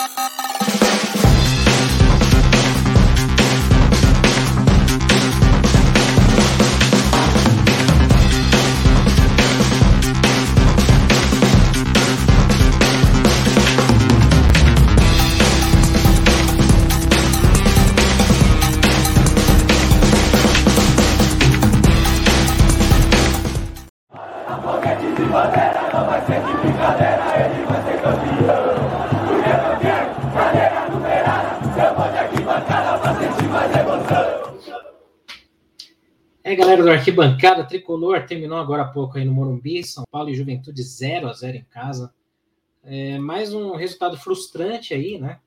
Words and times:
Ha 0.00 0.08
ha 0.16 0.28
ha! 0.38 0.49
Do 36.90 36.94
Arquibancada 36.94 37.64
Tricolor, 37.64 38.26
terminou 38.26 38.58
agora 38.58 38.82
há 38.82 38.88
pouco 38.88 39.16
aí 39.16 39.24
no 39.24 39.32
Morumbi, 39.32 39.84
São 39.84 40.02
Paulo 40.10 40.28
e 40.28 40.34
Juventude 40.34 40.82
0 40.82 41.28
a 41.28 41.32
0 41.32 41.58
em 41.58 41.64
casa. 41.64 42.12
É, 42.82 43.16
mais 43.16 43.54
um 43.54 43.76
resultado 43.76 44.16
frustrante 44.16 44.92
aí, 44.92 45.16
né? 45.16 45.38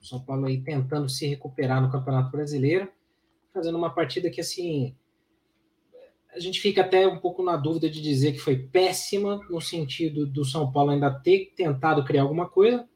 São 0.00 0.20
Paulo 0.20 0.46
aí 0.46 0.62
tentando 0.62 1.08
se 1.08 1.26
recuperar 1.26 1.82
no 1.82 1.90
Campeonato 1.90 2.30
Brasileiro, 2.30 2.88
fazendo 3.52 3.76
uma 3.76 3.92
partida 3.92 4.30
que, 4.30 4.40
assim, 4.40 4.94
a 6.32 6.38
gente 6.38 6.60
fica 6.60 6.82
até 6.82 7.08
um 7.08 7.18
pouco 7.18 7.42
na 7.42 7.56
dúvida 7.56 7.90
de 7.90 8.00
dizer 8.00 8.30
que 8.30 8.38
foi 8.38 8.56
péssima, 8.56 9.40
no 9.50 9.60
sentido 9.60 10.24
do 10.24 10.44
São 10.44 10.70
Paulo 10.70 10.92
ainda 10.92 11.10
ter 11.10 11.52
tentado 11.56 12.04
criar 12.04 12.22
alguma 12.22 12.48
coisa, 12.48 12.88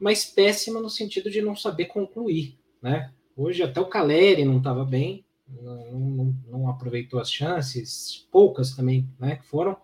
mas 0.00 0.24
péssima 0.24 0.80
no 0.80 0.88
sentido 0.88 1.30
de 1.30 1.42
não 1.42 1.54
saber 1.54 1.84
concluir, 1.84 2.58
né? 2.80 3.12
Hoje 3.36 3.62
até 3.62 3.78
o 3.78 3.90
Caleri 3.90 4.42
não 4.42 4.56
estava 4.56 4.86
bem, 4.86 5.25
não, 5.48 6.34
não, 6.48 6.68
aproveitou 6.68 7.20
as 7.20 7.30
chances, 7.30 8.26
poucas 8.30 8.74
também, 8.74 9.08
né, 9.18 9.36
que 9.36 9.46
foram 9.46 9.76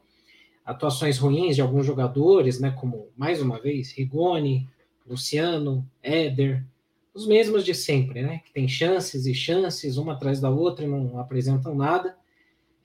atuações 0.64 1.18
ruins 1.18 1.56
de 1.56 1.62
alguns 1.62 1.86
jogadores, 1.86 2.60
né, 2.60 2.70
como 2.70 3.08
mais 3.16 3.40
uma 3.40 3.60
vez 3.60 3.92
Rigoni, 3.92 4.68
Luciano, 5.06 5.88
Éder, 6.02 6.64
os 7.14 7.26
mesmos 7.26 7.64
de 7.64 7.74
sempre, 7.74 8.22
né, 8.22 8.40
que 8.44 8.52
tem 8.52 8.66
chances 8.66 9.26
e 9.26 9.34
chances 9.34 9.96
uma 9.96 10.14
atrás 10.14 10.40
da 10.40 10.50
outra 10.50 10.84
e 10.84 10.88
não 10.88 11.18
apresentam 11.18 11.74
nada. 11.74 12.16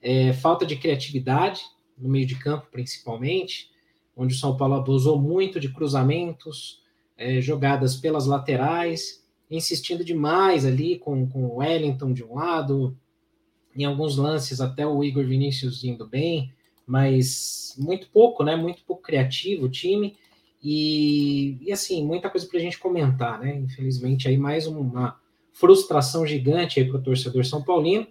É, 0.02 0.34
falta 0.34 0.66
de 0.66 0.76
criatividade 0.76 1.62
no 1.98 2.10
meio 2.10 2.26
de 2.26 2.36
campo, 2.36 2.68
principalmente, 2.72 3.72
onde 4.16 4.36
o 4.36 4.38
São 4.38 4.56
Paulo 4.56 4.76
abusou 4.76 5.20
muito 5.20 5.60
de 5.60 5.70
cruzamentos, 5.70 6.84
é, 7.16 7.42
jogadas 7.42 7.96
pelas 7.96 8.28
laterais 8.28 9.27
insistindo 9.50 10.04
demais 10.04 10.66
ali 10.66 10.98
com, 10.98 11.28
com 11.28 11.46
o 11.46 11.56
Wellington 11.58 12.14
de 12.14 12.24
um 12.24 12.36
lado, 12.36 12.98
em 13.76 13.86
alguns 13.86 14.18
lances 14.18 14.60
até 14.60 14.86
o 14.86 15.04
Igor 15.04 15.26
Vinícius 15.26 15.84
indo 15.84 16.08
bem, 16.08 16.52
mas 16.86 17.76
muito 17.78 18.10
pouco, 18.10 18.44
né? 18.44 18.56
Muito 18.56 18.84
pouco 18.84 19.04
criativo 19.04 19.66
o 19.66 19.70
time. 19.70 20.18
E, 20.64 21.58
e 21.62 21.72
assim, 21.72 22.04
muita 22.06 22.30
coisa 22.30 22.48
para 22.48 22.58
a 22.58 22.62
gente 22.62 22.80
comentar, 22.80 23.40
né? 23.40 23.56
Infelizmente, 23.56 24.28
aí 24.28 24.38
mais 24.38 24.66
uma 24.66 25.20
frustração 25.54 26.26
gigante 26.26 26.84
para 26.84 26.98
o 26.98 27.02
torcedor 27.02 27.46
São 27.46 27.64
Paulino. 27.64 28.08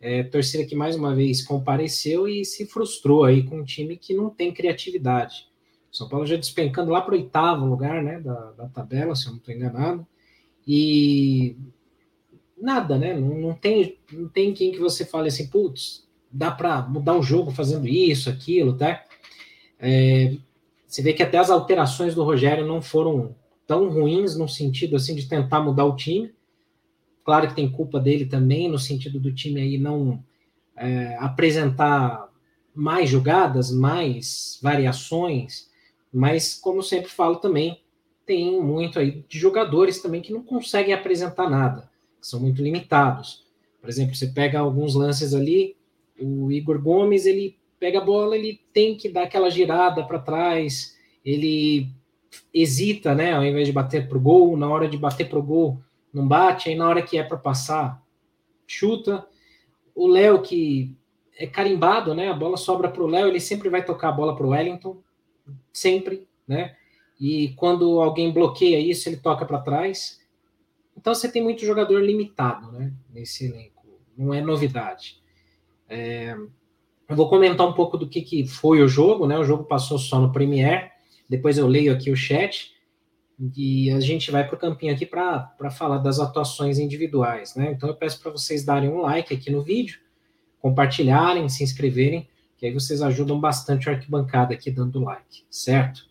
É, 0.00 0.22
torcida 0.22 0.64
que 0.64 0.74
mais 0.74 0.94
uma 0.94 1.14
vez 1.14 1.42
compareceu 1.42 2.28
e 2.28 2.44
se 2.44 2.66
frustrou 2.66 3.24
aí 3.24 3.42
com 3.42 3.60
um 3.60 3.64
time 3.64 3.96
que 3.96 4.12
não 4.12 4.28
tem 4.28 4.52
criatividade. 4.52 5.48
São 5.90 6.08
Paulo 6.08 6.26
já 6.26 6.36
despencando 6.36 6.90
lá 6.90 7.00
para 7.00 7.14
o 7.14 7.16
oitavo 7.16 7.64
lugar 7.64 8.02
né, 8.02 8.20
da, 8.20 8.52
da 8.52 8.68
tabela, 8.68 9.14
se 9.16 9.26
eu 9.26 9.30
não 9.30 9.38
estou 9.38 9.54
enganado. 9.54 10.06
E 10.66 11.56
nada, 12.60 12.98
né? 12.98 13.14
Não, 13.14 13.38
não, 13.38 13.54
tem, 13.54 13.98
não 14.12 14.28
tem 14.28 14.52
quem 14.52 14.72
que 14.72 14.78
você 14.78 15.04
fale 15.04 15.28
assim, 15.28 15.46
putz, 15.46 16.06
dá 16.30 16.50
para 16.50 16.82
mudar 16.82 17.16
o 17.16 17.22
jogo 17.22 17.50
fazendo 17.50 17.86
isso, 17.86 18.28
aquilo, 18.28 18.76
tá? 18.76 19.04
É, 19.78 20.36
você 20.86 21.02
vê 21.02 21.12
que 21.12 21.22
até 21.22 21.38
as 21.38 21.50
alterações 21.50 22.14
do 22.14 22.24
Rogério 22.24 22.66
não 22.66 22.80
foram 22.80 23.34
tão 23.66 23.88
ruins 23.90 24.36
no 24.36 24.48
sentido 24.48 24.96
assim 24.96 25.14
de 25.14 25.28
tentar 25.28 25.60
mudar 25.60 25.84
o 25.84 25.96
time. 25.96 26.32
Claro 27.24 27.48
que 27.48 27.54
tem 27.54 27.70
culpa 27.70 27.98
dele 27.98 28.24
também, 28.26 28.68
no 28.68 28.78
sentido 28.78 29.18
do 29.18 29.34
time 29.34 29.60
aí 29.60 29.78
não 29.78 30.22
é, 30.76 31.16
apresentar 31.18 32.28
mais 32.74 33.08
jogadas, 33.08 33.70
mais 33.70 34.58
variações, 34.62 35.68
mas 36.12 36.54
como 36.54 36.82
sempre 36.82 37.10
falo 37.10 37.36
também, 37.36 37.80
tem 38.26 38.60
muito 38.60 38.98
aí 38.98 39.24
de 39.28 39.38
jogadores 39.38 40.02
também 40.02 40.20
que 40.20 40.32
não 40.32 40.42
conseguem 40.42 40.92
apresentar 40.92 41.48
nada, 41.48 41.88
que 42.20 42.26
são 42.26 42.40
muito 42.40 42.60
limitados. 42.60 43.46
Por 43.80 43.88
exemplo, 43.88 44.16
você 44.16 44.26
pega 44.26 44.58
alguns 44.58 44.94
lances 44.94 45.32
ali, 45.32 45.76
o 46.18 46.50
Igor 46.50 46.82
Gomes, 46.82 47.24
ele 47.24 47.56
pega 47.78 47.98
a 47.98 48.04
bola, 48.04 48.36
ele 48.36 48.60
tem 48.72 48.96
que 48.96 49.08
dar 49.08 49.22
aquela 49.22 49.48
girada 49.48 50.04
para 50.04 50.18
trás, 50.18 50.96
ele 51.24 51.88
hesita, 52.52 53.14
né, 53.14 53.32
ao 53.32 53.44
invés 53.44 53.66
de 53.66 53.72
bater 53.72 54.08
pro 54.08 54.20
gol, 54.20 54.56
na 54.56 54.68
hora 54.68 54.88
de 54.88 54.98
bater 54.98 55.28
pro 55.28 55.42
gol, 55.42 55.80
não 56.12 56.26
bate, 56.26 56.68
aí 56.68 56.74
na 56.74 56.88
hora 56.88 57.02
que 57.02 57.16
é 57.16 57.22
para 57.22 57.36
passar, 57.36 58.02
chuta. 58.66 59.26
O 59.94 60.08
Léo 60.08 60.42
que 60.42 60.96
é 61.38 61.46
carimbado, 61.46 62.14
né, 62.14 62.28
a 62.28 62.34
bola 62.34 62.56
sobra 62.56 62.90
pro 62.90 63.06
Léo, 63.06 63.28
ele 63.28 63.40
sempre 63.40 63.68
vai 63.68 63.84
tocar 63.84 64.08
a 64.08 64.12
bola 64.12 64.34
pro 64.34 64.48
Wellington, 64.48 64.98
sempre, 65.72 66.26
né? 66.48 66.74
E 67.18 67.54
quando 67.56 68.00
alguém 68.00 68.32
bloqueia 68.32 68.78
isso, 68.78 69.08
ele 69.08 69.16
toca 69.16 69.44
para 69.44 69.60
trás. 69.60 70.20
Então 70.96 71.14
você 71.14 71.30
tem 71.30 71.42
muito 71.42 71.64
jogador 71.64 72.00
limitado 72.00 72.70
né, 72.72 72.92
nesse 73.12 73.46
elenco, 73.46 73.86
não 74.16 74.32
é 74.32 74.40
novidade. 74.40 75.22
É, 75.88 76.36
eu 77.08 77.16
vou 77.16 77.28
comentar 77.28 77.66
um 77.66 77.72
pouco 77.72 77.96
do 77.96 78.08
que, 78.08 78.20
que 78.20 78.46
foi 78.46 78.82
o 78.82 78.88
jogo, 78.88 79.26
né? 79.26 79.38
O 79.38 79.44
jogo 79.44 79.64
passou 79.64 79.98
só 79.98 80.20
no 80.20 80.32
Premiere, 80.32 80.90
depois 81.28 81.56
eu 81.56 81.66
leio 81.66 81.92
aqui 81.92 82.10
o 82.10 82.16
chat 82.16 82.74
e 83.54 83.90
a 83.90 84.00
gente 84.00 84.30
vai 84.30 84.46
para 84.46 84.56
o 84.56 84.58
campinho 84.58 84.92
aqui 84.92 85.04
para 85.04 85.70
falar 85.70 85.98
das 85.98 86.18
atuações 86.18 86.78
individuais, 86.78 87.54
né? 87.54 87.72
Então 87.72 87.88
eu 87.88 87.94
peço 87.94 88.20
para 88.20 88.32
vocês 88.32 88.64
darem 88.64 88.88
um 88.88 89.00
like 89.02 89.32
aqui 89.32 89.50
no 89.50 89.62
vídeo, 89.62 90.00
compartilharem, 90.60 91.48
se 91.48 91.62
inscreverem, 91.62 92.28
que 92.56 92.66
aí 92.66 92.72
vocês 92.72 93.02
ajudam 93.02 93.38
bastante 93.38 93.88
o 93.88 93.92
arquibancada 93.92 94.54
aqui 94.54 94.70
dando 94.70 94.98
like, 95.00 95.44
certo? 95.50 96.08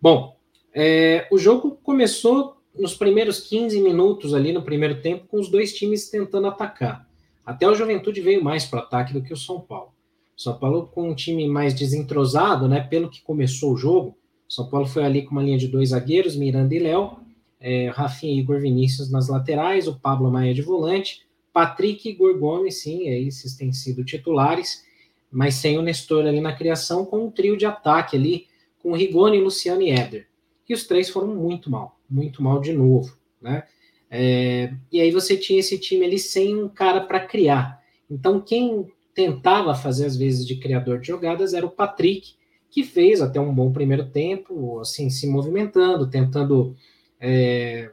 Bom, 0.00 0.36
é, 0.72 1.26
o 1.30 1.38
jogo 1.38 1.78
começou 1.82 2.56
nos 2.78 2.94
primeiros 2.94 3.40
15 3.40 3.80
minutos 3.80 4.32
ali 4.32 4.52
no 4.52 4.62
primeiro 4.62 5.00
tempo 5.00 5.26
com 5.26 5.40
os 5.40 5.50
dois 5.50 5.74
times 5.74 6.08
tentando 6.08 6.46
atacar. 6.46 7.08
Até 7.44 7.68
o 7.68 7.74
Juventude 7.74 8.20
veio 8.20 8.44
mais 8.44 8.64
para 8.64 8.80
o 8.80 8.82
ataque 8.82 9.12
do 9.12 9.22
que 9.22 9.32
o 9.32 9.36
São 9.36 9.60
Paulo. 9.60 9.92
São 10.36 10.56
Paulo 10.56 10.86
com 10.86 11.10
um 11.10 11.14
time 11.14 11.48
mais 11.48 11.74
desentrosado, 11.74 12.68
né? 12.68 12.80
Pelo 12.80 13.10
que 13.10 13.22
começou 13.22 13.72
o 13.72 13.76
jogo, 13.76 14.16
São 14.48 14.68
Paulo 14.68 14.86
foi 14.86 15.02
ali 15.02 15.22
com 15.22 15.32
uma 15.32 15.42
linha 15.42 15.58
de 15.58 15.66
dois 15.66 15.88
zagueiros, 15.88 16.36
Miranda 16.36 16.74
e 16.74 16.78
Léo, 16.78 17.18
é, 17.58 17.88
Rafinha 17.88 18.34
e 18.34 18.38
Igor 18.38 18.60
Vinícius 18.60 19.10
nas 19.10 19.28
laterais, 19.28 19.88
o 19.88 19.98
Pablo 19.98 20.30
Maia 20.30 20.54
de 20.54 20.62
volante, 20.62 21.26
Patrick 21.52 22.08
e 22.08 22.12
Igor 22.12 22.38
Gomes, 22.38 22.82
sim, 22.82 23.08
esses 23.08 23.56
têm 23.56 23.72
sido 23.72 24.04
titulares, 24.04 24.84
mas 25.32 25.54
sem 25.54 25.76
o 25.76 25.82
Nestor 25.82 26.24
ali 26.24 26.40
na 26.40 26.54
criação, 26.54 27.04
com 27.04 27.24
um 27.24 27.30
trio 27.30 27.56
de 27.56 27.66
ataque 27.66 28.16
ali, 28.16 28.46
com 28.88 28.96
Rigoni, 28.96 29.38
Luciano 29.38 29.82
e 29.82 29.90
Éder. 29.90 30.26
E 30.66 30.72
os 30.72 30.86
três 30.86 31.10
foram 31.10 31.28
muito 31.34 31.70
mal, 31.70 32.00
muito 32.08 32.42
mal 32.42 32.58
de 32.58 32.72
novo, 32.72 33.14
né? 33.40 33.64
É, 34.10 34.72
e 34.90 34.98
aí 34.98 35.10
você 35.10 35.36
tinha 35.36 35.60
esse 35.60 35.78
time 35.78 36.06
ali 36.06 36.18
sem 36.18 36.56
um 36.62 36.68
cara 36.68 37.02
para 37.02 37.20
criar. 37.20 37.82
Então 38.10 38.40
quem 38.40 38.86
tentava 39.14 39.74
fazer 39.74 40.06
as 40.06 40.16
vezes 40.16 40.46
de 40.46 40.56
criador 40.56 41.00
de 41.00 41.08
jogadas 41.08 41.52
era 41.52 41.66
o 41.66 41.70
Patrick, 41.70 42.32
que 42.70 42.82
fez 42.82 43.20
até 43.20 43.38
um 43.38 43.54
bom 43.54 43.70
primeiro 43.70 44.06
tempo, 44.08 44.80
assim, 44.80 45.10
se 45.10 45.26
movimentando, 45.26 46.08
tentando 46.08 46.74
é, 47.20 47.90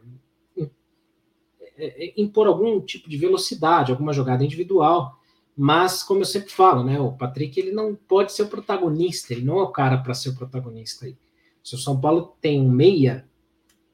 é, 1.78 2.14
impor 2.16 2.48
algum 2.48 2.80
tipo 2.80 3.10
de 3.10 3.18
velocidade, 3.18 3.92
alguma 3.92 4.14
jogada 4.14 4.46
individual. 4.46 5.20
Mas, 5.58 6.04
como 6.04 6.22
eu 6.22 6.26
sempre 6.26 6.52
falo, 6.52 6.84
né, 6.84 7.00
o 7.00 7.14
Patrick 7.14 7.58
ele 7.60 7.72
não 7.72 7.96
pode 7.96 8.34
ser 8.34 8.44
o 8.44 8.48
protagonista, 8.48 9.34
ele 9.34 9.46
não 9.46 9.60
é 9.60 9.64
o 9.64 9.72
cara 9.72 9.98
para 9.98 10.14
ser 10.14 10.30
o 10.30 10.36
protagonista 10.36 11.06
aí. 11.06 11.18
Se 11.64 11.76
o 11.76 11.78
São 11.78 12.00
Paulo 12.00 12.36
tem 12.42 12.62
um 12.62 12.70
meia, 12.70 13.28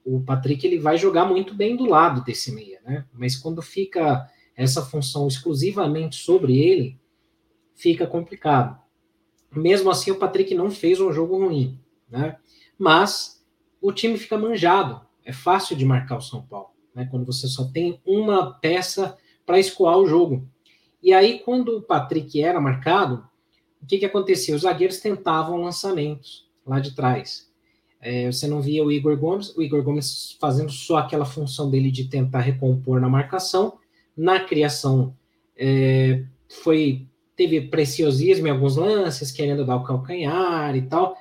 o 0.03 0.19
Patrick 0.19 0.65
ele 0.65 0.79
vai 0.79 0.97
jogar 0.97 1.25
muito 1.25 1.53
bem 1.53 1.75
do 1.75 1.85
lado 1.85 2.23
desse 2.23 2.51
meia, 2.51 2.81
né? 2.83 3.05
Mas 3.13 3.35
quando 3.35 3.61
fica 3.61 4.27
essa 4.55 4.81
função 4.83 5.27
exclusivamente 5.27 6.15
sobre 6.15 6.57
ele, 6.57 6.99
fica 7.75 8.07
complicado. 8.07 8.79
Mesmo 9.55 9.89
assim, 9.89 10.11
o 10.11 10.17
Patrick 10.17 10.53
não 10.55 10.71
fez 10.71 10.99
um 10.99 11.11
jogo 11.11 11.37
ruim, 11.37 11.79
né? 12.09 12.37
Mas 12.77 13.45
o 13.81 13.91
time 13.91 14.17
fica 14.17 14.37
manjado. 14.37 15.01
É 15.23 15.31
fácil 15.31 15.75
de 15.75 15.85
marcar 15.85 16.17
o 16.17 16.21
São 16.21 16.41
Paulo, 16.41 16.71
né? 16.95 17.07
Quando 17.09 17.25
você 17.25 17.47
só 17.47 17.65
tem 17.65 18.01
uma 18.05 18.53
peça 18.53 19.17
para 19.45 19.59
escoar 19.59 19.97
o 19.97 20.07
jogo. 20.07 20.47
E 21.01 21.13
aí, 21.13 21.39
quando 21.39 21.77
o 21.77 21.81
Patrick 21.81 22.41
era 22.41 22.61
marcado, 22.61 23.25
o 23.81 23.85
que, 23.85 23.97
que 23.97 24.05
acontecia? 24.05 24.55
Os 24.55 24.61
zagueiros 24.61 24.99
tentavam 24.99 25.61
lançamentos 25.61 26.47
lá 26.65 26.79
de 26.79 26.95
trás. 26.95 27.49
É, 27.99 28.31
você 28.31 28.47
não 28.47 28.61
via 28.61 28.83
o 28.83 28.91
Igor 28.91 29.17
Gomes, 29.17 29.55
o 29.55 29.61
Igor 29.61 29.83
Gomes 29.83 30.37
fazendo 30.39 30.71
só 30.71 30.97
aquela 30.97 31.25
função 31.25 31.69
dele 31.69 31.91
de 31.91 32.05
tentar 32.05 32.39
recompor 32.39 32.99
na 32.99 33.09
marcação. 33.09 33.77
Na 34.15 34.39
criação, 34.39 35.15
é, 35.55 36.23
foi 36.47 37.07
teve 37.35 37.61
preciosismo 37.61 38.47
em 38.47 38.51
alguns 38.51 38.75
lances, 38.75 39.31
querendo 39.31 39.65
dar 39.65 39.77
o 39.77 39.83
calcanhar 39.83 40.75
e 40.75 40.83
tal. 40.83 41.15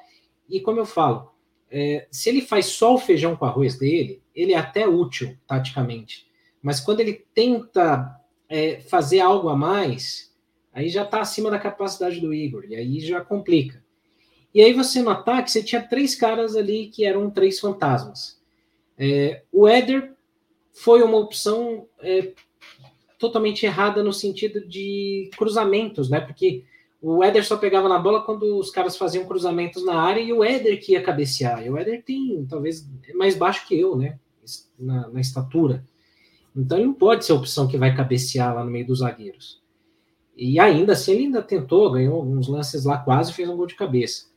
E 0.49 0.61
como 0.61 0.81
eu 0.81 0.87
falo, 0.87 1.31
é, 1.71 2.07
se 2.11 2.29
ele 2.29 2.43
faz 2.43 2.67
só 2.67 2.95
o 2.95 2.99
feijão 2.99 3.37
com 3.37 3.45
arroz 3.45 3.79
dele, 3.79 4.23
ele 4.35 4.53
é 4.53 4.59
até 4.59 4.87
útil 4.87 5.37
taticamente. 5.47 6.27
Mas 6.63 6.81
quando 6.81 7.01
ele 7.01 7.25
tenta 7.35 8.20
é, 8.51 8.81
fazer 8.81 9.21
algo 9.21 9.49
a 9.49 9.57
mais, 9.57 10.35
aí 10.75 10.89
já 10.89 11.05
está 11.05 11.21
acima 11.21 11.51
da 11.51 11.59
capacidade 11.59 12.21
do 12.21 12.35
Igor, 12.35 12.65
e 12.69 12.75
aí 12.75 12.99
já 12.99 13.21
complica. 13.21 13.83
E 14.53 14.61
aí 14.61 14.73
você 14.73 15.01
no 15.01 15.11
ataque, 15.11 15.51
você 15.51 15.63
tinha 15.63 15.81
três 15.81 16.17
caras 16.17 16.57
ali 16.57 16.89
que 16.89 17.05
eram 17.05 17.31
três 17.31 17.61
fantasmas. 17.61 18.41
É, 18.99 19.45
o 19.53 19.69
Éder 19.69 20.13
foi 20.73 21.03
uma 21.03 21.17
opção 21.17 21.87
é, 22.01 22.33
totalmente 23.17 23.65
errada 23.65 24.03
no 24.03 24.13
sentido 24.13 24.67
de 24.67 25.31
cruzamentos, 25.37 26.11
né? 26.11 26.21
Porque 26.21 26.65
o 27.01 27.23
Éder 27.23 27.47
só 27.47 27.57
pegava 27.57 27.89
na 27.89 27.99
bola 27.99 28.23
quando 28.23 28.59
os 28.59 28.71
caras 28.71 28.97
faziam 28.97 29.25
cruzamentos 29.25 29.85
na 29.85 29.95
área 29.95 30.21
e 30.21 30.33
o 30.33 30.43
Éder 30.43 30.81
que 30.81 30.93
ia 30.93 31.03
cabecear. 31.03 31.65
E 31.65 31.71
o 31.71 31.79
Éder 31.79 32.03
tem, 32.03 32.45
talvez, 32.49 32.87
é 33.09 33.13
mais 33.15 33.37
baixo 33.37 33.67
que 33.69 33.79
eu, 33.79 33.97
né? 33.97 34.19
Na, 34.77 35.09
na 35.09 35.21
estatura. 35.21 35.85
Então 36.57 36.79
ele 36.79 36.87
não 36.87 36.95
pode 36.95 37.25
ser 37.25 37.33
a 37.33 37.37
opção 37.37 37.69
que 37.69 37.79
vai 37.79 37.95
cabecear 37.95 38.55
lá 38.55 38.65
no 38.65 38.71
meio 38.71 38.87
dos 38.87 38.99
zagueiros. 38.99 39.61
E 40.37 40.59
ainda 40.59 40.95
assim 40.95 41.13
ele 41.13 41.25
ainda 41.25 41.43
tentou, 41.43 41.91
ganhou 41.93 42.17
alguns 42.17 42.49
lances 42.49 42.85
lá, 42.85 42.99
quase 42.99 43.33
fez 43.33 43.49
um 43.49 43.57
gol 43.57 43.67
de 43.67 43.75
cabeça. 43.75 44.31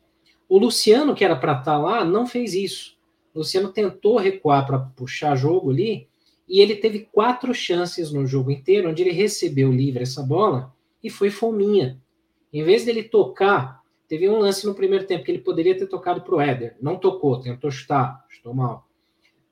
O 0.49 0.57
Luciano, 0.57 1.15
que 1.15 1.23
era 1.23 1.35
para 1.35 1.53
estar 1.53 1.63
tá 1.63 1.77
lá, 1.77 2.05
não 2.05 2.27
fez 2.27 2.53
isso. 2.53 2.97
O 3.33 3.39
Luciano 3.39 3.69
tentou 3.71 4.17
recuar 4.17 4.65
para 4.65 4.79
puxar 4.79 5.35
jogo 5.35 5.71
ali, 5.71 6.07
e 6.47 6.59
ele 6.59 6.75
teve 6.75 7.07
quatro 7.11 7.53
chances 7.53 8.11
no 8.11 8.27
jogo 8.27 8.51
inteiro, 8.51 8.89
onde 8.89 9.01
ele 9.01 9.11
recebeu 9.11 9.71
livre 9.71 10.03
essa 10.03 10.21
bola 10.21 10.73
e 11.03 11.09
foi 11.09 11.29
fominha. 11.29 11.99
Em 12.51 12.63
vez 12.63 12.85
dele 12.85 13.03
tocar, 13.03 13.81
teve 14.07 14.29
um 14.29 14.37
lance 14.37 14.65
no 14.65 14.75
primeiro 14.75 15.07
tempo 15.07 15.23
que 15.23 15.31
ele 15.31 15.39
poderia 15.39 15.77
ter 15.77 15.87
tocado 15.87 16.21
para 16.21 16.35
o 16.35 16.41
Éder, 16.41 16.75
não 16.81 16.97
tocou, 16.97 17.39
tentou 17.39 17.71
chutar, 17.71 18.23
chutou 18.29 18.53
mal. 18.53 18.87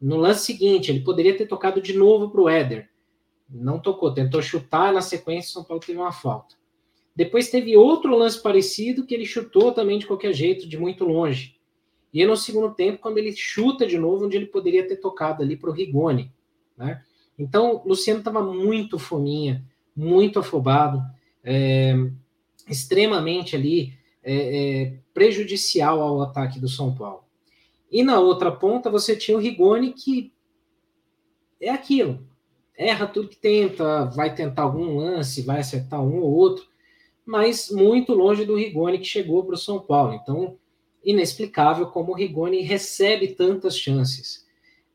No 0.01 0.17
lance 0.17 0.45
seguinte, 0.45 0.89
ele 0.89 1.01
poderia 1.01 1.37
ter 1.37 1.45
tocado 1.45 1.79
de 1.79 1.93
novo 1.93 2.29
para 2.29 2.41
o 2.41 2.49
Éder, 2.49 2.89
não 3.49 3.79
tocou, 3.79 4.13
tentou 4.13 4.41
chutar, 4.41 4.93
na 4.93 5.01
sequência 5.01 5.51
São 5.51 5.63
Paulo 5.63 5.83
teve 5.85 5.99
uma 5.99 6.11
falta. 6.11 6.55
Depois 7.13 7.49
teve 7.49 7.75
outro 7.75 8.15
lance 8.15 8.41
parecido 8.41 9.05
que 9.05 9.13
ele 9.13 9.25
chutou 9.25 9.73
também 9.73 9.99
de 9.99 10.07
qualquer 10.07 10.33
jeito, 10.33 10.67
de 10.67 10.77
muito 10.77 11.03
longe. 11.03 11.57
E 12.13 12.25
no 12.25 12.37
segundo 12.37 12.73
tempo, 12.73 12.99
quando 12.99 13.17
ele 13.17 13.35
chuta 13.35 13.85
de 13.85 13.97
novo, 13.97 14.25
onde 14.25 14.37
ele 14.37 14.45
poderia 14.45 14.87
ter 14.87 14.97
tocado 14.97 15.43
ali 15.43 15.57
para 15.57 15.69
o 15.69 15.73
Rigoni. 15.73 16.31
Né? 16.77 17.03
Então, 17.37 17.81
Luciano 17.85 18.19
estava 18.19 18.41
muito 18.41 18.97
fominha, 18.97 19.63
muito 19.95 20.39
afobado, 20.39 21.01
é, 21.43 21.93
extremamente 22.67 23.55
ali 23.55 23.93
é, 24.23 24.35
é, 24.83 24.93
prejudicial 25.13 26.01
ao 26.01 26.21
ataque 26.21 26.59
do 26.59 26.69
São 26.69 26.93
Paulo. 26.93 27.23
E 27.91 28.03
na 28.03 28.19
outra 28.19 28.51
ponta, 28.51 28.89
você 28.89 29.15
tinha 29.15 29.35
o 29.35 29.39
Rigoni, 29.39 29.91
que 29.91 30.31
é 31.59 31.69
aquilo. 31.69 32.25
Erra 32.77 33.05
tudo 33.05 33.27
que 33.27 33.35
tenta, 33.35 34.05
vai 34.05 34.33
tentar 34.33 34.63
algum 34.63 34.95
lance, 34.95 35.41
vai 35.41 35.59
acertar 35.59 36.01
um 36.01 36.21
ou 36.21 36.31
outro, 36.31 36.65
mas 37.25 37.69
muito 37.69 38.13
longe 38.13 38.45
do 38.45 38.55
Rigoni 38.55 38.97
que 38.97 39.05
chegou 39.05 39.43
para 39.43 39.55
o 39.55 39.57
São 39.57 39.79
Paulo. 39.79 40.13
Então, 40.13 40.57
inexplicável 41.03 41.87
como 41.87 42.13
o 42.13 42.15
Rigoni 42.15 42.61
recebe 42.61 43.29
tantas 43.29 43.77
chances. 43.77 44.47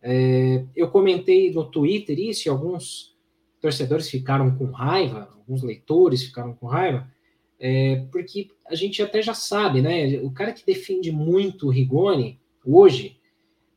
É, 0.03 0.65
eu 0.75 0.89
comentei 0.89 1.53
no 1.53 1.65
Twitter 1.65 2.19
isso 2.19 2.49
e 2.49 2.51
alguns 2.51 3.15
torcedores 3.61 4.09
ficaram 4.09 4.57
com 4.57 4.67
raiva, 4.67 5.29
alguns 5.37 5.63
leitores 5.63 6.23
ficaram 6.23 6.55
com 6.55 6.67
raiva, 6.67 7.11
é, 7.59 8.07
porque 8.11 8.49
a 8.67 8.75
gente 8.75 9.03
até 9.03 9.21
já 9.21 9.35
sabe, 9.35 9.83
né? 9.83 10.19
O 10.23 10.31
cara 10.31 10.53
que 10.53 10.65
defende 10.65 11.11
muito 11.11 11.67
o 11.67 11.71
Rigoni 11.71 12.39
hoje, 12.67 13.19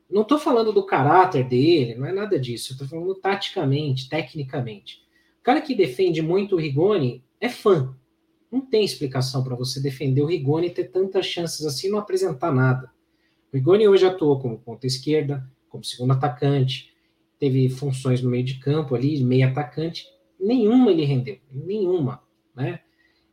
não 0.10 0.24
estou 0.24 0.40
falando 0.40 0.74
do 0.74 0.86
caráter 0.86 1.48
dele, 1.48 1.96
não 1.96 2.08
é 2.08 2.12
nada 2.12 2.40
disso, 2.40 2.74
estou 2.74 2.88
falando 2.88 3.14
taticamente, 3.16 4.10
tecnicamente. 4.10 5.04
O 5.40 5.44
cara 5.44 5.62
que 5.62 5.76
defende 5.76 6.22
muito 6.22 6.56
o 6.56 6.60
Rigoni 6.60 7.24
é 7.40 7.48
fã, 7.48 7.96
não 8.52 8.62
tem 8.62 8.84
explicação 8.84 9.44
para 9.44 9.56
você 9.56 9.80
defender 9.80 10.22
o 10.22 10.26
Rigoni 10.26 10.68
e 10.68 10.72
ter 10.72 10.86
tantas 10.86 11.26
chances 11.26 11.66
assim 11.66 11.88
e 11.88 11.92
não 11.92 12.00
apresentar 12.00 12.52
nada. 12.52 12.92
O 13.54 13.56
Rigoni 13.56 13.88
hoje 13.88 14.06
atuou 14.06 14.40
como 14.40 14.58
ponta 14.58 14.88
esquerda, 14.88 15.48
como 15.70 15.84
segundo 15.84 16.14
atacante, 16.14 16.92
teve 17.38 17.70
funções 17.70 18.22
no 18.22 18.30
meio 18.30 18.44
de 18.44 18.60
campo 18.60 18.96
ali, 18.96 19.24
meio 19.24 19.48
atacante, 19.48 20.06
nenhuma 20.40 20.92
ele 20.92 21.06
rendeu, 21.06 21.38
nenhuma, 21.52 22.22
né? 22.56 22.82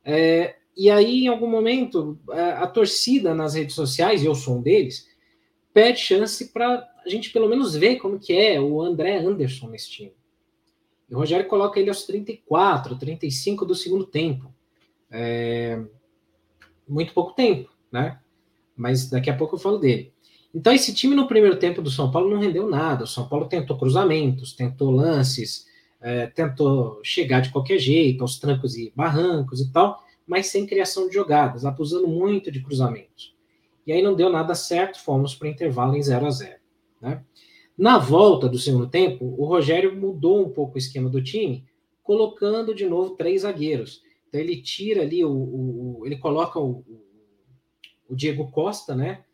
É, 0.05 0.57
e 0.77 0.91
aí, 0.91 1.25
em 1.25 1.29
algum 1.29 1.49
momento, 1.49 2.19
a, 2.31 2.65
a, 2.65 2.67
torcida 2.67 3.35
nas 3.35 3.55
redes 3.55 3.75
sociais, 3.75 4.23
eu 4.23 4.35
sou 4.35 4.59
um 4.59 4.63
deles, 4.63 5.09
pede 5.77 6.01
chance 6.01 6.55
para 6.55 6.89
a 7.05 7.07
gente 7.07 7.29
pelo 7.29 7.51
menos 7.51 7.77
ver 7.77 7.97
como 7.97 8.19
que 8.19 8.33
é 8.33 8.59
o 8.59 8.81
André 8.81 9.19
Anderson 9.19 9.69
nesse 9.69 9.91
time. 9.91 10.13
E 11.07 11.15
o 11.15 11.19
Rogério 11.19 11.47
coloca 11.47 11.79
ele 11.79 11.91
aos 11.91 12.05
34, 12.05 12.97
35 12.97 13.67
do 13.67 13.75
segundo 13.75 14.07
tempo. 14.07 14.51
É, 15.11 15.79
muito 16.89 17.13
pouco 17.13 17.35
tempo, 17.35 17.71
né? 17.93 18.19
Mas 18.75 19.11
daqui 19.11 19.29
a 19.29 19.37
pouco 19.37 19.57
eu 19.57 19.59
falo 19.61 19.77
dele. 19.77 20.15
Então, 20.55 20.73
esse 20.73 20.95
time 20.95 21.15
no 21.15 21.29
primeiro 21.29 21.59
tempo 21.59 21.83
do 21.83 21.91
São 21.91 22.11
Paulo 22.11 22.31
não 22.31 22.41
rendeu 22.41 22.67
nada. 22.71 23.05
O 23.05 23.07
São 23.07 23.29
Paulo 23.29 23.45
tentou 23.45 23.77
cruzamentos, 23.77 24.55
tentou 24.55 24.91
lances, 24.91 25.67
é, 26.01 26.27
tentou 26.27 27.03
chegar 27.05 27.41
de 27.41 27.51
qualquer 27.51 27.79
jeito, 27.79 28.23
aos 28.23 28.39
trancos 28.39 28.79
e 28.79 28.91
barrancos 28.97 29.61
e 29.61 29.71
tal, 29.71 30.03
mas 30.27 30.47
sem 30.47 30.67
criação 30.67 31.07
de 31.07 31.13
jogadas, 31.13 31.67
abusando 31.67 32.09
muito 32.09 32.51
de 32.51 32.63
cruzamentos. 32.63 33.36
E 33.87 33.93
aí 33.93 34.03
não 34.03 34.15
deu 34.15 34.29
nada 34.29 34.55
certo, 34.55 35.01
fomos 35.01 35.35
para 35.35 35.49
intervalo 35.49 35.97
em 35.97 36.03
0 36.03 36.27
a 36.27 36.31
0 36.31 36.57
né? 37.01 37.25
Na 37.77 37.99
volta 37.99 38.49
do 38.49 38.59
segundo 38.59 38.89
tempo, 38.89 39.35
o 39.39 39.45
Rogério 39.45 39.95
mudou 39.95 40.45
um 40.45 40.51
pouco 40.51 40.75
o 40.75 40.79
esquema 40.79 41.11
do 41.11 41.23
time, 41.23 41.67
colocando 42.03 42.75
de 42.75 42.87
novo 42.87 43.17
três 43.17 43.43
zagueiros. 43.43 44.03
Então 44.29 44.41
ele 44.41 44.63
tira 44.63 45.03
ali 45.03 45.25
o, 45.25 45.31
o, 45.31 46.01
o 46.01 46.07
ele 46.07 46.17
coloca 46.17 46.59
o, 46.59 46.85
o, 48.09 48.17
Diego 48.17 48.51
Costa, 48.51 48.95
né, 48.95 49.25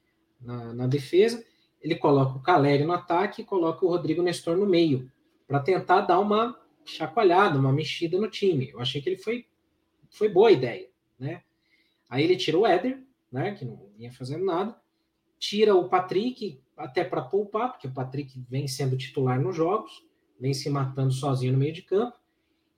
na, 0.40 0.74
na, 0.74 0.86
defesa, 0.86 1.44
ele 1.80 1.94
coloca 1.94 2.36
o 2.36 2.42
Caleri 2.42 2.84
no 2.84 2.92
ataque 2.92 3.42
e 3.42 3.44
coloca 3.44 3.86
o 3.86 3.88
Rodrigo 3.88 4.22
Nestor 4.22 4.56
no 4.56 4.66
meio, 4.66 5.10
para 5.46 5.60
tentar 5.60 6.00
dar 6.00 6.18
uma 6.18 6.58
chacoalhada, 6.84 7.58
uma 7.58 7.72
mexida 7.72 8.18
no 8.18 8.28
time. 8.28 8.70
Eu 8.70 8.80
achei 8.80 9.00
que 9.00 9.08
ele 9.08 9.18
foi 9.18 9.46
foi 10.10 10.28
boa 10.28 10.48
a 10.48 10.52
ideia, 10.52 10.88
né? 11.18 11.42
Aí 12.08 12.24
ele 12.24 12.36
tira 12.36 12.58
o 12.58 12.66
Éder, 12.66 13.02
né, 13.32 13.54
que 13.54 13.64
não 13.64 13.88
vinha 13.96 14.12
fazendo 14.12 14.44
nada, 14.44 14.76
tira 15.38 15.74
o 15.74 15.88
Patrick 15.88 16.60
até 16.76 17.02
para 17.02 17.22
poupar, 17.22 17.72
porque 17.72 17.86
o 17.86 17.92
Patrick 17.92 18.38
vem 18.48 18.68
sendo 18.68 18.96
titular 18.96 19.40
nos 19.40 19.56
jogos, 19.56 20.04
vem 20.38 20.52
se 20.52 20.68
matando 20.68 21.12
sozinho 21.12 21.52
no 21.52 21.58
meio 21.58 21.72
de 21.72 21.82
campo, 21.82 22.16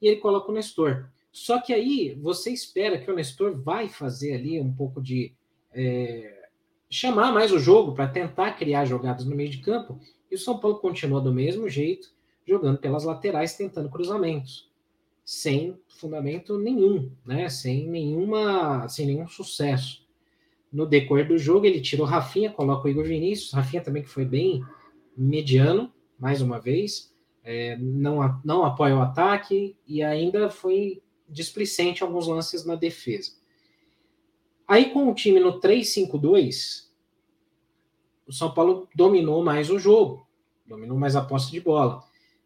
e 0.01 0.07
ele 0.07 0.21
coloca 0.21 0.51
o 0.51 0.55
Nestor. 0.55 1.11
Só 1.33 1.61
que 1.61 1.73
aí 1.73 2.15
você 2.15 2.51
espera 2.51 2.99
que 2.99 3.11
o 3.11 3.15
Nestor 3.15 3.61
vai 3.61 3.89
fazer 3.89 4.35
ali 4.35 4.61
um 4.61 4.73
pouco 4.73 5.03
de 5.03 5.35
é, 5.73 6.49
chamar 6.89 7.33
mais 7.33 7.51
o 7.51 7.59
jogo 7.59 7.93
para 7.93 8.07
tentar 8.07 8.53
criar 8.53 8.85
jogadas 8.85 9.25
no 9.25 9.35
meio 9.35 9.51
de 9.51 9.59
campo, 9.59 9.99
e 10.31 10.35
o 10.35 10.39
São 10.39 10.59
Paulo 10.59 10.79
continua 10.79 11.21
do 11.21 11.33
mesmo 11.33 11.69
jeito, 11.69 12.15
jogando 12.47 12.79
pelas 12.79 13.05
laterais, 13.05 13.57
tentando 13.57 13.89
cruzamentos, 13.89 14.71
sem 15.25 15.79
fundamento 15.89 16.59
nenhum, 16.59 17.11
né? 17.25 17.49
Sem 17.49 17.89
nenhuma, 17.89 18.89
sem 18.89 19.07
nenhum 19.07 19.27
sucesso. 19.27 20.04
No 20.75 20.87
decorrer 20.87 21.29
do 21.29 21.39
jogo, 21.39 21.67
ele 21.67 21.81
tirou 21.81 22.05
Rafinha, 22.05 22.51
coloca 22.51 22.89
o 22.89 22.91
Igor 22.91 23.05
Vinícius, 23.05 23.53
Rafinha 23.53 23.81
também 23.81 24.03
que 24.03 24.09
foi 24.09 24.25
bem 24.25 24.61
mediano, 25.17 25.93
mais 26.19 26.43
uma 26.43 26.59
vez, 26.59 27.15
é, 27.45 27.77
não, 27.77 28.41
não 28.45 28.65
apoia 28.65 28.97
o 28.97 29.01
ataque 29.01 29.77
e 29.87 30.03
ainda 30.03 30.51
foi 30.51 31.01
displicente 31.29 32.03
em 32.03 32.07
alguns 32.07 32.27
lances 32.27 32.67
na 32.67 32.75
defesa. 32.75 33.31
Aí, 34.67 34.91
com 34.91 35.09
o 35.09 35.15
time 35.15 35.39
no 35.39 35.61
3-5-2, 35.61 36.89
o 38.27 38.33
São 38.33 38.53
Paulo 38.53 38.89
dominou 38.97 39.45
mais 39.45 39.71
o 39.71 39.79
jogo, 39.79 40.27
dominou 40.67 40.99
mais 40.99 41.15
a 41.15 41.25
posse 41.25 41.53
de 41.53 41.61
bola. 41.61 42.03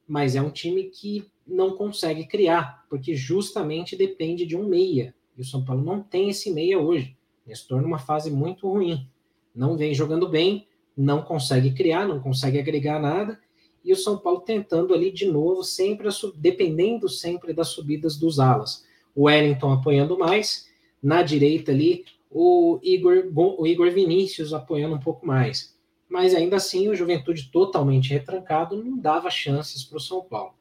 Mas 0.07 0.37
é 0.37 0.43
um 0.43 0.51
time 0.51 0.85
que 0.85 1.25
não 1.47 1.77
consegue 1.77 2.27
criar, 2.27 2.85
porque 2.91 3.15
justamente 3.15 3.97
depende 3.97 4.45
de 4.45 4.55
um 4.55 4.69
meia. 4.69 5.15
E 5.35 5.41
o 5.41 5.45
São 5.45 5.65
Paulo 5.65 5.83
não 5.83 6.03
tem 6.03 6.29
esse 6.29 6.51
meia 6.51 6.79
hoje. 6.79 7.18
Nestor 7.49 7.83
numa 7.83 7.99
fase 7.99 8.31
muito 8.31 8.69
ruim. 8.69 9.09
Não 9.55 9.77
vem 9.77 9.93
jogando 9.93 10.29
bem, 10.29 10.69
não 10.97 11.23
consegue 11.23 11.73
criar, 11.73 12.07
não 12.07 12.21
consegue 12.21 12.59
agregar 12.59 13.01
nada 13.01 13.41
e 13.89 13.93
o 13.93 13.97
São 13.97 14.19
Paulo 14.19 14.41
tentando 14.41 14.93
ali 14.93 15.11
de 15.11 15.27
novo, 15.27 15.63
sempre 15.63 16.09
dependendo 16.37 17.09
sempre 17.09 17.55
das 17.55 17.69
subidas 17.69 18.17
dos 18.19 18.39
alas. 18.39 18.85
O 19.15 19.25
Wellington 19.25 19.73
apoiando 19.73 20.19
mais, 20.19 20.69
na 21.03 21.23
direita 21.23 21.73
ali 21.73 22.05
o 22.31 22.79
Igor, 22.83 23.31
o 23.35 23.67
Igor 23.67 23.91
Vinícius 23.91 24.53
apoiando 24.53 24.97
um 24.97 25.01
pouco 25.01 25.27
mais. 25.27 25.75
mas 26.07 26.35
ainda 26.35 26.57
assim 26.57 26.89
o 26.89 26.95
Juventude 26.95 27.51
totalmente 27.51 28.11
retrancado 28.11 28.83
não 28.83 28.99
dava 28.99 29.31
chances 29.31 29.83
para 29.85 29.97
o 29.97 30.01
São 30.01 30.23
Paulo. 30.23 30.55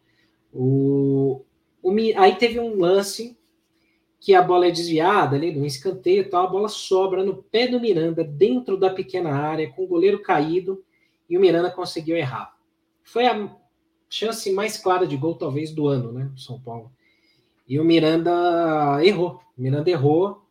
O, 0.53 1.41
o, 1.82 1.91
aí 2.15 2.36
teve 2.36 2.60
um 2.60 2.79
lance 2.79 3.38
que 4.27 4.36
a 4.36 4.41
bola 4.41 4.67
é 4.67 4.72
desviada 4.72 5.38
ali 5.38 5.55
no 5.55 5.65
escanteio 5.65 6.19
e 6.19 6.25
tal, 6.25 6.48
a 6.48 6.50
bola 6.50 6.67
sobra 6.67 7.24
no 7.24 7.41
pé 7.41 7.65
do 7.65 7.79
Miranda, 7.79 8.25
dentro 8.25 8.75
da 8.75 8.89
pequena 8.89 9.34
área, 9.34 9.72
com 9.72 9.86
o 9.86 9.88
goleiro 9.88 10.22
caído, 10.22 10.84
e 11.29 11.38
o 11.38 11.39
Miranda 11.39 11.72
conseguiu 11.72 12.17
errar. 12.17 12.53
Foi 13.05 13.25
a 13.25 13.50
chance 14.10 14.51
mais 14.51 14.77
clara 14.77 15.07
de 15.07 15.15
gol, 15.15 15.36
talvez, 15.36 15.72
do 15.72 15.88
ano, 15.88 16.12
né, 16.12 16.29
São 16.36 16.60
Paulo. 16.60 16.91
E 17.65 17.79
o 17.79 17.86
Miranda 17.86 19.00
errou. 19.01 19.39
O 19.57 19.62
Miranda 19.62 19.89
errou, 19.89 20.41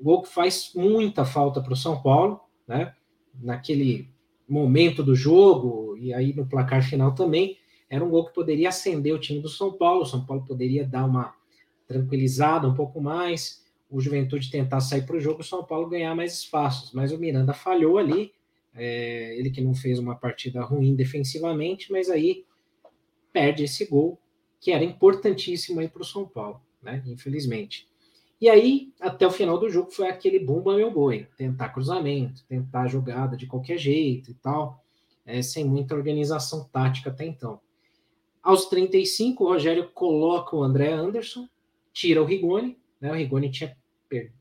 gol 0.00 0.22
que 0.22 0.30
faz 0.30 0.72
muita 0.74 1.22
falta 1.26 1.60
para 1.60 1.74
o 1.74 1.76
São 1.76 2.00
Paulo, 2.00 2.40
né? 2.66 2.94
Naquele 3.38 4.08
momento 4.48 5.02
do 5.02 5.14
jogo, 5.14 5.98
e 5.98 6.14
aí 6.14 6.32
no 6.32 6.46
placar 6.46 6.82
final 6.82 7.14
também, 7.14 7.58
era 7.90 8.02
um 8.02 8.08
gol 8.08 8.24
que 8.24 8.32
poderia 8.32 8.70
acender 8.70 9.14
o 9.14 9.20
time 9.20 9.40
do 9.40 9.50
São 9.50 9.70
Paulo. 9.70 10.00
O 10.00 10.06
São 10.06 10.24
Paulo 10.24 10.46
poderia 10.48 10.86
dar 10.86 11.04
uma 11.04 11.36
tranquilizada 11.88 12.68
um 12.68 12.74
pouco 12.74 13.00
mais, 13.00 13.64
o 13.90 14.00
Juventude 14.00 14.50
tentar 14.50 14.80
sair 14.80 15.06
para 15.06 15.16
o 15.16 15.20
jogo, 15.20 15.40
o 15.40 15.44
São 15.44 15.64
Paulo 15.64 15.88
ganhar 15.88 16.14
mais 16.14 16.34
espaços. 16.34 16.92
Mas 16.92 17.10
o 17.10 17.18
Miranda 17.18 17.54
falhou 17.54 17.96
ali, 17.96 18.32
é, 18.74 19.34
ele 19.36 19.50
que 19.50 19.62
não 19.62 19.74
fez 19.74 19.98
uma 19.98 20.14
partida 20.14 20.62
ruim 20.62 20.94
defensivamente, 20.94 21.90
mas 21.90 22.10
aí 22.10 22.44
perde 23.32 23.64
esse 23.64 23.86
gol, 23.86 24.18
que 24.60 24.70
era 24.70 24.84
importantíssimo 24.84 25.80
aí 25.80 25.88
para 25.88 26.02
o 26.02 26.04
São 26.04 26.26
Paulo, 26.26 26.60
né? 26.82 27.02
Infelizmente. 27.06 27.88
E 28.40 28.48
aí, 28.48 28.92
até 29.00 29.26
o 29.26 29.32
final 29.32 29.58
do 29.58 29.68
jogo, 29.68 29.90
foi 29.90 30.08
aquele 30.08 30.38
bumba 30.38 30.76
meu 30.76 30.92
boi, 30.92 31.26
tentar 31.36 31.70
cruzamento, 31.70 32.44
tentar 32.44 32.86
jogada 32.86 33.36
de 33.36 33.46
qualquer 33.46 33.78
jeito 33.78 34.30
e 34.30 34.34
tal, 34.34 34.84
é, 35.26 35.42
sem 35.42 35.64
muita 35.64 35.94
organização 35.94 36.64
tática 36.64 37.10
até 37.10 37.24
então. 37.24 37.60
Aos 38.42 38.66
35, 38.66 39.42
o 39.42 39.48
Rogério 39.48 39.90
coloca 39.90 40.54
o 40.54 40.62
André 40.62 40.92
Anderson, 40.92 41.48
tira 41.92 42.22
o 42.22 42.24
Rigoni, 42.24 42.78
né? 43.00 43.10
O 43.10 43.14
Rigoni 43.14 43.50
tinha 43.50 43.76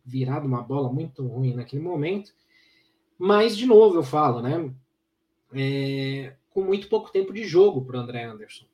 virado 0.06 0.48
uma 0.48 0.62
bola 0.62 0.92
muito 0.92 1.26
ruim 1.26 1.54
naquele 1.54 1.82
momento, 1.82 2.34
mas 3.18 3.58
de 3.58 3.66
novo 3.66 3.98
eu 3.98 4.04
falo, 4.04 4.42
né? 4.42 4.74
É, 5.54 6.34
com 6.50 6.62
muito 6.62 6.88
pouco 6.88 7.12
tempo 7.12 7.34
de 7.34 7.44
jogo 7.44 7.84
para 7.86 7.98
o 7.98 8.02
André 8.02 8.24
Anderson. 8.24 8.66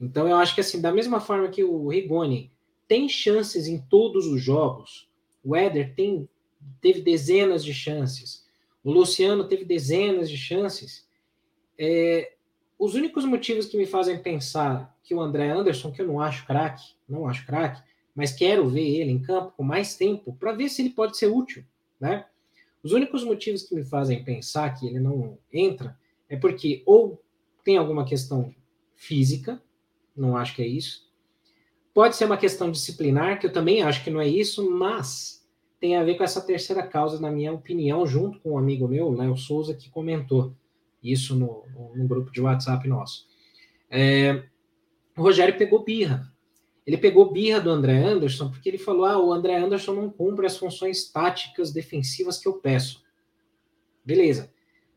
Então 0.00 0.28
eu 0.28 0.36
acho 0.36 0.54
que 0.54 0.60
assim, 0.60 0.80
da 0.80 0.92
mesma 0.92 1.20
forma 1.20 1.48
que 1.48 1.62
o 1.64 1.88
Rigoni 1.88 2.52
tem 2.86 3.08
chances 3.08 3.66
em 3.66 3.80
todos 3.80 4.26
os 4.26 4.42
jogos, 4.42 5.08
o 5.42 5.56
Éder 5.56 5.94
tem, 5.94 6.28
teve 6.80 7.00
dezenas 7.00 7.64
de 7.64 7.72
chances, 7.72 8.46
o 8.82 8.90
Luciano 8.90 9.48
teve 9.48 9.64
dezenas 9.64 10.28
de 10.28 10.36
chances. 10.36 11.08
É, 11.78 12.34
os 12.78 12.94
únicos 12.94 13.24
motivos 13.24 13.66
que 13.66 13.76
me 13.76 13.86
fazem 13.86 14.18
pensar 14.18 14.94
que 15.02 15.14
o 15.14 15.20
André 15.20 15.48
Anderson, 15.48 15.90
que 15.90 16.02
eu 16.02 16.06
não 16.06 16.20
acho 16.20 16.46
craque, 16.46 16.94
não 17.08 17.26
acho 17.26 17.46
craque, 17.46 17.82
mas 18.14 18.32
quero 18.32 18.68
ver 18.68 18.86
ele 18.86 19.10
em 19.10 19.20
campo 19.20 19.52
com 19.56 19.62
mais 19.62 19.96
tempo 19.96 20.34
para 20.34 20.52
ver 20.52 20.68
se 20.68 20.82
ele 20.82 20.90
pode 20.90 21.16
ser 21.16 21.26
útil, 21.26 21.64
né? 22.00 22.26
Os 22.82 22.92
únicos 22.92 23.24
motivos 23.24 23.62
que 23.62 23.74
me 23.74 23.82
fazem 23.82 24.22
pensar 24.22 24.70
que 24.74 24.86
ele 24.86 25.00
não 25.00 25.38
entra 25.52 25.98
é 26.28 26.36
porque 26.36 26.82
ou 26.86 27.20
tem 27.64 27.76
alguma 27.76 28.04
questão 28.04 28.54
física, 28.94 29.60
não 30.14 30.36
acho 30.36 30.54
que 30.54 30.62
é 30.62 30.66
isso. 30.66 31.10
Pode 31.94 32.14
ser 32.14 32.26
uma 32.26 32.36
questão 32.36 32.70
disciplinar, 32.70 33.40
que 33.40 33.46
eu 33.46 33.52
também 33.52 33.82
acho 33.82 34.04
que 34.04 34.10
não 34.10 34.20
é 34.20 34.28
isso, 34.28 34.70
mas 34.70 35.44
tem 35.80 35.96
a 35.96 36.04
ver 36.04 36.16
com 36.16 36.24
essa 36.24 36.40
terceira 36.40 36.86
causa, 36.86 37.20
na 37.20 37.30
minha 37.30 37.52
opinião, 37.52 38.06
junto 38.06 38.38
com 38.40 38.52
um 38.52 38.58
amigo 38.58 38.86
meu, 38.88 39.10
Léo 39.10 39.36
Souza, 39.36 39.74
que 39.74 39.90
comentou 39.90 40.54
isso 41.02 41.34
no, 41.36 41.64
no 41.94 42.06
grupo 42.06 42.30
de 42.30 42.40
WhatsApp 42.40 42.86
nosso. 42.88 43.26
É, 43.90 44.44
o 45.16 45.22
Rogério 45.22 45.56
pegou 45.56 45.84
birra 45.84 46.33
ele 46.86 46.98
pegou 46.98 47.32
birra 47.32 47.60
do 47.60 47.70
André 47.70 47.96
Anderson 47.96 48.50
porque 48.50 48.68
ele 48.68 48.78
falou: 48.78 49.04
ah, 49.04 49.18
o 49.18 49.32
André 49.32 49.56
Anderson 49.56 49.94
não 49.94 50.10
cumpre 50.10 50.46
as 50.46 50.56
funções 50.56 51.10
táticas 51.10 51.72
defensivas 51.72 52.38
que 52.38 52.46
eu 52.46 52.54
peço. 52.54 53.02
Beleza. 54.04 54.52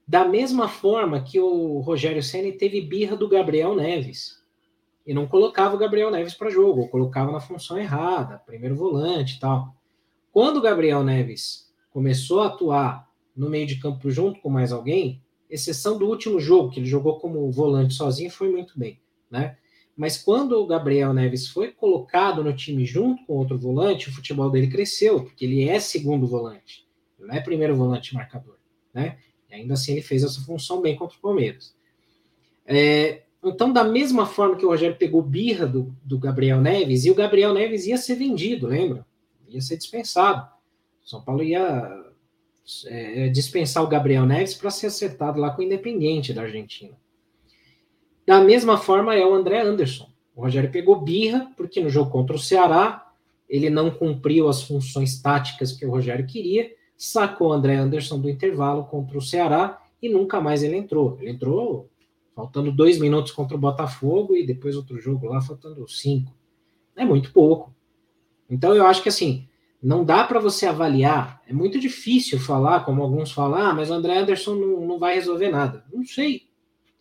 Da 0.06 0.26
mesma 0.26 0.68
forma 0.68 1.22
que 1.22 1.40
o 1.40 1.80
Rogério 1.80 2.24
Senna 2.24 2.52
teve 2.52 2.82
birra 2.82 3.16
do 3.16 3.28
Gabriel 3.28 3.76
Neves. 3.76 4.38
E 5.06 5.14
não 5.14 5.26
colocava 5.26 5.76
o 5.76 5.78
Gabriel 5.78 6.12
Neves 6.12 6.34
para 6.34 6.50
jogo, 6.50 6.82
ou 6.82 6.90
colocava 6.90 7.32
na 7.32 7.40
função 7.40 7.78
errada, 7.78 8.38
primeiro 8.40 8.76
volante 8.76 9.38
e 9.38 9.40
tal. 9.40 9.74
Quando 10.32 10.58
o 10.58 10.62
Gabriel 10.62 11.04
Neves 11.04 11.74
começou 11.90 12.42
a 12.42 12.48
atuar 12.48 13.10
no 13.36 13.50
meio 13.50 13.66
de 13.66 13.80
campo 13.80 14.10
junto 14.10 14.42
com 14.42 14.50
mais 14.50 14.74
alguém, 14.74 15.22
exceção 15.50 15.98
do 15.98 16.08
último 16.08 16.40
jogo, 16.40 16.70
que 16.70 16.80
ele 16.80 16.88
jogou 16.88 17.20
como 17.20 17.50
volante 17.52 17.94
sozinho, 17.94 18.30
foi 18.30 18.50
muito 18.50 18.78
bem, 18.78 19.00
né? 19.32 19.58
Mas 19.98 20.16
quando 20.16 20.52
o 20.54 20.68
Gabriel 20.68 21.12
Neves 21.12 21.48
foi 21.48 21.72
colocado 21.72 22.44
no 22.44 22.56
time 22.56 22.86
junto 22.86 23.26
com 23.26 23.34
outro 23.34 23.58
volante, 23.58 24.10
o 24.10 24.14
futebol 24.14 24.48
dele 24.52 24.68
cresceu, 24.68 25.24
porque 25.24 25.44
ele 25.44 25.68
é 25.68 25.80
segundo 25.80 26.28
volante, 26.28 26.88
não 27.20 27.34
é 27.34 27.42
primeiro 27.42 27.76
volante 27.76 28.14
marcador, 28.14 28.58
né? 28.94 29.18
E 29.50 29.56
ainda 29.56 29.74
assim 29.74 29.94
ele 29.94 30.04
fez 30.04 30.24
essa 30.24 30.40
função 30.42 30.82
bem 30.82 30.96
contra 30.96 31.18
o 31.18 31.22
Palmeiras. 31.22 31.76
É, 32.64 33.24
então, 33.44 33.74
da 33.74 33.84
mesma 33.84 34.28
forma 34.28 34.56
que 34.56 34.66
o 34.66 34.70
Rogério 34.70 34.98
pegou 34.98 35.22
birra 35.22 35.66
do, 35.66 35.96
do 36.04 36.20
Gabriel 36.20 36.62
Neves, 36.62 37.06
e 37.06 37.12
o 37.12 37.16
Gabriel 37.16 37.54
Neves 37.54 37.88
ia 37.88 37.98
ser 37.98 38.16
vendido, 38.16 38.68
lembra? 38.68 39.06
Ia 39.48 39.62
ser 39.62 39.78
dispensado. 39.78 40.48
São 41.04 41.24
Paulo 41.24 41.42
ia 41.42 42.06
é, 42.86 43.30
dispensar 43.30 43.84
o 43.84 43.88
Gabriel 43.88 44.26
Neves 44.26 44.54
para 44.54 44.70
ser 44.70 44.88
acertado 44.88 45.40
lá 45.40 45.50
com 45.50 45.62
o 45.62 45.66
Independiente 45.66 46.34
da 46.34 46.44
Argentina. 46.44 46.96
Da 48.28 48.42
mesma 48.42 48.78
forma 48.78 49.16
é 49.16 49.26
o 49.26 49.34
André 49.34 49.62
Anderson. 49.62 50.10
O 50.36 50.42
Rogério 50.42 50.70
pegou 50.70 51.00
birra, 51.00 51.50
porque 51.56 51.80
no 51.80 51.90
jogo 51.90 52.12
contra 52.12 52.36
o 52.36 52.40
Ceará 52.40 53.10
ele 53.48 53.70
não 53.70 53.90
cumpriu 53.90 54.50
as 54.50 54.62
funções 54.62 55.22
táticas 55.22 55.72
que 55.72 55.86
o 55.86 55.92
Rogério 55.92 56.28
queria, 56.28 56.70
sacou 56.98 57.48
o 57.48 57.54
André 57.54 57.76
Anderson 57.76 58.20
do 58.20 58.30
intervalo 58.30 58.84
contra 58.84 59.18
o 59.18 59.22
Ceará 59.22 59.82
e 60.02 60.10
nunca 60.10 60.42
mais 60.42 60.62
ele 60.62 60.76
entrou. 60.76 61.18
Ele 61.22 61.32
entrou 61.32 61.90
faltando 62.36 62.70
dois 62.70 63.00
minutos 63.00 63.32
contra 63.32 63.56
o 63.56 63.60
Botafogo 63.60 64.36
e 64.36 64.46
depois 64.46 64.76
outro 64.76 65.00
jogo 65.00 65.28
lá 65.28 65.40
faltando 65.40 65.88
cinco. 65.88 66.36
É 66.98 67.06
muito 67.06 67.32
pouco. 67.32 67.74
Então 68.50 68.76
eu 68.76 68.86
acho 68.86 69.02
que 69.02 69.10
assim, 69.10 69.48
não 69.82 70.04
dá 70.04 70.26
para 70.26 70.40
você 70.40 70.66
avaliar, 70.66 71.42
é 71.48 71.54
muito 71.54 71.80
difícil 71.80 72.38
falar, 72.38 72.84
como 72.84 73.02
alguns 73.02 73.32
falam, 73.32 73.60
ah, 73.60 73.74
mas 73.74 73.90
o 73.90 73.94
André 73.94 74.18
Anderson 74.18 74.56
não, 74.56 74.82
não 74.86 75.00
vai 75.00 75.16
resolver 75.16 75.50
nada. 75.50 75.86
Não 75.94 76.04
sei, 76.04 76.44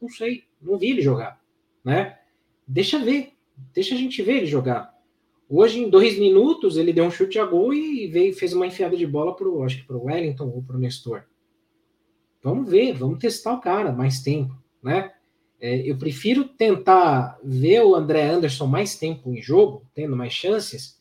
não 0.00 0.08
sei. 0.08 0.45
Não 0.60 0.78
vi 0.78 0.90
ele 0.90 1.02
jogar, 1.02 1.40
né? 1.84 2.18
Deixa 2.66 2.98
ver, 2.98 3.32
deixa 3.72 3.94
a 3.94 3.98
gente 3.98 4.20
ver 4.22 4.38
ele 4.38 4.46
jogar. 4.46 4.94
Hoje, 5.48 5.80
em 5.80 5.88
dois 5.88 6.18
minutos, 6.18 6.76
ele 6.76 6.92
deu 6.92 7.04
um 7.04 7.10
chute 7.10 7.38
a 7.38 7.44
gol 7.44 7.72
e 7.72 8.08
veio, 8.08 8.34
fez 8.34 8.52
uma 8.52 8.66
enfiada 8.66 8.96
de 8.96 9.06
bola 9.06 9.36
para 9.36 9.46
acho 9.64 9.78
que 9.78 9.86
para 9.86 9.96
o 9.96 10.04
Wellington 10.04 10.48
ou 10.48 10.62
para 10.62 10.76
o 10.76 10.80
Nestor. 10.80 11.24
Vamos 12.42 12.68
ver, 12.68 12.94
vamos 12.94 13.18
testar 13.18 13.54
o 13.54 13.60
cara 13.60 13.92
mais 13.92 14.22
tempo, 14.22 14.54
né? 14.82 15.12
É, 15.60 15.88
eu 15.88 15.96
prefiro 15.96 16.44
tentar 16.44 17.38
ver 17.42 17.82
o 17.82 17.94
André 17.94 18.28
Anderson 18.28 18.66
mais 18.66 18.96
tempo 18.96 19.32
em 19.32 19.40
jogo, 19.40 19.86
tendo 19.94 20.16
mais 20.16 20.32
chances, 20.32 21.00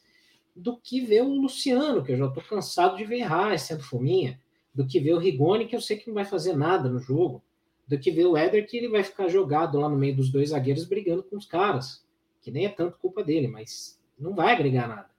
do 0.56 0.78
que 0.78 1.02
ver 1.02 1.24
o 1.24 1.42
Luciano, 1.42 2.04
que 2.04 2.14
eu 2.14 2.18
já 2.18 2.28
estou 2.28 2.44
cansado 2.44 2.96
de 2.96 3.04
ver 3.04 3.18
errar, 3.18 3.58
sendo 3.60 3.84
fominha, 3.84 4.40
do 4.74 4.86
que 4.86 5.00
ver 5.00 5.14
o 5.14 5.20
Rigoni, 5.20 5.66
que 5.66 5.76
eu 5.76 5.82
sei 5.82 5.98
que 5.98 6.08
não 6.08 6.14
vai 6.14 6.26
fazer 6.26 6.56
nada 6.56 6.88
no 6.88 7.00
jogo 7.00 7.44
do 7.88 8.00
que 8.00 8.12
ver 8.12 8.26
o 8.26 8.36
Éder 8.36 8.68
que 8.68 8.78
ele 8.78 8.90
vai 8.90 9.04
ficar 9.04 9.28
jogado 9.28 9.80
lá 9.80 9.88
no 9.88 9.98
meio 9.98 10.16
dos 10.16 10.30
dois 10.30 10.50
zagueiros 10.50 10.86
brigando 10.86 11.24
com 11.24 11.38
os 11.38 11.46
caras, 11.46 12.06
que 12.42 12.52
nem 12.52 12.66
é 12.66 12.70
tanto 12.70 12.98
culpa 12.98 13.24
dele, 13.24 13.48
mas 13.48 14.02
não 14.18 14.34
vai 14.34 14.54
agregar 14.54 14.88
nada. 14.88 15.10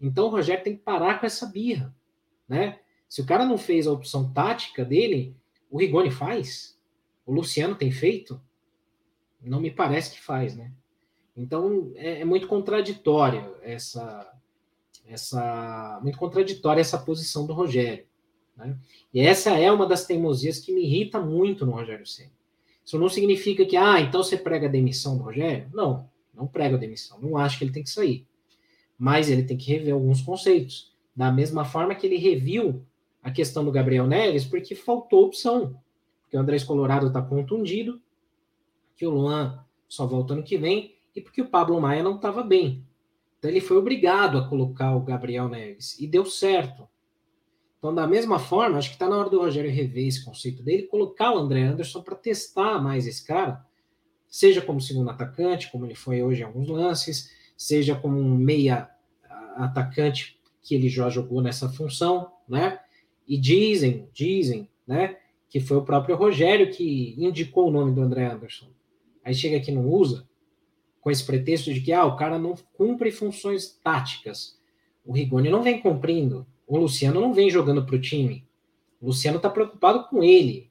Então 0.00 0.26
o 0.26 0.30
Rogério 0.30 0.64
tem 0.64 0.76
que 0.76 0.82
parar 0.82 1.20
com 1.20 1.26
essa 1.26 1.46
birra, 1.46 1.94
né? 2.48 2.80
Se 3.08 3.20
o 3.20 3.26
cara 3.26 3.44
não 3.44 3.58
fez 3.58 3.86
a 3.86 3.92
opção 3.92 4.32
tática 4.32 4.84
dele, 4.84 5.36
o 5.70 5.78
Rigoni 5.78 6.10
faz. 6.10 6.78
O 7.26 7.32
Luciano 7.32 7.74
tem 7.74 7.90
feito? 7.90 8.40
Não 9.40 9.60
me 9.60 9.70
parece 9.70 10.12
que 10.12 10.20
faz, 10.20 10.56
né? 10.56 10.72
Então 11.36 11.92
é, 11.94 12.20
é 12.20 12.24
muito 12.24 12.46
contraditório 12.46 13.56
essa 13.62 14.28
essa 15.06 15.98
muito 16.02 16.18
contraditória 16.18 16.80
essa 16.80 16.98
posição 16.98 17.46
do 17.46 17.52
Rogério. 17.52 18.06
Né? 18.56 18.76
E 19.12 19.20
essa 19.20 19.50
é 19.50 19.70
uma 19.70 19.86
das 19.86 20.06
teimosias 20.06 20.58
que 20.58 20.72
me 20.72 20.82
irrita 20.84 21.20
muito 21.20 21.64
no 21.64 21.72
Rogério 21.72 22.06
Senna. 22.06 22.32
Isso 22.84 22.98
não 22.98 23.08
significa 23.08 23.64
que, 23.64 23.76
ah, 23.76 24.00
então 24.00 24.22
você 24.22 24.36
prega 24.36 24.66
a 24.66 24.70
demissão 24.70 25.16
do 25.16 25.24
Rogério? 25.24 25.68
Não, 25.72 26.08
não 26.34 26.46
prega 26.46 26.76
a 26.76 26.78
demissão. 26.78 27.20
Não 27.20 27.36
acho 27.36 27.58
que 27.58 27.64
ele 27.64 27.72
tem 27.72 27.82
que 27.82 27.90
sair. 27.90 28.26
Mas 28.98 29.30
ele 29.30 29.44
tem 29.44 29.56
que 29.56 29.70
rever 29.70 29.94
alguns 29.94 30.20
conceitos. 30.20 30.92
Da 31.14 31.30
mesma 31.30 31.64
forma 31.64 31.94
que 31.94 32.06
ele 32.06 32.16
reviu 32.16 32.84
a 33.22 33.30
questão 33.30 33.64
do 33.64 33.70
Gabriel 33.70 34.06
Neves, 34.06 34.44
porque 34.44 34.74
faltou 34.74 35.26
opção. 35.26 35.80
Porque 36.22 36.36
o 36.36 36.40
Andrés 36.40 36.64
Colorado 36.64 37.06
está 37.06 37.22
contundido, 37.22 38.00
que 38.96 39.06
o 39.06 39.10
Luan 39.10 39.64
só 39.88 40.06
volta 40.06 40.34
ano 40.34 40.42
que 40.42 40.56
vem, 40.56 40.94
e 41.14 41.20
porque 41.20 41.42
o 41.42 41.48
Pablo 41.48 41.80
Maia 41.80 42.02
não 42.02 42.16
estava 42.16 42.42
bem. 42.42 42.84
Então 43.38 43.50
ele 43.50 43.60
foi 43.60 43.76
obrigado 43.76 44.38
a 44.38 44.48
colocar 44.48 44.94
o 44.96 45.00
Gabriel 45.00 45.48
Neves. 45.48 45.98
E 46.00 46.06
deu 46.06 46.24
certo. 46.24 46.88
Então, 47.82 47.92
da 47.92 48.06
mesma 48.06 48.38
forma, 48.38 48.78
acho 48.78 48.90
que 48.90 48.94
está 48.94 49.08
na 49.08 49.18
hora 49.18 49.28
do 49.28 49.40
Rogério 49.40 49.68
rever 49.68 50.06
esse 50.06 50.24
conceito 50.24 50.62
dele, 50.62 50.84
colocar 50.84 51.34
o 51.34 51.38
André 51.38 51.62
Anderson 51.62 52.00
para 52.00 52.14
testar 52.14 52.80
mais 52.80 53.08
esse 53.08 53.26
cara, 53.26 53.66
seja 54.28 54.62
como 54.62 54.80
segundo 54.80 55.10
atacante, 55.10 55.68
como 55.72 55.84
ele 55.84 55.96
foi 55.96 56.22
hoje 56.22 56.42
em 56.42 56.44
alguns 56.44 56.68
lances, 56.68 57.32
seja 57.56 57.96
como 57.96 58.16
um 58.16 58.36
meia 58.36 58.88
atacante 59.56 60.38
que 60.62 60.76
ele 60.76 60.88
já 60.88 61.10
jogou 61.10 61.42
nessa 61.42 61.68
função, 61.70 62.30
né? 62.48 62.78
E 63.26 63.36
dizem, 63.36 64.08
dizem, 64.12 64.70
né, 64.86 65.16
que 65.50 65.58
foi 65.58 65.76
o 65.76 65.84
próprio 65.84 66.14
Rogério 66.14 66.70
que 66.70 67.16
indicou 67.18 67.66
o 67.66 67.72
nome 67.72 67.92
do 67.92 68.00
André 68.00 68.26
Anderson. 68.26 68.68
Aí 69.24 69.34
chega 69.34 69.56
aqui 69.56 69.72
não 69.72 69.88
usa, 69.88 70.24
com 71.00 71.10
esse 71.10 71.26
pretexto 71.26 71.74
de 71.74 71.80
que 71.80 71.92
ah, 71.92 72.04
o 72.04 72.14
cara 72.14 72.38
não 72.38 72.54
cumpre 72.74 73.10
funções 73.10 73.76
táticas. 73.82 74.56
O 75.04 75.12
Rigoni 75.12 75.50
não 75.50 75.64
vem 75.64 75.80
cumprindo. 75.80 76.46
O 76.72 76.78
Luciano 76.78 77.20
não 77.20 77.34
vem 77.34 77.50
jogando 77.50 77.84
para 77.84 77.96
o 77.96 78.00
time. 78.00 78.48
O 78.98 79.08
Luciano 79.08 79.36
está 79.36 79.50
preocupado 79.50 80.08
com 80.08 80.24
ele, 80.24 80.70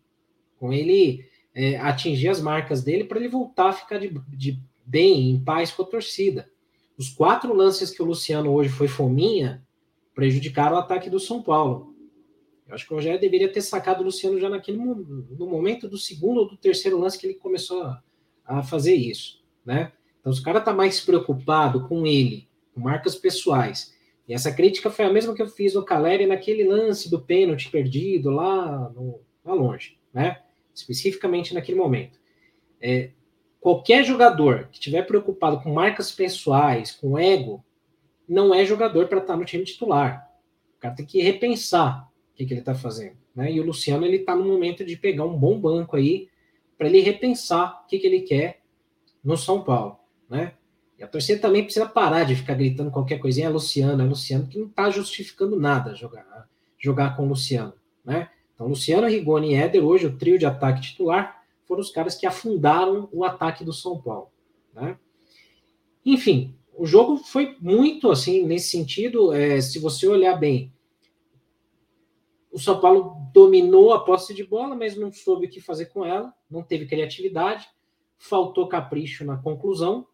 com 0.58 0.74
ele 0.74 1.24
é, 1.54 1.78
atingir 1.78 2.28
as 2.28 2.42
marcas 2.42 2.82
dele 2.82 3.04
para 3.04 3.20
ele 3.20 3.30
voltar 3.30 3.70
a 3.70 3.74
ficar 3.74 4.00
de, 4.00 4.10
de 4.30 4.60
bem, 4.84 5.30
em 5.30 5.44
paz 5.44 5.70
com 5.70 5.84
a 5.84 5.86
torcida. 5.86 6.50
Os 6.98 7.10
quatro 7.10 7.54
lances 7.54 7.92
que 7.92 8.02
o 8.02 8.06
Luciano 8.06 8.52
hoje 8.52 8.70
foi 8.70 8.88
fominha 8.88 9.64
prejudicaram 10.16 10.76
o 10.76 10.80
ataque 10.80 11.08
do 11.08 11.20
São 11.20 11.40
Paulo. 11.40 11.94
Eu 12.68 12.74
acho 12.74 12.88
que 12.88 12.94
o 12.94 12.96
Rogério 12.96 13.22
deveria 13.22 13.54
ter 13.54 13.62
sacado 13.62 14.02
o 14.02 14.06
Luciano 14.06 14.40
já 14.40 14.50
naquele 14.50 14.80
no 14.80 15.46
momento 15.46 15.88
do 15.88 16.00
segundo 16.00 16.40
ou 16.40 16.48
do 16.48 16.58
terceiro 16.58 16.98
lance 16.98 17.20
que 17.20 17.28
ele 17.28 17.36
começou 17.36 17.84
a, 17.84 18.02
a 18.44 18.64
fazer 18.64 18.96
isso, 18.96 19.44
né? 19.64 19.92
Então, 20.20 20.34
se 20.34 20.42
o 20.42 20.44
cara 20.44 20.58
está 20.58 20.74
mais 20.74 21.00
preocupado 21.00 21.88
com 21.88 22.08
ele, 22.08 22.48
com 22.74 22.80
marcas 22.80 23.16
pessoais, 23.16 23.94
e 24.28 24.34
essa 24.34 24.52
crítica 24.52 24.90
foi 24.90 25.06
a 25.06 25.12
mesma 25.12 25.34
que 25.34 25.42
eu 25.42 25.48
fiz 25.48 25.74
no 25.74 25.84
Caleri 25.84 26.26
naquele 26.26 26.64
lance 26.64 27.10
do 27.10 27.22
pênalti 27.22 27.70
perdido 27.70 28.30
lá, 28.30 28.90
no, 28.90 29.22
lá 29.44 29.54
longe, 29.54 29.98
né? 30.14 30.42
Especificamente 30.74 31.54
naquele 31.54 31.78
momento. 31.78 32.20
É, 32.80 33.12
qualquer 33.60 34.04
jogador 34.04 34.68
que 34.72 34.78
estiver 34.78 35.04
preocupado 35.04 35.60
com 35.62 35.74
marcas 35.74 36.12
pessoais, 36.12 36.92
com 36.92 37.18
ego, 37.18 37.64
não 38.28 38.54
é 38.54 38.64
jogador 38.66 39.08
para 39.08 39.20
estar 39.20 39.34
tá 39.34 39.40
no 39.40 39.46
time 39.46 39.64
titular. 39.64 40.30
O 40.78 40.80
cara 40.80 40.96
tem 40.96 41.06
que 41.06 41.22
repensar 41.22 42.08
o 42.32 42.36
que, 42.36 42.46
que 42.46 42.54
ele 42.54 42.62
está 42.62 42.74
fazendo. 42.74 43.18
Né? 43.36 43.52
E 43.52 43.60
o 43.60 43.66
Luciano 43.66 44.06
ele 44.06 44.18
está 44.18 44.36
no 44.36 44.46
momento 44.46 44.86
de 44.86 44.96
pegar 44.96 45.26
um 45.26 45.38
bom 45.38 45.60
banco 45.60 45.96
aí 45.96 46.30
para 46.78 46.88
ele 46.88 47.02
repensar 47.02 47.84
o 47.84 47.88
que, 47.88 48.00
que 48.00 48.08
ele 48.08 48.22
quer 48.22 48.62
no 49.24 49.38
São 49.38 49.64
Paulo. 49.64 50.00
Né? 50.30 50.54
E 51.02 51.04
a 51.04 51.08
torcida 51.08 51.42
também 51.42 51.64
precisa 51.64 51.88
parar 51.88 52.26
de 52.26 52.36
ficar 52.36 52.54
gritando 52.54 52.92
qualquer 52.92 53.18
coisinha, 53.18 53.48
é 53.48 53.50
Luciano, 53.50 54.04
é 54.04 54.06
Luciano, 54.06 54.46
que 54.46 54.60
não 54.60 54.68
está 54.68 54.88
justificando 54.92 55.60
nada 55.60 55.96
jogar, 55.96 56.48
jogar 56.78 57.18
com 57.18 57.26
o 57.26 57.30
Luciano. 57.30 57.74
Né? 58.06 58.30
Então, 58.54 58.68
Luciano, 58.68 59.08
Rigoni 59.08 59.54
e 59.54 59.56
Éder, 59.56 59.84
hoje 59.84 60.06
o 60.06 60.16
trio 60.16 60.38
de 60.38 60.46
ataque 60.46 60.80
titular, 60.82 61.44
foram 61.66 61.82
os 61.82 61.90
caras 61.90 62.14
que 62.14 62.28
afundaram 62.28 63.10
o 63.12 63.24
ataque 63.24 63.66
do 63.66 63.74
São 63.74 64.00
Paulo. 64.00 64.28
Né? 64.76 64.96
Enfim, 66.06 66.56
o 66.72 66.86
jogo 66.86 67.18
foi 67.18 67.58
muito 67.60 68.12
assim 68.12 68.46
nesse 68.46 68.70
sentido. 68.70 69.34
É, 69.34 69.60
se 69.60 69.80
você 69.80 70.08
olhar 70.08 70.36
bem, 70.36 70.72
o 72.52 72.60
São 72.60 72.80
Paulo 72.80 73.16
dominou 73.34 73.92
a 73.92 74.06
posse 74.06 74.36
de 74.36 74.44
bola, 74.44 74.76
mas 74.76 74.96
não 74.96 75.12
soube 75.12 75.48
o 75.48 75.50
que 75.50 75.60
fazer 75.60 75.88
com 75.88 76.06
ela, 76.06 76.32
não 76.48 76.62
teve 76.62 76.86
criatividade, 76.86 77.66
faltou 78.20 78.68
capricho 78.68 79.26
na 79.26 79.36
conclusão, 79.36 80.06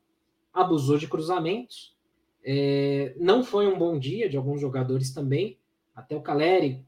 abusou 0.58 0.98
de 0.98 1.08
cruzamentos. 1.08 1.96
É, 2.44 3.14
não 3.20 3.44
foi 3.44 3.68
um 3.68 3.78
bom 3.78 3.98
dia 3.98 4.30
de 4.30 4.38
alguns 4.38 4.60
jogadores 4.60 5.12
também. 5.12 5.58
Até 5.96 6.16
o 6.16 6.22
Caleri 6.22 6.86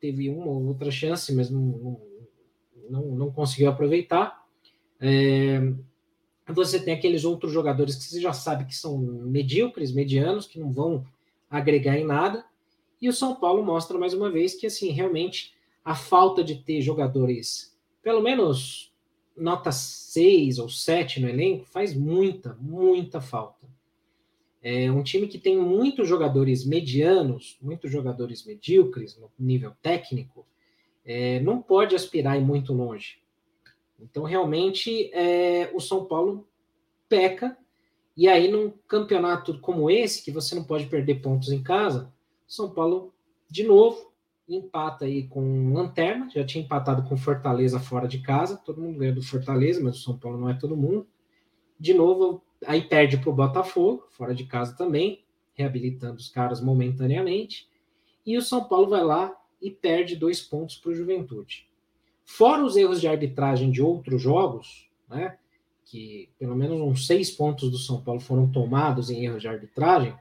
teve 0.00 0.28
uma 0.28 0.46
ou 0.46 0.66
outra 0.66 0.90
chance, 0.90 1.34
mas 1.34 1.50
não, 1.50 2.00
não, 2.90 3.02
não 3.02 3.32
conseguiu 3.32 3.68
aproveitar. 3.68 4.44
É, 5.00 5.60
você 6.48 6.80
tem 6.82 6.94
aqueles 6.94 7.24
outros 7.24 7.52
jogadores 7.52 7.96
que 7.96 8.04
você 8.04 8.20
já 8.20 8.32
sabe 8.32 8.64
que 8.64 8.74
são 8.74 8.98
medíocres, 8.98 9.92
medianos, 9.92 10.46
que 10.46 10.58
não 10.58 10.72
vão 10.72 11.04
agregar 11.48 11.96
em 11.96 12.04
nada. 12.04 12.44
E 13.00 13.08
o 13.08 13.12
São 13.12 13.34
Paulo 13.34 13.64
mostra 13.64 13.98
mais 13.98 14.14
uma 14.14 14.30
vez 14.30 14.54
que, 14.54 14.66
assim, 14.66 14.90
realmente 14.90 15.54
a 15.84 15.94
falta 15.94 16.42
de 16.44 16.56
ter 16.56 16.80
jogadores, 16.80 17.76
pelo 18.02 18.22
menos 18.22 18.91
nota 19.36 19.72
6 19.72 20.58
ou 20.58 20.68
7 20.68 21.20
no 21.20 21.28
elenco, 21.28 21.64
faz 21.64 21.94
muita, 21.94 22.56
muita 22.60 23.20
falta. 23.20 23.66
É 24.62 24.90
um 24.92 25.02
time 25.02 25.26
que 25.26 25.38
tem 25.38 25.58
muitos 25.58 26.08
jogadores 26.08 26.64
medianos, 26.64 27.58
muitos 27.60 27.90
jogadores 27.90 28.44
medíocres 28.46 29.18
no 29.18 29.30
nível 29.38 29.72
técnico, 29.82 30.46
é, 31.04 31.40
não 31.40 31.60
pode 31.60 31.96
aspirar 31.96 32.38
ir 32.38 32.44
muito 32.44 32.72
longe. 32.72 33.18
Então, 34.00 34.22
realmente, 34.22 35.10
é, 35.12 35.70
o 35.74 35.80
São 35.80 36.04
Paulo 36.04 36.46
peca, 37.08 37.56
e 38.16 38.28
aí, 38.28 38.50
num 38.50 38.70
campeonato 38.86 39.58
como 39.58 39.90
esse, 39.90 40.22
que 40.22 40.30
você 40.30 40.54
não 40.54 40.64
pode 40.64 40.86
perder 40.86 41.20
pontos 41.20 41.50
em 41.50 41.62
casa, 41.62 42.12
São 42.46 42.70
Paulo, 42.70 43.12
de 43.50 43.64
novo, 43.64 44.11
empata 44.56 45.04
aí 45.04 45.26
com 45.28 45.72
Lanterna, 45.72 46.28
já 46.30 46.44
tinha 46.44 46.64
empatado 46.64 47.08
com 47.08 47.16
Fortaleza 47.16 47.78
fora 47.80 48.06
de 48.06 48.20
casa, 48.20 48.56
todo 48.56 48.80
mundo 48.80 48.98
ganha 48.98 49.12
do 49.12 49.22
Fortaleza, 49.22 49.82
mas 49.82 49.96
o 49.96 50.02
São 50.02 50.18
Paulo 50.18 50.38
não 50.38 50.48
é 50.48 50.54
todo 50.54 50.76
mundo. 50.76 51.06
De 51.78 51.94
novo, 51.94 52.42
aí 52.66 52.82
perde 52.82 53.18
para 53.18 53.30
o 53.30 53.34
Botafogo, 53.34 54.06
fora 54.10 54.34
de 54.34 54.44
casa 54.44 54.76
também, 54.76 55.24
reabilitando 55.54 56.16
os 56.16 56.28
caras 56.28 56.60
momentaneamente. 56.60 57.68
E 58.24 58.36
o 58.36 58.42
São 58.42 58.64
Paulo 58.64 58.88
vai 58.88 59.02
lá 59.02 59.34
e 59.60 59.70
perde 59.70 60.16
dois 60.16 60.40
pontos 60.40 60.76
para 60.76 60.90
o 60.90 60.94
Juventude. 60.94 61.68
Fora 62.24 62.64
os 62.64 62.76
erros 62.76 63.00
de 63.00 63.08
arbitragem 63.08 63.70
de 63.70 63.82
outros 63.82 64.22
jogos, 64.22 64.88
né, 65.08 65.36
que 65.84 66.28
pelo 66.38 66.56
menos 66.56 66.80
uns 66.80 67.06
seis 67.06 67.30
pontos 67.30 67.70
do 67.70 67.78
São 67.78 68.00
Paulo 68.00 68.20
foram 68.20 68.50
tomados 68.50 69.10
em 69.10 69.24
erros 69.24 69.42
de 69.42 69.48
arbitragem, 69.48 70.14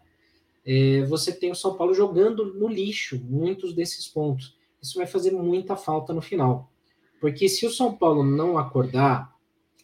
é, 0.66 1.04
você 1.06 1.34
tem 1.34 1.52
o 1.52 1.56
São 1.56 1.76
Paulo 1.76 1.94
jogando 1.94 2.54
no 2.54 2.68
lixo 2.68 3.20
muitos 3.24 3.74
desses 3.74 4.08
pontos. 4.08 4.56
Isso 4.82 4.98
vai 4.98 5.08
fazer 5.08 5.32
muita 5.32 5.76
falta 5.76 6.14
no 6.14 6.22
final. 6.22 6.72
Porque 7.20 7.48
se 7.48 7.66
o 7.66 7.72
São 7.72 7.96
Paulo 7.96 8.24
não 8.24 8.58
acordar, 8.58 9.36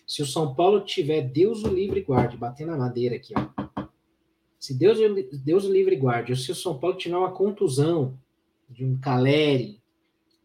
se 0.05 0.21
o 0.21 0.25
São 0.25 0.55
Paulo 0.55 0.81
tiver 0.81 1.21
Deus 1.21 1.63
o 1.63 1.73
livre 1.73 2.01
guarde, 2.01 2.37
bater 2.37 2.65
na 2.65 2.77
madeira 2.77 3.15
aqui, 3.15 3.33
ó. 3.35 3.87
Se 4.59 4.73
Deus, 4.73 4.97
Deus 5.43 5.65
o 5.65 5.71
livre 5.71 5.95
guarde, 5.95 6.31
ou 6.31 6.37
se 6.37 6.51
o 6.51 6.55
São 6.55 6.79
Paulo 6.79 6.97
tiver 6.97 7.15
uma 7.15 7.31
contusão 7.31 8.17
de 8.69 8.83
um 8.83 8.97
Caleri, 8.99 9.81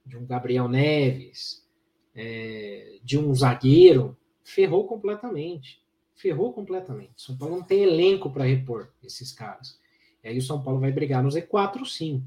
de 0.04 0.16
um 0.16 0.26
Gabriel 0.26 0.68
Neves, 0.68 1.66
é, 2.14 2.98
de 3.02 3.18
um 3.18 3.34
zagueiro, 3.34 4.16
ferrou 4.44 4.86
completamente. 4.86 5.82
Ferrou 6.14 6.52
completamente. 6.52 7.12
São 7.16 7.36
Paulo 7.36 7.56
não 7.56 7.62
tem 7.62 7.82
elenco 7.82 8.30
para 8.30 8.44
repor 8.44 8.92
esses 9.02 9.32
caras. 9.32 9.80
E 10.22 10.28
aí 10.28 10.38
o 10.38 10.42
São 10.42 10.62
Paulo 10.62 10.80
vai 10.80 10.92
brigar 10.92 11.22
no 11.22 11.28
Z4, 11.28 11.84
sim. 11.84 12.22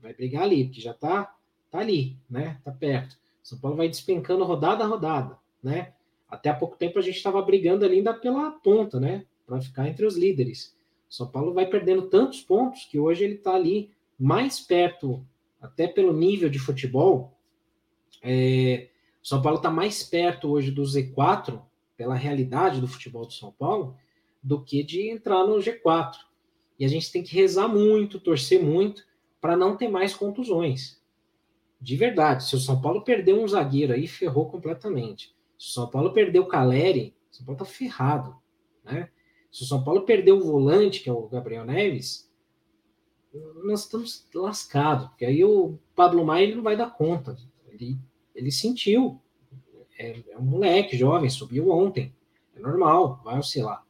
Vai 0.00 0.12
brigar 0.12 0.42
ali, 0.42 0.64
porque 0.64 0.80
já 0.80 0.92
tá, 0.92 1.34
tá 1.70 1.78
ali, 1.78 2.16
né? 2.28 2.60
Tá 2.64 2.72
perto. 2.72 3.16
São 3.42 3.58
Paulo 3.58 3.76
vai 3.76 3.88
despencando 3.88 4.44
rodada 4.44 4.84
a 4.84 4.86
rodada, 4.86 5.38
né? 5.62 5.92
Até 6.28 6.50
há 6.50 6.54
pouco 6.54 6.76
tempo 6.76 6.98
a 6.98 7.02
gente 7.02 7.16
estava 7.16 7.40
brigando 7.42 7.84
ali 7.84 7.96
ainda 7.96 8.14
pela 8.14 8.50
ponta, 8.50 8.98
né? 8.98 9.26
Para 9.46 9.60
ficar 9.60 9.88
entre 9.88 10.06
os 10.06 10.16
líderes. 10.16 10.76
São 11.08 11.26
Paulo 11.26 11.52
vai 11.52 11.66
perdendo 11.66 12.08
tantos 12.08 12.40
pontos 12.40 12.84
que 12.84 12.98
hoje 12.98 13.24
ele 13.24 13.34
está 13.34 13.54
ali 13.54 13.90
mais 14.18 14.60
perto, 14.60 15.24
até 15.60 15.86
pelo 15.86 16.12
nível 16.12 16.48
de 16.48 16.58
futebol. 16.58 17.36
É, 18.22 18.88
São 19.22 19.42
Paulo 19.42 19.58
está 19.58 19.70
mais 19.70 20.02
perto 20.02 20.48
hoje 20.48 20.70
do 20.70 20.82
Z4, 20.82 21.60
pela 21.96 22.14
realidade 22.14 22.80
do 22.80 22.88
futebol 22.88 23.26
do 23.26 23.32
São 23.32 23.52
Paulo, 23.52 23.96
do 24.42 24.64
que 24.64 24.82
de 24.82 25.10
entrar 25.10 25.46
no 25.46 25.56
G4. 25.56 26.14
E 26.82 26.84
a 26.84 26.88
gente 26.88 27.12
tem 27.12 27.22
que 27.22 27.32
rezar 27.32 27.68
muito, 27.68 28.18
torcer 28.18 28.60
muito, 28.60 29.06
para 29.40 29.56
não 29.56 29.76
ter 29.76 29.86
mais 29.86 30.16
contusões. 30.16 31.00
De 31.80 31.96
verdade, 31.96 32.44
se 32.44 32.56
o 32.56 32.58
São 32.58 32.80
Paulo 32.80 33.04
perder 33.04 33.34
um 33.34 33.46
zagueiro 33.46 33.92
aí, 33.92 34.08
ferrou 34.08 34.50
completamente. 34.50 35.32
Se 35.56 35.68
o 35.68 35.72
São 35.74 35.88
Paulo 35.88 36.12
perder 36.12 36.40
o 36.40 36.48
Caleri, 36.48 37.14
o 37.30 37.36
São 37.36 37.46
Paulo 37.46 37.60
tá 37.60 37.64
ferrado. 37.64 38.36
Né? 38.82 39.08
Se 39.52 39.62
o 39.62 39.64
São 39.64 39.84
Paulo 39.84 40.02
perder 40.02 40.32
o 40.32 40.40
volante, 40.40 41.04
que 41.04 41.08
é 41.08 41.12
o 41.12 41.28
Gabriel 41.28 41.64
Neves, 41.64 42.28
nós 43.62 43.82
estamos 43.82 44.26
lascados, 44.34 45.06
porque 45.06 45.24
aí 45.24 45.44
o 45.44 45.78
Pablo 45.94 46.24
Maia 46.24 46.46
ele 46.46 46.56
não 46.56 46.64
vai 46.64 46.76
dar 46.76 46.90
conta. 46.90 47.38
Ele, 47.68 47.96
ele 48.34 48.50
sentiu. 48.50 49.22
É, 49.96 50.20
é 50.30 50.36
um 50.36 50.42
moleque 50.42 50.96
jovem, 50.96 51.30
subiu 51.30 51.70
ontem. 51.70 52.12
É 52.56 52.58
normal, 52.58 53.20
vai 53.22 53.38
oscilar. 53.38 53.86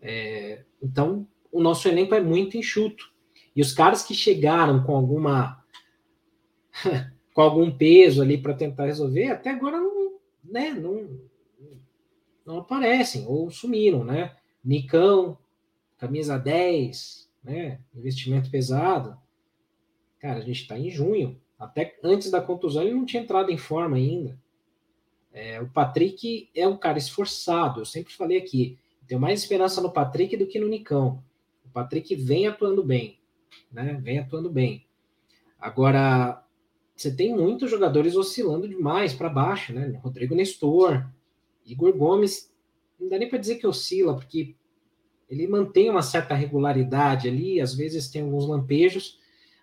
É, 0.00 0.64
então, 0.82 1.28
o 1.54 1.62
nosso 1.62 1.86
elenco 1.86 2.14
é 2.16 2.20
muito 2.20 2.56
enxuto. 2.56 3.12
E 3.54 3.62
os 3.62 3.72
caras 3.72 4.02
que 4.02 4.12
chegaram 4.12 4.82
com 4.82 4.96
alguma 4.96 5.64
com 7.32 7.40
algum 7.40 7.70
peso 7.70 8.20
ali 8.20 8.36
para 8.36 8.54
tentar 8.54 8.86
resolver, 8.86 9.28
até 9.28 9.50
agora 9.50 9.78
não, 9.78 10.18
né, 10.44 10.70
não, 10.72 11.20
não 12.44 12.58
aparecem 12.58 13.24
ou 13.26 13.50
sumiram, 13.50 14.04
né? 14.04 14.36
Nicão, 14.64 15.38
camisa 15.96 16.38
10, 16.38 17.30
né? 17.42 17.80
Investimento 17.94 18.50
pesado. 18.50 19.16
Cara, 20.18 20.38
a 20.38 20.42
gente 20.42 20.62
está 20.62 20.76
em 20.76 20.90
junho, 20.90 21.40
Até 21.56 21.96
antes 22.02 22.30
da 22.30 22.40
contusão, 22.40 22.82
ele 22.82 22.94
não 22.94 23.06
tinha 23.06 23.22
entrado 23.22 23.50
em 23.50 23.58
forma 23.58 23.96
ainda. 23.96 24.36
É, 25.32 25.60
o 25.60 25.68
Patrick 25.68 26.50
é 26.54 26.66
um 26.66 26.76
cara 26.76 26.98
esforçado, 26.98 27.80
eu 27.80 27.84
sempre 27.84 28.12
falei 28.12 28.38
aqui. 28.38 28.78
Tenho 29.06 29.20
mais 29.20 29.40
esperança 29.40 29.80
no 29.80 29.92
Patrick 29.92 30.36
do 30.36 30.46
que 30.46 30.58
no 30.58 30.68
Nicão. 30.68 31.22
Patrick 31.74 32.14
vem 32.14 32.46
atuando 32.46 32.84
bem, 32.84 33.18
né? 33.70 34.00
Vem 34.00 34.20
atuando 34.20 34.48
bem. 34.48 34.86
Agora, 35.58 36.46
você 36.94 37.14
tem 37.14 37.34
muitos 37.36 37.68
jogadores 37.68 38.14
oscilando 38.14 38.68
demais 38.68 39.12
para 39.12 39.28
baixo, 39.28 39.72
né? 39.72 40.00
Rodrigo 40.00 40.36
Nestor, 40.36 41.04
Igor 41.66 41.92
Gomes, 41.96 42.54
não 42.98 43.08
dá 43.08 43.18
nem 43.18 43.28
para 43.28 43.38
dizer 43.38 43.56
que 43.56 43.66
oscila, 43.66 44.14
porque 44.14 44.54
ele 45.28 45.48
mantém 45.48 45.90
uma 45.90 46.02
certa 46.02 46.34
regularidade 46.34 47.26
ali, 47.26 47.60
às 47.60 47.74
vezes 47.74 48.08
tem 48.08 48.22
alguns 48.22 48.46
lampejos, 48.46 49.18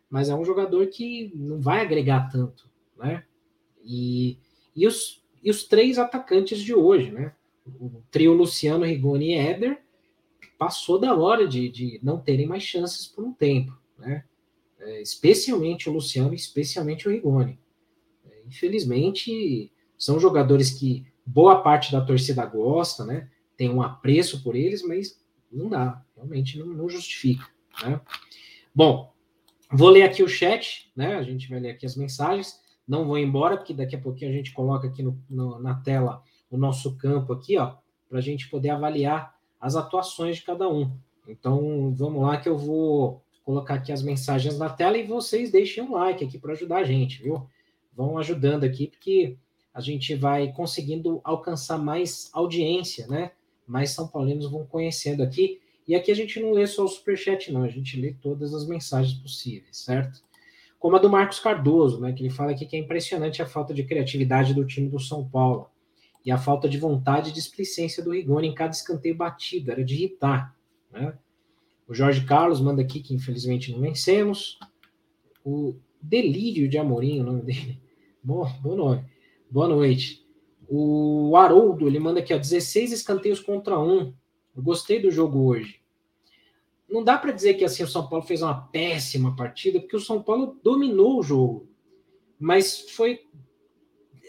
mas 0.09 0.27
é 0.27 0.35
um 0.35 0.43
jogador 0.43 0.87
que 0.87 1.31
não 1.33 1.61
vai 1.61 1.79
agregar 1.79 2.29
tanto, 2.29 2.69
né? 2.97 3.23
E, 3.81 4.37
e, 4.75 4.85
os, 4.85 5.23
e 5.41 5.49
os 5.49 5.63
três 5.63 5.97
atacantes 5.97 6.59
de 6.59 6.73
hoje, 6.73 7.09
né? 7.09 7.33
O 7.79 8.01
trio 8.11 8.33
Luciano, 8.33 8.83
Rigoni 8.83 9.29
e 9.29 9.37
Éder 9.37 9.81
passou 10.61 10.99
da 10.99 11.15
hora 11.15 11.47
de, 11.47 11.69
de 11.69 11.99
não 12.03 12.19
terem 12.19 12.45
mais 12.45 12.61
chances 12.61 13.07
por 13.07 13.25
um 13.25 13.33
tempo, 13.33 13.75
né? 13.97 14.23
É, 14.77 15.01
especialmente 15.01 15.89
o 15.89 15.93
Luciano, 15.93 16.35
especialmente 16.35 17.07
o 17.07 17.11
Rigoni. 17.11 17.59
É, 18.23 18.43
infelizmente, 18.45 19.73
são 19.97 20.19
jogadores 20.19 20.69
que 20.69 21.03
boa 21.25 21.63
parte 21.63 21.91
da 21.91 21.99
torcida 21.99 22.45
gosta, 22.45 23.03
né? 23.03 23.27
Tem 23.57 23.71
um 23.71 23.81
apreço 23.81 24.43
por 24.43 24.55
eles, 24.55 24.83
mas 24.83 25.19
não 25.51 25.67
dá, 25.67 26.05
realmente 26.15 26.59
não, 26.59 26.67
não 26.67 26.87
justifica, 26.87 27.47
né? 27.83 27.99
Bom, 28.73 29.11
vou 29.71 29.89
ler 29.89 30.03
aqui 30.03 30.21
o 30.21 30.29
chat, 30.29 30.91
né? 30.95 31.15
A 31.15 31.23
gente 31.23 31.49
vai 31.49 31.59
ler 31.59 31.71
aqui 31.71 31.87
as 31.87 31.95
mensagens. 31.95 32.61
Não 32.87 33.07
vou 33.07 33.17
embora, 33.17 33.57
porque 33.57 33.73
daqui 33.73 33.95
a 33.95 33.99
pouquinho 33.99 34.29
a 34.29 34.35
gente 34.35 34.53
coloca 34.53 34.87
aqui 34.87 35.01
no, 35.01 35.19
no, 35.27 35.59
na 35.59 35.73
tela 35.73 36.21
o 36.51 36.55
nosso 36.57 36.95
campo 36.97 37.33
aqui, 37.33 37.57
ó, 37.57 37.77
para 38.07 38.19
a 38.19 38.21
gente 38.21 38.47
poder 38.47 38.69
avaliar 38.69 39.40
as 39.61 39.75
atuações 39.75 40.37
de 40.37 40.43
cada 40.43 40.67
um. 40.67 40.91
Então, 41.27 41.93
vamos 41.93 42.23
lá 42.23 42.37
que 42.37 42.49
eu 42.49 42.57
vou 42.57 43.21
colocar 43.43 43.75
aqui 43.75 43.91
as 43.91 44.01
mensagens 44.01 44.57
na 44.57 44.69
tela 44.69 44.97
e 44.97 45.03
vocês 45.03 45.51
deixem 45.51 45.83
um 45.83 45.93
like 45.93 46.25
aqui 46.25 46.39
para 46.39 46.53
ajudar 46.53 46.77
a 46.77 46.83
gente, 46.83 47.21
viu? 47.21 47.47
Vão 47.93 48.17
ajudando 48.17 48.63
aqui, 48.63 48.87
porque 48.87 49.37
a 49.73 49.79
gente 49.79 50.15
vai 50.15 50.51
conseguindo 50.51 51.21
alcançar 51.23 51.77
mais 51.77 52.29
audiência, 52.33 53.05
né? 53.07 53.31
Mais 53.67 53.91
São 53.91 54.07
Paulinos 54.07 54.49
vão 54.49 54.65
conhecendo 54.65 55.21
aqui. 55.21 55.61
E 55.87 55.95
aqui 55.95 56.11
a 56.11 56.15
gente 56.15 56.39
não 56.39 56.51
lê 56.51 56.65
só 56.65 56.83
o 56.83 56.87
superchat, 56.87 57.51
não, 57.51 57.63
a 57.63 57.69
gente 57.69 57.99
lê 57.99 58.13
todas 58.13 58.53
as 58.53 58.67
mensagens 58.67 59.17
possíveis, 59.19 59.77
certo? 59.77 60.21
Como 60.79 60.95
a 60.95 60.99
do 60.99 61.09
Marcos 61.09 61.39
Cardoso, 61.39 61.99
né? 61.99 62.11
Que 62.11 62.23
ele 62.23 62.29
fala 62.29 62.51
aqui 62.51 62.65
que 62.65 62.75
é 62.75 62.79
impressionante 62.79 63.41
a 63.41 63.45
falta 63.45 63.73
de 63.73 63.83
criatividade 63.83 64.53
do 64.53 64.65
time 64.65 64.89
do 64.89 64.99
São 64.99 65.27
Paulo 65.27 65.70
e 66.25 66.31
a 66.31 66.37
falta 66.37 66.69
de 66.69 66.77
vontade 66.77 67.29
e 67.29 67.33
displicência 67.33 68.03
do 68.03 68.11
Rigoni 68.11 68.47
em 68.47 68.53
cada 68.53 68.71
escanteio 68.71 69.15
batido, 69.15 69.71
era 69.71 69.83
de 69.83 69.95
irritar, 69.95 70.55
né? 70.91 71.17
O 71.87 71.93
Jorge 71.93 72.23
Carlos 72.25 72.61
manda 72.61 72.81
aqui 72.81 73.01
que 73.01 73.13
infelizmente 73.13 73.71
não 73.71 73.81
vencemos. 73.81 74.57
O 75.43 75.75
Delírio 76.01 76.69
de 76.69 76.77
Amorim, 76.77 77.19
o 77.19 77.23
nome 77.23 77.41
dele. 77.41 77.81
Boa, 78.23 78.47
bom 78.61 78.75
nome. 78.75 79.03
Boa 79.49 79.67
noite. 79.67 80.25
O 80.69 81.35
Haroldo, 81.35 81.87
ele 81.87 81.99
manda 81.99 82.21
aqui, 82.21 82.33
ó, 82.33 82.37
16 82.37 82.93
escanteios 82.93 83.41
contra 83.41 83.77
um. 83.77 84.13
Eu 84.55 84.63
gostei 84.63 85.01
do 85.01 85.11
jogo 85.11 85.45
hoje. 85.45 85.81
Não 86.89 87.03
dá 87.03 87.17
para 87.17 87.31
dizer 87.31 87.55
que 87.55 87.65
assim 87.65 87.83
o 87.83 87.87
São 87.87 88.07
Paulo 88.07 88.25
fez 88.25 88.41
uma 88.41 88.53
péssima 88.67 89.35
partida, 89.35 89.79
porque 89.79 89.95
o 89.95 89.99
São 89.99 90.23
Paulo 90.23 90.57
dominou 90.63 91.19
o 91.19 91.23
jogo. 91.23 91.67
Mas 92.39 92.89
foi 92.91 93.27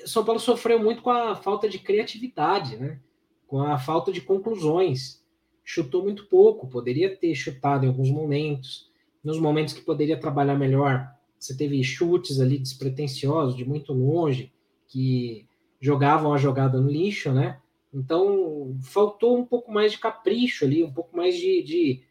São 0.06 0.24
Paulo 0.24 0.40
sofreu 0.40 0.78
muito 0.78 1.02
com 1.02 1.10
a 1.10 1.34
falta 1.34 1.68
de 1.68 1.78
criatividade, 1.78 2.76
né? 2.76 3.00
Com 3.46 3.60
a 3.60 3.78
falta 3.78 4.12
de 4.12 4.20
conclusões 4.20 5.22
chutou 5.64 6.02
muito 6.02 6.26
pouco, 6.26 6.68
poderia 6.68 7.16
ter 7.16 7.34
chutado 7.34 7.84
em 7.84 7.88
alguns 7.88 8.10
momentos, 8.10 8.90
nos 9.22 9.38
momentos 9.38 9.74
que 9.74 9.80
poderia 9.80 10.18
trabalhar 10.18 10.56
melhor, 10.56 11.08
você 11.38 11.56
teve 11.56 11.82
chutes 11.82 12.40
ali 12.40 12.58
despretensiosos, 12.58 13.56
de 13.56 13.64
muito 13.64 13.92
longe, 13.92 14.52
que 14.86 15.46
jogavam 15.80 16.32
a 16.32 16.38
jogada 16.38 16.80
no 16.80 16.90
lixo, 16.90 17.32
né? 17.32 17.60
Então, 17.92 18.76
faltou 18.80 19.36
um 19.36 19.44
pouco 19.44 19.72
mais 19.72 19.92
de 19.92 19.98
capricho 19.98 20.64
ali, 20.64 20.84
um 20.84 20.92
pouco 20.92 21.16
mais 21.16 21.36
de, 21.36 21.62
de 21.62 22.02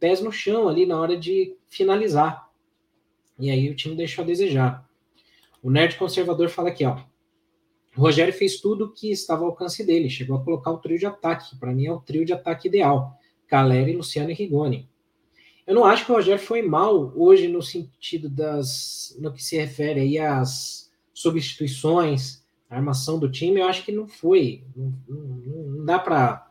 pés 0.00 0.22
no 0.22 0.32
chão 0.32 0.68
ali 0.68 0.86
na 0.86 0.98
hora 0.98 1.16
de 1.16 1.56
finalizar. 1.68 2.50
E 3.38 3.50
aí 3.50 3.68
o 3.68 3.76
time 3.76 3.94
deixou 3.94 4.24
a 4.24 4.26
desejar. 4.26 4.88
O 5.62 5.70
Nerd 5.70 5.96
Conservador 5.96 6.48
fala 6.48 6.70
aqui, 6.70 6.84
ó. 6.84 6.98
O 7.96 8.00
Rogério 8.00 8.32
fez 8.32 8.60
tudo 8.60 8.86
o 8.86 8.92
que 8.92 9.10
estava 9.10 9.42
ao 9.42 9.50
alcance 9.50 9.84
dele, 9.84 10.08
chegou 10.08 10.36
a 10.36 10.44
colocar 10.44 10.70
o 10.70 10.78
trio 10.78 10.98
de 10.98 11.06
ataque. 11.06 11.56
Para 11.58 11.72
mim 11.72 11.86
é 11.86 11.92
o 11.92 12.00
trio 12.00 12.24
de 12.24 12.32
ataque 12.32 12.68
ideal: 12.68 13.18
Caleri, 13.46 13.94
Luciano 13.94 14.30
e 14.30 14.34
Rigoni. 14.34 14.88
Eu 15.66 15.74
não 15.74 15.84
acho 15.84 16.04
que 16.04 16.12
o 16.12 16.14
Rogério 16.14 16.42
foi 16.42 16.62
mal 16.62 17.12
hoje 17.16 17.48
no 17.48 17.62
sentido 17.62 18.28
das. 18.28 19.16
no 19.20 19.32
que 19.32 19.42
se 19.42 19.56
refere 19.56 20.00
aí 20.00 20.18
às 20.18 20.90
substituições, 21.12 22.42
a 22.68 22.76
armação 22.76 23.18
do 23.18 23.30
time, 23.30 23.60
eu 23.60 23.66
acho 23.66 23.84
que 23.84 23.92
não 23.92 24.08
foi. 24.08 24.64
Não, 24.74 24.92
não, 25.06 25.62
não 25.76 25.84
dá 25.84 25.98
para 25.98 26.50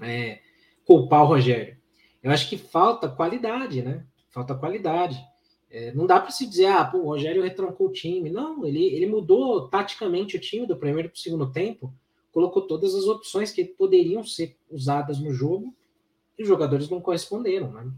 é, 0.00 0.40
culpar 0.84 1.22
o 1.22 1.26
Rogério. 1.26 1.76
Eu 2.22 2.30
acho 2.32 2.48
que 2.48 2.56
falta 2.56 3.08
qualidade, 3.08 3.82
né? 3.82 4.04
Falta 4.30 4.54
qualidade. 4.54 5.22
É, 5.70 5.92
não 5.92 6.06
dá 6.06 6.20
para 6.20 6.30
se 6.30 6.46
dizer, 6.46 6.66
ah, 6.66 6.84
pô, 6.84 6.98
o 6.98 7.06
Rogério 7.06 7.42
retrancou 7.42 7.88
o 7.88 7.92
time. 7.92 8.30
Não, 8.30 8.64
ele, 8.64 8.84
ele 8.84 9.06
mudou 9.06 9.68
taticamente 9.68 10.36
o 10.36 10.40
time 10.40 10.66
do 10.66 10.76
primeiro 10.76 11.08
para 11.08 11.16
o 11.16 11.20
segundo 11.20 11.50
tempo, 11.50 11.92
colocou 12.32 12.62
todas 12.62 12.94
as 12.94 13.04
opções 13.04 13.50
que 13.50 13.64
poderiam 13.64 14.22
ser 14.22 14.56
usadas 14.70 15.18
no 15.18 15.32
jogo 15.32 15.74
e 16.38 16.42
os 16.42 16.48
jogadores 16.48 16.88
não 16.88 17.00
corresponderam, 17.00 17.72
né? 17.72 17.90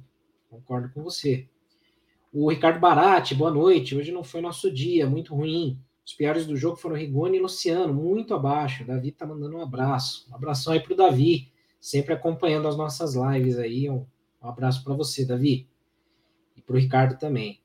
Concordo 0.48 0.90
com 0.94 1.02
você. 1.02 1.46
O 2.32 2.50
Ricardo 2.50 2.80
Barati, 2.80 3.34
boa 3.34 3.50
noite. 3.50 3.96
Hoje 3.96 4.12
não 4.12 4.24
foi 4.24 4.40
nosso 4.40 4.72
dia, 4.72 5.06
muito 5.06 5.34
ruim. 5.34 5.78
Os 6.06 6.14
piores 6.14 6.46
do 6.46 6.56
jogo 6.56 6.76
foram 6.76 6.96
Rigoni 6.96 7.36
e 7.36 7.40
Luciano, 7.40 7.92
muito 7.92 8.34
abaixo. 8.34 8.82
O 8.82 8.86
Davi 8.86 9.12
tá 9.12 9.26
mandando 9.26 9.56
um 9.56 9.62
abraço. 9.62 10.26
Um 10.30 10.34
abração 10.34 10.72
aí 10.72 10.80
pro 10.80 10.96
Davi, 10.96 11.50
sempre 11.80 12.14
acompanhando 12.14 12.68
as 12.68 12.76
nossas 12.76 13.14
lives 13.14 13.58
aí. 13.58 13.90
Um, 13.90 14.06
um 14.42 14.48
abraço 14.48 14.82
para 14.82 14.94
você, 14.94 15.26
Davi 15.26 15.68
e 16.58 16.62
para 16.62 16.76
o 16.76 16.78
Ricardo 16.78 17.18
também. 17.18 17.60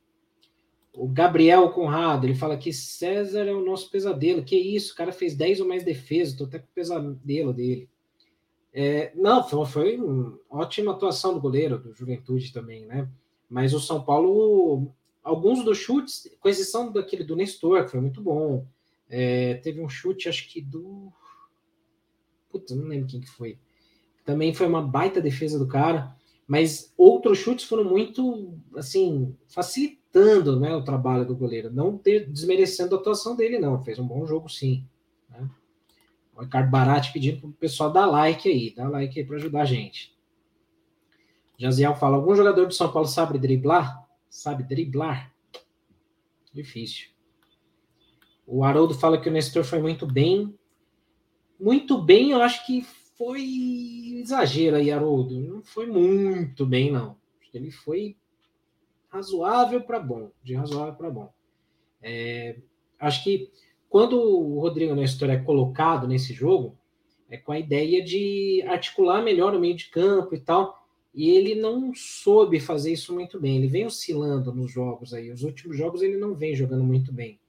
O 0.94 1.08
Gabriel 1.08 1.70
Conrado, 1.72 2.26
ele 2.26 2.36
fala 2.36 2.56
que 2.56 2.72
César 2.72 3.46
é 3.46 3.54
o 3.54 3.66
nosso 3.66 3.90
pesadelo. 3.90 4.44
Que 4.44 4.56
isso, 4.56 4.94
o 4.94 4.96
cara 4.96 5.12
fez 5.12 5.36
10 5.36 5.62
ou 5.62 5.68
mais 5.68 5.84
defesas, 5.84 6.38
tô 6.38 6.46
até 6.46 6.60
com 6.60 6.68
o 6.68 6.76
pesadelo 6.76 7.52
dele. 7.52 7.90
É, 8.72 9.12
não, 9.16 9.44
foi, 9.44 9.66
foi 9.66 9.98
uma 9.98 10.40
ótima 10.50 10.92
atuação 10.92 11.34
do 11.34 11.42
goleiro, 11.42 11.80
do 11.80 11.94
Juventude 11.94 12.54
também, 12.54 12.86
né? 12.86 13.10
Mas 13.50 13.74
o 13.74 13.80
São 13.80 14.04
Paulo, 14.04 14.92
alguns 15.24 15.64
dos 15.64 15.78
chutes, 15.78 16.36
com 16.40 16.50
exceção 16.50 16.92
daquele 16.92 17.24
do 17.24 17.36
Nestor, 17.36 17.84
que 17.86 17.92
foi 17.92 18.02
muito 18.02 18.22
bom. 18.22 18.66
É, 19.10 19.56
teve 19.56 19.82
um 19.82 19.90
chute, 19.90 20.30
acho 20.30 20.48
que 20.48 20.62
do. 20.62 21.12
Putz, 22.52 22.72
não 22.76 22.88
lembro 22.88 23.08
quem 23.08 23.20
que 23.20 23.30
foi. 23.30 23.58
Também 24.26 24.54
foi 24.54 24.68
uma 24.68 24.82
baita 24.82 25.20
defesa 25.20 25.58
do 25.58 25.68
cara. 25.68 26.16
Mas 26.48 26.94
outros 26.98 27.38
chutes 27.38 27.66
foram 27.66 27.86
muito, 27.86 28.58
assim, 28.76 29.36
facilitando 29.48 30.60
né, 30.60 30.76
o 30.76 30.84
trabalho 30.84 31.26
do 31.26 31.36
goleiro. 31.36 31.72
Não 31.72 31.98
ter, 31.98 32.30
desmerecendo 32.30 32.96
a 32.96 33.00
atuação 33.00 33.36
dele, 33.36 33.60
não. 33.60 33.84
Fez 33.84 33.98
um 33.98 34.08
bom 34.08 34.26
jogo, 34.26 34.50
sim. 34.50 34.86
Né? 35.30 35.50
O 36.36 36.42
Ricardo 36.42 36.70
Barati 36.70 37.14
pedindo 37.14 37.40
para 37.40 37.50
o 37.50 37.54
pessoal 37.54 37.92
dar 37.92 38.06
like 38.06 38.50
aí. 38.50 38.74
Dá 38.76 38.88
like 38.88 39.20
aí 39.20 39.26
para 39.26 39.38
ajudar 39.38 39.62
a 39.62 39.66
gente. 39.66 40.14
Jaziel 41.58 41.96
fala: 41.96 42.18
algum 42.18 42.36
jogador 42.36 42.68
do 42.68 42.74
São 42.74 42.92
Paulo 42.92 43.08
sabe 43.08 43.38
driblar? 43.40 44.06
Sabe 44.30 44.64
driblar? 44.64 45.34
Difícil. 46.54 47.08
O 48.46 48.64
Haroldo 48.64 48.94
fala 48.94 49.20
que 49.20 49.30
o 49.30 49.32
Nestor 49.32 49.64
foi 49.64 49.80
muito 49.80 50.06
bem. 50.06 50.54
Muito 51.60 52.02
bem, 52.02 52.32
eu 52.32 52.42
acho 52.42 52.66
que 52.66 52.86
foi 53.18 54.20
exagero 54.22 54.78
aí, 54.78 54.92
Haroldo. 54.92 55.40
Não 55.40 55.62
foi 55.62 55.86
muito 55.86 56.66
bem, 56.66 56.92
não. 56.92 57.18
Ele 57.54 57.70
foi 57.70 58.16
razoável 59.10 59.82
para 59.82 60.00
bom, 60.00 60.32
de 60.44 60.56
razoável 60.56 60.96
para 60.96 61.10
bom. 61.10 61.32
É, 62.02 62.58
acho 63.00 63.24
que 63.24 63.52
quando 63.88 64.20
o 64.20 64.60
Rodrigo 64.60 64.96
Nestor 64.96 65.30
é 65.30 65.38
colocado 65.38 66.08
nesse 66.08 66.34
jogo, 66.34 66.76
é 67.30 67.38
com 67.38 67.52
a 67.52 67.60
ideia 67.60 68.04
de 68.04 68.64
articular 68.68 69.22
melhor 69.22 69.56
o 69.56 69.60
meio 69.60 69.76
de 69.76 69.90
campo 69.90 70.34
e 70.34 70.40
tal, 70.40 70.84
e 71.14 71.30
ele 71.30 71.54
não 71.54 71.94
soube 71.94 72.60
fazer 72.60 72.92
isso 72.92 73.14
muito 73.14 73.40
bem. 73.40 73.58
Ele 73.58 73.68
vem 73.68 73.86
oscilando 73.86 74.52
nos 74.52 74.72
jogos 74.72 75.14
aí. 75.14 75.32
Os 75.32 75.44
últimos 75.44 75.78
jogos 75.78 76.02
ele 76.02 76.18
não 76.18 76.34
vem 76.34 76.56
jogando 76.56 76.84
muito 76.84 77.14
bem, 77.14 77.40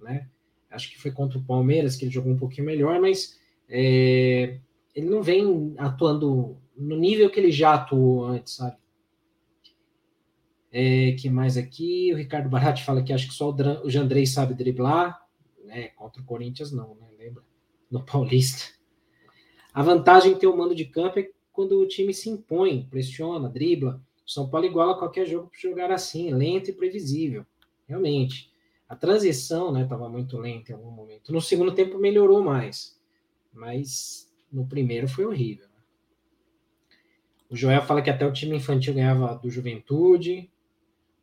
né? 0.00 0.26
Acho 0.70 0.90
que 0.90 0.98
foi 0.98 1.10
contra 1.10 1.38
o 1.38 1.44
Palmeiras 1.44 1.96
que 1.96 2.04
ele 2.04 2.12
jogou 2.12 2.32
um 2.32 2.38
pouquinho 2.38 2.66
melhor, 2.66 2.98
mas 2.98 3.38
é, 3.68 4.58
ele 4.94 5.08
não 5.08 5.22
vem 5.22 5.74
atuando 5.78 6.58
no 6.76 6.96
nível 6.96 7.30
que 7.30 7.38
ele 7.38 7.52
já 7.52 7.74
atuou 7.74 8.24
antes, 8.24 8.54
sabe? 8.54 8.76
É, 10.72 11.12
que 11.12 11.28
mais 11.28 11.56
aqui? 11.56 12.12
O 12.12 12.16
Ricardo 12.16 12.48
Baratti 12.48 12.84
fala 12.84 13.02
que 13.02 13.12
acho 13.12 13.28
que 13.28 13.34
só 13.34 13.50
o, 13.50 13.90
Jandrei 13.90 14.26
sabe 14.26 14.54
driblar. 14.54 15.20
É, 15.68 15.88
contra 15.88 16.22
o 16.22 16.24
Corinthians 16.24 16.72
não, 16.72 16.94
né? 16.94 17.08
Lembra? 17.18 17.42
No 17.90 18.02
Paulista. 18.06 18.72
A 19.72 19.82
vantagem 19.82 20.34
de 20.34 20.40
ter 20.40 20.46
o 20.46 20.56
mando 20.56 20.74
de 20.74 20.84
campo 20.84 21.18
é 21.18 21.30
quando 21.52 21.78
o 21.78 21.86
time 21.86 22.14
se 22.14 22.28
impõe, 22.28 22.86
pressiona, 22.88 23.48
dribla. 23.48 24.00
São 24.26 24.48
Paulo 24.48 24.66
iguala 24.66 24.98
qualquer 24.98 25.26
jogo 25.26 25.48
para 25.48 25.60
jogar 25.60 25.90
assim, 25.90 26.32
lento 26.32 26.70
e 26.70 26.72
previsível. 26.72 27.44
Realmente. 27.86 28.50
A 28.88 28.96
transição 28.96 29.76
estava 29.80 30.08
né, 30.08 30.16
muito 30.16 30.36
lenta 30.38 30.72
em 30.72 30.74
algum 30.74 30.90
momento. 30.90 31.32
No 31.32 31.40
segundo 31.40 31.72
tempo 31.72 31.98
melhorou 31.98 32.42
mais. 32.42 32.98
Mas 33.52 34.29
no 34.52 34.66
primeiro 34.66 35.08
foi 35.08 35.24
horrível. 35.24 35.66
Né? 35.66 35.82
O 37.50 37.56
Joel 37.56 37.82
fala 37.82 38.02
que 38.02 38.10
até 38.10 38.26
o 38.26 38.32
time 38.32 38.56
infantil 38.56 38.94
ganhava 38.94 39.36
do 39.36 39.50
Juventude. 39.50 40.50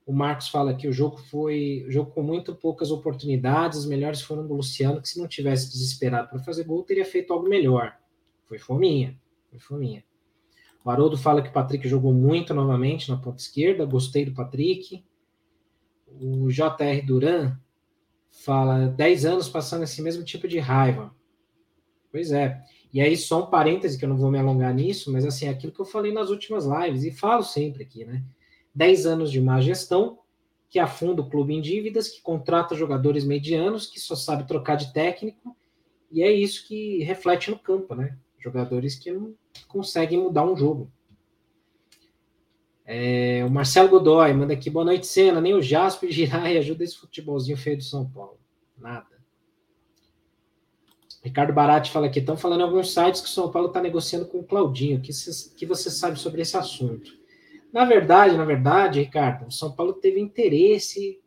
O 0.06 0.14
Marcos 0.14 0.48
fala 0.48 0.74
que 0.74 0.88
o 0.88 0.94
jogo 0.94 1.18
foi 1.18 1.86
jogo 1.90 2.12
com 2.12 2.24
muito 2.24 2.56
poucas 2.56 2.92
oportunidades. 2.92 3.80
As 3.80 3.86
melhores 3.86 4.22
foram 4.22 4.48
do 4.48 4.54
Luciano, 4.54 5.02
que 5.02 5.10
se 5.10 5.20
não 5.20 5.28
tivesse 5.28 5.70
desesperado 5.70 6.30
para 6.30 6.40
fazer 6.40 6.64
gol, 6.64 6.84
teria 6.84 7.06
feito 7.06 7.34
algo 7.34 7.48
melhor. 7.48 7.98
Foi 8.46 8.58
fominha. 8.58 9.20
Foi 9.50 9.60
fominha. 9.60 10.04
O 10.84 10.90
Haroldo 10.90 11.18
fala 11.18 11.42
que 11.42 11.50
o 11.50 11.54
Patrick 11.54 11.86
jogou 11.88 12.14
muito 12.14 12.54
novamente 12.54 13.10
na 13.10 13.18
ponta 13.18 13.42
esquerda. 13.42 13.86
Gostei 13.86 14.24
do 14.24 14.34
Patrick. 14.34 15.04
O 16.08 16.48
JR 16.48 17.06
Duran 17.06 17.58
fala 18.32 18.88
10 18.88 19.26
anos 19.26 19.50
passando 19.50 19.84
esse 19.84 20.02
mesmo 20.02 20.24
tipo 20.24 20.48
de 20.48 20.60
raiva. 20.60 21.14
Pois 22.10 22.32
é. 22.32 22.64
E 22.94 23.02
aí, 23.02 23.18
só 23.18 23.44
um 23.44 23.48
parêntese, 23.48 23.98
que 23.98 24.06
eu 24.06 24.10
não 24.10 24.18
vou 24.18 24.32
me 24.32 24.40
alongar 24.40 24.74
nisso, 24.74 25.12
mas 25.12 25.26
assim, 25.26 25.48
aquilo 25.48 25.74
que 25.74 25.80
eu 25.80 25.86
falei 25.86 26.12
nas 26.12 26.30
últimas 26.30 26.66
lives, 26.66 27.04
e 27.04 27.12
falo 27.12 27.44
sempre 27.44 27.84
aqui, 27.84 28.06
né? 28.06 28.24
10 28.74 29.06
anos 29.06 29.32
de 29.32 29.42
má 29.42 29.60
gestão, 29.60 30.20
que 30.70 30.80
afunda 30.80 31.22
o 31.22 31.30
clube 31.30 31.54
em 31.54 31.62
dívidas, 31.62 32.10
que 32.10 32.22
contrata 32.22 32.76
jogadores 32.76 33.24
medianos, 33.24 33.88
que 33.88 34.00
só 34.00 34.16
sabe 34.16 34.48
trocar 34.48 34.76
de 34.76 34.94
técnico, 34.94 35.56
e 36.12 36.24
é 36.24 36.32
isso 36.32 36.68
que 36.68 37.04
reflete 37.04 37.52
no 37.52 37.60
campo, 37.60 37.94
né? 37.96 38.18
Jogadores 38.40 38.96
que 38.96 39.12
não 39.12 39.36
conseguem 39.68 40.20
mudar 40.20 40.46
um 40.46 40.56
jogo. 40.56 40.92
É, 42.86 43.44
o 43.46 43.50
Marcelo 43.50 43.90
Godoy 43.90 44.34
manda 44.34 44.54
aqui, 44.54 44.70
boa 44.70 44.86
noite, 44.86 45.06
Cena. 45.06 45.42
Nem 45.42 45.54
o 45.54 45.62
Jasper 45.62 46.10
Girai 46.10 46.58
ajuda 46.58 46.86
esse 46.86 46.98
futebolzinho 46.98 47.58
feio 47.58 47.78
do 47.78 47.84
São 47.84 48.10
Paulo. 48.10 48.40
Nada. 48.78 49.17
Ricardo 51.28 51.52
Barati 51.52 51.92
fala 51.92 52.08
aqui, 52.08 52.20
estão 52.20 52.38
falando 52.38 52.62
em 52.62 52.64
alguns 52.64 52.94
sites 52.94 53.20
que 53.20 53.28
o 53.28 53.32
São 53.32 53.52
Paulo 53.52 53.68
está 53.68 53.82
negociando 53.82 54.26
com 54.26 54.40
o 54.40 54.44
Claudinho. 54.44 54.98
O 54.98 55.02
que, 55.02 55.12
que 55.58 55.66
você 55.66 55.92
sabe 55.92 56.18
sobre 56.18 56.42
esse 56.42 56.56
assunto? 56.56 57.12
Na 57.72 57.84
verdade, 57.84 58.38
na 58.38 58.46
verdade, 58.46 59.02
Ricardo, 59.02 59.48
o 59.48 59.52
São 59.52 59.72
Paulo 59.72 59.94
teve 59.94 60.22
interesse 60.22 61.20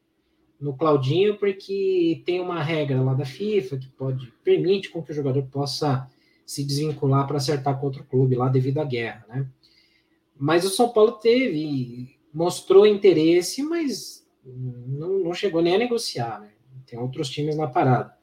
no 0.59 0.75
Claudinho 0.75 1.37
porque 1.37 2.23
tem 2.25 2.41
uma 2.41 2.63
regra 2.63 3.03
lá 3.03 3.13
da 3.13 3.27
FIFA 3.27 3.77
que 3.77 3.89
pode 3.91 4.33
permite 4.43 4.89
com 4.89 5.03
que 5.03 5.13
o 5.13 5.15
jogador 5.15 5.43
possa 5.45 6.11
se 6.47 6.65
desvincular 6.65 7.27
para 7.27 7.37
acertar 7.37 7.79
contra 7.79 8.03
o 8.03 8.07
clube 8.07 8.37
lá 8.37 8.49
devido 8.49 8.79
à 8.79 8.85
guerra, 8.85 9.25
né? 9.29 9.47
Mas 10.37 10.65
o 10.65 10.71
São 10.71 10.89
Paulo 10.89 11.13
teve, 11.13 12.17
mostrou 12.33 12.87
interesse, 12.87 13.63
mas 13.63 14.27
não, 14.43 15.19
não 15.21 15.35
chegou 15.35 15.61
nem 15.61 15.75
a 15.75 15.79
negociar, 15.79 16.41
né? 16.41 16.51
Tem 16.87 16.99
outros 16.99 17.29
times 17.29 17.57
na 17.57 17.67
parada. 17.67 18.19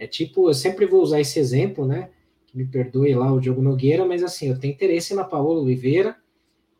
É 0.00 0.06
tipo, 0.06 0.48
eu 0.48 0.54
sempre 0.54 0.86
vou 0.86 1.02
usar 1.02 1.20
esse 1.20 1.38
exemplo, 1.38 1.86
né? 1.86 2.08
Que 2.46 2.56
me 2.56 2.64
perdoe 2.64 3.14
lá 3.14 3.30
o 3.30 3.38
Diogo 3.38 3.60
Nogueira, 3.60 4.06
mas 4.06 4.22
assim, 4.22 4.48
eu 4.48 4.58
tenho 4.58 4.72
interesse 4.72 5.14
na 5.14 5.24
Paola 5.24 5.60
Oliveira, 5.60 6.16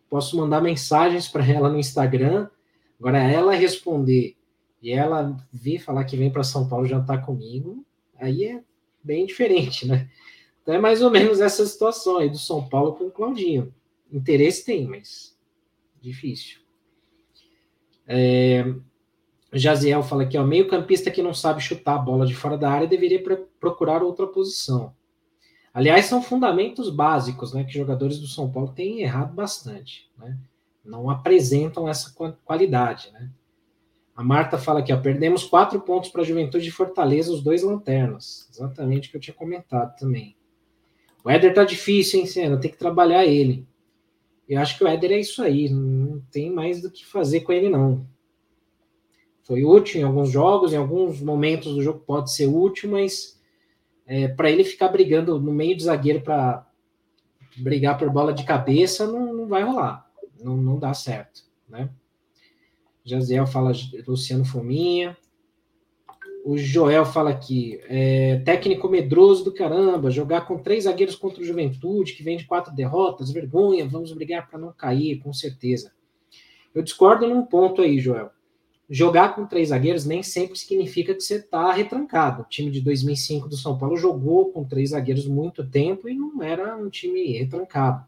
posso 0.08 0.38
mandar 0.38 0.62
mensagens 0.62 1.28
para 1.28 1.46
ela 1.46 1.68
no 1.68 1.78
Instagram, 1.78 2.48
agora 2.98 3.22
ela 3.22 3.54
responder 3.54 4.36
e 4.80 4.90
ela 4.90 5.36
vir 5.52 5.78
falar 5.80 6.04
que 6.04 6.16
vem 6.16 6.30
para 6.30 6.42
São 6.42 6.66
Paulo 6.66 6.86
jantar 6.86 7.22
comigo, 7.26 7.84
aí 8.18 8.44
é 8.44 8.62
bem 9.04 9.26
diferente, 9.26 9.86
né? 9.86 10.08
Então 10.62 10.74
é 10.74 10.78
mais 10.78 11.02
ou 11.02 11.10
menos 11.10 11.40
essa 11.40 11.66
situação 11.66 12.16
aí 12.16 12.30
do 12.30 12.38
São 12.38 12.66
Paulo 12.70 12.94
com 12.94 13.04
o 13.04 13.10
Claudinho. 13.10 13.74
Interesse 14.10 14.64
tem, 14.64 14.86
mas 14.86 15.36
difícil. 16.00 16.60
É, 18.06 18.64
Jaziel 19.58 20.02
fala 20.02 20.22
aqui, 20.22 20.38
ó, 20.38 20.44
meio 20.44 20.68
campista 20.68 21.10
que 21.10 21.22
não 21.22 21.34
sabe 21.34 21.60
chutar 21.60 21.96
a 21.96 21.98
bola 21.98 22.26
de 22.26 22.34
fora 22.34 22.56
da 22.56 22.70
área 22.70 22.86
deveria 22.86 23.22
procurar 23.58 24.02
outra 24.02 24.26
posição. 24.26 24.94
Aliás, 25.74 26.06
são 26.06 26.22
fundamentos 26.22 26.90
básicos, 26.90 27.52
né, 27.52 27.64
que 27.64 27.72
jogadores 27.72 28.18
do 28.18 28.26
São 28.26 28.50
Paulo 28.50 28.72
têm 28.72 29.02
errado 29.02 29.32
bastante, 29.34 30.10
né? 30.18 30.36
Não 30.84 31.10
apresentam 31.10 31.88
essa 31.88 32.14
qualidade, 32.44 33.10
né? 33.12 33.30
A 34.16 34.22
Marta 34.22 34.58
fala 34.58 34.80
aqui, 34.80 34.92
ó, 34.92 34.96
perdemos 34.96 35.44
quatro 35.44 35.80
pontos 35.80 36.10
para 36.10 36.22
a 36.22 36.24
Juventude 36.24 36.64
de 36.64 36.70
Fortaleza, 36.70 37.32
os 37.32 37.42
dois 37.42 37.62
lanternas. 37.62 38.48
Exatamente 38.52 39.08
o 39.08 39.10
que 39.10 39.16
eu 39.16 39.20
tinha 39.20 39.34
comentado 39.34 39.96
também. 39.96 40.36
O 41.24 41.30
Éder 41.30 41.54
tá 41.54 41.64
difícil, 41.64 42.20
hein, 42.20 42.26
Senna? 42.26 42.58
Tem 42.58 42.70
que 42.70 42.76
trabalhar 42.76 43.24
ele. 43.24 43.66
Eu 44.48 44.60
acho 44.60 44.76
que 44.76 44.84
o 44.84 44.88
Éder 44.88 45.12
é 45.12 45.20
isso 45.20 45.42
aí, 45.42 45.68
não 45.68 46.20
tem 46.30 46.50
mais 46.50 46.82
do 46.82 46.90
que 46.90 47.06
fazer 47.06 47.40
com 47.40 47.52
ele, 47.52 47.68
não. 47.68 48.06
Foi 49.50 49.64
útil 49.64 50.00
em 50.00 50.04
alguns 50.04 50.30
jogos, 50.30 50.72
em 50.72 50.76
alguns 50.76 51.20
momentos 51.20 51.74
do 51.74 51.82
jogo 51.82 51.98
pode 52.06 52.32
ser 52.32 52.46
útil, 52.46 52.88
mas 52.88 53.36
é, 54.06 54.28
para 54.28 54.48
ele 54.48 54.62
ficar 54.62 54.86
brigando 54.86 55.40
no 55.40 55.52
meio 55.52 55.76
de 55.76 55.82
zagueiro 55.82 56.20
para 56.20 56.64
brigar 57.56 57.98
por 57.98 58.08
bola 58.10 58.32
de 58.32 58.44
cabeça, 58.44 59.08
não, 59.08 59.34
não 59.34 59.48
vai 59.48 59.64
rolar. 59.64 60.08
Não, 60.40 60.56
não 60.56 60.78
dá 60.78 60.94
certo, 60.94 61.42
né? 61.68 61.90
Jaziel 63.04 63.44
fala 63.44 63.72
Luciano 64.06 64.44
Fominha. 64.44 65.16
O 66.44 66.56
Joel 66.56 67.04
fala 67.04 67.30
aqui, 67.30 67.80
é, 67.88 68.38
técnico 68.44 68.88
medroso 68.88 69.42
do 69.42 69.52
caramba, 69.52 70.12
jogar 70.12 70.42
com 70.42 70.62
três 70.62 70.84
zagueiros 70.84 71.16
contra 71.16 71.42
o 71.42 71.44
Juventude, 71.44 72.12
que 72.12 72.22
vem 72.22 72.36
de 72.36 72.46
quatro 72.46 72.72
derrotas, 72.72 73.32
vergonha, 73.32 73.84
vamos 73.88 74.12
brigar 74.12 74.48
para 74.48 74.60
não 74.60 74.72
cair, 74.72 75.18
com 75.18 75.32
certeza. 75.32 75.90
Eu 76.72 76.82
discordo 76.82 77.26
num 77.26 77.44
ponto 77.44 77.82
aí, 77.82 77.98
Joel. 77.98 78.30
Jogar 78.92 79.36
com 79.36 79.46
três 79.46 79.68
zagueiros 79.68 80.04
nem 80.04 80.20
sempre 80.20 80.58
significa 80.58 81.14
que 81.14 81.20
você 81.20 81.36
está 81.36 81.70
retrancado. 81.70 82.42
O 82.42 82.46
time 82.46 82.72
de 82.72 82.80
2005 82.80 83.48
do 83.48 83.56
São 83.56 83.78
Paulo 83.78 83.96
jogou 83.96 84.50
com 84.50 84.64
três 84.64 84.90
zagueiros 84.90 85.28
muito 85.28 85.64
tempo 85.64 86.08
e 86.08 86.14
não 86.14 86.42
era 86.42 86.76
um 86.76 86.90
time 86.90 87.38
retrancado. 87.38 88.04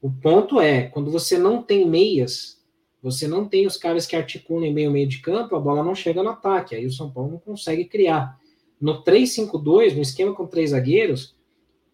O 0.00 0.10
ponto 0.10 0.58
é, 0.58 0.84
quando 0.84 1.10
você 1.10 1.36
não 1.36 1.62
tem 1.62 1.86
meias, 1.86 2.58
você 3.02 3.28
não 3.28 3.46
tem 3.46 3.66
os 3.66 3.76
caras 3.76 4.06
que 4.06 4.16
articulam 4.16 4.72
meio 4.72 4.90
meio 4.90 5.06
de 5.06 5.18
campo, 5.18 5.54
a 5.54 5.60
bola 5.60 5.84
não 5.84 5.94
chega 5.94 6.22
no 6.22 6.30
ataque, 6.30 6.74
aí 6.74 6.86
o 6.86 6.90
São 6.90 7.10
Paulo 7.10 7.32
não 7.32 7.38
consegue 7.38 7.84
criar. 7.84 8.40
No 8.80 9.04
3-5-2, 9.04 9.94
no 9.94 10.00
esquema 10.00 10.34
com 10.34 10.46
três 10.46 10.70
zagueiros, 10.70 11.36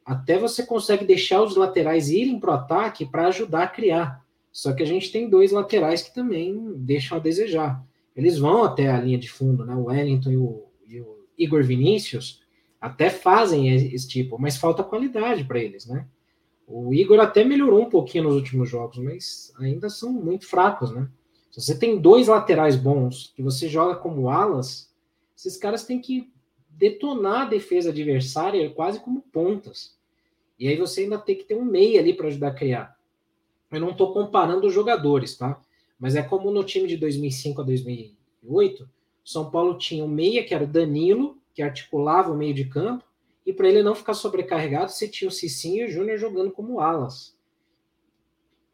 até 0.05 0.39
você 0.39 0.65
consegue 0.65 1.05
deixar 1.05 1.43
os 1.43 1.57
laterais 1.57 2.11
irem 2.11 2.39
para 2.39 2.51
o 2.53 2.55
ataque 2.55 3.05
para 3.05 3.27
ajudar 3.27 3.65
a 3.65 3.69
criar. 3.69 4.25
Só 4.53 4.73
que 4.73 4.85
a 4.85 4.87
gente 4.87 5.11
tem 5.11 5.29
dois 5.29 5.51
laterais 5.51 6.01
que 6.01 6.15
também 6.15 6.73
deixam 6.77 7.19
a 7.19 7.21
desejar. 7.21 7.88
Eles 8.19 8.37
vão 8.37 8.65
até 8.65 8.89
a 8.91 9.01
linha 9.01 9.17
de 9.17 9.31
fundo, 9.31 9.65
né? 9.65 9.77
O 9.77 9.85
Wellington 9.85 10.31
e 10.33 10.37
o, 10.37 10.65
e 10.89 11.01
o 11.01 11.25
Igor 11.39 11.63
Vinícius 11.63 12.43
até 12.81 13.11
fazem 13.11 13.69
esse 13.69 14.09
tipo, 14.09 14.37
mas 14.41 14.57
falta 14.57 14.83
qualidade 14.83 15.45
para 15.45 15.61
eles, 15.61 15.87
né? 15.87 16.05
O 16.67 16.93
Igor 16.93 17.21
até 17.21 17.45
melhorou 17.45 17.81
um 17.81 17.89
pouquinho 17.89 18.25
nos 18.25 18.35
últimos 18.35 18.69
jogos, 18.69 18.99
mas 18.99 19.53
ainda 19.61 19.89
são 19.89 20.13
muito 20.13 20.49
fracos, 20.49 20.91
né? 20.91 21.09
Se 21.53 21.61
você 21.61 21.79
tem 21.79 22.01
dois 22.01 22.27
laterais 22.27 22.75
bons 22.75 23.33
que 23.37 23.43
você 23.43 23.69
joga 23.69 23.95
como 23.95 24.29
alas, 24.29 24.93
esses 25.37 25.57
caras 25.57 25.85
têm 25.85 26.01
que 26.01 26.29
detonar 26.71 27.43
a 27.43 27.49
defesa 27.49 27.91
adversária 27.91 28.69
quase 28.71 28.99
como 28.99 29.23
pontas. 29.33 29.97
E 30.59 30.67
aí 30.67 30.77
você 30.77 31.03
ainda 31.03 31.19
tem 31.19 31.37
que 31.37 31.45
ter 31.45 31.55
um 31.55 31.65
meia 31.65 32.01
ali 32.01 32.13
para 32.13 32.27
ajudar 32.27 32.49
a 32.49 32.55
criar. 32.55 32.99
Eu 33.71 33.81
não 33.81 33.91
estou 33.91 34.13
comparando 34.13 34.67
os 34.67 34.75
jogadores, 34.75 35.37
tá? 35.37 35.61
Mas 35.99 36.15
é 36.15 36.23
como 36.23 36.51
no 36.51 36.63
time 36.63 36.87
de 36.87 36.97
2005 36.97 37.61
a 37.61 37.65
2008, 37.65 38.89
São 39.25 39.51
Paulo 39.51 39.77
tinha 39.77 40.05
um 40.05 40.09
meia 40.09 40.45
que 40.45 40.55
era 40.55 40.65
o 40.65 40.69
Danilo, 40.69 41.39
que 41.53 41.63
articulava 41.63 42.33
o 42.33 42.37
meio 42.37 42.55
de 42.55 42.67
campo, 42.67 43.05
e 43.45 43.53
para 43.53 43.69
ele 43.69 43.83
não 43.83 43.95
ficar 43.95 44.15
sobrecarregado, 44.15 44.93
você 44.93 45.09
tinha 45.09 45.29
o 45.29 45.33
Cicinho 45.33 45.83
e 45.83 45.89
o 45.89 45.91
Júnior 45.91 46.19
jogando 46.19 46.53
como 46.53 46.81
alas. 46.81 47.37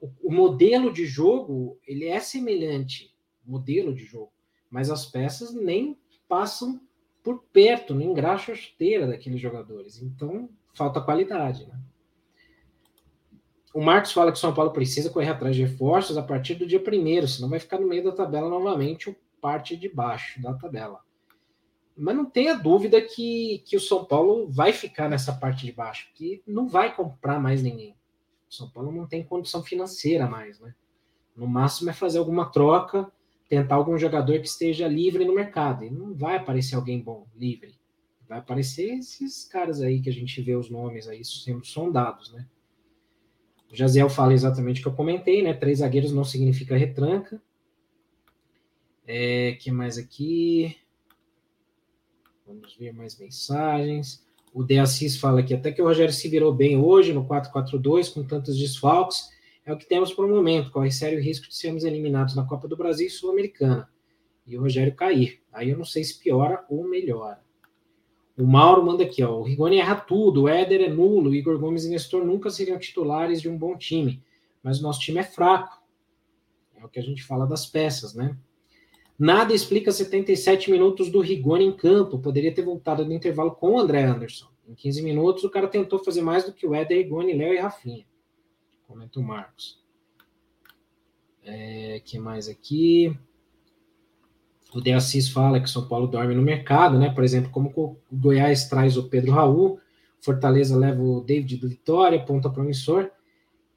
O, 0.01 0.11
o, 0.25 0.33
modelo 0.33 0.93
de 0.93 1.07
jogo, 1.07 1.79
ele 1.87 2.07
é 2.07 2.21
semelhante, 2.21 3.15
modelo 3.47 3.95
de 3.95 4.05
jogo, 4.05 4.33
mas 4.69 4.91
as 4.91 5.07
peças 5.07 5.55
nem 5.55 5.97
passam 6.29 6.81
por 7.23 7.43
perto, 7.53 7.95
nem 7.95 8.11
engraxa 8.11 8.53
a 8.53 8.57
chuteira 8.57 9.07
daqueles 9.07 9.41
jogadores. 9.41 10.03
Então, 10.03 10.51
falta 10.75 11.01
qualidade, 11.01 11.67
né? 11.67 11.81
O 13.75 13.83
Marcos 13.83 14.13
fala 14.13 14.31
que 14.31 14.39
o 14.39 14.41
São 14.41 14.55
Paulo 14.55 14.71
precisa 14.71 15.11
correr 15.11 15.31
atrás 15.31 15.57
de 15.57 15.63
reforços 15.63 16.17
a 16.17 16.23
partir 16.23 16.55
do 16.55 16.65
dia 16.65 16.79
primeiro, 16.79 17.27
senão 17.27 17.49
vai 17.49 17.59
ficar 17.59 17.81
no 17.81 17.89
meio 17.89 18.05
da 18.05 18.13
tabela 18.13 18.49
novamente, 18.49 19.09
ou 19.09 19.17
parte 19.41 19.77
de 19.77 19.89
baixo 19.89 20.41
da 20.41 20.55
tabela. 20.55 21.01
Mas 21.97 22.15
não 22.15 22.25
tenha 22.25 22.55
dúvida 22.55 23.03
que, 23.03 23.65
que 23.67 23.77
o 23.77 23.81
São 23.81 24.05
Paulo 24.05 24.49
vai 24.49 24.73
ficar 24.73 25.09
nessa 25.09 25.33
parte 25.33 25.67
de 25.67 25.73
baixo, 25.73 26.09
que 26.15 26.41
não 26.47 26.69
vai 26.69 26.95
comprar 26.95 27.41
mais 27.41 27.65
ninguém. 27.65 27.97
O 28.49 28.55
São 28.55 28.71
Paulo 28.71 28.93
não 28.93 29.09
tem 29.09 29.25
condição 29.25 29.61
financeira 29.61 30.29
mais, 30.29 30.61
né? 30.61 30.73
No 31.35 31.49
máximo 31.49 31.91
é 31.91 31.93
fazer 31.93 32.19
alguma 32.19 32.53
troca, 32.53 33.11
tentar 33.49 33.75
algum 33.75 33.99
jogador 33.99 34.39
que 34.39 34.47
esteja 34.47 34.87
livre 34.87 35.25
no 35.25 35.35
mercado. 35.35 35.85
E 35.85 35.91
não 35.91 36.15
vai 36.15 36.37
aparecer 36.37 36.77
alguém 36.77 37.03
bom, 37.03 37.27
livre. 37.35 37.75
Vai 38.29 38.39
aparecer 38.39 38.99
esses 38.99 39.45
caras 39.45 39.81
aí 39.81 40.01
que 40.01 40.09
a 40.09 40.13
gente 40.13 40.41
vê 40.41 40.55
os 40.55 40.71
nomes 40.71 41.09
aí 41.09 41.25
sendo 41.25 41.67
sondados, 41.67 42.33
né? 42.33 42.47
O 43.75 43.77
Jaziel 43.77 44.09
fala 44.09 44.33
exatamente 44.33 44.79
o 44.79 44.83
que 44.85 44.89
eu 44.89 44.95
comentei, 44.95 45.43
né? 45.43 45.53
Três 45.53 45.81
zagueiros 45.81 46.13
não 46.13 46.23
significa 46.23 46.77
retranca. 46.77 47.43
É, 49.05 49.55
que 49.61 49.69
mais 49.73 49.99
aqui? 49.99 50.77
Vamos 52.47 52.77
ver 52.77 52.93
mais 52.93 53.19
mensagens. 53.19 54.25
O 54.53 54.63
De 54.63 54.79
Assis 54.79 55.17
fala 55.17 55.43
que 55.43 55.53
até 55.53 55.73
que 55.73 55.83
o 55.83 55.87
Rogério 55.87 56.15
se 56.15 56.29
virou 56.29 56.55
bem 56.55 56.79
hoje 56.79 57.13
no 57.13 57.27
4-4-2, 57.27 58.15
com 58.15 58.23
tantos 58.23 58.57
desfalques, 58.57 59.29
é 59.67 59.73
o 59.73 59.77
que 59.77 59.89
temos 59.89 60.13
por 60.13 60.25
um 60.25 60.33
momento. 60.33 60.71
Corre 60.71 60.93
sério 60.93 61.21
risco 61.21 61.49
de 61.49 61.57
sermos 61.57 61.83
eliminados 61.83 62.37
na 62.37 62.47
Copa 62.47 62.69
do 62.69 62.77
Brasil 62.77 63.09
e 63.09 63.11
Sul-Americana. 63.11 63.91
E 64.47 64.57
o 64.57 64.61
Rogério 64.61 64.95
cair. 64.95 65.43
Aí 65.53 65.71
eu 65.71 65.77
não 65.77 65.85
sei 65.85 66.05
se 66.05 66.21
piora 66.21 66.65
ou 66.69 66.89
melhora. 66.89 67.44
O 68.37 68.47
Mauro 68.47 68.85
manda 68.85 69.05
aqui, 69.05 69.23
ó. 69.23 69.39
O 69.39 69.43
Rigoni 69.43 69.79
erra 69.79 69.95
tudo, 69.95 70.43
o 70.43 70.49
Éder 70.49 70.81
é 70.81 70.89
nulo, 70.89 71.31
o 71.31 71.35
Igor 71.35 71.59
Gomes 71.59 71.85
e 71.85 71.91
Nestor 71.91 72.25
nunca 72.25 72.51
seriam 72.51 72.79
titulares 72.79 73.41
de 73.41 73.49
um 73.49 73.57
bom 73.57 73.77
time. 73.77 74.23
Mas 74.63 74.81
o 74.81 74.83
nosso 74.83 75.01
time 75.01 75.21
é 75.21 75.23
fraco. 75.23 75.83
É 76.75 76.85
o 76.85 76.89
que 76.89 76.99
a 76.99 77.03
gente 77.03 77.23
fala 77.23 77.47
das 77.47 77.65
peças, 77.67 78.15
né? 78.15 78.37
Nada 79.17 79.55
explica 79.55 79.93
77 79.93 80.71
minutos 80.71 81.11
do 81.11 81.21
Rigoni 81.21 81.65
em 81.65 81.77
campo. 81.77 82.19
Poderia 82.19 82.53
ter 82.53 82.63
voltado 82.63 83.05
no 83.05 83.13
intervalo 83.13 83.53
com 83.53 83.75
o 83.75 83.79
André 83.79 84.03
Anderson. 84.03 84.49
Em 84.67 84.75
15 84.75 85.03
minutos, 85.03 85.45
o 85.45 85.51
cara 85.51 85.69
tentou 85.69 85.99
fazer 86.01 86.23
mais 86.23 86.45
do 86.45 86.53
que 86.53 86.67
o 86.67 86.75
Éder, 86.75 86.99
Rigoni, 86.99 87.35
Léo 87.35 87.55
e 87.55 87.59
Rafinha. 87.59 88.05
Comenta 88.89 89.21
o 89.21 89.23
Marcos. 89.23 89.81
É, 91.45 92.01
que 92.05 92.19
mais 92.19 92.49
aqui? 92.49 93.17
O 94.75 94.81
De 94.81 94.93
Assis 94.93 95.29
fala 95.29 95.61
que 95.61 95.71
São 95.71 95.87
Paulo 95.87 96.09
dorme 96.09 96.35
no 96.35 96.43
mercado, 96.43 96.99
né? 96.99 97.11
Por 97.11 97.23
exemplo, 97.23 97.51
como 97.51 97.73
o 97.77 97.97
Goiás 98.13 98.69
traz 98.69 98.97
o 98.97 99.09
Pedro 99.09 99.33
Raul, 99.33 99.79
Fortaleza 100.21 100.77
leva 100.77 101.01
o 101.01 101.21
David 101.21 101.59
do 101.59 101.69
Vitória, 101.69 102.25
ponta 102.25 102.51
promissor. 102.51 103.11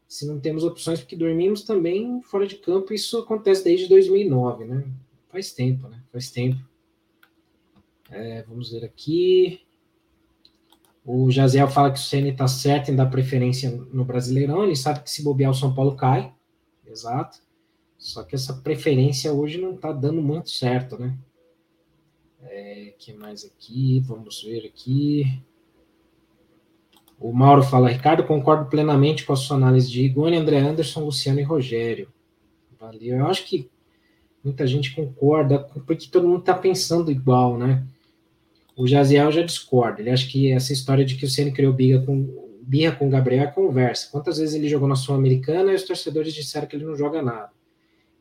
Se 0.07 0.25
não 0.25 0.39
temos 0.39 0.63
opções, 0.63 0.99
porque 0.99 1.15
dormimos 1.15 1.63
também 1.63 2.21
fora 2.23 2.47
de 2.47 2.55
campo, 2.55 2.93
isso 2.93 3.19
acontece 3.19 3.63
desde 3.63 3.87
2009, 3.89 4.65
né? 4.65 4.87
Faz 5.29 5.51
tempo, 5.51 5.87
né? 5.89 6.01
Faz 6.11 6.31
tempo. 6.31 6.57
É, 8.09 8.43
vamos 8.43 8.71
ver 8.71 8.85
aqui. 8.85 9.61
O 11.05 11.29
Jaziel 11.29 11.67
fala 11.67 11.91
que 11.91 11.99
o 11.99 12.01
Ceni 12.01 12.29
está 12.29 12.47
certo 12.47 12.89
em 12.89 12.95
dar 12.95 13.05
preferência 13.07 13.69
no 13.91 14.03
Brasileirão. 14.03 14.63
Ele 14.63 14.75
sabe 14.75 15.03
que 15.03 15.11
se 15.11 15.23
bobear 15.23 15.51
o 15.51 15.53
São 15.53 15.75
Paulo 15.75 15.95
cai. 15.95 16.33
Exato. 16.85 17.39
Só 17.97 18.23
que 18.23 18.35
essa 18.35 18.53
preferência 18.53 19.33
hoje 19.33 19.57
não 19.57 19.73
está 19.73 19.91
dando 19.91 20.21
muito 20.21 20.49
certo, 20.49 20.99
né? 20.99 21.17
É, 22.43 22.93
que 22.97 23.13
mais 23.13 23.43
aqui? 23.43 23.99
Vamos 24.01 24.43
ver 24.43 24.65
aqui. 24.65 25.41
O 27.19 27.33
Mauro 27.33 27.63
fala, 27.63 27.89
Ricardo, 27.89 28.23
concordo 28.23 28.69
plenamente 28.69 29.25
com 29.25 29.33
a 29.33 29.35
sua 29.35 29.57
análise 29.57 29.89
de 29.89 30.03
Igone, 30.03 30.37
André 30.37 30.59
Anderson, 30.59 31.03
Luciano 31.03 31.39
e 31.39 31.43
Rogério. 31.43 32.13
Valeu. 32.79 33.17
Eu 33.17 33.25
acho 33.25 33.45
que 33.45 33.69
muita 34.43 34.67
gente 34.67 34.95
concorda, 34.95 35.59
porque 35.85 36.07
todo 36.11 36.27
mundo 36.27 36.41
está 36.41 36.53
pensando 36.53 37.11
igual, 37.11 37.57
né? 37.57 37.83
O 38.75 38.85
Jaziel 38.85 39.31
já 39.31 39.41
discorda. 39.41 39.99
Ele 39.99 40.11
acha 40.11 40.27
que 40.27 40.51
essa 40.51 40.71
história 40.71 41.03
de 41.03 41.15
que 41.15 41.25
o 41.25 41.29
Ceni 41.29 41.51
criou 41.51 41.73
birra 41.73 42.05
com, 42.05 42.55
birra 42.61 42.95
com 42.95 43.07
o 43.07 43.09
Gabriel 43.09 43.45
é 43.45 43.47
conversa. 43.47 44.09
Quantas 44.11 44.37
vezes 44.37 44.53
ele 44.53 44.69
jogou 44.69 44.87
na 44.87 44.95
Sul-Americana 44.95 45.71
e 45.71 45.75
os 45.75 45.83
torcedores 45.83 46.31
disseram 46.35 46.67
que 46.67 46.75
ele 46.75 46.85
não 46.85 46.95
joga 46.95 47.23
nada? 47.23 47.56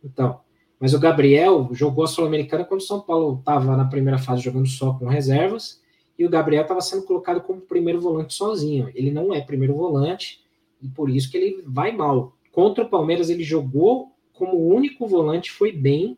Então, 0.05 0.41
mas 0.79 0.93
o 0.93 1.01
Gabriel 1.01 1.69
jogou 1.73 2.05
a 2.05 2.07
Sul-Americana 2.07 2.65
quando 2.65 2.81
o 2.81 2.85
São 2.85 3.01
Paulo 3.01 3.39
estava 3.39 3.77
na 3.77 3.87
primeira 3.87 4.19
fase 4.19 4.43
jogando 4.43 4.67
só 4.67 4.93
com 4.93 5.07
reservas 5.07 5.81
e 6.19 6.25
o 6.25 6.31
Gabriel 6.31 6.63
estava 6.63 6.81
sendo 6.81 7.05
colocado 7.05 7.41
como 7.41 7.61
primeiro 7.61 8.01
volante 8.01 8.35
sozinho. 8.35 8.91
Ele 8.95 9.11
não 9.11 9.33
é 9.33 9.41
primeiro 9.41 9.75
volante 9.75 10.45
e 10.83 10.89
por 10.89 11.11
isso 11.11 11.31
que 11.31 11.37
ele 11.37 11.63
vai 11.67 11.93
mal. 11.93 12.37
Contra 12.53 12.85
o 12.85 12.89
Palmeiras 12.89 13.31
ele 13.31 13.43
jogou 13.43 14.13
como 14.33 14.69
único 14.69 15.07
volante, 15.07 15.51
foi 15.51 15.73
bem. 15.73 16.17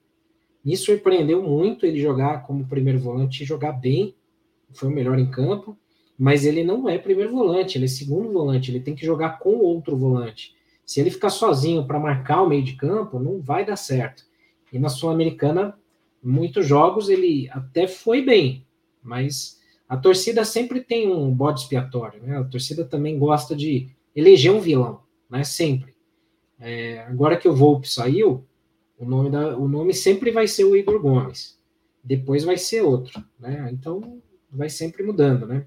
Me 0.65 0.77
surpreendeu 0.77 1.43
muito 1.43 1.87
ele 1.87 2.01
jogar 2.01 2.45
como 2.47 2.67
primeiro 2.67 2.99
volante 2.99 3.43
e 3.43 3.47
jogar 3.47 3.73
bem. 3.73 4.15
Foi 4.73 4.89
o 4.89 4.93
melhor 4.93 5.19
em 5.19 5.31
campo, 5.31 5.77
mas 6.19 6.45
ele 6.45 6.65
não 6.65 6.89
é 6.89 6.99
primeiro 6.99 7.31
volante, 7.31 7.79
ele 7.79 7.87
é 7.87 7.89
segundo 7.89 8.31
volante, 8.31 8.71
ele 8.71 8.81
tem 8.81 8.95
que 8.95 9.07
jogar 9.07 9.39
com 9.39 9.57
outro 9.59 9.97
volante. 9.97 10.55
Se 10.89 11.01
ele 11.01 11.11
ficar 11.11 11.29
sozinho 11.29 11.87
para 11.87 12.01
marcar 12.01 12.41
o 12.41 12.49
meio 12.49 12.65
de 12.65 12.73
campo, 12.73 13.21
não 13.21 13.43
vai 13.43 13.63
dar 13.63 13.77
certo. 13.77 14.25
E 14.73 14.79
na 14.79 14.89
Sul-Americana, 14.89 15.79
muitos 16.23 16.67
jogos 16.67 17.11
ele 17.11 17.47
até 17.51 17.87
foi 17.87 18.23
bem, 18.23 18.67
mas 19.03 19.61
a 19.87 19.99
torcida 19.99 20.47
sempre 20.47 20.81
tem 20.81 21.13
um 21.13 21.31
bode 21.31 21.61
expiatório, 21.61 22.23
né? 22.23 22.39
A 22.39 22.45
torcida 22.45 22.87
também 22.87 23.19
gosta 23.19 23.55
de 23.55 23.91
eleger 24.17 24.51
um 24.51 24.61
vilão, 24.61 25.03
né? 25.29 25.45
Sempre. 25.45 25.95
É, 26.59 27.01
agora 27.01 27.37
que 27.37 27.47
o 27.47 27.55
Volpe 27.55 27.87
saiu, 27.87 28.47
o 28.99 29.05
nome, 29.05 29.29
da, 29.29 29.59
o 29.59 29.69
nome 29.69 29.93
sempre 29.93 30.31
vai 30.31 30.49
ser 30.49 30.65
o 30.65 30.75
Igor 30.75 30.99
Gomes. 31.03 31.61
Depois 32.03 32.45
vai 32.45 32.57
ser 32.57 32.81
outro, 32.81 33.23
né? 33.39 33.69
Então 33.71 34.23
vai 34.51 34.71
sempre 34.71 35.03
mudando, 35.03 35.47
né? 35.47 35.67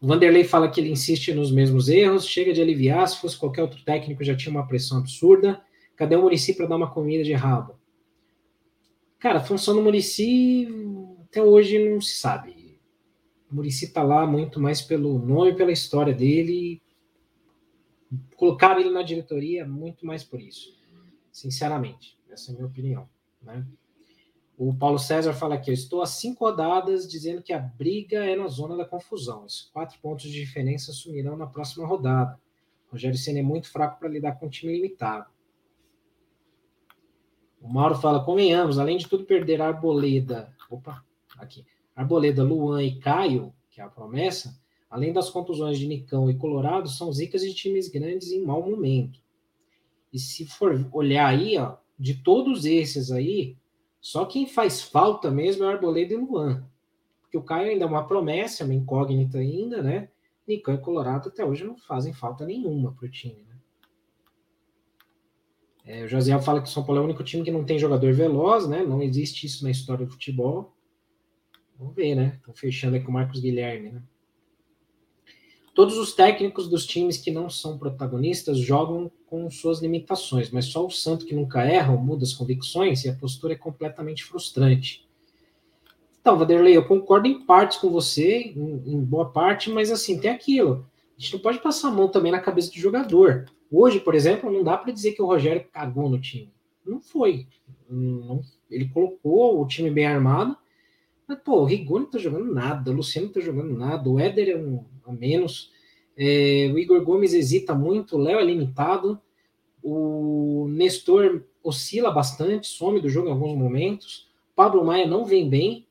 O 0.00 0.06
Vanderlei 0.06 0.44
fala 0.44 0.70
que 0.70 0.80
ele 0.80 0.90
insiste 0.90 1.34
nos 1.34 1.50
mesmos 1.50 1.88
erros, 1.88 2.26
chega 2.26 2.52
de 2.52 2.62
aliviar, 2.62 3.08
se 3.08 3.20
fosse 3.20 3.36
qualquer 3.36 3.62
outro 3.62 3.82
técnico 3.82 4.22
já 4.22 4.36
tinha 4.36 4.52
uma 4.52 4.66
pressão 4.66 4.98
absurda. 4.98 5.60
Cadê 5.96 6.14
o 6.14 6.22
Murici 6.22 6.54
para 6.54 6.66
dar 6.66 6.76
uma 6.76 6.90
comida 6.90 7.24
de 7.24 7.32
rabo? 7.32 7.76
Cara, 9.18 9.40
a 9.40 9.44
função 9.44 9.74
do 9.74 9.82
Murici 9.82 10.68
até 11.24 11.42
hoje 11.42 11.90
não 11.90 12.00
se 12.00 12.14
sabe. 12.14 12.80
O 13.50 13.56
Murici 13.56 13.86
está 13.86 14.02
lá 14.02 14.24
muito 14.24 14.60
mais 14.60 14.80
pelo 14.80 15.18
nome, 15.18 15.56
pela 15.56 15.72
história 15.72 16.14
dele. 16.14 16.80
Colocaram 18.36 18.80
ele 18.80 18.90
na 18.90 19.02
diretoria 19.02 19.66
muito 19.66 20.06
mais 20.06 20.22
por 20.22 20.40
isso. 20.40 20.78
Sinceramente, 21.32 22.16
essa 22.30 22.50
é 22.50 22.54
a 22.54 22.56
minha 22.56 22.68
opinião. 22.68 23.08
Né? 23.42 23.66
O 24.58 24.74
Paulo 24.74 24.98
César 24.98 25.32
fala 25.32 25.54
aqui: 25.54 25.70
eu 25.70 25.74
estou 25.74 26.02
a 26.02 26.06
cinco 26.06 26.44
rodadas 26.44 27.08
dizendo 27.08 27.40
que 27.40 27.52
a 27.52 27.60
briga 27.60 28.24
é 28.24 28.34
na 28.34 28.48
zona 28.48 28.76
da 28.76 28.84
confusão. 28.84 29.44
Os 29.44 29.70
quatro 29.72 29.96
pontos 30.00 30.24
de 30.24 30.32
diferença 30.32 30.92
sumirão 30.92 31.36
na 31.36 31.46
próxima 31.46 31.86
rodada. 31.86 32.36
Rogério 32.90 33.16
Senna 33.16 33.38
é 33.38 33.42
muito 33.42 33.70
fraco 33.70 34.00
para 34.00 34.08
lidar 34.08 34.32
com 34.32 34.46
um 34.46 34.50
time 34.50 34.72
limitado. 34.72 35.26
O 37.62 37.68
Mauro 37.68 37.94
fala: 37.94 38.24
convenhamos, 38.24 38.80
além 38.80 38.96
de 38.96 39.06
tudo 39.06 39.24
perder 39.24 39.62
Arboleda, 39.62 40.52
opa, 40.68 41.04
aqui, 41.38 41.64
Arboleda, 41.94 42.42
Luan 42.42 42.82
e 42.82 42.98
Caio, 42.98 43.54
que 43.70 43.80
é 43.80 43.84
a 43.84 43.88
promessa, 43.88 44.60
além 44.90 45.12
das 45.12 45.30
contusões 45.30 45.78
de 45.78 45.86
Nicão 45.86 46.28
e 46.28 46.36
Colorado, 46.36 46.88
são 46.88 47.12
zicas 47.12 47.42
de 47.42 47.54
times 47.54 47.88
grandes 47.88 48.32
em 48.32 48.44
mau 48.44 48.68
momento. 48.68 49.20
E 50.12 50.18
se 50.18 50.44
for 50.46 50.84
olhar 50.90 51.28
aí, 51.28 51.56
ó, 51.58 51.76
de 51.96 52.14
todos 52.14 52.64
esses 52.64 53.12
aí, 53.12 53.56
só 54.00 54.24
quem 54.24 54.46
faz 54.46 54.82
falta 54.82 55.30
mesmo 55.30 55.64
é 55.64 55.66
o 55.66 55.70
Arboleda 55.70 56.14
e 56.14 56.16
Luan. 56.16 56.66
Porque 57.22 57.36
o 57.36 57.42
Caio 57.42 57.70
ainda 57.70 57.84
é 57.84 57.88
uma 57.88 58.06
promessa, 58.06 58.64
uma 58.64 58.74
incógnita 58.74 59.38
ainda, 59.38 59.82
né? 59.82 60.08
Nicão 60.46 60.74
e 60.74 60.78
Colorado 60.78 61.28
até 61.28 61.44
hoje 61.44 61.64
não 61.64 61.76
fazem 61.76 62.14
falta 62.14 62.46
nenhuma 62.46 62.92
para 62.92 63.04
o 63.04 63.10
time. 63.10 63.44
Né? 63.46 63.56
É, 65.84 66.04
o 66.04 66.08
Josiel 66.08 66.40
fala 66.40 66.62
que 66.62 66.68
o 66.68 66.70
São 66.70 66.84
Paulo 66.84 67.00
é 67.00 67.02
o 67.02 67.04
único 67.04 67.22
time 67.22 67.44
que 67.44 67.50
não 67.50 67.64
tem 67.64 67.78
jogador 67.78 68.12
veloz, 68.14 68.66
né? 68.66 68.82
Não 68.82 69.02
existe 69.02 69.46
isso 69.46 69.62
na 69.62 69.70
história 69.70 70.06
do 70.06 70.12
futebol. 70.12 70.74
Vamos 71.78 71.94
ver, 71.94 72.14
né? 72.14 72.36
Estão 72.36 72.54
fechando 72.54 72.96
aqui 72.96 73.04
com 73.04 73.10
o 73.10 73.14
Marcos 73.14 73.40
Guilherme, 73.40 73.92
né? 73.92 74.02
Todos 75.78 75.96
os 75.96 76.12
técnicos 76.12 76.68
dos 76.68 76.84
times 76.84 77.18
que 77.18 77.30
não 77.30 77.48
são 77.48 77.78
protagonistas 77.78 78.58
jogam 78.58 79.08
com 79.26 79.48
suas 79.48 79.80
limitações, 79.80 80.50
mas 80.50 80.64
só 80.64 80.84
o 80.84 80.90
Santo 80.90 81.24
que 81.24 81.36
nunca 81.36 81.62
erra 81.62 81.92
ou 81.92 82.00
muda 82.00 82.24
as 82.24 82.32
convicções 82.32 83.04
e 83.04 83.08
a 83.08 83.14
postura 83.14 83.52
é 83.52 83.56
completamente 83.56 84.24
frustrante. 84.24 85.08
Então, 86.20 86.36
Vanderlei, 86.36 86.76
eu 86.76 86.84
concordo 86.84 87.28
em 87.28 87.46
partes 87.46 87.78
com 87.78 87.90
você, 87.90 88.52
em, 88.56 88.92
em 88.92 89.04
boa 89.04 89.30
parte, 89.30 89.70
mas 89.70 89.92
assim, 89.92 90.18
tem 90.18 90.32
aquilo. 90.32 90.84
A 91.16 91.20
gente 91.20 91.34
não 91.34 91.40
pode 91.40 91.60
passar 91.60 91.90
a 91.90 91.92
mão 91.92 92.08
também 92.08 92.32
na 92.32 92.40
cabeça 92.40 92.72
do 92.72 92.76
jogador. 92.76 93.44
Hoje, 93.70 94.00
por 94.00 94.16
exemplo, 94.16 94.50
não 94.50 94.64
dá 94.64 94.76
para 94.76 94.90
dizer 94.90 95.12
que 95.12 95.22
o 95.22 95.26
Rogério 95.26 95.64
cagou 95.72 96.10
no 96.10 96.20
time. 96.20 96.52
Não 96.84 97.00
foi. 97.00 97.46
Não, 97.88 98.40
ele 98.68 98.88
colocou 98.88 99.62
o 99.62 99.68
time 99.68 99.92
bem 99.92 100.08
armado, 100.08 100.56
mas, 101.28 101.38
pô, 101.44 101.60
o 101.60 101.64
Rigoni 101.64 102.06
não 102.06 102.10
tá 102.10 102.18
jogando 102.18 102.52
nada, 102.52 102.90
o 102.90 102.94
Luciano 102.94 103.26
não 103.26 103.34
tá 103.34 103.40
jogando 103.40 103.76
nada, 103.76 104.08
o 104.08 104.18
Éder 104.18 104.48
é 104.48 104.56
um 104.56 104.84
a 105.06 105.12
menos. 105.12 105.70
É, 106.16 106.70
o 106.72 106.78
Igor 106.78 107.04
Gomes 107.04 107.34
hesita 107.34 107.74
muito, 107.74 108.16
o 108.16 108.18
Léo 108.18 108.40
é 108.40 108.44
limitado, 108.44 109.20
o 109.82 110.66
Nestor 110.70 111.44
oscila 111.62 112.10
bastante, 112.10 112.66
some 112.66 113.00
do 113.00 113.08
jogo 113.08 113.28
em 113.28 113.32
alguns 113.32 113.56
momentos, 113.56 114.28
Pablo 114.56 114.84
Maia 114.84 115.06
não 115.06 115.24
vem 115.24 115.48
bem, 115.48 115.86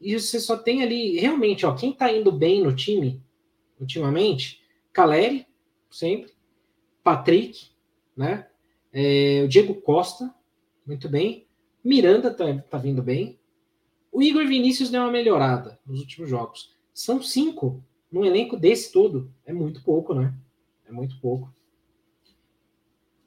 e 0.00 0.18
você 0.18 0.38
só 0.38 0.56
tem 0.56 0.82
ali, 0.82 1.18
realmente, 1.18 1.64
ó, 1.64 1.74
quem 1.74 1.92
tá 1.92 2.12
indo 2.12 2.30
bem 2.30 2.62
no 2.62 2.74
time, 2.74 3.22
ultimamente, 3.80 4.60
Caleri, 4.92 5.46
sempre, 5.90 6.32
Patrick, 7.02 7.68
né? 8.16 8.48
É, 8.92 9.42
o 9.44 9.48
Diego 9.48 9.74
Costa, 9.76 10.34
muito 10.86 11.08
bem. 11.08 11.46
Miranda 11.82 12.32
tá, 12.32 12.44
tá 12.70 12.78
vindo 12.78 13.02
bem. 13.02 13.38
O 14.14 14.22
Igor 14.22 14.46
Vinícius 14.46 14.90
deu 14.90 15.00
uma 15.02 15.10
melhorada 15.10 15.76
nos 15.84 15.98
últimos 15.98 16.30
jogos. 16.30 16.70
São 16.94 17.20
cinco 17.20 17.82
num 18.12 18.24
elenco 18.24 18.56
desse 18.56 18.92
todo. 18.92 19.28
É 19.44 19.52
muito 19.52 19.82
pouco, 19.82 20.14
né? 20.14 20.32
É 20.88 20.92
muito 20.92 21.18
pouco. 21.18 21.52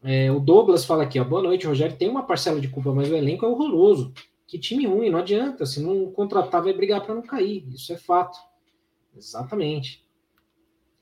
É, 0.01 0.31
o 0.31 0.39
Douglas 0.39 0.85
fala 0.85 1.03
aqui, 1.03 1.19
ó, 1.19 1.25
boa 1.25 1.41
noite, 1.41 1.67
Rogério. 1.67 1.97
Tem 1.97 2.07
uma 2.07 2.23
parcela 2.23 2.61
de 2.61 2.69
culpa, 2.69 2.93
mas 2.93 3.09
o 3.09 3.15
elenco 3.17 3.45
é 3.45 3.49
horroroso. 3.49 4.13
Que 4.47 4.57
time 4.57 4.87
ruim, 4.87 5.09
não 5.09 5.19
adianta. 5.19 5.65
Se 5.65 5.81
não 5.81 6.09
contratar, 6.09 6.63
vai 6.63 6.71
brigar 6.71 7.03
para 7.05 7.13
não 7.13 7.21
cair. 7.21 7.67
Isso 7.73 7.91
é 7.91 7.97
fato. 7.97 8.39
Exatamente. 9.13 10.07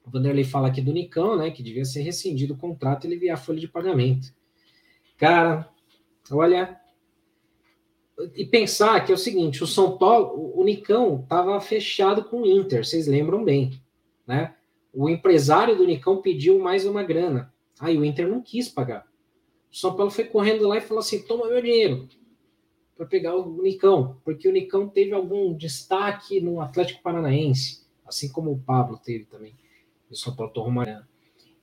O 0.04 0.10
Vanderlei 0.10 0.44
fala 0.44 0.70
aqui 0.70 0.82
do 0.82 0.92
Nicão, 0.92 1.38
né? 1.38 1.52
Que 1.52 1.62
devia 1.62 1.86
ser 1.86 2.02
rescindido 2.02 2.56
o 2.56 2.58
contrato 2.58 3.04
e 3.04 3.08
ele 3.08 3.20
via 3.20 3.36
a 3.36 3.38
folha 3.38 3.60
de 3.60 3.68
pagamento. 3.68 4.34
Cara, 5.16 5.70
olha. 6.32 6.84
E 8.36 8.45
pensar 8.45 9.05
que 9.05 9.11
é 9.11 9.16
o 9.16 9.18
seguinte: 9.18 9.63
o 9.63 9.68
São 9.68 9.97
Paulo, 9.97 10.53
o 10.55 10.63
Nicão 10.63 11.22
estava 11.22 11.59
fechado 11.59 12.24
com 12.24 12.41
o 12.41 12.45
Inter, 12.45 12.86
vocês 12.86 13.07
lembram 13.07 13.43
bem, 13.43 13.82
né? 14.26 14.55
O 14.93 15.09
empresário 15.09 15.76
do 15.76 15.86
Nicão 15.86 16.22
pediu 16.22 16.57
mais 16.59 16.86
uma 16.86 17.03
grana. 17.03 17.53
Aí 17.80 17.97
o 17.97 18.05
Inter 18.05 18.28
não 18.28 18.41
quis 18.41 18.70
pagar. 18.70 19.05
O 19.70 19.76
São 19.76 19.95
Paulo 19.95 20.09
foi 20.09 20.24
correndo 20.24 20.68
lá 20.68 20.78
e 20.78 20.82
falou 20.82 20.99
assim: 20.99 21.22
toma 21.24 21.47
meu 21.47 21.61
dinheiro 21.61 22.07
para 22.95 23.05
pegar 23.05 23.36
o 23.36 23.61
Nicão, 23.61 24.22
porque 24.24 24.47
o 24.47 24.53
Nicão 24.53 24.88
teve 24.88 25.11
algum 25.11 25.53
destaque 25.53 26.39
no 26.39 26.61
Atlético 26.61 27.03
Paranaense, 27.03 27.86
assim 28.05 28.32
como 28.32 28.51
o 28.53 28.59
Pablo 28.59 28.97
teve 28.97 29.26
também. 29.26 29.53
O 30.09 30.16
São 30.16 30.34
Paulo 30.34 30.53
tomou 30.53 30.70
uma 30.70 31.05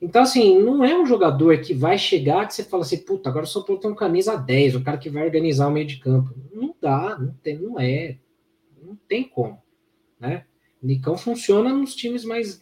então, 0.03 0.23
assim, 0.23 0.59
não 0.61 0.83
é 0.83 0.99
um 0.99 1.05
jogador 1.05 1.57
que 1.61 1.73
vai 1.73 1.97
chegar 1.97 2.45
que 2.45 2.53
você 2.53 2.65
fala 2.65 2.83
assim, 2.83 2.97
puta, 2.97 3.29
agora 3.29 3.45
o 3.45 3.47
São 3.47 3.63
Paulo 3.63 3.79
tem 3.79 3.89
um 3.89 3.95
camisa 3.95 4.35
10, 4.35 4.75
o 4.75 4.83
cara 4.83 4.97
que 4.97 5.09
vai 5.09 5.23
organizar 5.23 5.69
o 5.69 5.71
meio 5.71 5.87
de 5.87 5.95
campo. 5.95 6.35
Não 6.53 6.75
dá, 6.81 7.17
não, 7.17 7.33
tem, 7.41 7.57
não 7.57 7.79
é. 7.79 8.17
Não 8.85 8.97
tem 9.07 9.23
como. 9.23 9.57
Né? 10.19 10.43
O 10.81 10.87
Nicão 10.87 11.17
funciona 11.17 11.73
nos 11.73 11.95
times 11.95 12.25
mais 12.25 12.61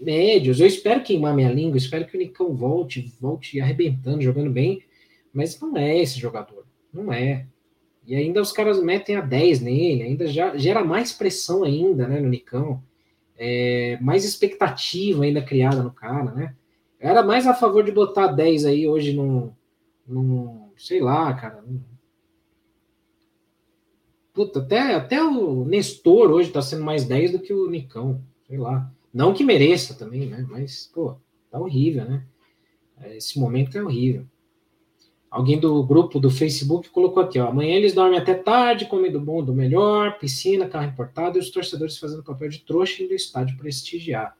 médios. 0.00 0.60
Eu 0.60 0.66
espero 0.68 1.02
queimar 1.02 1.34
minha 1.34 1.50
língua, 1.50 1.76
espero 1.76 2.06
que 2.06 2.16
o 2.16 2.20
Nicão 2.20 2.54
volte, 2.54 3.12
volte 3.20 3.60
arrebentando, 3.60 4.22
jogando 4.22 4.50
bem, 4.50 4.80
mas 5.32 5.60
não 5.60 5.76
é 5.76 5.98
esse 5.98 6.20
jogador. 6.20 6.64
Não 6.94 7.12
é. 7.12 7.48
E 8.06 8.14
ainda 8.14 8.40
os 8.40 8.52
caras 8.52 8.80
metem 8.80 9.16
a 9.16 9.20
10 9.20 9.60
nele, 9.60 10.04
ainda 10.04 10.28
já 10.28 10.56
gera 10.56 10.84
mais 10.84 11.12
pressão 11.12 11.64
ainda, 11.64 12.06
né, 12.06 12.20
no 12.20 12.28
Nicão. 12.28 12.80
É, 13.36 13.98
mais 14.00 14.24
expectativa 14.24 15.24
ainda 15.24 15.42
criada 15.42 15.82
no 15.82 15.90
cara, 15.90 16.30
né? 16.30 16.54
Era 17.06 17.22
mais 17.22 17.46
a 17.46 17.54
favor 17.54 17.84
de 17.84 17.92
botar 17.92 18.26
10 18.26 18.64
aí 18.64 18.88
hoje 18.88 19.12
num, 19.12 19.52
num 20.06 20.70
sei 20.76 21.00
lá, 21.00 21.32
cara. 21.34 21.62
Num... 21.62 21.80
Puta, 24.34 24.58
até, 24.58 24.94
até 24.94 25.22
o 25.22 25.64
Nestor 25.64 26.30
hoje 26.30 26.50
tá 26.50 26.60
sendo 26.60 26.84
mais 26.84 27.04
10 27.04 27.32
do 27.32 27.38
que 27.38 27.54
o 27.54 27.70
Nicão, 27.70 28.22
sei 28.46 28.58
lá. 28.58 28.92
Não 29.14 29.32
que 29.32 29.44
mereça 29.44 29.94
também, 29.94 30.26
né? 30.26 30.44
Mas, 30.50 30.90
pô, 30.92 31.16
tá 31.50 31.58
horrível, 31.58 32.04
né? 32.04 32.26
Esse 33.14 33.38
momento 33.38 33.78
é 33.78 33.82
horrível. 33.82 34.26
Alguém 35.30 35.60
do 35.60 35.82
grupo 35.84 36.18
do 36.18 36.30
Facebook 36.30 36.90
colocou 36.90 37.22
aqui, 37.22 37.38
ó. 37.38 37.48
Amanhã 37.48 37.76
eles 37.76 37.94
dormem 37.94 38.18
até 38.18 38.34
tarde, 38.34 38.86
comem 38.86 39.12
do 39.12 39.20
bom, 39.20 39.44
do 39.44 39.54
melhor, 39.54 40.18
piscina, 40.18 40.68
carro 40.68 40.88
importado 40.88 41.38
e 41.38 41.40
os 41.40 41.50
torcedores 41.50 41.98
fazendo 41.98 42.24
papel 42.24 42.48
de 42.48 42.60
trouxa 42.60 43.02
indo 43.02 43.10
ao 43.10 43.16
estádio 43.16 43.56
prestigiar. 43.56 44.36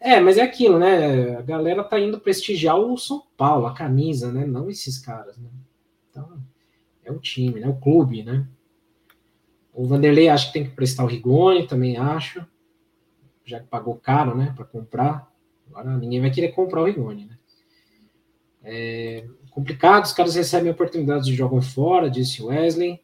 É, 0.00 0.18
mas 0.18 0.38
é 0.38 0.42
aquilo, 0.42 0.78
né? 0.78 1.36
A 1.36 1.42
galera 1.42 1.84
tá 1.84 2.00
indo 2.00 2.18
prestigiar 2.18 2.78
o 2.78 2.96
São 2.96 3.22
Paulo, 3.36 3.66
a 3.66 3.74
camisa, 3.74 4.32
né? 4.32 4.46
Não 4.46 4.70
esses 4.70 4.98
caras, 4.98 5.36
né? 5.36 5.50
Então, 6.08 6.42
é 7.04 7.12
o 7.12 7.18
time, 7.18 7.60
né? 7.60 7.68
O 7.68 7.78
clube, 7.78 8.22
né? 8.22 8.48
O 9.74 9.86
Vanderlei 9.86 10.28
acho 10.28 10.46
que 10.46 10.54
tem 10.54 10.64
que 10.64 10.74
prestar 10.74 11.04
o 11.04 11.06
Rigoni, 11.06 11.66
também 11.66 11.98
acho. 11.98 12.44
Já 13.44 13.60
que 13.60 13.66
pagou 13.66 13.96
caro, 13.96 14.34
né? 14.34 14.54
Para 14.56 14.64
comprar. 14.64 15.30
Agora 15.68 15.96
ninguém 15.98 16.20
vai 16.20 16.30
querer 16.30 16.48
comprar 16.52 16.80
o 16.80 16.86
Rigoni, 16.86 17.26
né? 17.26 17.38
É 18.62 19.26
complicado, 19.50 20.04
os 20.04 20.12
caras 20.12 20.34
recebem 20.34 20.70
oportunidades 20.70 21.28
e 21.28 21.34
jogam 21.34 21.60
fora, 21.60 22.10
disse 22.10 22.42
Wesley. 22.42 23.00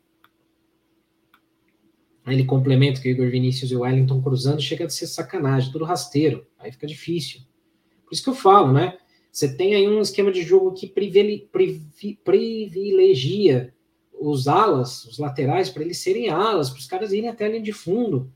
Ele 2.26 2.44
complementa 2.44 3.00
que 3.00 3.08
o 3.08 3.10
Igor 3.10 3.30
Vinícius 3.30 3.70
e 3.70 3.76
o 3.76 3.80
Wellington 3.80 4.20
cruzando 4.20 4.60
chega 4.60 4.86
a 4.86 4.88
ser 4.88 5.06
sacanagem, 5.06 5.70
tudo 5.70 5.84
rasteiro. 5.84 6.44
Aí 6.58 6.72
fica 6.72 6.86
difícil. 6.86 7.40
Por 8.04 8.12
isso 8.12 8.22
que 8.22 8.30
eu 8.30 8.34
falo, 8.34 8.72
né? 8.72 8.98
Você 9.30 9.54
tem 9.54 9.74
aí 9.74 9.86
um 9.86 10.00
esquema 10.00 10.32
de 10.32 10.42
jogo 10.42 10.72
que 10.72 10.86
privilegia 12.24 13.72
os 14.18 14.48
alas, 14.48 15.04
os 15.04 15.18
laterais, 15.18 15.68
para 15.68 15.82
eles 15.82 15.98
serem 15.98 16.30
alas, 16.30 16.70
para 16.70 16.78
os 16.78 16.86
caras 16.86 17.12
irem 17.12 17.28
até 17.28 17.44
a 17.44 17.48
linha 17.48 17.62
de 17.62 17.72
fundo. 17.72 18.32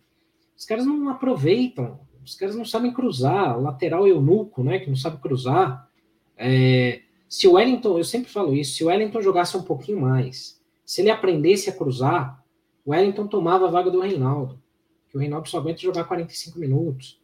Os 0.56 0.64
caras 0.64 0.84
não 0.86 1.08
aproveitam, 1.08 1.98
os 2.24 2.34
caras 2.34 2.54
não 2.54 2.64
sabem 2.64 2.92
cruzar. 2.92 3.58
O 3.58 3.62
lateral 3.62 4.06
eunuco, 4.06 4.62
né? 4.62 4.78
Que 4.78 4.88
não 4.88 4.96
sabe 4.96 5.20
cruzar. 5.20 5.88
É, 6.36 7.00
se 7.28 7.48
o 7.48 7.52
Wellington, 7.52 7.98
eu 7.98 8.04
sempre 8.04 8.30
falo 8.30 8.54
isso, 8.54 8.74
se 8.74 8.84
o 8.84 8.88
Wellington 8.88 9.22
jogasse 9.22 9.56
um 9.56 9.62
pouquinho 9.62 10.00
mais, 10.00 10.60
se 10.84 11.00
ele 11.00 11.10
aprendesse 11.10 11.70
a 11.70 11.72
cruzar, 11.72 12.39
o 12.84 12.90
Wellington 12.90 13.26
tomava 13.26 13.66
a 13.66 13.70
vaga 13.70 13.90
do 13.90 14.00
Reinaldo, 14.00 14.60
que 15.08 15.16
o 15.16 15.20
Reinaldo 15.20 15.48
só 15.48 15.58
aguenta 15.58 15.80
jogar 15.80 16.04
45 16.04 16.58
minutos. 16.58 17.20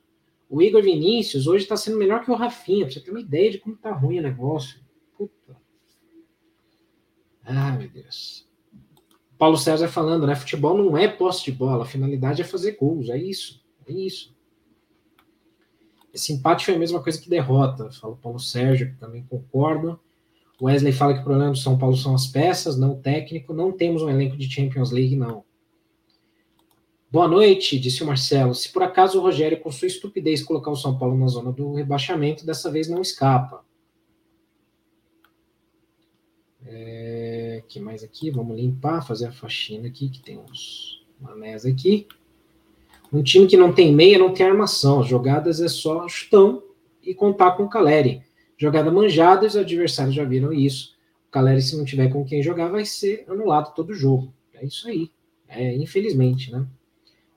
O 0.49 0.63
Igor 0.63 0.83
Vinícius 0.83 1.47
hoje 1.47 1.65
está 1.65 1.77
sendo 1.77 1.97
melhor 1.97 2.25
que 2.25 2.31
o 2.31 2.35
Rafinha, 2.35 2.85
pra 2.85 2.95
você 2.95 3.01
ter 3.01 3.11
uma 3.11 3.21
ideia 3.21 3.51
de 3.51 3.59
como 3.59 3.77
tá 3.77 3.93
ruim 3.93 4.19
o 4.19 4.23
negócio. 4.23 4.81
Puta. 5.17 5.57
Ah, 7.45 7.73
meu 7.73 7.89
Deus. 7.89 8.47
Paulo 9.39 9.57
César 9.57 9.89
falando, 9.89 10.27
né? 10.27 10.35
Futebol 10.35 10.77
não 10.79 10.97
é 10.97 11.09
posse 11.09 11.45
de 11.45 11.53
bola, 11.53 11.83
a 11.83 11.87
finalidade 11.87 12.41
é 12.41 12.45
fazer 12.45 12.77
gols, 12.77 13.09
é 13.09 13.19
isso, 13.19 13.63
é 13.87 13.93
isso. 13.93 14.35
Esse 16.13 16.33
empate 16.33 16.65
foi 16.65 16.75
a 16.75 16.79
mesma 16.79 17.03
coisa 17.03 17.21
que 17.21 17.29
derrota, 17.29 17.91
fala 17.91 18.15
o 18.15 18.17
Paulo 18.17 18.39
Sérgio, 18.39 18.91
que 18.91 18.99
também 18.99 19.25
concordo. 19.25 20.01
Wesley 20.61 20.93
fala 20.93 21.13
que 21.13 21.21
o 21.21 21.25
problema 21.25 21.51
do 21.51 21.59
São 21.59 21.77
Paulo 21.77 21.97
são 21.97 22.15
as 22.15 22.27
peças, 22.27 22.79
não 22.79 22.93
o 22.93 23.03
técnico. 23.03 23.53
Não 23.53 23.71
temos 23.71 24.03
um 24.03 24.09
elenco 24.09 24.37
de 24.37 24.51
Champions 24.51 24.91
League, 24.91 25.15
não. 25.15 25.45
Boa 27.09 27.29
noite, 27.29 27.79
disse 27.79 28.03
o 28.03 28.07
Marcelo. 28.07 28.53
Se 28.53 28.69
por 28.73 28.83
acaso 28.83 29.19
o 29.19 29.23
Rogério, 29.23 29.61
com 29.61 29.71
sua 29.71 29.87
estupidez, 29.87 30.43
colocar 30.43 30.73
o 30.73 30.77
São 30.77 30.99
Paulo 30.99 31.17
na 31.17 31.29
zona 31.29 31.53
do 31.53 31.73
rebaixamento, 31.73 32.45
dessa 32.45 32.69
vez 32.69 32.89
não 32.89 33.01
escapa. 33.01 33.65
É, 36.65 37.63
que 37.69 37.79
mais 37.79 38.03
aqui? 38.03 38.29
Vamos 38.29 38.57
limpar, 38.57 39.07
fazer 39.07 39.27
a 39.27 39.33
faxina 39.33 39.87
aqui, 39.87 40.09
que 40.09 40.21
tem 40.21 40.37
uns 40.37 41.07
manés 41.21 41.65
aqui. 41.65 42.09
Um 43.13 43.23
time 43.23 43.47
que 43.47 43.57
não 43.57 43.73
tem 43.73 43.95
meia, 43.95 44.19
não 44.19 44.35
tem 44.35 44.45
armação. 44.45 45.01
As 45.01 45.07
jogadas 45.07 45.61
é 45.61 45.69
só 45.69 46.09
chutão 46.09 46.61
e 47.01 47.15
contar 47.15 47.53
com 47.53 47.63
o 47.63 47.69
Caleri. 47.69 48.25
Jogada 48.59 48.91
manjada, 48.91 49.47
os 49.47 49.57
adversários 49.57 50.15
já 50.15 50.25
viram 50.25 50.53
isso. 50.53 50.97
O 51.29 51.31
Caleri, 51.31 51.63
se 51.63 51.77
não 51.77 51.85
tiver 51.85 52.09
com 52.09 52.25
quem 52.25 52.43
jogar, 52.43 52.69
vai 52.69 52.85
ser 52.85 53.25
anulado 53.29 53.73
todo 53.77 53.91
o 53.91 53.95
jogo. 53.95 54.35
É 54.53 54.67
isso 54.67 54.89
aí. 54.89 55.09
É, 55.47 55.77
infelizmente, 55.77 56.51
né? 56.51 56.67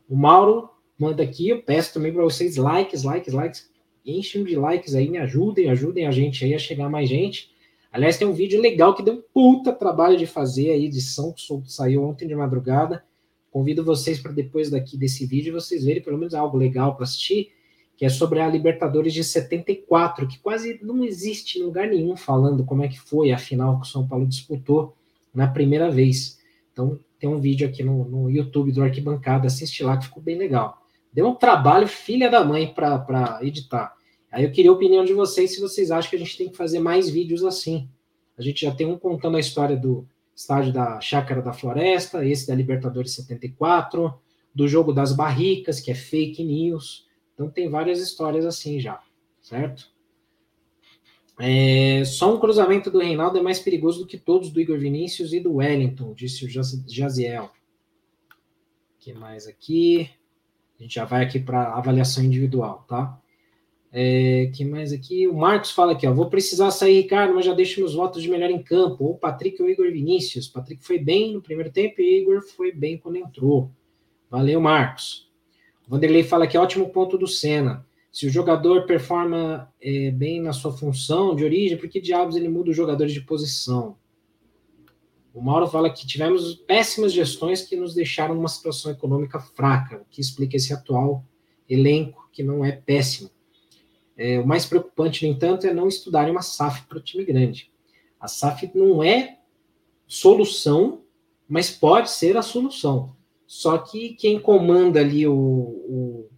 O 0.10 0.16
Mauro 0.16 0.70
manda 0.98 1.24
aqui, 1.24 1.50
eu 1.50 1.62
peço 1.62 1.94
também 1.94 2.12
para 2.12 2.24
vocês 2.24 2.58
likes, 2.58 3.04
likes, 3.04 3.34
likes. 3.34 3.70
Enchem 4.06 4.44
de 4.44 4.56
likes 4.56 4.96
aí, 4.96 5.10
me 5.10 5.18
ajudem, 5.20 5.70
ajudem 5.70 6.08
a 6.08 6.12
gente 6.12 6.44
aí 6.44 6.54
a 6.54 6.60
chegar 6.60 6.90
mais 6.90 7.08
gente. 7.08 7.52
Aliás, 7.92 8.18
tem 8.18 8.28
um 8.28 8.34
vídeo 8.34 8.60
legal 8.60 8.96
que 8.96 9.04
deu 9.04 9.16
um 9.16 9.24
puta 9.34 9.72
trabalho 9.72 10.18
de 10.18 10.26
fazer, 10.26 10.72
a 10.72 10.78
edição 10.78 11.32
que 11.32 11.72
saiu 11.72 12.04
ontem 12.04 12.28
de 12.28 12.36
madrugada. 12.36 13.04
Convido 13.52 13.84
vocês 13.84 14.20
para 14.20 14.32
depois 14.32 14.70
daqui 14.70 14.98
desse 14.98 15.26
vídeo 15.26 15.54
vocês 15.54 15.86
verem 15.86 16.02
pelo 16.02 16.18
menos 16.18 16.34
algo 16.34 16.58
legal 16.58 16.96
para 16.96 17.04
assistir 17.04 17.52
que 18.00 18.06
é 18.06 18.10
sobre 18.10 18.40
a 18.40 18.48
Libertadores 18.48 19.14
de 19.14 19.26
74, 19.26 20.26
que 20.26 20.40
quase 20.40 20.80
não 20.82 21.04
existe 21.04 21.60
em 21.60 21.64
lugar 21.64 21.86
nenhum 21.86 22.16
falando 22.16 22.64
como 22.64 22.82
é 22.82 22.88
que 22.88 22.98
foi 22.98 23.34
a 23.34 23.38
final 23.38 23.78
que 23.78 23.86
o 23.86 23.90
São 23.90 24.08
Paulo 24.08 24.26
disputou 24.26 24.96
na 25.34 25.50
primeira 25.50 25.92
vez. 25.92 26.40
Então, 26.72 26.98
tem 27.20 27.30
um 27.30 27.40
vídeo 27.40 27.68
aqui 27.68 27.84
no, 27.84 28.06
no 28.06 28.30
YouTube 28.30 28.72
do 28.72 28.82
Arquibancada, 28.82 29.48
assiste 29.48 29.84
lá 29.84 29.98
que 29.98 30.06
ficou 30.06 30.24
bem 30.24 30.38
legal. 30.38 30.82
Deu 31.12 31.28
um 31.28 31.36
trabalho, 31.36 31.88
filha 31.88 32.30
da 32.30 32.44
mãe, 32.44 32.74
para 32.74 33.40
editar. 33.42 33.94
Aí 34.32 34.44
eu 34.44 34.52
queria 34.52 34.72
a 34.72 34.74
opinião 34.74 35.04
de 35.04 35.14
vocês 35.14 35.54
se 35.54 35.60
vocês 35.60 35.92
acham 35.92 36.10
que 36.10 36.16
a 36.16 36.20
gente 36.20 36.38
tem 36.38 36.50
que 36.50 36.56
fazer 36.58 36.80
mais 36.80 37.10
vídeos 37.10 37.44
assim. 37.44 37.90
A 38.38 38.42
gente 38.42 38.62
já 38.62 38.72
tem 38.74 38.88
um 38.88 38.98
contando 38.98 39.38
a 39.38 39.40
história 39.40 39.76
do 39.76 40.08
estádio 40.36 40.72
da 40.72 41.02
Chácara 41.02 41.42
da 41.42 41.52
Floresta, 41.52 42.26
esse 42.26 42.48
da 42.48 42.56
Libertadores 42.56 43.14
74, 43.14 44.14
do 44.56 44.68
jogo 44.68 44.94
das 44.94 45.12
barricas, 45.12 45.82
que 45.82 45.92
é 45.92 45.96
fake 45.96 46.44
news. 46.44 47.06
Então 47.34 47.50
tem 47.50 47.70
várias 47.70 48.00
histórias 48.00 48.46
assim 48.46 48.80
já, 48.80 49.02
certo? 49.42 49.90
É, 51.40 52.04
só 52.04 52.36
um 52.36 52.40
cruzamento 52.40 52.92
do 52.92 53.00
Reinaldo 53.00 53.38
é 53.38 53.42
mais 53.42 53.60
perigoso 53.60 54.00
do 54.00 54.08
que 54.08 54.18
todos 54.18 54.50
do 54.50 54.60
Igor 54.60 54.78
Vinícius 54.78 55.32
e 55.32 55.40
do 55.40 55.56
Wellington, 55.56 56.14
disse 56.14 56.46
o 56.46 56.50
Jaziel. 56.50 57.50
que 59.00 59.14
mais 59.14 59.48
aqui? 59.48 60.10
A 60.78 60.84
gente 60.84 60.96
já 60.96 61.06
vai 61.06 61.24
aqui 61.24 61.40
para 61.40 61.74
avaliação 61.74 62.24
individual, 62.24 62.86
tá? 62.88 63.20
É, 63.92 64.52
que 64.54 64.64
mais 64.64 64.94
aqui? 64.94 65.28
O 65.28 65.34
Marcos 65.34 65.72
fala 65.72 65.94
aqui, 65.94 66.06
ó. 66.06 66.14
Vou 66.14 66.30
precisar 66.30 66.72
sair, 66.72 67.02
Ricardo, 67.02 67.34
mas 67.34 67.46
já 67.46 67.54
deixo 67.54 67.80
meus 67.80 67.96
votos 67.96 68.22
de 68.22 68.30
melhor 68.30 68.50
em 68.50 68.62
campo. 68.62 69.04
Ou 69.04 69.18
Patrick 69.18 69.62
ou 69.62 69.70
Igor 69.70 69.92
Vinícius. 69.92 70.48
Patrick 70.48 70.84
foi 70.86 71.00
bem 71.00 71.34
no 71.34 71.42
primeiro 71.42 71.72
tempo 71.72 72.00
e 72.00 72.22
Igor 72.22 72.42
foi 72.42 72.72
bem 72.72 72.98
quando 72.98 73.16
entrou. 73.16 73.72
Valeu, 74.30 74.62
Marcos. 74.62 75.30
O 75.88 75.90
Vanderlei 75.90 76.24
fala 76.24 76.46
que 76.46 76.58
ótimo 76.58 76.90
ponto 76.90 77.18
do 77.18 77.28
Senna. 77.28 77.86
Se 78.12 78.26
o 78.26 78.30
jogador 78.30 78.86
performa 78.86 79.72
é, 79.82 80.10
bem 80.12 80.42
na 80.42 80.52
sua 80.52 80.72
função 80.76 81.36
de 81.36 81.44
origem, 81.44 81.78
por 81.78 81.88
que 81.88 82.02
diabos 82.02 82.36
ele 82.36 82.50
muda 82.50 82.72
os 82.72 82.76
jogadores 82.76 83.14
de 83.14 83.22
posição? 83.22 83.96
O 85.34 85.42
Mauro 85.42 85.68
fala 85.68 85.92
que 85.92 86.08
tivemos 86.08 86.56
péssimas 86.56 87.14
gestões 87.14 87.62
que 87.62 87.76
nos 87.76 87.94
deixaram 87.94 88.34
numa 88.34 88.48
situação 88.48 88.92
econômica 88.92 89.40
fraca, 89.40 89.98
o 89.98 90.06
que 90.10 90.20
explica 90.20 90.58
esse 90.58 90.74
atual 90.74 91.24
elenco, 91.70 92.28
que 92.32 92.42
não 92.42 92.66
é 92.66 92.72
péssimo. 92.72 93.30
É, 94.18 94.40
o 94.40 94.46
mais 94.46 94.66
preocupante, 94.66 95.26
no 95.26 95.32
entanto, 95.32 95.68
é 95.68 95.74
não 95.74 95.88
estudar 95.88 96.30
uma 96.30 96.42
SAF 96.42 96.88
para 96.88 96.98
o 96.98 97.02
time 97.02 97.24
grande. 97.24 97.72
A 98.20 98.28
SAF 98.28 98.70
não 98.74 99.04
é 99.04 99.38
solução, 100.08 101.04
mas 101.48 101.70
pode 101.70 102.10
ser 102.10 102.36
a 102.36 102.42
solução. 102.42 103.16
Só 103.46 103.78
que 103.78 104.16
quem 104.16 104.40
comanda 104.40 105.00
ali 105.00 105.26
o, 105.26 105.34
o, 105.34 106.30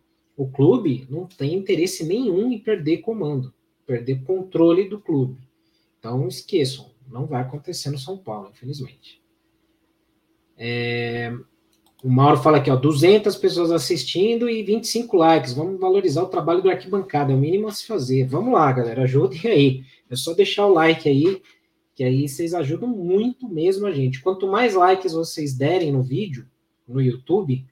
o 0.42 0.50
clube 0.50 1.06
não 1.08 1.28
tem 1.28 1.54
interesse 1.54 2.04
nenhum 2.04 2.52
em 2.52 2.58
perder 2.58 2.98
comando, 2.98 3.54
perder 3.86 4.24
controle 4.24 4.90
do 4.90 5.00
clube. 5.00 5.38
Então 6.00 6.28
esqueçam, 6.28 6.90
não 7.08 7.28
vai 7.28 7.44
acontecer 7.44 7.92
no 7.92 8.00
São 8.00 8.18
Paulo, 8.18 8.50
infelizmente. 8.52 9.22
É, 10.58 11.32
o 12.04 12.10
Mauro 12.10 12.38
fala 12.38 12.58
aqui, 12.58 12.72
ó, 12.72 12.76
200 12.76 13.36
pessoas 13.36 13.70
assistindo 13.70 14.50
e 14.50 14.64
25 14.64 15.16
likes. 15.16 15.54
Vamos 15.54 15.80
valorizar 15.80 16.24
o 16.24 16.30
trabalho 16.30 16.64
do 16.64 16.72
arquibancada, 16.72 17.32
é 17.32 17.36
o 17.36 17.40
mínimo 17.40 17.68
a 17.68 17.72
se 17.72 17.86
fazer. 17.86 18.26
Vamos 18.26 18.52
lá, 18.52 18.72
galera, 18.72 19.04
ajudem 19.04 19.42
aí. 19.46 19.84
É 20.10 20.16
só 20.16 20.34
deixar 20.34 20.66
o 20.66 20.74
like 20.74 21.08
aí, 21.08 21.40
que 21.94 22.04
aí 22.04 22.28
vocês 22.28 22.56
ajudam 22.56 22.90
muito 22.90 23.48
mesmo 23.48 23.86
a 23.86 23.92
gente. 23.92 24.24
Quanto 24.24 24.48
mais 24.48 24.74
likes 24.74 25.14
vocês 25.14 25.54
derem 25.54 25.92
no 25.92 26.02
vídeo, 26.02 26.48
no 26.88 27.00
YouTube, 27.00 27.64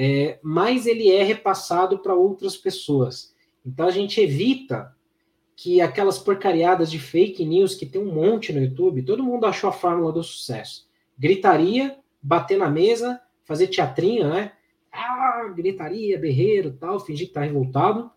é, 0.00 0.38
mais 0.40 0.86
ele 0.86 1.10
é 1.10 1.24
repassado 1.24 1.98
para 1.98 2.14
outras 2.14 2.56
pessoas. 2.56 3.34
Então 3.66 3.84
a 3.84 3.90
gente 3.90 4.20
evita 4.20 4.96
que 5.56 5.80
aquelas 5.80 6.20
porcariadas 6.20 6.88
de 6.88 7.00
fake 7.00 7.44
news 7.44 7.74
que 7.74 7.84
tem 7.84 8.00
um 8.00 8.14
monte 8.14 8.52
no 8.52 8.60
YouTube, 8.60 9.02
todo 9.02 9.24
mundo 9.24 9.44
achou 9.44 9.68
a 9.68 9.72
fórmula 9.72 10.12
do 10.12 10.22
sucesso. 10.22 10.88
Gritaria, 11.18 11.98
bater 12.22 12.56
na 12.56 12.70
mesa, 12.70 13.20
fazer 13.44 13.66
teatrinho, 13.66 14.28
né? 14.28 14.52
Ah, 14.92 15.52
gritaria, 15.52 16.16
berreiro, 16.16 16.76
tal, 16.78 17.00
fingir 17.00 17.26
que 17.26 17.32
tá 17.32 17.42
revoltado. 17.42 18.08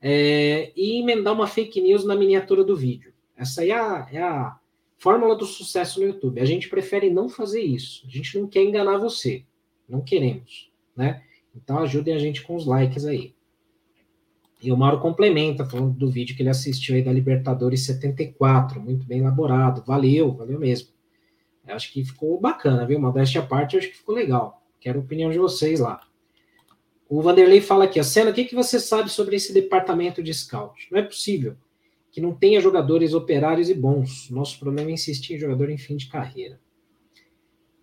É, 0.00 0.70
e 0.76 1.00
emendar 1.00 1.34
uma 1.34 1.48
fake 1.48 1.80
news 1.80 2.04
na 2.04 2.14
miniatura 2.14 2.62
do 2.62 2.76
vídeo. 2.76 3.12
Essa 3.36 3.62
aí 3.62 3.70
é 3.70 3.74
a, 3.76 4.08
é 4.12 4.22
a 4.22 4.56
fórmula 4.98 5.34
do 5.34 5.46
sucesso 5.46 5.98
no 5.98 6.06
YouTube. 6.06 6.40
A 6.40 6.44
gente 6.44 6.68
prefere 6.68 7.10
não 7.10 7.28
fazer 7.28 7.62
isso. 7.62 8.06
A 8.06 8.10
gente 8.10 8.38
não 8.38 8.46
quer 8.46 8.62
enganar 8.62 8.98
você. 8.98 9.44
Não 9.88 10.00
queremos, 10.00 10.72
né? 10.96 11.22
Então 11.54 11.78
ajudem 11.78 12.14
a 12.14 12.18
gente 12.18 12.42
com 12.42 12.56
os 12.56 12.66
likes 12.66 13.04
aí. 13.04 13.34
E 14.62 14.72
o 14.72 14.76
Mauro 14.76 14.98
complementa, 14.98 15.66
falando 15.66 15.92
do 15.92 16.10
vídeo 16.10 16.34
que 16.34 16.42
ele 16.42 16.48
assistiu 16.48 16.94
aí 16.94 17.02
da 17.02 17.12
Libertadores 17.12 17.84
74, 17.84 18.80
muito 18.80 19.06
bem 19.06 19.20
elaborado. 19.20 19.84
Valeu, 19.86 20.32
valeu 20.32 20.58
mesmo. 20.58 20.88
Eu 21.66 21.74
acho 21.74 21.92
que 21.92 22.04
ficou 22.04 22.40
bacana, 22.40 22.86
viu? 22.86 22.98
Modéstia 22.98 23.42
à 23.42 23.46
parte, 23.46 23.74
eu 23.74 23.80
acho 23.80 23.90
que 23.90 23.96
ficou 23.96 24.14
legal. 24.14 24.62
Quero 24.80 25.00
a 25.00 25.02
opinião 25.02 25.30
de 25.30 25.38
vocês 25.38 25.80
lá. 25.80 26.00
O 27.08 27.20
Vanderlei 27.20 27.60
fala 27.60 27.84
aqui, 27.84 28.00
a 28.00 28.04
Senna, 28.04 28.30
o 28.30 28.34
que, 28.34 28.44
que 28.44 28.54
você 28.54 28.80
sabe 28.80 29.10
sobre 29.10 29.36
esse 29.36 29.52
departamento 29.52 30.22
de 30.22 30.32
scout? 30.32 30.88
Não 30.90 30.98
é 30.98 31.02
possível 31.02 31.56
que 32.10 32.20
não 32.20 32.32
tenha 32.32 32.60
jogadores 32.60 33.12
operários 33.12 33.68
e 33.68 33.74
bons. 33.74 34.30
Nosso 34.30 34.58
problema 34.58 34.90
é 34.90 34.94
insistir 34.94 35.34
em 35.34 35.38
jogador 35.38 35.68
em 35.68 35.76
fim 35.76 35.96
de 35.96 36.08
carreira. 36.08 36.60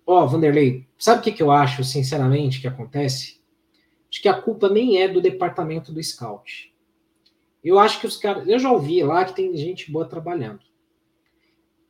Ó, 0.06 0.24
oh, 0.24 0.28
Vanderlei, 0.28 0.88
sabe 0.98 1.22
o 1.22 1.24
que, 1.24 1.32
que 1.32 1.44
eu 1.44 1.52
acho, 1.52 1.84
sinceramente, 1.84 2.60
que 2.60 2.68
acontece? 2.68 3.40
Acho 4.12 4.22
que 4.22 4.28
a 4.28 4.42
culpa 4.42 4.70
nem 4.70 5.02
é 5.02 5.08
do 5.08 5.22
departamento 5.22 5.94
do 5.94 6.04
scout. 6.04 6.72
Eu 7.64 7.80
acho 7.80 8.00
que 8.00 8.08
os 8.08 8.18
caras. 8.18 8.48
Eu 8.48 8.60
já 8.60 8.72
ouvi 8.72 9.02
lá 9.04 9.24
que 9.24 9.36
tem 9.36 9.56
gente 9.56 9.92
boa 9.92 10.06
trabalhando. 10.06 10.60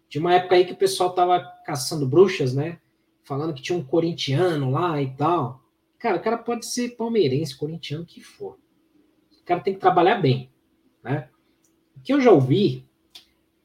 De 0.07 0.19
uma 0.19 0.35
época 0.35 0.55
aí 0.55 0.65
que 0.65 0.73
o 0.73 0.77
pessoal 0.77 1.13
tava 1.13 1.41
caçando 1.65 2.07
bruxas, 2.07 2.53
né? 2.53 2.79
Falando 3.23 3.53
que 3.53 3.61
tinha 3.61 3.77
um 3.77 3.83
corintiano 3.83 4.69
lá 4.69 5.01
e 5.01 5.15
tal. 5.15 5.63
Cara, 5.97 6.17
o 6.17 6.21
cara 6.21 6.37
pode 6.37 6.65
ser 6.65 6.95
palmeirense, 6.95 7.57
corintiano, 7.57 8.05
que 8.05 8.21
for. 8.21 8.59
O 9.39 9.43
cara 9.45 9.61
tem 9.61 9.73
que 9.73 9.79
trabalhar 9.79 10.15
bem, 10.15 10.51
né? 11.03 11.29
O 11.95 12.01
que 12.01 12.13
eu 12.13 12.19
já 12.19 12.31
ouvi 12.31 12.85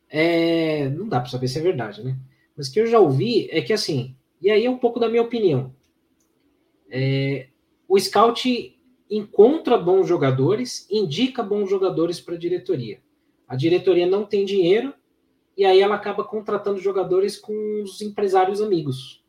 é. 0.08 0.88
Não 0.90 1.08
dá 1.08 1.20
para 1.20 1.30
saber 1.30 1.48
se 1.48 1.58
é 1.58 1.62
verdade, 1.62 2.02
né? 2.02 2.16
Mas 2.56 2.68
o 2.68 2.72
que 2.72 2.80
eu 2.80 2.86
já 2.86 3.00
ouvi 3.00 3.48
é 3.50 3.60
que 3.60 3.72
assim. 3.72 4.15
E 4.40 4.50
aí 4.50 4.64
é 4.64 4.70
um 4.70 4.78
pouco 4.78 5.00
da 5.00 5.08
minha 5.08 5.22
opinião. 5.22 5.74
É, 6.88 7.48
o 7.88 7.98
scout 7.98 8.78
encontra 9.10 9.78
bons 9.78 10.06
jogadores, 10.06 10.86
indica 10.90 11.42
bons 11.42 11.70
jogadores 11.70 12.20
para 12.20 12.34
a 12.34 12.38
diretoria. 12.38 13.00
A 13.46 13.56
diretoria 13.56 14.06
não 14.06 14.24
tem 14.24 14.44
dinheiro 14.44 14.92
e 15.56 15.64
aí 15.64 15.80
ela 15.80 15.94
acaba 15.94 16.24
contratando 16.24 16.80
jogadores 16.80 17.38
com 17.38 17.82
os 17.82 18.00
empresários 18.02 18.60
amigos. 18.60 19.24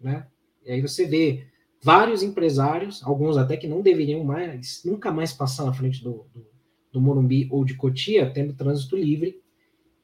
Né? 0.00 0.26
E 0.64 0.72
aí 0.72 0.80
você 0.80 1.06
vê 1.06 1.46
vários 1.82 2.22
empresários, 2.22 3.02
alguns 3.04 3.36
até 3.36 3.56
que 3.56 3.68
não 3.68 3.82
deveriam 3.82 4.24
mais, 4.24 4.82
nunca 4.84 5.12
mais 5.12 5.32
passar 5.32 5.66
na 5.66 5.72
frente 5.72 6.02
do, 6.02 6.26
do, 6.34 6.46
do 6.90 7.00
Morumbi 7.00 7.46
ou 7.50 7.64
de 7.64 7.74
Cotia, 7.74 8.30
tendo 8.30 8.54
trânsito 8.54 8.96
livre, 8.96 9.40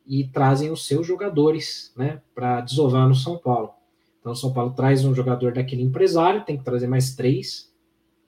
e 0.06 0.28
trazem 0.28 0.70
os 0.70 0.86
seus 0.86 1.06
jogadores 1.06 1.92
né, 1.96 2.20
para 2.34 2.60
desovar 2.60 3.08
no 3.08 3.14
São 3.14 3.38
Paulo. 3.38 3.72
Então, 4.20 4.32
o 4.32 4.36
São 4.36 4.52
Paulo 4.52 4.72
traz 4.74 5.04
um 5.04 5.14
jogador 5.14 5.52
daquele 5.52 5.82
empresário, 5.82 6.44
tem 6.44 6.56
que 6.56 6.64
trazer 6.64 6.86
mais 6.86 7.14
três, 7.14 7.72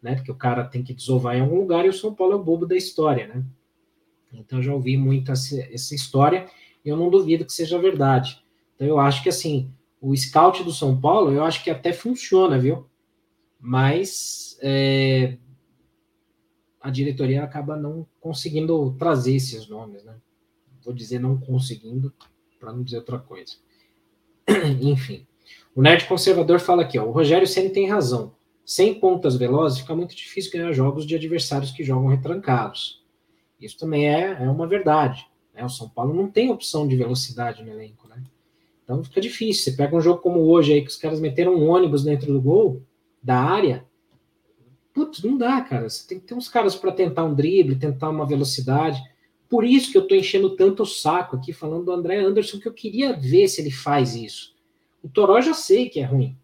né? 0.03 0.17
Porque 0.17 0.33
o 0.33 0.37
cara 0.37 0.65
tem 0.65 0.83
que 0.83 0.95
desovar 0.95 1.37
em 1.37 1.41
algum 1.41 1.61
lugar 1.61 1.85
e 1.85 1.89
o 1.89 1.93
São 1.93 2.15
Paulo 2.15 2.33
é 2.33 2.37
o 2.37 2.43
bobo 2.43 2.67
da 2.67 2.77
história, 2.77 3.29
né? 3.29 3.45
Então 4.33 4.63
já 4.63 4.73
ouvi 4.73 4.97
muito 4.97 5.31
essa, 5.31 5.61
essa 5.73 5.95
história 5.95 6.49
e 6.85 6.89
eu 6.89 6.97
não 6.97 7.11
duvido 7.11 7.45
que 7.45 7.53
seja 7.53 7.79
verdade. 7.79 8.43
Então 8.75 8.87
eu 8.87 8.99
acho 8.99 9.23
que 9.23 9.29
assim, 9.29 9.71
o 10.01 10.17
scout 10.17 10.65
do 10.65 10.73
São 10.73 10.99
Paulo, 11.01 11.31
eu 11.31 11.45
acho 11.45 11.63
que 11.63 11.71
até 11.71 11.93
funciona, 11.93 12.59
viu? 12.59 12.87
Mas 13.61 14.59
é, 14.61 15.37
a 16.81 16.91
diretoria 16.91 17.45
acaba 17.45 17.77
não 17.77 18.07
conseguindo 18.21 18.93
trazer 18.99 19.37
esses 19.37 19.69
nomes, 19.69 20.03
né? 20.03 20.17
Vou 20.85 20.93
dizer 20.93 21.21
não 21.21 21.39
conseguindo, 21.39 22.13
para 22.59 22.73
não 22.73 22.83
dizer 22.83 22.97
outra 22.97 23.21
coisa. 23.21 23.55
Enfim. 24.81 25.25
O 25.75 25.81
Nerd 25.81 26.07
Conservador 26.07 26.61
fala 26.61 26.83
aqui, 26.83 26.99
ó, 26.99 27.05
o 27.05 27.13
Rogério 27.13 27.47
Senna 27.47 27.71
tem 27.71 27.89
razão. 27.89 28.35
Sem 28.65 28.95
pontas 28.95 29.37
velozes, 29.37 29.79
fica 29.79 29.97
muito 29.97 30.15
difícil 30.15 30.53
ganhar 30.53 30.73
jogos 30.73 31.07
de 31.07 31.15
adversários 31.15 31.71
que 31.71 31.83
jogam 31.83 32.09
retrancados. 32.09 33.03
Isso 33.59 33.79
também 33.79 34.07
é, 34.07 34.37
é 34.41 34.51
uma 34.51 34.67
verdade. 34.67 35.27
Né? 35.55 35.65
O 35.65 35.69
São 35.69 35.89
Paulo 35.89 36.13
não 36.13 36.31
tem 36.31 36.51
opção 36.51 36.87
de 36.87 36.95
velocidade 36.95 37.63
no 37.63 37.71
elenco. 37.71 38.07
Né? 38.07 38.23
Então 38.85 39.03
fica 39.03 39.21
difícil. 39.21 39.65
Você 39.65 39.73
pega 39.73 39.97
um 39.97 40.01
jogo 40.01 40.21
como 40.21 40.41
hoje, 40.41 40.75
aí, 40.75 40.83
que 40.83 40.89
os 40.89 40.97
caras 40.97 41.21
meteram 41.21 41.55
um 41.55 41.69
ônibus 41.69 42.05
dentro 42.05 42.33
do 42.33 42.41
gol, 42.41 42.83
da 43.23 43.39
área. 43.39 43.87
Putz, 44.93 45.23
não 45.23 45.39
dá, 45.39 45.61
cara. 45.63 45.89
Você 45.89 46.07
tem 46.07 46.21
que 46.21 46.27
ter 46.27 46.35
uns 46.35 46.49
caras 46.49 46.77
para 46.77 46.93
tentar 46.93 47.25
um 47.25 47.35
drible, 47.35 47.77
tentar 47.77 48.11
uma 48.11 48.27
velocidade. 48.27 49.03
Por 49.49 49.65
isso 49.65 49.91
que 49.91 49.97
eu 49.97 50.03
estou 50.03 50.19
enchendo 50.19 50.55
tanto 50.55 50.83
o 50.83 50.87
saco 50.87 51.37
aqui, 51.37 51.53
falando 51.53 51.87
do 51.87 51.93
André 51.93 52.19
Anderson, 52.19 52.59
que 52.59 52.69
eu 52.69 52.75
queria 52.75 53.13
ver 53.15 53.49
se 53.49 53.61
ele 53.61 53.71
faz 53.71 54.15
isso. 54.15 54.53
O 55.03 55.09
Toró 55.09 55.41
já 55.41 55.55
sei 55.55 55.89
que 55.89 56.01
é 56.01 56.05
ruim, 56.05 56.37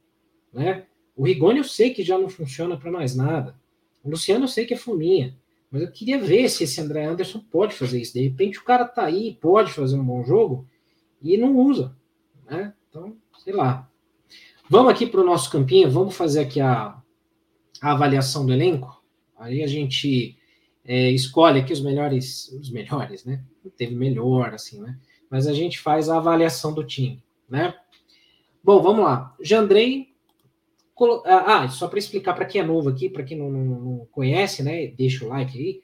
né? 0.52 0.86
O 1.16 1.24
Rigoni 1.24 1.58
eu 1.58 1.64
sei 1.64 1.92
que 1.92 2.02
já 2.02 2.18
não 2.18 2.28
funciona 2.28 2.76
para 2.76 2.90
mais 2.90 3.14
nada. 3.14 3.58
O 4.04 4.10
Luciano 4.10 4.44
eu 4.44 4.48
sei 4.48 4.66
que 4.66 4.74
é 4.74 4.76
fuminha. 4.76 5.36
Mas 5.70 5.82
eu 5.82 5.90
queria 5.90 6.18
ver 6.18 6.48
se 6.48 6.64
esse 6.64 6.80
André 6.80 7.04
Anderson 7.04 7.40
pode 7.50 7.74
fazer 7.74 8.00
isso. 8.00 8.14
De 8.14 8.22
repente 8.22 8.58
o 8.58 8.64
cara 8.64 8.86
tá 8.86 9.04
aí, 9.04 9.36
pode 9.40 9.72
fazer 9.72 9.96
um 9.96 10.04
bom 10.04 10.24
jogo 10.24 10.66
e 11.20 11.36
não 11.36 11.56
usa. 11.56 11.94
Né? 12.48 12.72
Então, 12.88 13.16
sei 13.38 13.52
lá. 13.52 13.90
Vamos 14.70 14.92
aqui 14.92 15.06
para 15.06 15.20
o 15.20 15.24
nosso 15.24 15.50
campinho, 15.50 15.90
vamos 15.90 16.14
fazer 16.16 16.40
aqui 16.40 16.60
a, 16.60 17.00
a 17.80 17.92
avaliação 17.92 18.44
do 18.44 18.52
elenco. 18.52 19.02
Aí 19.36 19.62
a 19.62 19.66
gente 19.66 20.36
é, 20.84 21.10
escolhe 21.10 21.60
aqui 21.60 21.72
os 21.72 21.80
melhores, 21.80 22.48
os 22.52 22.70
melhores, 22.70 23.24
né? 23.24 23.42
Não 23.64 23.70
teve 23.70 23.94
melhor, 23.94 24.54
assim, 24.54 24.80
né? 24.80 24.98
Mas 25.30 25.46
a 25.46 25.52
gente 25.52 25.78
faz 25.78 26.08
a 26.08 26.16
avaliação 26.16 26.72
do 26.72 26.84
time, 26.84 27.22
né? 27.48 27.74
Bom, 28.68 28.82
vamos 28.82 29.02
lá. 29.02 29.34
Jandrei, 29.40 30.08
ah, 31.24 31.62
ah, 31.62 31.68
só 31.70 31.88
para 31.88 31.98
explicar 31.98 32.34
para 32.34 32.44
quem 32.44 32.60
é 32.60 32.64
novo 32.64 32.90
aqui, 32.90 33.08
para 33.08 33.22
quem 33.22 33.38
não, 33.38 33.50
não, 33.50 33.64
não, 33.64 34.06
conhece, 34.12 34.62
né? 34.62 34.88
Deixa 34.88 35.24
o 35.24 35.28
like 35.28 35.58
aí. 35.58 35.80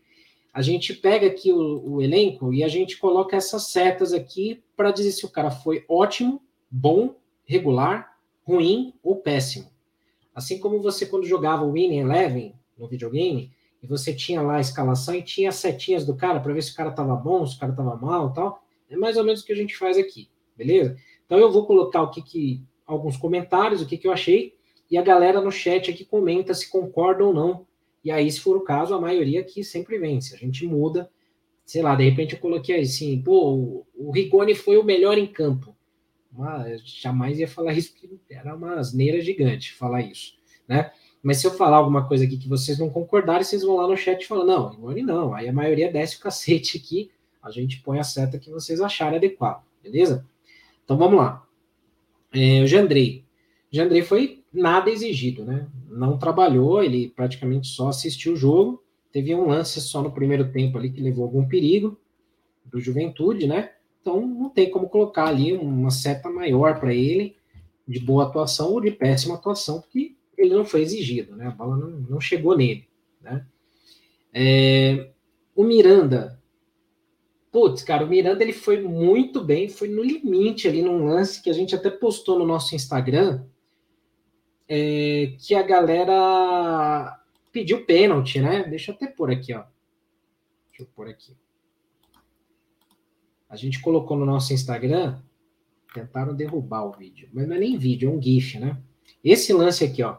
A 0.52 0.60
gente 0.60 0.92
pega 0.92 1.26
aqui 1.26 1.50
o, 1.50 1.94
o 1.94 2.02
elenco 2.02 2.52
e 2.52 2.62
a 2.62 2.68
gente 2.68 2.98
coloca 2.98 3.38
essas 3.38 3.68
setas 3.68 4.12
aqui 4.12 4.62
para 4.76 4.90
dizer 4.90 5.12
se 5.12 5.24
o 5.24 5.30
cara 5.30 5.50
foi 5.50 5.82
ótimo, 5.88 6.42
bom, 6.70 7.16
regular, 7.46 8.18
ruim 8.42 8.92
ou 9.02 9.16
péssimo. 9.16 9.70
Assim 10.34 10.58
como 10.58 10.82
você, 10.82 11.06
quando 11.06 11.24
jogava 11.24 11.64
o 11.64 11.72
Winning 11.72 12.00
Eleven 12.00 12.54
no 12.76 12.86
videogame, 12.86 13.50
e 13.82 13.86
você 13.86 14.12
tinha 14.12 14.42
lá 14.42 14.56
a 14.56 14.60
escalação 14.60 15.14
e 15.14 15.22
tinha 15.22 15.48
as 15.48 15.54
setinhas 15.54 16.04
do 16.04 16.14
cara 16.14 16.38
para 16.38 16.52
ver 16.52 16.62
se 16.62 16.72
o 16.72 16.76
cara 16.76 16.90
estava 16.90 17.16
bom, 17.16 17.46
se 17.46 17.56
o 17.56 17.58
cara 17.58 17.72
estava 17.72 17.96
mal 17.96 18.30
tal. 18.34 18.62
É 18.90 18.96
mais 18.98 19.16
ou 19.16 19.24
menos 19.24 19.40
o 19.40 19.46
que 19.46 19.54
a 19.54 19.56
gente 19.56 19.74
faz 19.74 19.96
aqui, 19.96 20.28
beleza? 20.54 20.98
Então 21.24 21.38
eu 21.38 21.50
vou 21.50 21.64
colocar 21.64 22.02
o 22.02 22.10
que, 22.10 22.20
que 22.20 22.62
alguns 22.86 23.16
comentários, 23.16 23.80
o 23.80 23.86
que, 23.86 23.96
que 23.96 24.06
eu 24.06 24.12
achei, 24.12 24.54
e 24.90 24.96
a 24.96 25.02
galera 25.02 25.40
no 25.40 25.50
chat 25.50 25.90
aqui 25.90 26.04
comenta 26.04 26.54
se 26.54 26.70
concorda 26.70 27.24
ou 27.24 27.32
não. 27.32 27.66
E 28.04 28.10
aí, 28.10 28.30
se 28.30 28.40
for 28.40 28.56
o 28.56 28.60
caso, 28.60 28.94
a 28.94 29.00
maioria 29.00 29.40
aqui 29.40 29.64
sempre 29.64 29.98
vence. 29.98 30.34
A 30.34 30.38
gente 30.38 30.66
muda. 30.66 31.10
Sei 31.64 31.80
lá, 31.80 31.94
de 31.94 32.04
repente 32.04 32.34
eu 32.34 32.40
coloquei 32.40 32.80
assim, 32.80 33.22
pô, 33.22 33.86
o 33.94 34.10
Rigoni 34.10 34.54
foi 34.54 34.76
o 34.76 34.84
melhor 34.84 35.16
em 35.16 35.26
campo. 35.26 35.74
Mas 36.30 36.82
jamais 36.84 37.38
ia 37.38 37.48
falar 37.48 37.72
isso, 37.72 37.92
porque 37.92 38.18
era 38.28 38.54
uma 38.54 38.74
asneira 38.74 39.20
gigante 39.20 39.72
falar 39.72 40.02
isso, 40.02 40.34
né? 40.68 40.90
Mas 41.22 41.38
se 41.38 41.46
eu 41.46 41.52
falar 41.52 41.78
alguma 41.78 42.06
coisa 42.06 42.24
aqui 42.24 42.36
que 42.36 42.48
vocês 42.48 42.78
não 42.78 42.90
concordarem, 42.90 43.42
vocês 43.42 43.62
vão 43.62 43.76
lá 43.76 43.88
no 43.88 43.96
chat 43.96 44.22
e 44.22 44.26
falam, 44.26 44.44
não, 44.44 44.68
Rigoni 44.68 45.02
não. 45.02 45.32
Aí 45.32 45.48
a 45.48 45.52
maioria 45.52 45.90
desce 45.90 46.16
o 46.16 46.20
cacete 46.20 46.76
aqui, 46.76 47.10
a 47.42 47.50
gente 47.50 47.80
põe 47.80 47.98
a 47.98 48.04
seta 48.04 48.38
que 48.38 48.50
vocês 48.50 48.80
acharem 48.80 49.16
adequado, 49.16 49.64
beleza? 49.82 50.28
Então 50.84 50.98
vamos 50.98 51.18
lá. 51.18 51.43
É, 52.34 52.62
o 52.62 52.66
Jandrei. 52.66 53.24
Jandrei 53.70 54.02
foi 54.02 54.42
nada 54.52 54.90
exigido, 54.90 55.44
né? 55.44 55.68
Não 55.88 56.18
trabalhou, 56.18 56.82
ele 56.82 57.08
praticamente 57.08 57.68
só 57.68 57.88
assistiu 57.88 58.34
o 58.34 58.36
jogo. 58.36 58.82
Teve 59.12 59.34
um 59.34 59.48
lance 59.48 59.80
só 59.80 60.02
no 60.02 60.12
primeiro 60.12 60.50
tempo 60.50 60.76
ali 60.76 60.90
que 60.90 61.00
levou 61.00 61.24
algum 61.24 61.46
perigo 61.46 61.98
do 62.64 62.80
Juventude, 62.80 63.46
né? 63.46 63.70
Então 64.00 64.26
não 64.26 64.50
tem 64.50 64.70
como 64.70 64.88
colocar 64.88 65.26
ali 65.26 65.52
uma 65.52 65.90
seta 65.90 66.28
maior 66.28 66.80
para 66.80 66.92
ele 66.92 67.36
de 67.86 68.00
boa 68.00 68.24
atuação 68.24 68.72
ou 68.72 68.80
de 68.80 68.90
péssima 68.90 69.34
atuação, 69.34 69.80
porque 69.80 70.16
ele 70.36 70.54
não 70.54 70.64
foi 70.64 70.82
exigido, 70.82 71.36
né? 71.36 71.46
A 71.46 71.50
bola 71.50 71.76
não, 71.76 71.90
não 71.90 72.20
chegou 72.20 72.56
nele, 72.56 72.88
né? 73.20 73.46
É, 74.32 75.10
o 75.54 75.62
Miranda, 75.62 76.40
putz, 77.54 77.84
cara, 77.84 78.04
o 78.04 78.08
Miranda 78.08 78.42
ele 78.42 78.52
foi 78.52 78.82
muito 78.82 79.40
bem, 79.40 79.68
foi 79.68 79.86
no 79.86 80.02
limite 80.02 80.66
ali 80.66 80.82
num 80.82 81.04
lance 81.04 81.40
que 81.40 81.48
a 81.48 81.52
gente 81.52 81.72
até 81.72 81.88
postou 81.88 82.36
no 82.36 82.44
nosso 82.44 82.74
Instagram, 82.74 83.44
é, 84.68 85.36
que 85.38 85.54
a 85.54 85.62
galera 85.62 87.16
pediu 87.52 87.84
pênalti, 87.86 88.40
né? 88.40 88.64
Deixa 88.64 88.90
eu 88.90 88.96
até 88.96 89.06
pôr 89.06 89.30
aqui, 89.30 89.54
ó. 89.54 89.62
Deixa 90.68 90.82
eu 90.82 90.86
pôr 90.96 91.08
aqui. 91.08 91.36
A 93.48 93.54
gente 93.54 93.80
colocou 93.80 94.16
no 94.16 94.26
nosso 94.26 94.52
Instagram, 94.52 95.22
tentaram 95.94 96.34
derrubar 96.34 96.84
o 96.84 96.90
vídeo, 96.90 97.28
mas 97.32 97.46
não 97.46 97.54
é 97.54 97.60
nem 97.60 97.78
vídeo, 97.78 98.10
é 98.10 98.12
um 98.12 98.20
GIF, 98.20 98.58
né? 98.58 98.82
Esse 99.22 99.52
lance 99.52 99.84
aqui, 99.84 100.02
ó. 100.02 100.16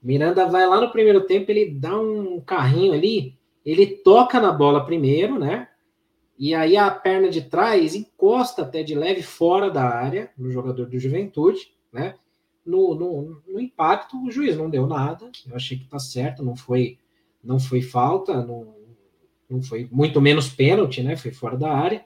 Miranda 0.00 0.46
vai 0.46 0.64
lá 0.64 0.80
no 0.80 0.92
primeiro 0.92 1.26
tempo, 1.26 1.50
ele 1.50 1.72
dá 1.72 1.98
um 1.98 2.40
carrinho 2.40 2.92
ali, 2.92 3.36
ele 3.64 3.84
toca 3.84 4.38
na 4.38 4.52
bola 4.52 4.86
primeiro, 4.86 5.40
né? 5.40 5.66
E 6.38 6.54
aí 6.54 6.76
a 6.76 6.88
perna 6.90 7.28
de 7.28 7.42
trás 7.42 7.96
encosta 7.96 8.62
até 8.62 8.82
de 8.82 8.94
leve 8.94 9.22
fora 9.22 9.70
da 9.70 9.82
área, 9.82 10.30
no 10.38 10.50
jogador 10.50 10.86
do 10.86 10.98
Juventude, 10.98 11.72
né? 11.92 12.14
No, 12.64 12.94
no, 12.94 13.42
no 13.48 13.60
impacto, 13.60 14.22
o 14.22 14.30
juiz 14.30 14.56
não 14.56 14.70
deu 14.70 14.86
nada. 14.86 15.30
Eu 15.48 15.56
achei 15.56 15.76
que 15.76 15.88
tá 15.88 15.98
certo, 15.98 16.44
não 16.44 16.54
foi, 16.54 16.98
não 17.42 17.58
foi 17.58 17.82
falta, 17.82 18.44
não, 18.44 18.74
não 19.50 19.60
foi 19.62 19.88
muito 19.90 20.20
menos 20.20 20.48
pênalti, 20.48 21.02
né? 21.02 21.16
Foi 21.16 21.32
fora 21.32 21.56
da 21.56 21.72
área. 21.72 22.04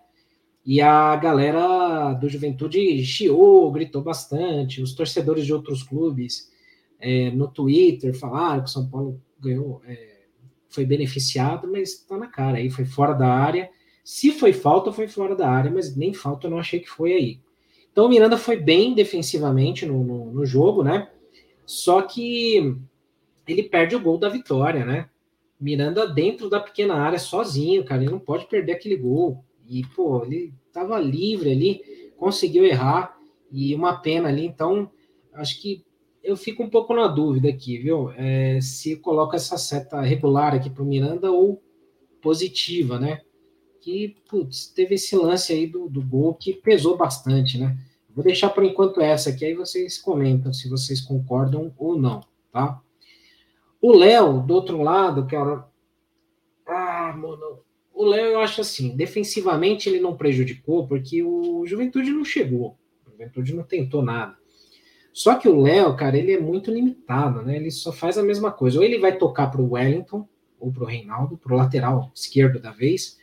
E 0.64 0.80
a 0.80 1.14
galera 1.16 2.14
do 2.14 2.28
Juventude 2.28 3.04
chiou, 3.04 3.70
gritou 3.70 4.00
bastante. 4.00 4.80
Os 4.80 4.94
torcedores 4.94 5.44
de 5.44 5.52
outros 5.52 5.82
clubes 5.82 6.50
é, 6.98 7.30
no 7.32 7.48
Twitter 7.48 8.14
falaram 8.14 8.62
que 8.62 8.68
o 8.70 8.72
São 8.72 8.88
Paulo 8.88 9.20
ganhou, 9.38 9.82
é, 9.84 10.22
foi 10.70 10.86
beneficiado, 10.86 11.68
mas 11.70 11.94
está 11.94 12.16
na 12.16 12.28
cara 12.28 12.58
aí, 12.58 12.70
foi 12.70 12.84
fora 12.84 13.12
da 13.12 13.28
área. 13.28 13.68
Se 14.02 14.32
foi 14.32 14.52
falta, 14.52 14.92
foi 14.92 15.06
fora 15.06 15.36
da 15.36 15.48
área, 15.48 15.70
mas 15.70 15.96
nem 15.96 16.12
falta 16.12 16.46
eu 16.46 16.50
não 16.50 16.58
achei 16.58 16.80
que 16.80 16.88
foi 16.88 17.12
aí. 17.12 17.40
Então 17.90 18.06
o 18.06 18.08
Miranda 18.08 18.36
foi 18.36 18.56
bem 18.56 18.94
defensivamente 18.94 19.86
no, 19.86 20.02
no, 20.02 20.32
no 20.32 20.46
jogo, 20.46 20.82
né? 20.82 21.10
Só 21.64 22.02
que 22.02 22.76
ele 23.46 23.62
perde 23.64 23.94
o 23.94 24.00
gol 24.00 24.18
da 24.18 24.28
vitória, 24.28 24.84
né? 24.84 25.08
Miranda 25.60 26.06
dentro 26.06 26.50
da 26.50 26.58
pequena 26.58 26.94
área 26.94 27.18
sozinho, 27.18 27.84
cara, 27.84 28.02
ele 28.02 28.10
não 28.10 28.18
pode 28.18 28.46
perder 28.46 28.72
aquele 28.72 28.96
gol. 28.96 29.44
E, 29.68 29.86
pô, 29.94 30.24
ele 30.24 30.52
tava 30.72 30.98
livre 30.98 31.52
ali, 31.52 32.12
conseguiu 32.16 32.64
errar, 32.64 33.16
e 33.50 33.74
uma 33.74 33.94
pena 33.98 34.28
ali, 34.28 34.46
então 34.46 34.90
acho 35.34 35.60
que 35.60 35.84
eu 36.22 36.36
fico 36.36 36.62
um 36.62 36.70
pouco 36.70 36.94
na 36.94 37.06
dúvida 37.06 37.48
aqui, 37.48 37.78
viu? 37.78 38.10
É, 38.12 38.58
se 38.60 38.96
coloca 38.96 39.36
essa 39.36 39.58
seta 39.58 40.00
regular 40.00 40.54
aqui 40.54 40.70
para 40.70 40.82
o 40.82 40.86
Miranda 40.86 41.30
ou 41.30 41.62
positiva, 42.20 42.98
né? 42.98 43.20
Que, 43.82 44.16
putz, 44.28 44.68
teve 44.68 44.94
esse 44.94 45.16
lance 45.16 45.52
aí 45.52 45.66
do, 45.66 45.88
do 45.88 46.00
gol 46.00 46.34
que 46.34 46.54
pesou 46.54 46.96
bastante, 46.96 47.58
né? 47.58 47.76
Vou 48.14 48.22
deixar 48.22 48.50
por 48.50 48.62
enquanto 48.62 49.00
essa 49.00 49.30
aqui, 49.30 49.44
aí 49.44 49.54
vocês 49.54 49.98
comentam 49.98 50.52
se 50.52 50.68
vocês 50.68 51.00
concordam 51.00 51.74
ou 51.76 51.98
não, 51.98 52.20
tá? 52.52 52.80
O 53.80 53.92
Léo, 53.92 54.40
do 54.40 54.54
outro 54.54 54.80
lado, 54.80 55.26
era. 55.34 55.66
Ah, 56.64 57.12
mano. 57.16 57.58
O 57.92 58.04
Léo, 58.04 58.26
eu 58.26 58.40
acho 58.40 58.60
assim, 58.60 58.96
defensivamente 58.96 59.88
ele 59.88 59.98
não 59.98 60.16
prejudicou, 60.16 60.86
porque 60.86 61.20
o 61.24 61.66
Juventude 61.66 62.12
não 62.12 62.24
chegou. 62.24 62.78
O 63.04 63.10
Juventude 63.10 63.52
não 63.52 63.64
tentou 63.64 64.00
nada. 64.00 64.36
Só 65.12 65.34
que 65.34 65.48
o 65.48 65.60
Léo, 65.60 65.96
cara, 65.96 66.16
ele 66.16 66.32
é 66.32 66.40
muito 66.40 66.70
limitado, 66.70 67.42
né? 67.42 67.56
Ele 67.56 67.70
só 67.72 67.92
faz 67.92 68.16
a 68.16 68.22
mesma 68.22 68.52
coisa. 68.52 68.78
Ou 68.78 68.84
ele 68.84 69.00
vai 69.00 69.18
tocar 69.18 69.48
para 69.48 69.60
o 69.60 69.72
Wellington, 69.72 70.26
ou 70.60 70.72
para 70.72 70.84
o 70.84 70.86
Reinaldo, 70.86 71.36
para 71.36 71.52
o 71.52 71.56
lateral 71.56 72.12
esquerdo 72.14 72.60
da 72.60 72.70
vez. 72.70 73.20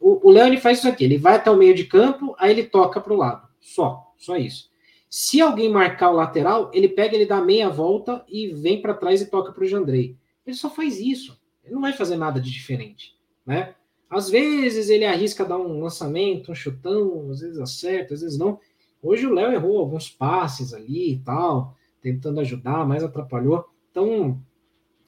O 0.00 0.30
Léo 0.30 0.46
ele 0.46 0.56
faz 0.56 0.78
isso 0.78 0.88
aqui: 0.88 1.04
ele 1.04 1.18
vai 1.18 1.36
até 1.36 1.50
o 1.50 1.56
meio 1.56 1.74
de 1.74 1.84
campo, 1.84 2.34
aí 2.38 2.50
ele 2.50 2.64
toca 2.64 3.00
para 3.00 3.12
o 3.12 3.16
lado. 3.16 3.46
Só, 3.60 4.12
só 4.16 4.36
isso. 4.36 4.70
Se 5.10 5.40
alguém 5.40 5.68
marcar 5.68 6.10
o 6.10 6.14
lateral, 6.14 6.70
ele 6.72 6.88
pega, 6.88 7.14
ele 7.14 7.26
dá 7.26 7.40
meia 7.40 7.68
volta 7.68 8.24
e 8.28 8.48
vem 8.48 8.80
para 8.80 8.94
trás 8.94 9.20
e 9.20 9.26
toca 9.26 9.52
para 9.52 9.64
o 9.64 9.66
Jandrei. 9.66 10.16
Ele 10.46 10.56
só 10.56 10.70
faz 10.70 10.98
isso. 10.98 11.38
Ele 11.64 11.74
não 11.74 11.82
vai 11.82 11.92
fazer 11.92 12.16
nada 12.16 12.40
de 12.40 12.50
diferente, 12.50 13.14
né? 13.44 13.74
Às 14.08 14.30
vezes 14.30 14.88
ele 14.88 15.04
arrisca 15.04 15.44
dar 15.44 15.58
um 15.58 15.82
lançamento, 15.82 16.50
um 16.50 16.54
chutão, 16.54 17.30
às 17.30 17.40
vezes 17.40 17.58
acerta, 17.58 18.14
às 18.14 18.22
vezes 18.22 18.38
não. 18.38 18.58
Hoje 19.02 19.26
o 19.26 19.32
Léo 19.32 19.52
errou 19.52 19.78
alguns 19.78 20.08
passes 20.08 20.72
ali 20.72 21.12
e 21.12 21.18
tal, 21.18 21.76
tentando 22.00 22.40
ajudar, 22.40 22.86
mas 22.86 23.04
atrapalhou. 23.04 23.64
Então, 23.90 24.40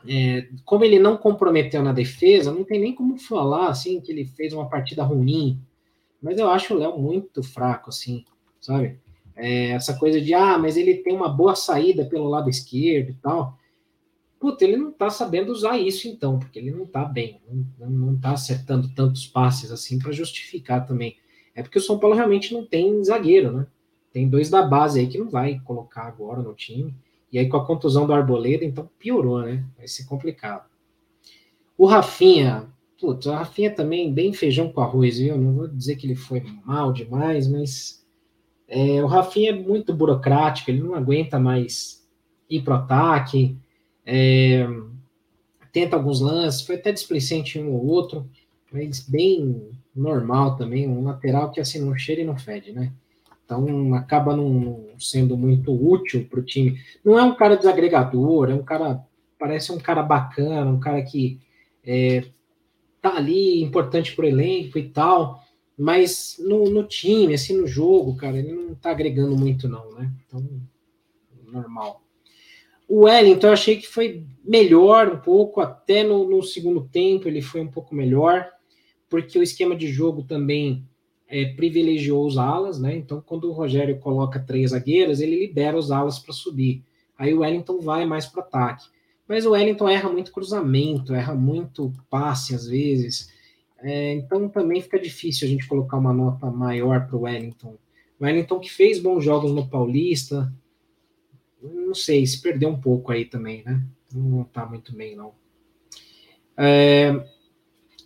é, 0.06 0.48
como 0.64 0.84
ele 0.84 0.98
não 0.98 1.16
comprometeu 1.16 1.82
na 1.82 1.92
defesa, 1.92 2.52
não 2.52 2.64
tem 2.64 2.80
nem 2.80 2.94
como 2.94 3.18
falar 3.18 3.68
assim 3.68 4.00
que 4.00 4.10
ele 4.10 4.24
fez 4.24 4.52
uma 4.52 4.68
partida 4.68 5.02
ruim. 5.02 5.60
Mas 6.20 6.38
eu 6.38 6.48
acho 6.50 6.74
o 6.74 6.78
Léo 6.78 6.98
muito 6.98 7.42
fraco, 7.42 7.90
assim, 7.90 8.24
sabe? 8.60 8.98
É, 9.34 9.70
essa 9.70 9.96
coisa 9.96 10.20
de 10.20 10.34
ah, 10.34 10.58
mas 10.58 10.76
ele 10.76 10.94
tem 10.94 11.14
uma 11.14 11.28
boa 11.28 11.54
saída 11.54 12.04
pelo 12.04 12.28
lado 12.28 12.50
esquerdo 12.50 13.10
e 13.10 13.14
tal. 13.14 13.58
Puta, 14.38 14.64
ele 14.64 14.76
não 14.76 14.90
tá 14.90 15.08
sabendo 15.08 15.52
usar 15.52 15.78
isso 15.78 16.08
então, 16.08 16.38
porque 16.38 16.58
ele 16.58 16.72
não 16.72 16.84
tá 16.84 17.04
bem, 17.04 17.40
não, 17.78 17.90
não 17.90 18.18
tá 18.18 18.32
acertando 18.32 18.92
tantos 18.94 19.26
passes 19.26 19.70
assim 19.70 19.98
para 19.98 20.12
justificar 20.12 20.86
também. 20.86 21.16
É 21.54 21.62
porque 21.62 21.78
o 21.78 21.82
São 21.82 21.98
Paulo 21.98 22.16
realmente 22.16 22.52
não 22.52 22.64
tem 22.64 23.02
zagueiro, 23.04 23.52
né? 23.52 23.66
Tem 24.12 24.28
dois 24.28 24.50
da 24.50 24.62
base 24.62 25.00
aí 25.00 25.06
que 25.06 25.18
não 25.18 25.30
vai 25.30 25.60
colocar 25.60 26.02
agora 26.02 26.42
no 26.42 26.54
time. 26.54 26.94
E 27.32 27.38
aí 27.38 27.48
com 27.48 27.56
a 27.56 27.64
contusão 27.64 28.06
do 28.06 28.12
Arboleda, 28.12 28.64
então 28.64 28.88
piorou, 28.98 29.40
né? 29.40 29.64
Vai 29.76 29.88
ser 29.88 30.04
complicado. 30.04 30.68
O 31.78 31.86
Rafinha, 31.86 32.68
putz, 33.00 33.26
o 33.26 33.32
Rafinha 33.32 33.74
também 33.74 34.12
bem 34.12 34.32
feijão 34.32 34.70
com 34.70 34.82
arroz, 34.82 35.18
viu? 35.18 35.38
Não 35.38 35.54
vou 35.54 35.68
dizer 35.68 35.96
que 35.96 36.06
ele 36.06 36.14
foi 36.14 36.42
mal 36.64 36.92
demais, 36.92 37.48
mas 37.48 38.04
é, 38.68 39.02
o 39.02 39.06
Rafinha 39.06 39.50
é 39.50 39.54
muito 39.54 39.94
burocrático, 39.94 40.70
ele 40.70 40.82
não 40.82 40.94
aguenta 40.94 41.38
mais 41.38 42.06
ir 42.48 42.62
pro 42.62 42.74
ataque, 42.74 43.56
é, 44.04 44.66
tenta 45.72 45.96
alguns 45.96 46.20
lances, 46.20 46.60
foi 46.60 46.76
até 46.76 46.92
displicente 46.92 47.58
um 47.58 47.72
ou 47.72 47.86
outro, 47.86 48.28
mas 48.70 49.00
bem 49.00 49.70
normal 49.94 50.56
também, 50.56 50.86
um 50.86 51.04
lateral 51.04 51.50
que 51.50 51.60
assim 51.60 51.80
não 51.80 51.96
cheira 51.96 52.20
e 52.20 52.24
não 52.24 52.36
fede, 52.36 52.72
né? 52.72 52.92
Então 53.44 53.94
acaba 53.94 54.36
não 54.36 54.88
sendo 54.98 55.36
muito 55.36 55.72
útil 55.72 56.26
para 56.28 56.40
o 56.40 56.44
time. 56.44 56.80
Não 57.04 57.18
é 57.18 57.22
um 57.22 57.34
cara 57.34 57.56
desagregador, 57.56 58.50
é 58.50 58.54
um 58.54 58.62
cara, 58.62 59.04
parece 59.38 59.72
um 59.72 59.78
cara 59.78 60.02
bacana, 60.02 60.70
um 60.70 60.80
cara 60.80 61.02
que 61.02 61.40
é, 61.84 62.24
tá 63.00 63.16
ali 63.16 63.62
importante 63.62 64.14
para 64.14 64.24
o 64.24 64.28
elenco 64.28 64.78
e 64.78 64.88
tal, 64.88 65.42
mas 65.76 66.36
no, 66.38 66.70
no, 66.70 66.84
time, 66.84 67.34
assim, 67.34 67.56
no 67.56 67.66
jogo, 67.66 68.16
cara, 68.16 68.38
ele 68.38 68.52
não 68.52 68.74
tá 68.74 68.90
agregando 68.90 69.36
muito, 69.36 69.68
não, 69.68 69.90
né? 69.92 70.10
Então, 70.26 70.46
normal. 71.46 72.02
O 72.88 73.04
Wellington 73.04 73.48
eu 73.48 73.52
achei 73.52 73.76
que 73.76 73.88
foi 73.88 74.24
melhor 74.44 75.12
um 75.12 75.18
pouco, 75.18 75.60
até 75.60 76.04
no, 76.04 76.28
no 76.28 76.42
segundo 76.42 76.82
tempo 76.82 77.26
ele 77.26 77.42
foi 77.42 77.60
um 77.60 77.68
pouco 77.68 77.94
melhor, 77.94 78.48
porque 79.08 79.38
o 79.38 79.42
esquema 79.42 79.74
de 79.74 79.88
jogo 79.88 80.22
também 80.22 80.86
é, 81.32 81.46
privilegiou 81.46 82.26
os 82.26 82.36
alas, 82.36 82.78
né? 82.78 82.94
Então, 82.94 83.22
quando 83.24 83.48
o 83.48 83.52
Rogério 83.52 83.98
coloca 83.98 84.38
três 84.38 84.72
zagueiras, 84.72 85.18
ele 85.18 85.38
libera 85.38 85.78
os 85.78 85.90
alas 85.90 86.18
para 86.18 86.34
subir. 86.34 86.84
Aí 87.16 87.32
o 87.32 87.40
Wellington 87.40 87.80
vai 87.80 88.04
mais 88.04 88.26
para 88.26 88.42
ataque. 88.42 88.86
mas 89.26 89.46
o 89.46 89.52
Wellington 89.52 89.88
erra 89.88 90.10
muito 90.10 90.30
cruzamento, 90.30 91.14
erra 91.14 91.34
muito 91.34 91.90
passe 92.10 92.54
às 92.54 92.66
vezes. 92.66 93.30
É, 93.78 94.12
então 94.12 94.46
também 94.46 94.82
fica 94.82 95.00
difícil 95.00 95.46
a 95.46 95.50
gente 95.50 95.66
colocar 95.66 95.96
uma 95.96 96.12
nota 96.12 96.50
maior 96.50 97.06
para 97.06 97.16
o 97.16 97.22
Wellington. 97.22 97.78
O 98.20 98.24
Wellington 98.24 98.60
que 98.60 98.70
fez 98.70 98.98
bons 98.98 99.24
jogos 99.24 99.52
no 99.52 99.66
Paulista, 99.66 100.52
não 101.62 101.94
sei, 101.94 102.26
se 102.26 102.42
perdeu 102.42 102.68
um 102.68 102.80
pouco 102.80 103.10
aí 103.10 103.24
também, 103.24 103.62
né? 103.64 103.82
Não 104.12 104.42
está 104.42 104.66
muito 104.66 104.94
bem, 104.94 105.16
não. 105.16 105.32
É, 106.58 107.24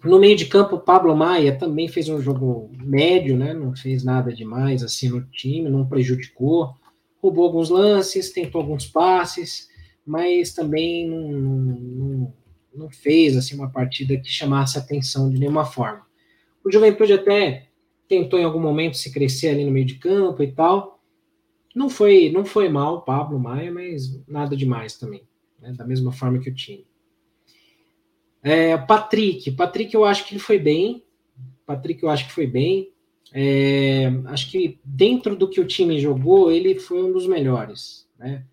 no 0.04 0.18
meio 0.18 0.36
de 0.36 0.46
campo, 0.46 0.76
o 0.76 0.80
Pablo 0.80 1.16
Maia 1.16 1.56
também 1.56 1.88
fez 1.88 2.08
um 2.08 2.20
jogo 2.20 2.70
médio, 2.84 3.36
né? 3.36 3.54
Não 3.54 3.74
fez 3.74 4.04
nada 4.04 4.32
demais 4.32 4.82
assim 4.82 5.08
no 5.08 5.22
time, 5.22 5.68
não 5.68 5.86
prejudicou. 5.86 6.74
Roubou 7.22 7.44
alguns 7.44 7.70
lances, 7.70 8.32
tentou 8.32 8.60
alguns 8.60 8.86
passes, 8.86 9.68
mas 10.06 10.52
também 10.52 11.08
não, 11.08 11.28
não, 11.28 12.34
não 12.74 12.90
fez 12.90 13.36
assim 13.36 13.54
uma 13.54 13.70
partida 13.70 14.16
que 14.16 14.28
chamasse 14.28 14.78
atenção 14.78 15.30
de 15.30 15.38
nenhuma 15.38 15.64
forma. 15.64 16.06
O 16.64 16.70
Juventude 16.70 17.12
até 17.12 17.68
tentou 18.08 18.38
em 18.38 18.44
algum 18.44 18.60
momento 18.60 18.96
se 18.96 19.12
crescer 19.12 19.48
ali 19.48 19.64
no 19.64 19.70
meio 19.70 19.86
de 19.86 19.96
campo 19.96 20.42
e 20.42 20.52
tal. 20.52 21.00
Não 21.74 21.88
foi, 21.88 22.30
não 22.30 22.44
foi 22.44 22.68
mal 22.68 23.02
Pablo 23.02 23.38
Maia, 23.38 23.72
mas 23.72 24.20
nada 24.26 24.56
demais 24.56 24.96
também, 24.96 25.22
né? 25.60 25.72
da 25.72 25.86
mesma 25.86 26.12
forma 26.12 26.38
que 26.38 26.48
o 26.48 26.54
time. 26.54 26.86
É, 28.48 28.78
Patrick, 28.78 29.50
Patrick 29.50 29.92
eu 29.92 30.04
acho 30.04 30.24
que 30.24 30.34
ele 30.34 30.40
foi 30.40 30.56
bem. 30.56 31.02
Patrick 31.66 32.00
eu 32.00 32.08
acho 32.08 32.28
que 32.28 32.32
foi 32.32 32.46
bem. 32.46 32.92
É, 33.32 34.06
acho 34.26 34.48
que 34.52 34.78
dentro 34.84 35.34
do 35.34 35.50
que 35.50 35.60
o 35.60 35.66
time 35.66 35.98
jogou, 35.98 36.52
ele 36.52 36.78
foi 36.78 37.02
um 37.02 37.12
dos 37.12 37.26
melhores, 37.26 38.08
né? 38.16 38.44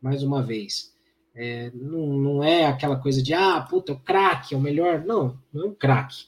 Mais 0.00 0.22
uma 0.22 0.42
vez. 0.42 0.96
É, 1.34 1.70
não, 1.74 2.06
não 2.14 2.42
é 2.42 2.64
aquela 2.64 2.96
coisa 2.96 3.22
de, 3.22 3.34
ah, 3.34 3.60
puta, 3.60 3.92
o 3.92 4.00
craque 4.00 4.54
é 4.54 4.56
o 4.56 4.60
melhor. 4.60 5.04
Não, 5.04 5.38
não 5.52 5.64
é 5.64 5.66
um 5.66 5.74
craque. 5.74 6.24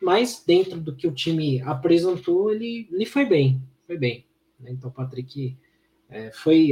Mas 0.00 0.44
dentro 0.46 0.78
do 0.80 0.94
que 0.94 1.08
o 1.08 1.12
time 1.12 1.60
apresentou, 1.62 2.52
ele, 2.52 2.88
ele 2.92 3.06
foi 3.06 3.26
bem. 3.26 3.60
Foi 3.88 3.98
bem. 3.98 4.24
Né? 4.60 4.70
Então, 4.70 4.88
Patrick 4.88 5.56
é, 6.08 6.30
foi 6.30 6.70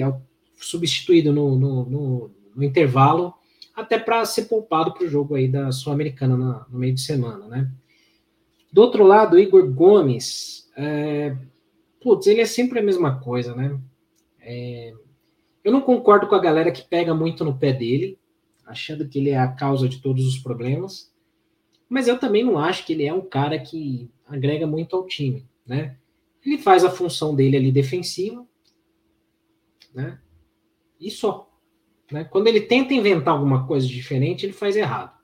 substituído 0.55 1.33
no, 1.33 1.59
no, 1.59 1.85
no, 1.85 2.31
no 2.55 2.63
intervalo 2.63 3.35
até 3.77 3.99
para 3.99 4.25
ser 4.25 4.47
poupado 4.47 4.95
para 4.95 5.05
o 5.05 5.09
jogo 5.09 5.35
aí 5.35 5.47
da 5.47 5.71
Sul-Americana 5.71 6.67
no 6.69 6.79
meio 6.79 6.95
de 6.95 7.03
semana, 7.03 7.47
né? 7.47 7.71
Do 8.73 8.81
outro 8.81 9.05
lado, 9.05 9.39
Igor 9.39 9.71
Gomes, 9.71 10.71
é, 10.75 11.37
putz, 12.01 12.27
ele 12.27 12.41
é 12.41 12.47
sempre 12.47 12.79
a 12.79 12.83
mesma 12.83 13.21
coisa, 13.21 13.55
né? 13.55 13.79
É, 14.41 14.95
eu 15.63 15.71
não 15.71 15.83
concordo 15.83 16.27
com 16.27 16.35
a 16.35 16.41
galera 16.41 16.73
que 16.73 16.89
pega 16.89 17.15
muito 17.15 17.45
no 17.45 17.59
pé 17.59 17.73
dele, 17.73 18.19
achando 18.65 19.07
que 19.07 19.19
ele 19.19 19.31
é 19.31 19.39
a 19.39 19.53
causa 19.53 19.89
de 19.89 20.01
todos 20.01 20.27
os 20.27 20.39
problemas, 20.39 21.13
mas 21.89 22.09
eu 22.09 22.19
também 22.19 22.45
não 22.45 22.59
acho 22.59 22.85
que 22.87 22.95
ele 22.95 23.05
é 23.05 23.13
um 23.13 23.21
cara 23.21 23.59
que 23.59 24.11
agrega 24.27 24.67
muito 24.67 24.97
ao 24.97 25.07
time, 25.07 25.47
né? 25.67 25.97
Ele 26.45 26.59
faz 26.59 26.85
a 26.85 26.91
função 26.91 27.35
dele 27.35 27.57
ali 27.57 27.71
defensiva, 27.71 28.47
né? 29.95 30.19
E 30.99 31.11
só. 31.11 31.46
Né? 32.11 32.25
Quando 32.25 32.47
ele 32.47 32.61
tenta 32.61 32.95
inventar 32.95 33.35
alguma 33.35 33.67
coisa 33.67 33.87
diferente, 33.87 34.47
ele 34.47 34.53
faz 34.53 34.77
errado. 34.77 35.17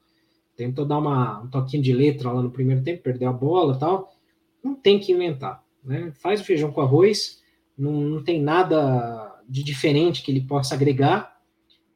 Tentou 0.57 0.85
dar 0.85 0.99
uma, 0.99 1.41
um 1.41 1.49
toquinho 1.49 1.83
de 1.83 1.93
letra 1.93 2.30
lá 2.30 2.43
no 2.43 2.51
primeiro 2.51 2.83
tempo, 2.83 3.03
perdeu 3.03 3.28
a 3.28 3.33
bola 3.33 3.78
tal. 3.78 4.14
Não 4.62 4.74
tem 4.74 4.99
que 4.99 5.12
inventar. 5.12 5.64
Né? 5.83 6.12
Faz 6.14 6.41
o 6.41 6.45
feijão 6.45 6.70
com 6.70 6.80
arroz, 6.80 7.43
não, 7.76 7.93
não 7.93 8.22
tem 8.22 8.41
nada 8.41 9.41
de 9.49 9.62
diferente 9.62 10.22
que 10.22 10.30
ele 10.30 10.43
possa 10.43 10.74
agregar. 10.74 11.41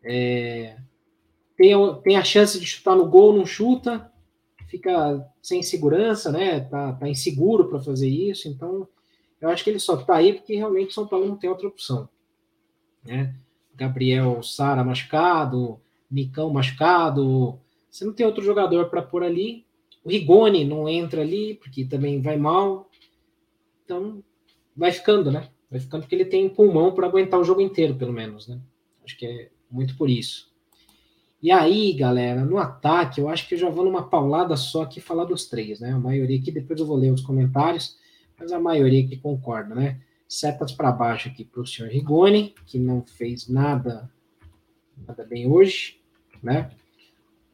É, 0.02 0.76
tem, 1.56 1.72
tem 2.02 2.16
a 2.16 2.24
chance 2.24 2.58
de 2.58 2.66
chutar 2.66 2.96
no 2.96 3.08
gol, 3.08 3.36
não 3.36 3.46
chuta, 3.46 4.10
fica 4.66 5.26
sem 5.42 5.62
segurança, 5.62 6.30
né? 6.30 6.60
Tá, 6.60 6.92
tá 6.92 7.08
inseguro 7.08 7.68
para 7.68 7.80
fazer 7.80 8.08
isso. 8.08 8.48
Então, 8.48 8.86
eu 9.40 9.48
acho 9.48 9.62
que 9.62 9.70
ele 9.70 9.78
só 9.78 9.96
tá 9.96 10.16
aí 10.16 10.32
porque 10.32 10.56
realmente 10.56 10.94
São 10.94 11.06
Paulo 11.06 11.26
não 11.26 11.36
tem 11.36 11.48
outra 11.48 11.68
opção. 11.68 12.08
Né? 13.04 13.34
Gabriel 13.76 14.42
Sara 14.42 14.82
machucado, 14.82 15.80
Nicão 16.10 16.50
machucado. 16.50 17.58
Você 17.90 18.04
não 18.04 18.12
tem 18.12 18.26
outro 18.26 18.42
jogador 18.42 18.88
para 18.88 19.02
pôr 19.02 19.22
ali. 19.22 19.64
O 20.04 20.08
Rigoni 20.08 20.64
não 20.64 20.88
entra 20.88 21.22
ali, 21.22 21.54
porque 21.54 21.84
também 21.84 22.20
vai 22.20 22.36
mal. 22.36 22.88
Então, 23.84 24.22
vai 24.76 24.92
ficando, 24.92 25.30
né? 25.30 25.48
Vai 25.70 25.80
ficando 25.80 26.02
porque 26.02 26.14
ele 26.14 26.24
tem 26.24 26.48
pulmão 26.48 26.92
para 26.92 27.06
aguentar 27.06 27.40
o 27.40 27.44
jogo 27.44 27.60
inteiro, 27.60 27.94
pelo 27.94 28.12
menos, 28.12 28.46
né? 28.46 28.60
Acho 29.04 29.16
que 29.16 29.26
é 29.26 29.50
muito 29.70 29.96
por 29.96 30.08
isso. 30.08 30.54
E 31.42 31.50
aí, 31.50 31.92
galera, 31.92 32.44
no 32.44 32.58
ataque, 32.58 33.20
eu 33.20 33.28
acho 33.28 33.46
que 33.46 33.54
eu 33.54 33.58
já 33.58 33.68
vou 33.68 33.84
numa 33.84 34.08
paulada 34.08 34.56
só 34.56 34.82
aqui 34.82 35.00
falar 35.00 35.24
dos 35.24 35.46
três, 35.46 35.80
né? 35.80 35.92
A 35.92 35.98
maioria 35.98 36.38
aqui, 36.38 36.50
depois 36.50 36.80
eu 36.80 36.86
vou 36.86 36.96
ler 36.96 37.12
os 37.12 37.20
comentários, 37.20 37.98
mas 38.38 38.52
a 38.52 38.58
maioria 38.58 39.06
que 39.06 39.16
concorda, 39.16 39.74
né? 39.74 40.00
Setas 40.28 40.72
para 40.72 40.90
baixo 40.90 41.28
aqui 41.28 41.44
para 41.44 41.60
o 41.60 41.66
senhor 41.66 41.90
Rigoni, 41.90 42.54
que 42.66 42.78
não 42.78 43.02
fez 43.04 43.48
nada, 43.48 44.10
nada 45.06 45.24
bem 45.24 45.50
hoje, 45.50 46.00
né? 46.42 46.70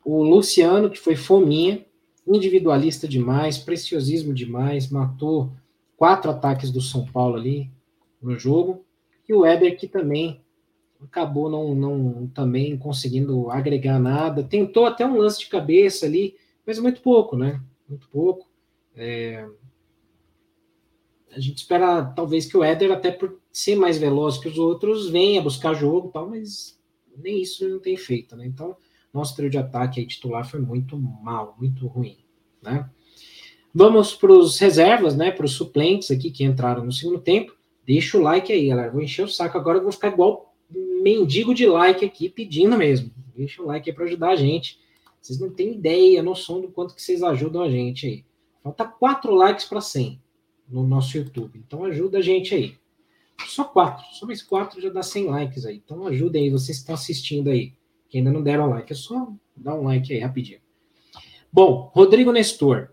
O 0.04 0.22
Luciano, 0.22 0.90
que 0.90 0.98
foi 0.98 1.14
fominha, 1.14 1.84
individualista 2.26 3.06
demais, 3.06 3.58
preciosismo 3.58 4.32
demais, 4.32 4.88
matou 4.88 5.52
quatro 5.96 6.30
ataques 6.30 6.70
do 6.70 6.80
São 6.80 7.04
Paulo 7.06 7.36
ali 7.36 7.70
no 8.20 8.38
jogo. 8.38 8.84
E 9.28 9.32
o 9.32 9.40
Weber, 9.40 9.78
que 9.78 9.86
também 9.86 10.40
acabou 11.00 11.50
não, 11.50 11.74
não 11.74 12.26
também 12.28 12.76
conseguindo 12.76 13.50
agregar 13.50 13.98
nada. 13.98 14.42
Tentou 14.42 14.86
até 14.86 15.06
um 15.06 15.16
lance 15.16 15.40
de 15.40 15.46
cabeça 15.46 16.06
ali, 16.06 16.36
mas 16.66 16.78
muito 16.78 17.00
pouco, 17.00 17.36
né? 17.36 17.60
Muito 17.88 18.08
pouco. 18.08 18.48
É, 18.96 19.46
a 21.34 21.40
gente 21.40 21.58
espera 21.58 22.04
talvez 22.04 22.46
que 22.46 22.56
o 22.56 22.62
Éder, 22.62 22.92
até 22.92 23.10
por 23.10 23.38
ser 23.52 23.76
mais 23.76 23.98
veloz 23.98 24.38
que 24.38 24.48
os 24.48 24.58
outros, 24.58 25.08
venha 25.08 25.42
buscar 25.42 25.74
jogo 25.74 26.08
e 26.08 26.12
tal, 26.12 26.28
mas 26.28 26.78
nem 27.16 27.40
isso 27.42 27.68
não 27.68 27.78
tem 27.78 27.96
feito, 27.96 28.36
né? 28.36 28.46
Então, 28.46 28.76
nosso 29.12 29.34
trio 29.34 29.50
de 29.50 29.58
ataque 29.58 30.00
aí 30.00 30.06
titular 30.06 30.48
foi 30.48 30.60
muito 30.60 30.96
mal, 30.98 31.56
muito 31.58 31.86
ruim, 31.86 32.18
né? 32.62 32.88
Vamos 33.74 34.14
para 34.14 34.32
os 34.32 34.58
reservas, 34.58 35.16
né? 35.16 35.30
Para 35.30 35.46
os 35.46 35.52
suplentes 35.52 36.10
aqui 36.10 36.30
que 36.30 36.44
entraram 36.44 36.84
no 36.84 36.92
segundo 36.92 37.18
tempo. 37.18 37.56
Deixa 37.86 38.18
o 38.18 38.22
like 38.22 38.52
aí, 38.52 38.68
galera. 38.68 38.92
Vou 38.92 39.02
encher 39.02 39.24
o 39.24 39.28
saco 39.28 39.56
agora, 39.56 39.80
vou 39.80 39.92
ficar 39.92 40.08
igual 40.08 40.54
mendigo 41.02 41.54
de 41.54 41.66
like 41.66 42.04
aqui, 42.04 42.28
pedindo 42.28 42.76
mesmo. 42.76 43.10
Deixa 43.34 43.62
o 43.62 43.66
like 43.66 43.88
aí 43.88 43.96
para 43.96 44.04
ajudar 44.04 44.30
a 44.30 44.36
gente. 44.36 44.78
Vocês 45.20 45.40
não 45.40 45.50
têm 45.50 45.72
ideia, 45.72 46.22
noção 46.22 46.60
do 46.60 46.68
quanto 46.68 46.94
que 46.94 47.00
vocês 47.00 47.22
ajudam 47.22 47.62
a 47.62 47.70
gente 47.70 48.06
aí. 48.06 48.24
Falta 48.62 48.84
quatro 48.84 49.34
likes 49.34 49.64
para 49.64 49.80
100 49.80 50.21
no 50.72 50.86
nosso 50.86 51.16
YouTube. 51.16 51.62
Então 51.64 51.84
ajuda 51.84 52.18
a 52.18 52.22
gente 52.22 52.54
aí. 52.54 52.74
Só 53.46 53.64
quatro, 53.64 54.04
só 54.12 54.26
mais 54.26 54.42
quatro 54.42 54.80
já 54.80 54.88
dá 54.88 55.02
100 55.02 55.26
likes 55.26 55.66
aí. 55.66 55.82
Então 55.84 56.06
ajudem 56.06 56.44
aí, 56.44 56.50
vocês 56.50 56.78
que 56.78 56.82
estão 56.82 56.94
assistindo 56.94 57.50
aí, 57.50 57.74
que 58.08 58.18
ainda 58.18 58.32
não 58.32 58.42
deram 58.42 58.70
like, 58.70 58.92
é 58.92 58.96
só 58.96 59.28
dar 59.56 59.74
um 59.74 59.84
like 59.84 60.12
aí 60.12 60.20
rapidinho. 60.20 60.60
Bom, 61.52 61.90
Rodrigo 61.94 62.32
Nestor 62.32 62.88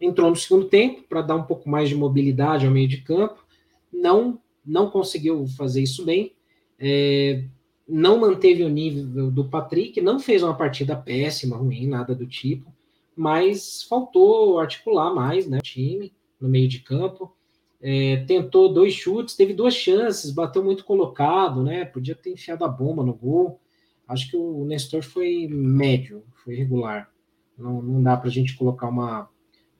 entrou 0.00 0.28
no 0.28 0.36
segundo 0.36 0.68
tempo 0.68 1.02
para 1.08 1.22
dar 1.22 1.36
um 1.36 1.44
pouco 1.44 1.68
mais 1.68 1.88
de 1.88 1.94
mobilidade 1.94 2.66
ao 2.66 2.72
meio 2.72 2.88
de 2.88 3.00
campo. 3.00 3.44
Não, 3.92 4.38
não 4.64 4.90
conseguiu 4.90 5.46
fazer 5.46 5.82
isso 5.82 6.04
bem. 6.04 6.34
É, 6.78 7.44
não 7.88 8.18
manteve 8.18 8.64
o 8.64 8.68
nível 8.68 9.30
do 9.30 9.48
Patrick, 9.48 10.00
não 10.00 10.18
fez 10.18 10.42
uma 10.42 10.56
partida 10.56 10.96
péssima, 10.96 11.56
ruim, 11.56 11.86
nada 11.86 12.14
do 12.14 12.26
tipo, 12.26 12.72
mas 13.16 13.82
faltou 13.84 14.58
articular 14.58 15.14
mais, 15.14 15.46
né, 15.46 15.58
o 15.58 15.62
time 15.62 16.12
no 16.42 16.48
meio 16.48 16.68
de 16.68 16.80
campo. 16.80 17.34
É, 17.80 18.24
tentou 18.26 18.72
dois 18.72 18.94
chutes, 18.94 19.34
teve 19.34 19.54
duas 19.54 19.74
chances, 19.74 20.30
bateu 20.30 20.62
muito 20.62 20.84
colocado, 20.84 21.62
né? 21.62 21.84
Podia 21.84 22.14
ter 22.14 22.30
enfiado 22.30 22.64
a 22.64 22.68
bomba 22.68 23.02
no 23.02 23.14
gol. 23.14 23.60
Acho 24.06 24.30
que 24.30 24.36
o 24.36 24.64
Nestor 24.64 25.02
foi 25.02 25.48
médio, 25.48 26.22
foi 26.44 26.54
regular. 26.54 27.10
Não, 27.56 27.80
não 27.80 28.02
dá 28.02 28.16
para 28.16 28.28
a 28.28 28.32
gente 28.32 28.56
colocar 28.56 28.88
uma. 28.88 29.28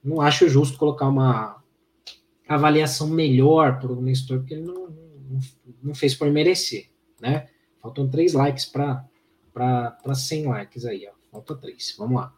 Não 0.03 0.21
acho 0.21 0.49
justo 0.49 0.77
colocar 0.77 1.07
uma 1.07 1.61
avaliação 2.47 3.07
melhor 3.07 3.79
para 3.79 3.91
o 3.91 4.01
Nestor, 4.01 4.39
porque 4.39 4.55
ele 4.55 4.63
não, 4.63 4.89
não, 4.89 5.39
não, 5.81 5.95
fez 5.95 6.13
por 6.13 6.29
merecer, 6.29 6.89
né? 7.21 7.47
Faltam 7.81 8.09
três 8.09 8.33
likes 8.33 8.65
para 8.65 9.07
100 10.13 10.45
likes 10.45 10.85
aí, 10.85 11.07
ó. 11.07 11.13
Falta 11.31 11.55
três. 11.55 11.95
Vamos 11.97 12.17
lá. 12.17 12.33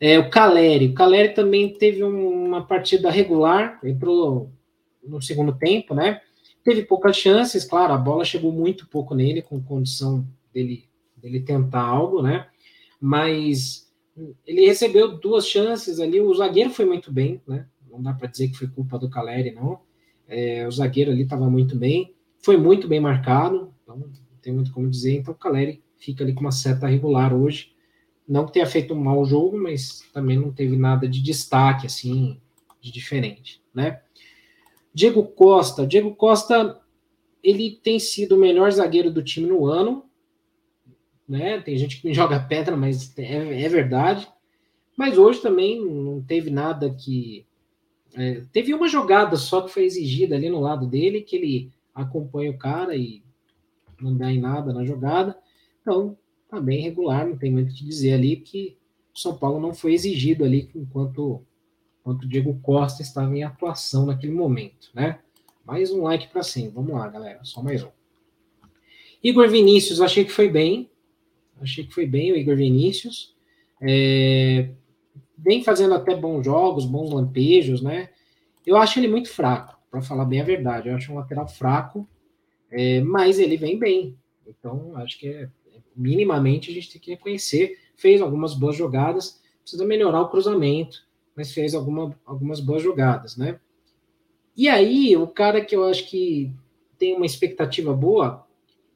É, 0.00 0.18
o 0.18 0.28
Caleri. 0.28 0.88
O 0.88 0.94
Caleri 0.94 1.34
também 1.34 1.72
teve 1.72 2.02
uma 2.02 2.66
partida 2.66 3.10
regular, 3.10 3.80
entrou 3.84 4.50
no 5.02 5.20
segundo 5.20 5.56
tempo, 5.56 5.94
né? 5.94 6.20
Teve 6.62 6.82
poucas 6.82 7.16
chances, 7.16 7.64
claro, 7.64 7.92
a 7.92 7.98
bola 7.98 8.24
chegou 8.24 8.50
muito 8.50 8.88
pouco 8.88 9.14
nele, 9.14 9.42
com 9.42 9.62
condição 9.62 10.26
dele, 10.52 10.84
dele 11.16 11.40
tentar 11.40 11.82
algo, 11.82 12.22
né? 12.22 12.46
Mas 13.00 13.92
ele 14.46 14.66
recebeu 14.66 15.18
duas 15.18 15.46
chances 15.46 16.00
ali, 16.00 16.20
o 16.20 16.34
zagueiro 16.34 16.70
foi 16.70 16.86
muito 16.86 17.12
bem, 17.12 17.40
né? 17.46 17.66
Não 17.90 18.02
dá 18.02 18.12
para 18.12 18.28
dizer 18.28 18.48
que 18.48 18.56
foi 18.56 18.68
culpa 18.68 18.98
do 18.98 19.10
Caleri, 19.10 19.52
não. 19.52 19.80
É, 20.26 20.66
o 20.66 20.70
zagueiro 20.70 21.10
ali 21.10 21.22
estava 21.22 21.50
muito 21.50 21.76
bem, 21.76 22.14
foi 22.42 22.56
muito 22.56 22.88
bem 22.88 23.00
marcado, 23.00 23.72
então 23.82 23.96
não 23.96 24.08
tem 24.40 24.52
muito 24.52 24.72
como 24.72 24.88
dizer, 24.88 25.18
então 25.18 25.34
o 25.34 25.36
Caleri 25.36 25.82
fica 25.98 26.24
ali 26.24 26.32
com 26.32 26.40
uma 26.40 26.52
seta 26.52 26.86
regular 26.86 27.34
hoje. 27.34 27.73
Não 28.26 28.46
que 28.46 28.52
tenha 28.52 28.66
feito 28.66 28.94
um 28.94 29.00
mau 29.00 29.24
jogo, 29.24 29.58
mas 29.58 30.00
também 30.12 30.38
não 30.38 30.52
teve 30.52 30.76
nada 30.76 31.06
de 31.06 31.22
destaque, 31.22 31.86
assim, 31.86 32.40
de 32.80 32.90
diferente, 32.90 33.62
né? 33.74 34.00
Diego 34.94 35.24
Costa. 35.24 35.86
Diego 35.86 36.14
Costa, 36.14 36.80
ele 37.42 37.78
tem 37.82 37.98
sido 37.98 38.36
o 38.36 38.38
melhor 38.38 38.70
zagueiro 38.70 39.10
do 39.10 39.22
time 39.22 39.46
no 39.46 39.66
ano, 39.66 40.04
né? 41.28 41.60
Tem 41.60 41.76
gente 41.76 42.00
que 42.00 42.06
me 42.06 42.14
joga 42.14 42.40
pedra, 42.40 42.76
mas 42.76 43.16
é, 43.18 43.62
é 43.62 43.68
verdade. 43.68 44.28
Mas 44.96 45.18
hoje 45.18 45.42
também 45.42 45.84
não 45.84 46.22
teve 46.22 46.50
nada 46.50 46.94
que. 46.94 47.44
É, 48.16 48.42
teve 48.52 48.72
uma 48.72 48.86
jogada 48.86 49.36
só 49.36 49.62
que 49.62 49.72
foi 49.72 49.84
exigida 49.84 50.36
ali 50.36 50.48
no 50.48 50.60
lado 50.60 50.86
dele, 50.86 51.22
que 51.22 51.34
ele 51.34 51.72
acompanha 51.92 52.52
o 52.52 52.58
cara 52.58 52.96
e 52.96 53.24
não 54.00 54.16
dá 54.16 54.30
em 54.30 54.40
nada 54.40 54.72
na 54.72 54.84
jogada. 54.84 55.36
Então, 55.82 56.16
tá 56.54 56.60
bem 56.60 56.80
regular, 56.80 57.26
não 57.26 57.36
tem 57.36 57.50
muito 57.50 57.72
o 57.72 57.74
que 57.74 57.84
dizer 57.84 58.14
ali, 58.14 58.36
que 58.36 58.76
o 59.14 59.18
São 59.18 59.36
Paulo 59.36 59.60
não 59.60 59.74
foi 59.74 59.92
exigido 59.92 60.44
ali 60.44 60.70
enquanto, 60.74 61.42
enquanto 62.00 62.22
o 62.22 62.28
Diego 62.28 62.58
Costa 62.62 63.02
estava 63.02 63.36
em 63.36 63.42
atuação 63.42 64.06
naquele 64.06 64.32
momento, 64.32 64.90
né? 64.94 65.18
Mais 65.64 65.90
um 65.90 66.02
like 66.02 66.28
para 66.28 66.42
cima. 66.42 66.72
Vamos 66.74 66.92
lá, 66.92 67.08
galera. 67.08 67.40
Só 67.42 67.62
mais 67.62 67.82
um. 67.82 67.88
Igor 69.22 69.48
Vinícius, 69.48 70.00
achei 70.00 70.24
que 70.24 70.30
foi 70.30 70.48
bem. 70.48 70.90
Achei 71.60 71.84
que 71.84 71.94
foi 71.94 72.06
bem 72.06 72.32
o 72.32 72.36
Igor 72.36 72.56
Vinícius. 72.56 73.34
É, 73.80 74.68
vem 75.38 75.64
fazendo 75.64 75.94
até 75.94 76.14
bons 76.14 76.44
jogos, 76.44 76.84
bons 76.84 77.10
lampejos, 77.10 77.80
né? 77.80 78.10
Eu 78.66 78.76
acho 78.76 78.98
ele 78.98 79.08
muito 79.08 79.30
fraco, 79.30 79.78
para 79.90 80.02
falar 80.02 80.26
bem 80.26 80.40
a 80.40 80.44
verdade. 80.44 80.88
Eu 80.88 80.96
acho 80.96 81.12
um 81.12 81.16
lateral 81.16 81.48
fraco, 81.48 82.06
é, 82.70 83.00
mas 83.00 83.38
ele 83.38 83.56
vem 83.56 83.78
bem. 83.78 84.18
Então, 84.46 84.94
acho 84.96 85.18
que 85.18 85.28
é, 85.28 85.48
minimamente 85.96 86.70
a 86.70 86.74
gente 86.74 86.90
tem 86.92 87.00
que 87.00 87.10
reconhecer. 87.10 87.78
Fez 87.96 88.20
algumas 88.20 88.54
boas 88.54 88.76
jogadas, 88.76 89.40
precisa 89.60 89.84
melhorar 89.84 90.20
o 90.22 90.28
cruzamento, 90.28 91.06
mas 91.34 91.52
fez 91.52 91.74
alguma, 91.74 92.18
algumas 92.24 92.60
boas 92.60 92.82
jogadas, 92.82 93.36
né? 93.36 93.60
E 94.56 94.68
aí, 94.68 95.16
o 95.16 95.26
cara 95.26 95.64
que 95.64 95.74
eu 95.74 95.84
acho 95.84 96.08
que 96.08 96.52
tem 96.96 97.16
uma 97.16 97.26
expectativa 97.26 97.92
boa, 97.92 98.46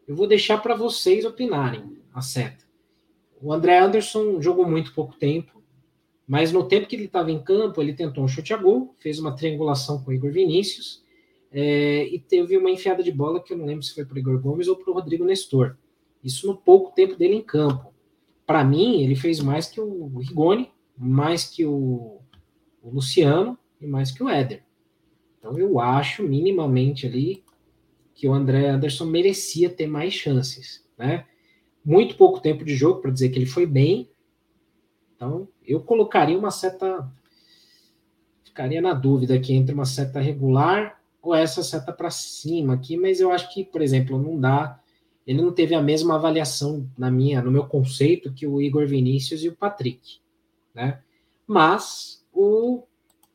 eu 0.07 0.15
vou 0.15 0.27
deixar 0.27 0.59
para 0.59 0.75
vocês 0.75 1.25
opinarem 1.25 1.99
a 2.15 2.21
seta. 2.21 2.65
O 3.41 3.53
André 3.53 3.79
Anderson 3.79 4.41
jogou 4.41 4.67
muito 4.69 4.95
pouco 4.95 5.17
tempo, 5.17 5.63
mas 6.27 6.53
no 6.53 6.69
tempo 6.69 6.87
que 6.87 6.95
ele 6.95 7.05
estava 7.05 7.31
em 7.31 7.43
campo, 7.43 7.81
ele 7.81 7.93
tentou 7.93 8.23
um 8.23 8.29
chute 8.29 8.53
a 8.53 8.57
gol, 8.57 8.95
fez 8.99 9.19
uma 9.19 9.35
triangulação 9.35 10.03
com 10.03 10.11
o 10.11 10.15
Igor 10.15 10.31
Vinícius 10.31 11.03
é, 11.51 12.05
e 12.07 12.19
teve 12.19 12.57
uma 12.57 12.71
enfiada 12.71 13.03
de 13.03 13.11
bola 13.11 13.43
que 13.43 13.53
eu 13.53 13.59
não 13.59 13.67
lembro 13.67 13.83
se 13.83 13.95
foi 13.95 14.05
para 14.05 14.15
o 14.15 14.19
Igor 14.19 14.41
Gomes 14.41 14.69
ou 14.69 14.77
para 14.77 14.91
o 14.91 14.95
Rodrigo 14.95 15.25
Nestor. 15.25 15.77
Isso 16.23 16.47
no 16.47 16.57
pouco 16.57 16.95
tempo 16.95 17.17
dele 17.17 17.35
em 17.35 17.43
campo. 17.43 17.93
Para 18.47 18.65
mim, 18.65 19.03
ele 19.03 19.15
fez 19.15 19.41
mais 19.41 19.67
que 19.69 19.81
o 19.81 20.09
Rigoni, 20.19 20.71
mais 20.97 21.45
que 21.45 21.65
o, 21.65 22.21
o 22.83 22.91
Luciano 22.91 23.59
e 23.81 23.87
mais 23.87 24.11
que 24.11 24.23
o 24.23 24.29
Éder. 24.29 24.65
Então 25.39 25.59
eu 25.59 25.79
acho 25.79 26.23
minimamente 26.23 27.07
ali 27.07 27.45
que 28.15 28.27
o 28.27 28.33
André 28.33 28.69
Anderson 28.69 29.05
merecia 29.05 29.71
ter 29.71 29.87
mais 29.87 30.13
chances, 30.13 30.85
né? 30.99 31.25
muito 31.89 32.17
pouco 32.17 32.39
tempo 32.39 32.67
de 32.67 32.77
jogo 32.77 33.01
para 33.01 33.11
dizer 33.11 33.31
que 33.31 33.39
ele 33.39 33.47
foi 33.47 33.65
bem. 33.65 34.11
Então, 35.17 35.49
eu 35.67 35.81
colocaria 35.81 36.39
uma 36.39 36.51
seta. 36.51 37.11
Ficaria 38.45 38.83
na 38.83 38.93
dúvida 38.93 39.35
aqui 39.35 39.55
entre 39.55 39.75
uma 39.75 39.87
seta 39.87 40.21
regular 40.21 41.01
ou 41.23 41.35
essa 41.35 41.63
seta 41.63 41.91
para 41.91 42.11
cima 42.11 42.75
aqui, 42.75 42.97
mas 42.97 43.21
eu 43.21 43.33
acho 43.33 43.53
que, 43.55 43.65
por 43.65 43.81
exemplo, 43.81 44.21
não 44.21 44.39
dá. 44.39 44.79
Ele 45.29 45.43
não 45.43 45.53
teve 45.53 45.75
a 45.75 45.83
mesma 45.83 46.15
avaliação 46.15 46.91
na 46.97 47.11
minha, 47.11 47.43
no 47.43 47.51
meu 47.51 47.67
conceito 47.67 48.33
que 48.33 48.47
o 48.47 48.63
Igor 48.63 48.87
Vinícius 48.87 49.45
e 49.45 49.49
o 49.49 49.55
Patrick, 49.55 50.21
né? 50.75 51.03
Mas 51.47 52.25
o 52.33 52.85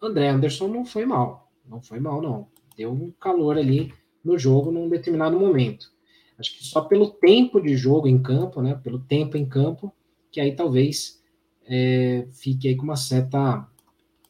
André 0.01 0.29
Anderson 0.29 0.67
não 0.67 0.83
foi 0.83 1.05
mal, 1.05 1.51
não 1.63 1.83
foi 1.83 1.99
mal 1.99 2.19
não. 2.19 2.47
Deu 2.75 2.91
um 2.91 3.11
calor 3.11 3.59
ali 3.59 3.93
no 4.25 4.39
jogo 4.39 4.71
num 4.71 4.89
determinado 4.89 5.39
momento. 5.39 5.91
Acho 6.39 6.57
que 6.57 6.65
só 6.65 6.81
pelo 6.81 7.11
tempo 7.11 7.61
de 7.61 7.77
jogo 7.77 8.07
em 8.07 8.19
campo, 8.19 8.59
né? 8.59 8.73
Pelo 8.83 8.97
tempo 8.97 9.37
em 9.37 9.45
campo, 9.45 9.93
que 10.31 10.41
aí 10.41 10.55
talvez 10.55 11.21
é, 11.67 12.25
fique 12.31 12.67
aí 12.67 12.75
com 12.75 12.85
uma 12.85 12.95
seta 12.95 13.67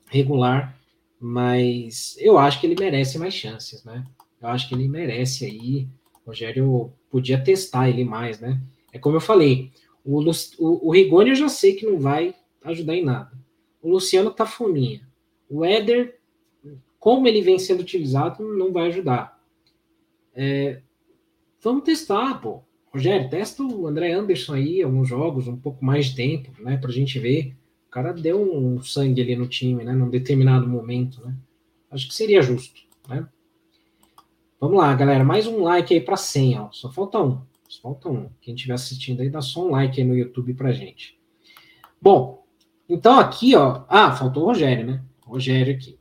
regular, 0.07 0.78
mas 1.18 2.18
eu 2.20 2.38
acho 2.38 2.59
que 2.59 2.68
ele 2.68 2.76
merece 2.78 3.18
mais 3.18 3.34
chances, 3.34 3.86
né? 3.86 4.03
Eu 4.41 4.49
acho 4.49 4.68
que 4.68 4.76
ele 4.76 4.89
merece 4.89 5.45
aí. 5.45 5.88
Rogério 6.26 6.93
podia 7.09 7.41
testar 7.41 7.89
ele 7.89 8.03
mais, 8.03 8.39
né? 8.39 8.61
É 8.91 8.99
como 8.99 9.17
eu 9.17 9.21
falei, 9.21 9.71
o, 10.03 10.19
o, 10.21 10.88
o 10.88 10.91
Rigoni 10.91 11.32
eu 11.32 11.36
já 11.36 11.49
sei 11.49 11.74
que 11.74 11.86
não 11.86 11.99
vai 11.99 12.36
ajudar 12.63 12.95
em 12.95 13.03
nada. 13.03 13.32
O 13.82 13.89
Luciano 13.89 14.32
tá 14.32 14.45
fominha. 14.45 15.01
O 15.49 15.65
Éder, 15.65 16.19
como 16.99 17.28
ele 17.28 17.41
vem 17.41 17.59
sendo 17.59 17.82
utilizado, 17.82 18.43
não 18.43 18.71
vai 18.71 18.88
ajudar. 18.88 19.41
É, 20.34 20.82
Vamos 21.63 21.86
testar, 21.86 22.41
pô. 22.41 22.61
Rogério, 22.93 23.30
testa 23.30 23.63
o 23.63 23.88
André 23.88 24.11
Anderson 24.11 24.53
aí, 24.53 24.84
alguns 24.84 25.07
jogos, 25.07 25.47
um 25.47 25.55
pouco 25.55 25.84
mais 25.84 26.07
de 26.07 26.15
tempo, 26.17 26.51
né? 26.61 26.76
Pra 26.76 26.91
gente 26.91 27.17
ver. 27.17 27.55
O 27.88 27.89
cara 27.89 28.11
deu 28.11 28.41
um 28.41 28.84
sangue 28.84 29.21
ali 29.21 29.36
no 29.36 29.47
time, 29.47 29.84
né? 29.86 29.93
Num 29.93 30.09
determinado 30.09 30.67
momento, 30.67 31.26
né? 31.26 31.34
Acho 31.89 32.09
que 32.09 32.13
seria 32.13 32.41
justo, 32.41 32.82
né? 33.07 33.26
Vamos 34.64 34.78
lá, 34.78 34.93
galera. 34.93 35.26
Mais 35.26 35.45
um 35.45 35.61
like 35.61 35.93
aí 35.93 35.99
para 35.99 36.16
100, 36.16 36.59
ó. 36.61 36.72
Só 36.72 36.89
falta 36.89 37.22
um. 37.22 37.41
Só 37.68 37.82
falta 37.82 38.07
um. 38.07 38.30
Quem 38.39 38.55
estiver 38.55 38.76
assistindo 38.76 39.20
aí, 39.20 39.30
dá 39.30 39.41
só 39.41 39.68
um 39.68 39.72
like 39.72 39.99
aí 39.99 40.07
no 40.07 40.16
YouTube 40.16 40.53
pra 40.53 40.72
gente. 40.72 41.20
Bom, 42.01 42.45
então 42.88 43.20
aqui, 43.20 43.57
ó. 43.57 43.84
Ah, 43.89 44.16
faltou 44.16 44.43
o 44.43 44.45
Rogério, 44.45 44.86
né? 44.86 45.03
Rogério 45.26 45.76
aqui. 45.76 45.99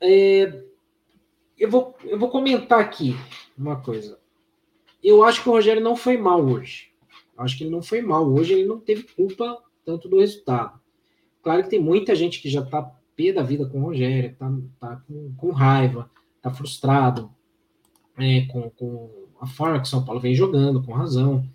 É, 0.00 0.60
eu, 1.56 1.70
vou, 1.70 1.96
eu 2.02 2.18
vou 2.18 2.30
comentar 2.30 2.80
aqui 2.80 3.14
uma 3.56 3.76
coisa. 3.80 4.18
Eu 5.00 5.22
acho 5.22 5.40
que 5.40 5.48
o 5.48 5.52
Rogério 5.52 5.80
não 5.80 5.94
foi 5.94 6.16
mal 6.16 6.44
hoje. 6.44 6.90
Eu 7.36 7.44
acho 7.44 7.56
que 7.56 7.62
ele 7.62 7.70
não 7.70 7.80
foi 7.80 8.02
mal 8.02 8.28
hoje, 8.28 8.54
ele 8.54 8.66
não 8.66 8.80
teve 8.80 9.04
culpa 9.04 9.62
tanto 9.84 10.08
do 10.08 10.18
resultado. 10.18 10.80
Claro 11.44 11.62
que 11.62 11.70
tem 11.70 11.80
muita 11.80 12.16
gente 12.16 12.42
que 12.42 12.50
já 12.50 12.64
tá 12.64 12.82
pé 13.14 13.32
da 13.32 13.44
vida 13.44 13.66
com 13.66 13.78
o 13.78 13.84
Rogério, 13.84 14.34
tá, 14.36 14.52
tá 14.80 14.96
com, 15.06 15.32
com 15.36 15.50
raiva, 15.52 16.10
tá 16.40 16.50
frustrado 16.50 17.30
é, 18.16 18.42
com, 18.42 18.70
com 18.70 19.10
a 19.40 19.46
forma 19.46 19.78
que 19.80 19.86
o 19.86 19.90
São 19.90 20.04
Paulo 20.04 20.20
vem 20.20 20.34
jogando, 20.34 20.82
com 20.82 20.92
razão. 20.92 21.48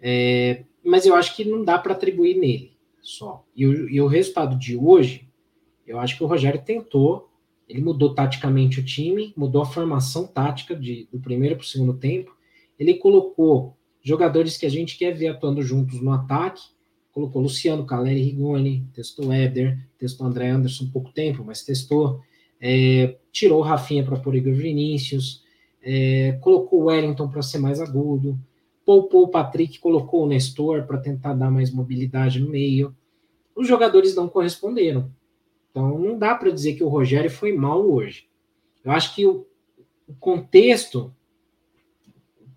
É, 0.00 0.64
mas 0.84 1.06
eu 1.06 1.14
acho 1.14 1.36
que 1.36 1.44
não 1.44 1.64
dá 1.64 1.78
para 1.78 1.92
atribuir 1.92 2.38
nele 2.38 2.76
só. 3.00 3.44
E 3.54 3.66
o, 3.66 3.88
e 3.88 4.00
o 4.00 4.06
resultado 4.06 4.58
de 4.58 4.76
hoje, 4.76 5.28
eu 5.86 5.98
acho 5.98 6.16
que 6.16 6.24
o 6.24 6.26
Rogério 6.26 6.62
tentou 6.62 7.32
ele 7.72 7.80
mudou 7.80 8.14
taticamente 8.14 8.80
o 8.80 8.84
time, 8.84 9.32
mudou 9.34 9.62
a 9.62 9.66
formação 9.66 10.26
tática 10.26 10.76
de, 10.76 11.08
do 11.10 11.18
primeiro 11.18 11.56
para 11.56 11.64
o 11.64 11.66
segundo 11.66 11.94
tempo. 11.94 12.36
Ele 12.78 12.94
colocou 12.94 13.78
jogadores 14.02 14.58
que 14.58 14.66
a 14.66 14.68
gente 14.68 14.98
quer 14.98 15.12
ver 15.12 15.28
atuando 15.28 15.62
juntos 15.62 15.98
no 16.02 16.12
ataque. 16.12 16.62
Colocou 17.12 17.40
Luciano, 17.40 17.86
Caleri, 17.86 18.22
Rigoni, 18.22 18.86
testou 18.92 19.32
Éder, 19.32 19.78
testou 19.98 20.26
André 20.26 20.50
Anderson 20.50 20.90
pouco 20.92 21.12
tempo, 21.12 21.42
mas 21.44 21.64
testou. 21.64 22.20
É, 22.64 23.16
tirou 23.32 23.58
o 23.58 23.62
Rafinha 23.62 24.04
para 24.04 24.16
pôr 24.16 24.36
Igor 24.36 24.54
Vinícius, 24.54 25.42
é, 25.82 26.38
colocou 26.40 26.82
o 26.82 26.84
Wellington 26.84 27.28
para 27.28 27.42
ser 27.42 27.58
mais 27.58 27.80
agudo, 27.80 28.38
poupou 28.84 29.24
o 29.24 29.28
Patrick, 29.28 29.80
colocou 29.80 30.22
o 30.22 30.26
Nestor 30.28 30.84
para 30.84 30.98
tentar 30.98 31.34
dar 31.34 31.50
mais 31.50 31.72
mobilidade 31.72 32.38
no 32.38 32.48
meio. 32.48 32.94
Os 33.54 33.66
jogadores 33.66 34.14
não 34.14 34.28
corresponderam. 34.28 35.10
Então, 35.70 35.98
não 35.98 36.16
dá 36.16 36.34
para 36.34 36.50
dizer 36.50 36.74
que 36.74 36.84
o 36.84 36.88
Rogério 36.88 37.30
foi 37.30 37.52
mal 37.52 37.84
hoje. 37.84 38.28
Eu 38.84 38.92
acho 38.92 39.14
que 39.14 39.26
o, 39.26 39.46
o 40.06 40.14
contexto 40.14 41.12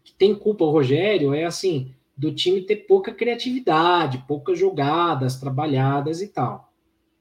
que 0.03 0.13
tem 0.13 0.35
culpa 0.35 0.65
o 0.65 0.71
Rogério 0.71 1.33
é 1.33 1.45
assim, 1.45 1.93
do 2.15 2.33
time 2.33 2.61
ter 2.61 2.77
pouca 2.77 3.13
criatividade, 3.13 4.23
poucas 4.27 4.59
jogadas 4.59 5.39
trabalhadas 5.39 6.21
e 6.21 6.27
tal, 6.27 6.71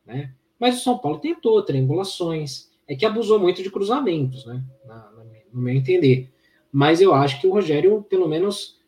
né? 0.05 0.35
Mas 0.59 0.79
o 0.79 0.85
São 0.85 0.99
Paulo 0.99 1.19
tentou 1.19 1.63
triangulações, 1.63 2.71
é 2.87 2.95
que 2.95 3.07
abusou 3.07 3.39
muito 3.39 3.63
de 3.63 3.71
cruzamentos, 3.71 4.45
né? 4.47 4.63
Na, 4.87 4.95
na, 4.95 5.25
no 5.53 5.63
meu 5.63 5.75
entender. 5.75 6.31
Mas 6.71 7.01
eu 7.01 7.15
acho 7.15 7.41
que 7.41 7.47
o 7.47 7.53
Rogério, 7.53 8.03
pelo 8.09 8.29
menos, 8.29 8.79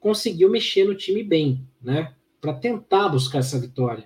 conseguiu 0.00 0.50
mexer 0.50 0.84
no 0.84 0.94
time 0.94 1.22
bem, 1.22 1.66
né? 1.82 2.12
Para 2.40 2.54
tentar 2.54 3.08
buscar 3.08 3.38
essa 3.38 3.58
vitória. 3.58 4.04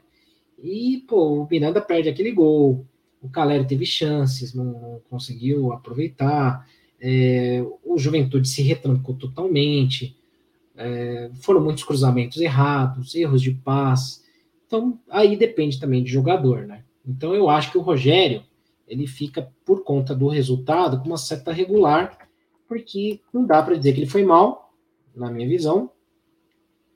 E, 0.62 1.04
pô, 1.08 1.42
o 1.42 1.48
Miranda 1.48 1.80
perde 1.80 2.08
aquele 2.08 2.32
gol. 2.32 2.86
O 3.20 3.28
Caleri 3.28 3.66
teve 3.66 3.86
chances, 3.86 4.54
não 4.54 5.00
conseguiu 5.08 5.72
aproveitar. 5.72 6.68
É, 7.00 7.64
o 7.84 7.96
Juventude 7.96 8.48
se 8.48 8.62
retrancou 8.62 9.14
totalmente. 9.14 10.16
É, 10.76 11.30
foram 11.40 11.60
muitos 11.60 11.84
cruzamentos 11.84 12.40
errados, 12.40 13.14
erros 13.14 13.42
de 13.42 13.52
paz. 13.52 14.24
Então, 14.66 15.00
aí 15.08 15.36
depende 15.36 15.80
também 15.80 16.02
de 16.02 16.10
jogador, 16.10 16.66
né? 16.66 16.84
Então, 17.06 17.34
eu 17.34 17.48
acho 17.48 17.72
que 17.72 17.78
o 17.78 17.82
Rogério, 17.82 18.42
ele 18.88 19.06
fica, 19.06 19.52
por 19.64 19.84
conta 19.84 20.14
do 20.14 20.28
resultado, 20.28 20.98
com 20.98 21.06
uma 21.06 21.18
certa 21.18 21.52
regular, 21.52 22.28
porque 22.66 23.20
não 23.32 23.46
dá 23.46 23.62
para 23.62 23.76
dizer 23.76 23.92
que 23.92 24.00
ele 24.00 24.10
foi 24.10 24.24
mal, 24.24 24.74
na 25.14 25.30
minha 25.30 25.48
visão, 25.48 25.90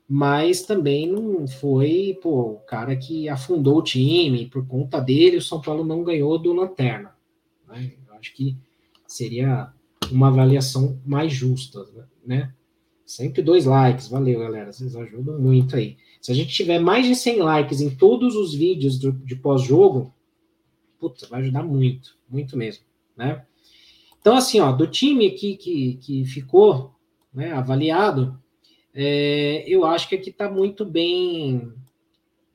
mas 0.08 0.62
também 0.62 1.06
não 1.06 1.46
foi 1.46 2.18
pô, 2.22 2.52
o 2.52 2.58
cara 2.60 2.94
que 2.96 3.28
afundou 3.28 3.78
o 3.78 3.82
time, 3.82 4.46
por 4.46 4.66
conta 4.66 5.00
dele 5.00 5.38
o 5.38 5.42
São 5.42 5.60
Paulo 5.60 5.84
não 5.84 6.04
ganhou 6.04 6.38
do 6.38 6.52
Lanterna. 6.52 7.14
Né? 7.68 7.92
Eu 8.06 8.14
acho 8.14 8.34
que 8.34 8.56
seria 9.06 9.72
uma 10.10 10.28
avaliação 10.28 11.00
mais 11.04 11.32
justa, 11.32 11.84
né? 12.24 12.52
102 13.06 13.66
likes, 13.66 14.08
valeu 14.08 14.40
galera, 14.40 14.72
vocês 14.72 14.96
ajudam 14.96 15.38
muito 15.38 15.76
aí. 15.76 15.96
Se 16.20 16.30
a 16.30 16.34
gente 16.34 16.52
tiver 16.52 16.78
mais 16.78 17.06
de 17.06 17.14
100 17.14 17.38
likes 17.38 17.80
em 17.80 17.90
todos 17.90 18.36
os 18.36 18.54
vídeos 18.54 18.98
do, 18.98 19.12
de 19.12 19.36
pós-jogo, 19.36 20.14
putz, 21.02 21.28
vai 21.28 21.40
ajudar 21.40 21.64
muito, 21.64 22.16
muito 22.30 22.56
mesmo, 22.56 22.84
né? 23.16 23.44
Então, 24.20 24.36
assim, 24.36 24.60
ó, 24.60 24.70
do 24.70 24.86
time 24.86 25.26
aqui 25.26 25.56
que, 25.56 25.96
que 25.96 26.24
ficou 26.24 26.94
né, 27.34 27.50
avaliado, 27.50 28.40
é, 28.94 29.64
eu 29.66 29.84
acho 29.84 30.08
que 30.08 30.14
aqui 30.14 30.30
está 30.30 30.48
muito 30.48 30.84
bem 30.84 31.72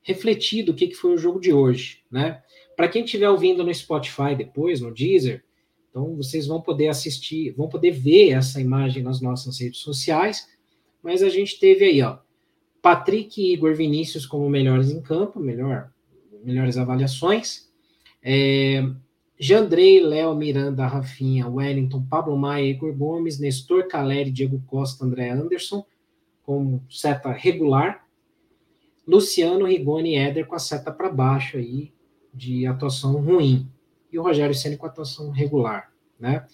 refletido 0.02 0.72
o 0.72 0.76
que, 0.76 0.88
que 0.88 0.96
foi 0.96 1.14
o 1.14 1.18
jogo 1.18 1.42
de 1.42 1.52
hoje, 1.52 2.04
né? 2.10 2.42
Para 2.74 2.88
quem 2.88 3.04
estiver 3.04 3.30
ouvindo 3.30 3.66
no 3.66 3.74
Spotify 3.74 4.34
depois, 4.38 4.80
no 4.80 4.94
Deezer, 4.94 5.44
então 5.90 6.16
vocês 6.16 6.48
vão 6.48 6.62
poder 6.62 6.88
assistir, 6.88 7.52
vão 7.52 7.68
poder 7.68 7.92
ver 7.92 8.30
essa 8.30 8.62
imagem 8.62 9.04
nas 9.04 9.20
nossas 9.20 9.60
redes 9.60 9.82
sociais, 9.82 10.48
mas 11.04 11.22
a 11.22 11.28
gente 11.28 11.60
teve 11.60 11.84
aí, 11.84 12.02
ó, 12.02 12.20
Patrick 12.82 13.42
e 13.42 13.52
Igor 13.52 13.76
Vinícius 13.76 14.26
como 14.26 14.50
melhores 14.50 14.90
em 14.90 15.02
campo, 15.02 15.38
melhor, 15.38 15.92
melhores 16.42 16.78
avaliações. 16.78 17.67
É, 18.22 18.84
Jandrei, 19.40 20.02
Léo, 20.02 20.36
Miranda, 20.36 20.88
Rafinha, 20.88 21.48
Wellington, 21.48 22.04
Pablo 22.10 22.36
Maia, 22.36 22.66
Igor 22.66 22.94
Gomes, 22.94 23.40
Nestor 23.40 23.88
Caleri, 23.88 24.32
Diego 24.32 24.62
Costa, 24.66 25.06
André 25.06 25.30
Anderson, 25.30 25.86
com 26.44 26.82
seta 26.90 27.32
regular. 27.32 28.08
Luciano, 29.08 29.66
Rigoni 29.66 30.14
e 30.14 30.18
Éder 30.18 30.46
com 30.46 30.56
a 30.56 30.60
seta 30.60 30.92
para 30.92 31.10
baixo 31.10 31.58
aí, 31.58 31.94
de 32.34 32.66
atuação 32.66 33.22
ruim. 33.22 33.68
E 34.12 34.20
o 34.20 34.24
Rogério 34.24 34.56
Senna 34.56 34.76
com 34.76 34.86
atuação 34.86 35.30
regular, 35.30 35.92
né? 36.20 36.46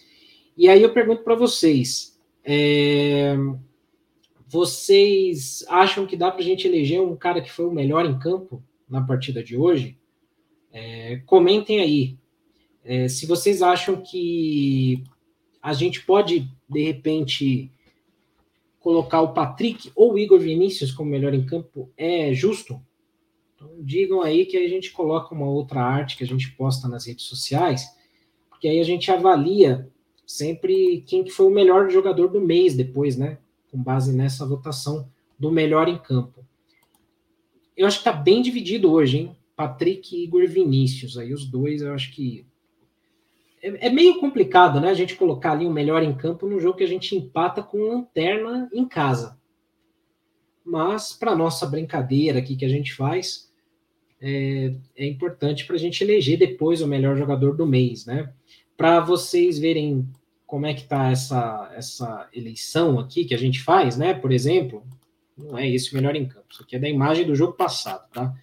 E 0.55 0.69
aí 0.69 0.83
eu 0.83 0.93
pergunto 0.93 1.23
para 1.23 1.35
vocês, 1.35 2.19
é, 2.43 3.35
vocês 4.47 5.65
acham 5.67 6.05
que 6.05 6.15
dá 6.15 6.29
para 6.29 6.41
a 6.41 6.43
gente 6.43 6.67
eleger 6.67 7.01
um 7.01 7.15
cara 7.15 7.41
que 7.41 7.51
foi 7.51 7.65
o 7.65 7.71
melhor 7.71 8.05
em 8.05 8.19
campo 8.19 8.63
na 8.87 9.01
partida 9.01 9.43
de 9.43 9.57
hoje? 9.57 9.97
É, 10.73 11.21
comentem 11.27 11.79
aí. 11.79 12.17
É, 12.83 13.07
se 13.07 13.27
vocês 13.27 13.61
acham 13.61 14.01
que 14.01 15.03
a 15.61 15.71
gente 15.71 16.03
pode, 16.03 16.49
de 16.67 16.83
repente, 16.83 17.71
colocar 18.79 19.21
o 19.21 19.33
Patrick 19.33 19.91
ou 19.95 20.13
o 20.13 20.19
Igor 20.19 20.39
Vinícius 20.39 20.91
como 20.91 21.09
melhor 21.09 21.33
em 21.33 21.45
campo, 21.45 21.89
é 21.95 22.33
justo? 22.33 22.81
Então, 23.55 23.69
digam 23.79 24.21
aí 24.21 24.45
que 24.45 24.57
a 24.57 24.67
gente 24.67 24.91
coloca 24.91 25.33
uma 25.33 25.47
outra 25.47 25.81
arte 25.81 26.17
que 26.17 26.23
a 26.23 26.27
gente 26.27 26.51
posta 26.51 26.87
nas 26.87 27.05
redes 27.05 27.25
sociais, 27.25 27.87
porque 28.49 28.67
aí 28.67 28.79
a 28.79 28.83
gente 28.83 29.09
avalia 29.11 29.89
sempre 30.25 31.01
quem 31.07 31.23
que 31.23 31.31
foi 31.31 31.45
o 31.45 31.53
melhor 31.53 31.89
jogador 31.89 32.27
do 32.27 32.41
mês 32.41 32.75
depois, 32.75 33.15
né? 33.15 33.37
Com 33.71 33.81
base 33.81 34.11
nessa 34.11 34.45
votação 34.45 35.07
do 35.39 35.51
melhor 35.51 35.87
em 35.87 35.97
campo. 35.97 36.43
Eu 37.75 37.87
acho 37.87 37.99
que 37.99 38.03
tá 38.03 38.11
bem 38.11 38.41
dividido 38.41 38.91
hoje, 38.91 39.17
hein? 39.19 39.35
Patrick 39.55 40.15
e 40.15 40.23
Igor 40.23 40.47
Vinícius, 40.47 41.17
aí 41.17 41.33
os 41.33 41.45
dois, 41.45 41.81
eu 41.81 41.93
acho 41.93 42.11
que 42.11 42.45
é, 43.63 43.87
é, 43.87 43.89
meio 43.89 44.19
complicado, 44.19 44.81
né? 44.81 44.89
A 44.89 44.93
gente 44.93 45.15
colocar 45.15 45.53
ali 45.53 45.65
o 45.65 45.69
um 45.69 45.73
melhor 45.73 46.03
em 46.03 46.13
campo 46.13 46.45
num 46.45 46.59
jogo 46.59 46.77
que 46.77 46.83
a 46.83 46.87
gente 46.87 47.15
empata 47.15 47.63
com 47.63 47.87
lanterna 47.87 48.69
em 48.73 48.85
casa. 48.85 49.39
Mas, 50.65 51.13
para 51.13 51.35
nossa 51.35 51.65
brincadeira 51.65 52.39
aqui 52.39 52.57
que 52.57 52.65
a 52.65 52.69
gente 52.69 52.93
faz, 52.93 53.49
é, 54.21 54.73
é 54.95 55.07
importante 55.07 55.65
para 55.65 55.75
a 55.75 55.79
gente 55.79 56.03
eleger 56.03 56.37
depois 56.37 56.81
o 56.81 56.87
melhor 56.87 57.17
jogador 57.17 57.55
do 57.55 57.65
mês, 57.65 58.05
né? 58.05 58.33
Para 58.75 58.99
vocês 58.99 59.57
verem 59.57 60.07
como 60.45 60.65
é 60.65 60.73
que 60.73 60.83
tá 60.83 61.09
essa, 61.09 61.71
essa 61.75 62.29
eleição 62.33 62.99
aqui 62.99 63.25
que 63.25 63.33
a 63.33 63.37
gente 63.37 63.61
faz, 63.61 63.97
né? 63.97 64.13
Por 64.13 64.31
exemplo, 64.31 64.85
não 65.37 65.57
é 65.57 65.69
esse 65.69 65.91
o 65.91 65.95
melhor 65.95 66.15
em 66.15 66.27
campo, 66.27 66.47
isso 66.49 66.63
aqui 66.63 66.75
é 66.75 66.79
da 66.79 66.89
imagem 66.89 67.25
do 67.25 67.35
jogo 67.35 67.53
passado, 67.53 68.09
tá? 68.11 68.33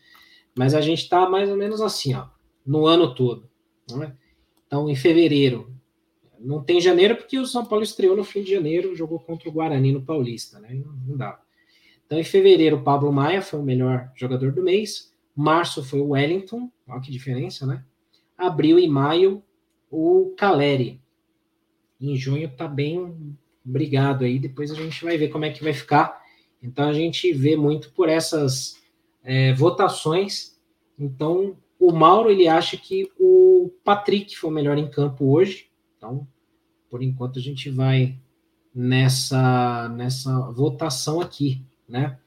Mas 0.57 0.75
a 0.75 0.81
gente 0.81 1.09
tá 1.09 1.29
mais 1.29 1.49
ou 1.49 1.57
menos 1.57 1.81
assim, 1.81 2.15
ó, 2.15 2.27
no 2.67 2.87
ano 2.87 3.15
todo, 3.15 3.49
não 3.91 4.03
é? 4.03 4.15
Então, 4.67 4.89
em 4.89 4.97
fevereiro, 4.97 5.75
não 6.39 6.63
tem 6.63 6.81
janeiro 6.81 7.17
porque 7.17 7.39
o 7.39 7.47
São 7.47 7.65
Paulo 7.65 7.85
estreou 7.85 8.17
no 8.17 8.25
fim 8.25 8.43
de 8.43 8.53
janeiro, 8.53 8.95
jogou 8.95 9.19
contra 9.19 9.49
o 9.49 9.53
Guarani 9.53 9.93
no 9.93 10.03
Paulista, 10.03 10.59
né? 10.61 10.75
Não, 10.75 10.93
não 10.93 11.17
dá. 11.17 11.41
Então, 12.07 12.19
em 12.19 12.25
fevereiro, 12.25 12.77
o 12.77 12.83
Pablo 12.83 13.13
Maia 13.13 13.43
foi 13.43 13.61
o 13.61 13.65
melhor 13.65 14.11
jogador 14.17 14.53
do 14.53 14.63
mês. 14.63 15.15
Março 15.35 15.85
foi 15.85 16.01
o 16.01 16.09
Wellington, 16.09 16.71
olha 16.89 17.01
que 17.01 17.11
diferença, 17.11 17.67
né? 17.67 17.85
Abril 18.37 18.79
e 18.79 18.89
maio, 18.89 19.43
o 19.91 20.35
Caleri. 20.37 21.01
Em 22.01 22.17
junho 22.17 22.51
tá 22.57 22.67
bem 22.67 23.37
brigado 23.65 24.25
aí, 24.25 24.39
depois 24.39 24.71
a 24.71 24.75
gente 24.75 25.05
vai 25.05 25.17
ver 25.17 25.29
como 25.29 25.45
é 25.45 25.51
que 25.51 25.63
vai 25.63 25.73
ficar. 25.73 26.21
Então 26.63 26.89
a 26.89 26.93
gente 26.93 27.33
vê 27.33 27.57
muito 27.57 27.93
por 27.93 28.09
essas 28.09 28.80
é, 29.23 29.53
votações. 29.55 30.59
Então 30.99 31.57
o 31.79 31.93
Mauro 31.93 32.31
ele 32.31 32.47
acha 32.47 32.77
que 32.77 33.11
o 33.19 33.71
Patrick 33.85 34.37
foi 34.37 34.51
o 34.51 34.53
melhor 34.53 34.77
em 34.77 34.89
campo 34.89 35.33
hoje. 35.33 35.67
Então, 35.97 36.27
por 36.91 37.03
enquanto 37.03 37.39
a 37.39 37.43
gente 37.43 37.71
vai 37.71 38.19
nessa 38.75 39.89
nessa 39.89 40.51
votação 40.51 41.21
aqui, 41.21 41.65
né? 41.89 42.19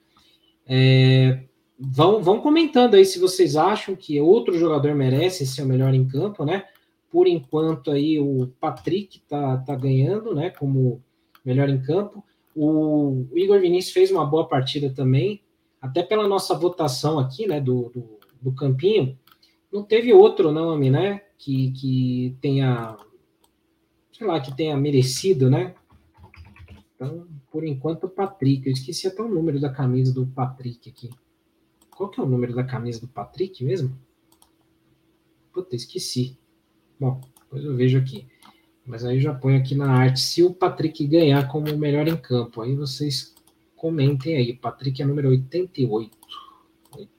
É, 0.65 1.43
vão, 1.79 2.21
vão 2.21 2.39
comentando 2.39 2.95
aí 2.95 3.05
se 3.05 3.19
vocês 3.19 3.55
acham 3.55 3.95
que 3.95 4.19
outro 4.19 4.57
jogador 4.57 4.95
merece 4.95 5.45
ser 5.45 5.63
o 5.63 5.67
melhor 5.67 5.93
em 5.93 6.07
campo, 6.07 6.45
né? 6.45 6.65
Por 7.11 7.27
enquanto 7.27 7.91
aí 7.91 8.19
o 8.19 8.47
Patrick 8.59 9.21
tá, 9.27 9.57
tá 9.57 9.75
ganhando, 9.75 10.33
né? 10.33 10.49
Como 10.49 11.01
melhor 11.43 11.69
em 11.69 11.81
campo. 11.81 12.23
O, 12.55 13.27
Igor 13.33 13.59
Vinícius 13.59 13.93
fez 13.93 14.11
uma 14.11 14.25
boa 14.25 14.47
partida 14.47 14.89
também, 14.89 15.41
até 15.84 16.01
pela 16.01 16.25
nossa 16.29 16.57
votação 16.57 17.19
aqui, 17.19 17.45
né? 17.45 17.59
Do, 17.59 17.89
do, 17.89 18.19
do 18.41 18.53
campinho 18.53 19.19
não 19.69 19.84
teve 19.84 20.13
outro 20.13 20.49
nome, 20.49 20.89
né? 20.89 21.23
Que, 21.38 21.71
que 21.71 22.38
tenha, 22.39 22.95
sei 24.13 24.25
lá, 24.25 24.39
que 24.39 24.55
tenha 24.55 24.77
merecido, 24.77 25.49
né? 25.49 25.75
Então, 26.95 27.27
por 27.51 27.65
enquanto, 27.65 28.05
o 28.05 28.09
Patrick. 28.09 28.65
Eu 28.65 28.71
esqueci 28.71 29.07
até 29.07 29.21
o 29.21 29.27
número 29.27 29.59
da 29.59 29.69
camisa 29.69 30.13
do 30.13 30.25
Patrick 30.25 30.89
aqui. 30.89 31.09
Qual 31.91 32.09
que 32.09 32.21
é 32.21 32.23
o 32.23 32.29
número 32.29 32.55
da 32.55 32.63
camisa 32.63 33.01
do 33.01 33.07
Patrick 33.09 33.61
mesmo? 33.61 33.93
Puta, 35.51 35.75
esqueci. 35.75 36.38
Bom, 36.97 37.19
depois 37.41 37.65
eu 37.65 37.75
vejo 37.75 37.97
aqui. 37.97 38.25
Mas 38.86 39.03
aí 39.03 39.17
eu 39.17 39.21
já 39.21 39.34
ponho 39.34 39.59
aqui 39.59 39.75
na 39.75 39.91
arte. 39.91 40.21
Se 40.21 40.43
o 40.43 40.53
Patrick 40.53 41.05
ganhar 41.07 41.45
como 41.49 41.69
o 41.69 41.77
melhor 41.77 42.07
em 42.07 42.15
campo, 42.15 42.61
aí 42.61 42.73
vocês 42.73 43.32
comentem 43.84 44.38
aí. 44.38 44.53
Patrick 44.53 45.01
é 45.01 45.05
número 45.05 45.27
88. 45.27 46.17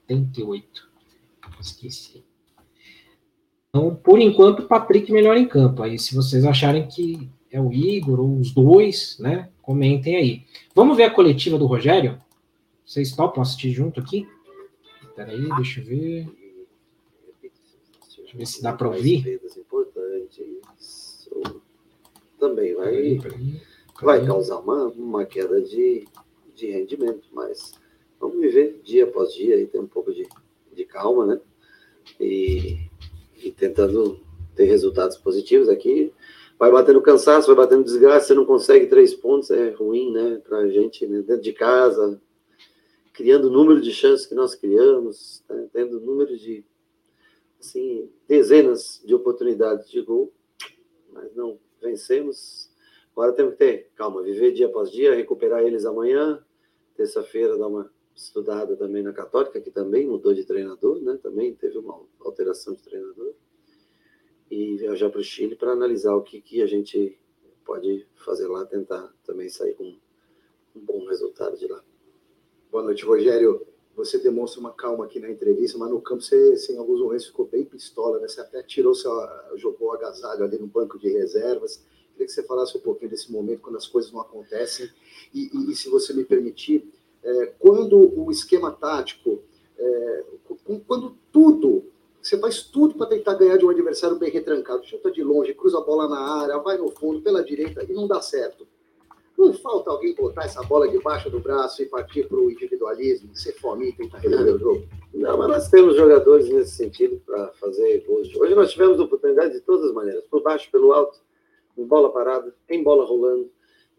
88. 0.03 0.89
Esqueci. 1.61 2.25
Então, 3.69 3.95
por 3.95 4.19
enquanto, 4.19 4.67
Patrick 4.67 5.13
melhor 5.13 5.37
em 5.37 5.47
campo. 5.47 5.83
Aí, 5.83 5.99
se 5.99 6.15
vocês 6.15 6.43
acharem 6.43 6.89
que 6.89 7.29
é 7.51 7.61
o 7.61 7.71
Igor 7.71 8.19
ou 8.19 8.39
os 8.39 8.51
dois, 8.51 9.19
né? 9.19 9.51
Comentem 9.61 10.17
aí. 10.17 10.47
Vamos 10.75 10.97
ver 10.97 11.05
a 11.05 11.11
coletiva 11.11 11.59
do 11.59 11.67
Rogério? 11.67 12.19
Vocês 12.87 13.15
topam 13.15 13.43
assistir 13.43 13.71
junto 13.71 14.01
aqui? 14.01 14.27
Peraí, 15.15 15.47
deixa 15.57 15.81
eu 15.81 15.85
ver. 15.85 16.27
Deixa 17.43 18.23
eu 18.33 18.39
ver 18.39 18.47
se 18.47 18.63
dá 18.63 18.73
para 18.73 18.89
ouvir. 18.89 19.39
Também 22.39 22.75
vai, 22.75 23.19
vai 24.03 24.25
causar 24.25 24.61
uma, 24.61 24.85
uma 24.87 25.25
queda 25.27 25.61
de, 25.63 26.07
de 26.55 26.71
rendimento, 26.71 27.29
mas 27.33 27.73
vamos 28.21 28.41
viver 28.41 28.81
dia 28.83 29.05
após 29.05 29.35
dia 29.35 29.59
e 29.61 29.67
ter 29.67 29.79
um 29.79 29.87
pouco 29.87 30.13
de, 30.13 30.27
de 30.73 30.85
calma, 30.85 31.27
né? 31.27 31.41
E 32.21 32.79
e 33.45 33.53
tentando 33.53 34.19
ter 34.57 34.65
resultados 34.65 35.17
positivos 35.17 35.69
aqui. 35.69 36.13
Vai 36.59 36.71
batendo 36.71 37.03
cansaço, 37.03 37.49
vai 37.49 37.57
batendo 37.57 37.85
desgaste, 37.85 38.29
você 38.29 38.35
não 38.35 38.47
consegue 38.47 38.87
três 38.87 39.13
pontos, 39.13 39.51
é 39.51 39.71
ruim, 39.71 40.13
né, 40.13 40.41
para 40.43 40.59
a 40.59 40.69
gente 40.69 41.07
né, 41.07 41.21
dentro 41.21 41.43
de 41.43 41.53
casa, 41.53 42.21
criando 43.13 43.49
o 43.49 43.51
número 43.51 43.81
de 43.81 43.93
chances 43.93 44.25
que 44.25 44.35
nós 44.35 44.55
criamos, 44.55 45.43
né, 45.49 45.69
tendo 45.73 46.01
número 46.01 46.37
de, 46.37 46.65
assim, 47.61 48.09
dezenas 48.29 49.03
de 49.05 49.15
oportunidades 49.15 49.91
de 49.91 50.01
gol, 50.01 50.33
mas 51.13 51.35
não 51.35 51.59
vencemos. 51.83 52.71
Agora 53.13 53.33
temos 53.33 53.53
que 53.53 53.59
ter 53.59 53.91
calma, 53.97 54.23
viver 54.23 54.53
dia 54.53 54.67
após 54.67 54.91
dia, 54.91 55.15
recuperar 55.15 55.63
eles 55.63 55.85
amanhã, 55.85 56.44
terça-feira 56.95 57.59
dar 57.59 57.69
uma 57.69 57.91
estudada 58.15 58.77
também 58.77 59.03
na 59.03 59.13
Católica, 59.13 59.61
que 59.61 59.71
também 59.71 60.07
mudou 60.07 60.33
de 60.33 60.45
treinador, 60.45 61.01
né? 61.03 61.19
Também 61.23 61.55
teve 61.55 61.79
uma 61.79 62.01
alteração 62.21 62.75
de 62.75 62.83
treinador. 62.83 63.35
E 64.51 64.77
viajar 64.77 65.11
para 65.11 65.21
o 65.21 65.25
Chile 65.25 65.57
para 65.57 65.73
analisar 65.73 66.15
o 66.15 66.23
que, 66.23 66.41
que 66.41 66.63
a 66.63 66.67
gente 66.67 67.19
pode 67.65 68.07
fazer 68.15 68.47
lá, 68.47 68.65
tentar 68.65 69.13
também 69.25 69.49
sair 69.49 69.75
com 69.75 69.85
um 70.77 70.81
bom 70.81 71.07
resultado 71.07 71.57
de 71.57 71.67
lá. 71.67 71.83
Boa 72.71 72.85
noite, 72.85 73.05
Rogério. 73.05 73.67
Você 73.97 74.19
demonstra 74.19 74.61
uma 74.61 74.73
calma 74.73 75.05
aqui 75.05 75.21
na 75.21 75.31
entrevista, 75.31 75.79
mas 75.79 75.91
no 75.91 76.01
campo 76.01 76.21
você, 76.21 76.73
em 76.73 76.77
alguns 76.77 77.01
momentos 77.01 77.27
ficou 77.27 77.47
bem 77.47 77.65
pistola, 77.65 78.19
né? 78.19 78.27
Você 78.29 78.41
até 78.41 78.63
tirou 78.63 78.95
seu, 78.95 79.13
jogou 79.57 79.93
agasalho 79.93 80.45
ali 80.45 80.59
no 80.59 80.67
banco 80.67 80.99
de 80.99 81.09
reservas. 81.09 81.85
Queria 82.15 82.27
que 82.27 82.33
você 82.33 82.43
falasse 82.45 82.77
um 82.77 82.81
pouquinho 82.81 83.11
desse 83.11 83.31
momento, 83.31 83.61
quando 83.61 83.77
as 83.77 83.87
coisas 83.87 84.11
não 84.11 84.21
acontecem. 84.21 84.89
E, 85.33 85.51
e, 85.53 85.73
e 85.73 85.77
se 85.77 85.91
você 85.91 86.13
me 86.13 86.25
permitir, 86.25 86.89
é, 87.23 87.47
quando 87.59 87.99
o 88.19 88.31
esquema 88.31 88.71
tático, 88.71 89.43
é, 89.79 90.25
quando 90.87 91.17
tudo, 91.33 91.85
você 92.23 92.39
faz 92.39 92.63
tudo 92.63 92.95
para 92.95 93.07
tentar 93.09 93.35
ganhar 93.35 93.59
de 93.59 93.67
um 93.67 93.71
adversário 93.71 94.17
bem 94.17 94.31
retrancado, 94.31 94.87
chuta 94.87 95.11
de 95.11 95.23
longe, 95.23 95.55
cruza 95.55 95.79
a 95.79 95.83
bola 95.83 96.09
na 96.09 96.43
área, 96.43 96.59
vai 96.59 96.79
no 96.79 96.89
fundo, 96.89 97.21
pela 97.21 97.45
direita, 97.45 97.85
e 97.85 97.93
não 97.93 98.07
dá 98.07 98.23
certo. 98.23 98.67
Não 99.37 99.53
falta 99.53 99.91
alguém 99.91 100.15
botar 100.15 100.45
essa 100.45 100.63
bola 100.63 100.89
debaixo 100.89 101.29
do 101.29 101.41
braço 101.41 101.83
e 101.83 101.87
partir 101.87 102.29
para 102.29 102.39
o 102.39 102.51
individualismo, 102.51 103.35
ser 103.35 103.53
fome 103.55 103.89
e 103.89 103.93
tentar 103.93 104.19
resolver 104.19 104.53
o 104.53 104.59
jogo? 104.59 104.89
Não, 105.13 105.37
mas 105.37 105.49
nós 105.49 105.69
temos 105.69 105.97
jogadores 105.97 106.49
nesse 106.49 106.71
sentido 106.71 107.21
para 107.27 107.49
fazer 107.61 108.05
gols. 108.07 108.35
Hoje 108.37 108.55
nós 108.55 108.71
tivemos 108.71 108.99
oportunidade 109.01 109.55
de 109.55 109.61
todas 109.61 109.87
as 109.87 109.93
maneiras, 109.93 110.25
por 110.31 110.41
baixo, 110.43 110.71
pelo 110.71 110.93
alto, 110.93 111.19
em 111.77 111.85
bola 111.85 112.13
parada, 112.13 112.55
em 112.69 112.83
bola 112.83 113.05
rolando, 113.05 113.51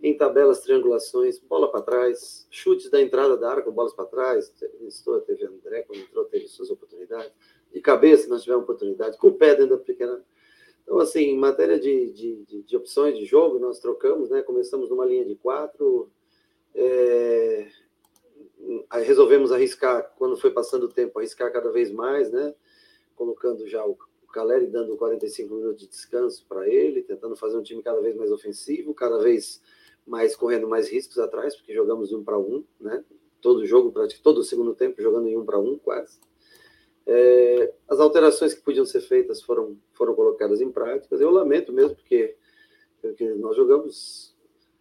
em 0.02 0.16
tabelas, 0.16 0.62
triangulações, 0.62 1.40
bola 1.40 1.72
para 1.72 1.82
trás, 1.82 2.48
chutes 2.50 2.90
da 2.90 3.02
entrada 3.02 3.38
da 3.38 3.50
área 3.50 3.64
com 3.64 3.72
bolas 3.72 3.94
para 3.94 4.06
trás. 4.06 4.54
Estou, 4.82 5.20
teve 5.22 5.46
André, 5.46 5.84
quando 5.84 6.00
entrou, 6.00 6.26
teve 6.26 6.48
suas 6.48 6.70
oportunidades. 6.70 7.32
De 7.72 7.82
cabeça, 7.82 8.28
nós 8.30 8.44
tivemos 8.44 8.64
oportunidade, 8.64 9.18
com 9.18 9.28
o 9.28 9.34
pé 9.34 9.56
dentro 9.56 9.78
da 9.78 9.84
pequena 9.84 10.24
então, 10.86 11.00
assim, 11.00 11.22
em 11.22 11.38
matéria 11.38 11.80
de, 11.80 12.12
de, 12.12 12.64
de, 12.64 12.78
opções 12.78 13.18
de 13.18 13.26
jogo, 13.26 13.58
nós 13.58 13.80
trocamos, 13.80 14.30
né? 14.30 14.44
Começamos 14.44 14.88
numa 14.88 15.04
linha 15.04 15.26
de 15.26 15.36
quatro, 15.36 16.12
é... 16.76 17.68
resolvemos 18.92 19.52
arriscar, 19.52 20.14
quando 20.16 20.38
foi 20.38 20.52
passando 20.52 20.84
o 20.84 20.92
tempo, 20.92 21.18
arriscar 21.18 21.52
cada 21.52 21.72
vez 21.72 21.92
mais, 21.92 22.32
né? 22.32 22.54
Colocando 23.16 23.68
já 23.68 23.84
o 23.84 23.98
Caleri 24.36 24.68
dando 24.68 24.98
45 24.98 25.56
minutos 25.56 25.82
de 25.82 25.88
descanso 25.88 26.46
para 26.46 26.68
ele, 26.68 27.02
tentando 27.02 27.38
fazer 27.38 27.58
um 27.58 27.64
time 27.64 27.82
cada 27.82 28.02
vez 28.02 28.14
mais 28.18 28.30
ofensivo, 28.34 28.94
cada 28.94 29.18
vez 29.20 29.62
mais 30.06 30.36
correndo 30.36 30.68
mais 30.68 30.90
riscos 30.90 31.18
atrás, 31.18 31.56
porque 31.56 31.74
jogamos 31.74 32.12
um 32.12 32.22
para 32.22 32.38
um, 32.38 32.62
né? 32.78 33.02
Todo 33.40 33.66
jogo, 33.66 33.94
todo 34.22 34.40
o 34.40 34.44
segundo 34.44 34.76
tempo, 34.76 35.02
jogando 35.02 35.30
em 35.30 35.38
um 35.38 35.46
para 35.46 35.58
um, 35.58 35.78
quase. 35.78 36.20
É, 37.06 37.74
as 37.88 37.98
alterações 38.00 38.54
que 38.54 38.62
podiam 38.62 38.86
ser 38.86 39.00
feitas 39.00 39.42
foram, 39.42 39.78
foram 39.94 40.14
colocadas 40.14 40.60
em 40.60 40.70
prática. 40.70 41.16
Eu 41.16 41.32
lamento 41.32 41.72
mesmo, 41.72 41.96
porque, 41.96 42.36
porque 43.02 43.30
nós 43.36 43.56
jogamos, 43.56 44.36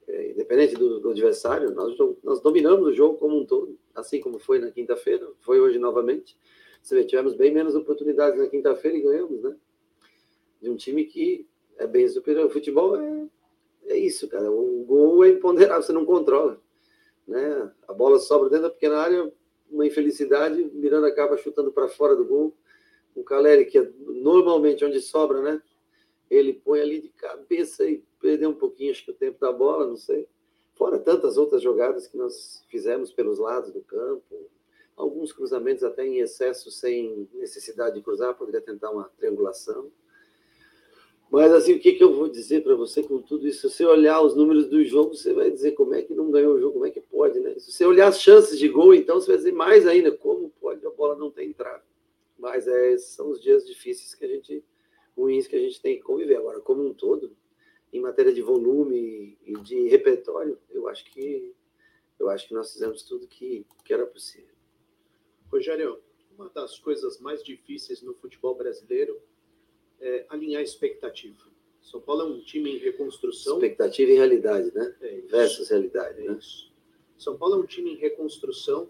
é, 0.09 0.33
independente 0.33 0.75
do, 0.75 0.99
do, 0.99 1.11
adversário, 1.11 1.71
nós, 1.71 1.97
nós 2.25 2.41
dominamos 2.41 2.89
o 2.89 2.93
jogo 2.93 3.19
como 3.19 3.39
um 3.39 3.47
todo, 3.47 3.79
assim 3.95 4.21
como 4.21 4.41
foi 4.41 4.59
na 4.59 4.73
quinta-feira, 4.73 5.31
foi 5.43 5.61
hoje 5.61 5.79
novamente. 5.79 6.37
Você 6.85 6.97
vê, 6.97 7.05
tivemos 7.05 7.35
bem 7.35 7.51
menos 7.51 7.75
oportunidades 7.75 8.39
na 8.39 8.47
quinta-feira 8.47 8.99
e 8.99 9.01
ganhamos, 9.01 9.43
né? 9.43 9.57
De 10.61 10.69
um 10.69 10.77
time 10.77 11.05
que 11.05 11.49
é 11.79 11.87
bem 11.87 12.07
superior. 12.07 12.45
O 12.45 12.51
futebol 12.51 13.01
é, 13.01 13.27
é 13.87 13.97
isso, 13.97 14.29
cara. 14.29 14.53
O 14.53 14.85
gol 14.85 15.25
é 15.25 15.31
imponderável, 15.31 15.83
você 15.83 15.95
não 15.95 16.05
controla. 16.05 16.61
Né? 17.27 17.73
A 17.89 17.93
bola 17.95 18.19
sobra 18.19 18.51
dentro 18.51 18.65
da 18.65 18.71
pequena 18.71 18.99
área, 18.99 19.33
uma 19.71 19.87
infelicidade, 19.87 20.63
Miranda 20.75 21.09
acaba 21.09 21.39
chutando 21.39 21.73
para 21.73 21.89
fora 21.89 22.15
do 22.15 22.27
gol. 22.27 22.55
O 23.15 23.25
Caleri, 23.25 23.65
que 23.65 23.79
é 23.79 23.91
normalmente 23.99 24.85
onde 24.85 25.01
sobra, 25.01 25.41
né? 25.41 25.63
Ele 26.29 26.53
põe 26.53 26.81
ali 26.81 27.01
de 27.01 27.09
cabeça 27.09 27.89
e 27.89 28.05
perdeu 28.21 28.51
um 28.51 28.55
pouquinho, 28.55 28.91
acho 28.91 29.07
que 29.07 29.11
o 29.11 29.15
tempo 29.15 29.41
da 29.41 29.51
bola, 29.51 29.87
não 29.87 29.97
sei. 29.97 30.29
Fora 30.75 30.99
tantas 30.99 31.39
outras 31.39 31.63
jogadas 31.63 32.07
que 32.07 32.19
nós 32.19 32.63
fizemos 32.69 33.11
pelos 33.11 33.39
lados 33.39 33.73
do 33.73 33.81
campo, 33.81 34.51
alguns 34.97 35.33
cruzamentos 35.33 35.83
até 35.83 36.07
em 36.07 36.21
excesso, 36.21 36.71
sem 36.71 37.29
necessidade 37.35 37.97
de 37.97 38.03
cruzar, 38.03 38.37
poderia 38.37 38.61
tentar 38.61 38.91
uma 38.91 39.05
triangulação. 39.17 39.91
Mas 41.31 41.53
assim, 41.53 41.75
o 41.75 41.81
que, 41.81 41.93
que 41.93 42.05
eu 42.05 42.15
vou 42.15 42.29
dizer 42.29 42.63
para 42.63 42.77
você 42.77 43.03
com 43.03 43.21
tudo 43.21 43.49
isso? 43.49 43.69
Se 43.69 43.77
você 43.77 43.85
olhar 43.85 44.21
os 44.21 44.37
números 44.37 44.67
do 44.67 44.85
jogo, 44.85 45.15
você 45.15 45.33
vai 45.33 45.51
dizer 45.51 45.73
como 45.73 45.95
é 45.95 46.03
que 46.03 46.15
não 46.15 46.31
ganhou 46.31 46.55
o 46.55 46.61
jogo, 46.61 46.75
como 46.75 46.87
é 46.87 46.91
que 46.91 47.01
pode, 47.01 47.41
né? 47.41 47.59
Se 47.59 47.73
você 47.73 47.85
olhar 47.85 48.09
as 48.09 48.21
chances 48.21 48.59
de 48.59 48.69
gol, 48.69 48.95
então 48.95 49.21
você 49.21 49.29
vai 49.29 49.37
dizer 49.39 49.53
mais 49.53 49.87
ainda, 49.87 50.13
como 50.13 50.51
pode 50.61 50.87
a 50.87 50.91
bola 50.91 51.17
não 51.17 51.31
ter 51.31 51.45
entrado. 51.45 51.83
Mas 52.39 52.69
é, 52.69 52.97
são 52.99 53.31
os 53.31 53.41
dias 53.41 53.67
difíceis 53.67 54.15
que 54.15 54.25
a 54.25 54.29
gente, 54.29 54.65
ruins 55.17 55.49
que 55.49 55.57
a 55.57 55.59
gente 55.59 55.81
tem 55.81 55.97
que 55.97 56.03
conviver. 56.03 56.37
Agora, 56.37 56.61
como 56.61 56.85
um 56.85 56.95
todo, 56.95 57.35
em 57.93 58.01
matéria 58.01 58.33
de 58.33 58.43
volume 58.43 59.37
e 59.45 59.55
de 59.61 59.89
repertório, 59.89 60.59
eu 60.71 60.89
acho 60.89 61.05
que 61.07 61.55
eu 62.19 62.29
acho 62.29 62.47
que 62.47 62.55
nós 62.55 62.73
fizemos 62.73 63.03
tudo 63.03 63.27
que, 63.27 63.67
que 63.85 63.93
era 63.93 64.07
possível. 64.07 64.54
Rogério, 65.55 66.01
uma 66.37 66.49
das 66.49 66.81
coisas 66.81 67.21
mais 67.21 67.41
difíceis 67.43 68.03
no 68.03 68.13
futebol 68.15 68.57
brasileiro 68.57 69.21
é, 70.01 70.27
alinhar 70.29 70.61
expectativa. 70.61 71.45
São 71.81 72.01
Paulo 72.01 72.23
é 72.23 72.25
um 72.25 72.41
time 72.41 72.75
em 72.75 72.79
reconstrução. 72.79 73.55
Expectativa 73.55 74.11
e 74.11 74.15
realidade, 74.15 74.75
né? 74.75 74.97
É 75.01 75.21
Versus 75.29 75.69
realidade, 75.69 76.21
é 76.23 76.31
né? 76.31 76.39
Isso. 76.41 76.73
São 77.17 77.39
Paulo 77.39 77.55
é 77.55 77.59
um 77.59 77.67
time 77.67 77.93
em 77.93 77.97
reconstrução. 77.97 78.89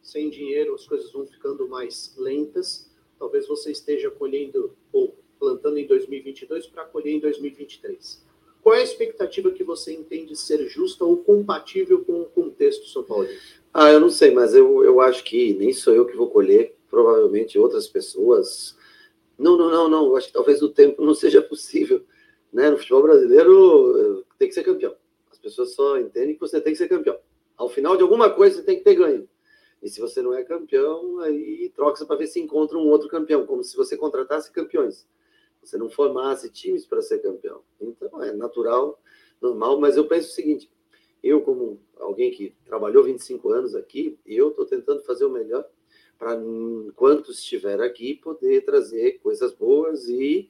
Sem 0.00 0.30
dinheiro, 0.30 0.74
as 0.74 0.86
coisas 0.86 1.12
vão 1.12 1.26
ficando 1.26 1.68
mais 1.68 2.14
lentas. 2.16 2.90
Talvez 3.18 3.46
você 3.46 3.70
esteja 3.70 4.10
colhendo 4.10 4.74
ou 4.92 5.18
plantando 5.38 5.76
em 5.76 5.86
2022 5.86 6.66
para 6.68 6.86
colher 6.86 7.12
em 7.12 7.20
2023. 7.20 8.25
Qual 8.66 8.74
é 8.74 8.80
a 8.80 8.82
expectativa 8.82 9.52
que 9.52 9.62
você 9.62 9.92
entende 9.92 10.34
ser 10.34 10.66
justa 10.66 11.04
ou 11.04 11.18
compatível 11.18 12.04
com 12.04 12.22
o 12.22 12.24
contexto 12.24 12.88
São 12.88 13.04
Paulo? 13.04 13.28
Ah, 13.72 13.92
eu 13.92 14.00
não 14.00 14.10
sei, 14.10 14.32
mas 14.32 14.56
eu, 14.56 14.82
eu 14.82 15.00
acho 15.00 15.22
que 15.22 15.54
nem 15.54 15.72
sou 15.72 15.94
eu 15.94 16.04
que 16.04 16.16
vou 16.16 16.28
colher, 16.28 16.74
provavelmente 16.90 17.60
outras 17.60 17.86
pessoas, 17.86 18.76
não, 19.38 19.56
não, 19.56 19.70
não, 19.70 19.88
não. 19.88 20.16
Acho 20.16 20.26
que 20.26 20.32
talvez 20.32 20.62
o 20.62 20.68
tempo 20.68 21.00
não 21.04 21.14
seja 21.14 21.40
possível. 21.40 22.04
Né? 22.52 22.68
No 22.68 22.76
futebol 22.76 23.04
brasileiro 23.04 24.26
tem 24.36 24.48
que 24.48 24.54
ser 24.54 24.64
campeão. 24.64 24.96
As 25.30 25.38
pessoas 25.38 25.72
só 25.72 25.96
entendem 26.00 26.34
que 26.34 26.40
você 26.40 26.60
tem 26.60 26.72
que 26.72 26.78
ser 26.78 26.88
campeão. 26.88 27.20
Ao 27.56 27.68
final 27.68 27.96
de 27.96 28.02
alguma 28.02 28.30
coisa 28.30 28.56
você 28.56 28.62
tem 28.64 28.78
que 28.78 28.82
ter 28.82 28.96
ganho. 28.96 29.28
E 29.80 29.88
se 29.88 30.00
você 30.00 30.20
não 30.20 30.34
é 30.34 30.42
campeão, 30.42 31.20
aí 31.20 31.70
troca-se 31.72 32.04
para 32.04 32.16
ver 32.16 32.26
se 32.26 32.40
encontra 32.40 32.76
um 32.76 32.88
outro 32.88 33.08
campeão, 33.08 33.46
como 33.46 33.62
se 33.62 33.76
você 33.76 33.96
contratasse 33.96 34.50
campeões. 34.50 35.06
Você 35.66 35.76
não 35.76 35.90
formasse 35.90 36.48
times 36.50 36.86
para 36.86 37.02
ser 37.02 37.18
campeão. 37.18 37.62
Então 37.80 38.22
é 38.22 38.32
natural, 38.32 39.00
normal, 39.40 39.80
mas 39.80 39.96
eu 39.96 40.06
penso 40.06 40.30
o 40.30 40.32
seguinte: 40.32 40.70
eu, 41.22 41.40
como 41.40 41.80
alguém 41.96 42.30
que 42.30 42.54
trabalhou 42.64 43.02
25 43.02 43.50
anos 43.50 43.74
aqui, 43.74 44.18
eu 44.24 44.50
estou 44.50 44.64
tentando 44.64 45.02
fazer 45.02 45.24
o 45.24 45.30
melhor 45.30 45.68
para 46.16 46.34
enquanto 46.36 47.30
estiver 47.30 47.80
aqui 47.80 48.14
poder 48.14 48.64
trazer 48.64 49.18
coisas 49.18 49.52
boas 49.52 50.08
e 50.08 50.48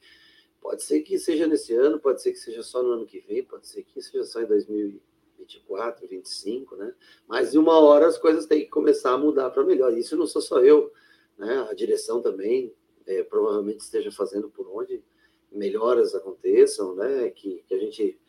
pode 0.61 0.83
ser 0.83 1.01
que 1.01 1.17
seja 1.17 1.47
nesse 1.47 1.73
ano, 1.73 1.99
pode 1.99 2.21
ser 2.21 2.31
que 2.31 2.39
seja 2.39 2.61
só 2.61 2.81
no 2.83 2.91
ano 2.91 3.05
que 3.05 3.19
vem, 3.19 3.43
pode 3.43 3.67
ser 3.67 3.83
que 3.83 4.01
seja 4.01 4.23
só 4.23 4.41
em 4.41 4.45
2024, 4.45 6.01
2025, 6.01 6.75
né? 6.75 6.93
Mas 7.27 7.51
de 7.51 7.57
uma 7.57 7.79
hora 7.79 8.07
as 8.07 8.17
coisas 8.17 8.45
têm 8.45 8.61
que 8.61 8.69
começar 8.69 9.11
a 9.13 9.17
mudar 9.17 9.49
para 9.49 9.63
melhor. 9.63 9.97
Isso 9.97 10.15
não 10.15 10.27
sou 10.27 10.41
só 10.41 10.59
eu, 10.63 10.91
né? 11.37 11.67
A 11.69 11.73
direção 11.73 12.21
também 12.21 12.73
é, 13.07 13.23
provavelmente 13.23 13.79
esteja 13.79 14.11
fazendo 14.11 14.49
por 14.49 14.67
onde 14.67 15.03
melhoras 15.51 16.13
aconteçam, 16.13 16.93
né? 16.95 17.29
Que, 17.29 17.63
que 17.67 17.73
a 17.73 17.79
gente 17.79 18.19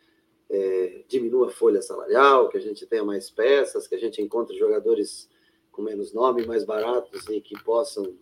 é, 0.49 1.05
diminua 1.09 1.49
a 1.49 1.51
folha 1.51 1.83
salarial, 1.83 2.49
que 2.49 2.57
a 2.57 2.61
gente 2.61 2.87
tenha 2.87 3.05
mais 3.05 3.29
peças, 3.29 3.87
que 3.87 3.95
a 3.95 3.99
gente 3.99 4.23
encontre 4.23 4.57
jogadores 4.57 5.29
com 5.71 5.83
menos 5.83 6.13
nome, 6.13 6.47
mais 6.47 6.65
baratos 6.65 7.27
e 7.29 7.41
que 7.41 7.63
possam, 7.63 8.17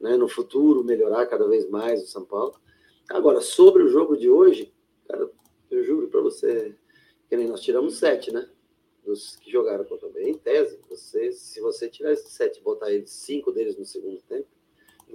né, 0.00 0.16
no 0.16 0.28
futuro, 0.28 0.84
melhorar 0.84 1.26
cada 1.26 1.46
vez 1.48 1.68
mais 1.68 2.02
o 2.02 2.06
São 2.06 2.24
Paulo. 2.24 2.54
Agora, 3.08 3.40
sobre 3.40 3.82
o 3.82 3.88
jogo 3.88 4.16
de 4.16 4.30
hoje, 4.30 4.72
cara, 5.08 5.30
eu 5.70 5.84
juro 5.84 6.08
para 6.08 6.20
você 6.20 6.74
que 7.28 7.36
nem 7.36 7.48
nós 7.48 7.60
tiramos 7.60 7.96
sete, 7.98 8.32
né? 8.32 8.48
Dos 9.04 9.36
que 9.36 9.50
jogaram 9.50 9.84
contra 9.84 10.08
o 10.08 10.12
Bahia. 10.12 10.30
Em 10.30 10.34
tese, 10.34 10.80
você, 10.88 11.32
se 11.32 11.60
você 11.60 11.88
tirar 11.88 12.12
esses 12.12 12.32
sete 12.32 12.58
e 12.58 12.62
botar 12.62 12.90
eles, 12.92 13.10
cinco 13.10 13.52
deles 13.52 13.76
no 13.76 13.84
segundo 13.84 14.20
tempo, 14.22 14.48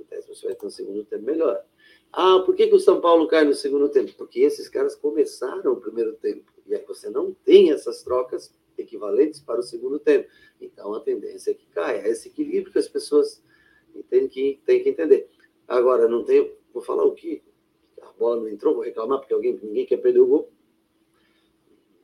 tese 0.10 0.28
você 0.28 0.48
vai 0.48 0.56
ter 0.56 0.66
um 0.66 0.70
segundo 0.70 1.04
tempo 1.04 1.24
melhor. 1.24 1.64
Ah, 2.12 2.42
por 2.46 2.56
que, 2.56 2.68
que 2.68 2.76
o 2.76 2.80
São 2.80 3.00
Paulo 3.00 3.28
cai 3.28 3.44
no 3.46 3.54
segundo 3.54 3.88
tempo? 3.90 4.14
Porque 4.18 4.42
esses 4.42 4.68
caras 4.68 4.96
começaram 4.96 5.74
o 5.74 5.80
primeiro 5.80 6.14
tempo. 6.14 6.52
E 6.68 6.76
aí 6.76 6.84
você 6.86 7.10
não 7.10 7.34
tem 7.34 7.72
essas 7.72 8.04
trocas 8.04 8.54
equivalentes 8.78 9.40
para 9.40 9.60
o 9.60 9.64
segundo 9.64 10.00
tempo. 10.00 10.30
Então, 10.60 10.94
a 10.94 11.00
tendência 11.00 11.52
é 11.52 11.54
que 11.54 11.68
caia. 11.68 12.02
É 12.02 12.10
esse 12.10 12.30
equilíbrio 12.30 12.72
que 12.72 12.80
as 12.80 12.88
pessoas 12.88 13.44
têm 14.10 14.28
que, 14.28 14.62
têm 14.66 14.84
que 14.84 14.90
entender. 14.90 15.30
Agora, 15.68 16.08
não 16.08 16.24
tem. 16.24 16.54
Vou 16.74 16.84
falar 16.84 17.04
o 17.06 17.14
que? 17.14 17.42
A 18.02 18.12
bola 18.14 18.42
não 18.42 18.50
entrou, 18.50 18.74
vou 18.74 18.84
reclamar 18.84 19.20
porque 19.20 19.34
alguém, 19.34 19.60
ninguém 19.62 19.86
quer 19.86 19.98
perder 19.98 20.20
o 20.20 20.28
gol. 20.28 20.52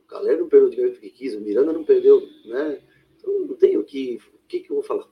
O 0.04 0.10
Galera 0.10 0.38
não 0.38 0.48
perdeu 0.48 0.88
o 0.88 0.92
que 0.92 1.10
quis, 1.10 1.34
o 1.34 1.40
Miranda 1.40 1.72
não 1.72 1.84
perdeu, 1.84 2.20
né? 2.46 2.82
Então, 3.16 3.40
não 3.40 3.54
tem 3.54 3.76
o 3.76 3.84
que. 3.84 4.18
O 4.34 4.48
que, 4.48 4.60
que 4.60 4.70
eu 4.70 4.76
vou 4.76 4.82
falar? 4.82 5.06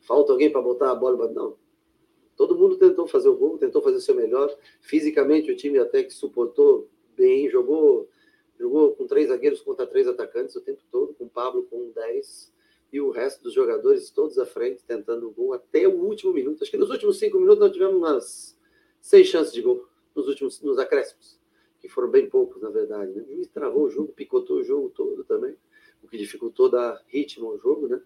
Falta 0.00 0.32
alguém 0.32 0.50
para 0.50 0.62
botar 0.62 0.90
a 0.90 0.94
bola? 0.94 1.30
Não. 1.30 1.56
Todo 2.46 2.58
mundo 2.58 2.76
tentou 2.76 3.06
fazer 3.06 3.28
o 3.28 3.36
gol, 3.36 3.58
tentou 3.58 3.80
fazer 3.82 3.96
o 3.96 4.00
seu 4.00 4.14
melhor. 4.14 4.54
Fisicamente, 4.80 5.50
o 5.50 5.56
time 5.56 5.78
até 5.78 6.02
que 6.02 6.12
suportou 6.12 6.88
bem, 7.16 7.48
jogou 7.48 8.08
Jogou 8.62 8.94
com 8.94 9.08
três 9.08 9.26
zagueiros 9.26 9.60
contra 9.60 9.84
três 9.88 10.06
atacantes 10.06 10.54
o 10.54 10.60
tempo 10.60 10.80
todo, 10.88 11.12
com 11.14 11.24
o 11.24 11.28
Pablo 11.28 11.64
com 11.64 11.90
10. 11.90 12.52
e 12.92 13.00
o 13.00 13.10
resto 13.10 13.42
dos 13.42 13.52
jogadores 13.52 14.08
todos 14.10 14.38
à 14.38 14.46
frente, 14.46 14.84
tentando 14.84 15.26
o 15.26 15.32
gol 15.32 15.52
até 15.52 15.88
o 15.88 15.94
último 15.94 16.32
minuto. 16.32 16.62
Acho 16.62 16.70
que 16.70 16.76
nos 16.76 16.90
últimos 16.90 17.18
cinco 17.18 17.40
minutos 17.40 17.58
nós 17.58 17.72
tivemos 17.72 17.96
umas 17.96 18.56
seis 19.00 19.26
chances 19.26 19.52
de 19.52 19.62
gol, 19.62 19.84
nos 20.14 20.28
últimos 20.28 20.60
nos 20.60 20.78
acréscimos, 20.78 21.40
que 21.80 21.88
foram 21.88 22.08
bem 22.08 22.28
poucos, 22.28 22.62
na 22.62 22.70
verdade. 22.70 23.10
Né? 23.10 23.24
Juiz 23.26 23.48
travou 23.48 23.86
o 23.86 23.90
jogo, 23.90 24.12
picotou 24.12 24.58
o 24.58 24.62
jogo 24.62 24.90
todo 24.90 25.24
também, 25.24 25.56
que 26.12 26.18
dificultou 26.18 26.68
dar 26.68 27.02
ritmo 27.08 27.46
ao 27.46 27.58
jogo. 27.58 27.88
Né? 27.88 27.98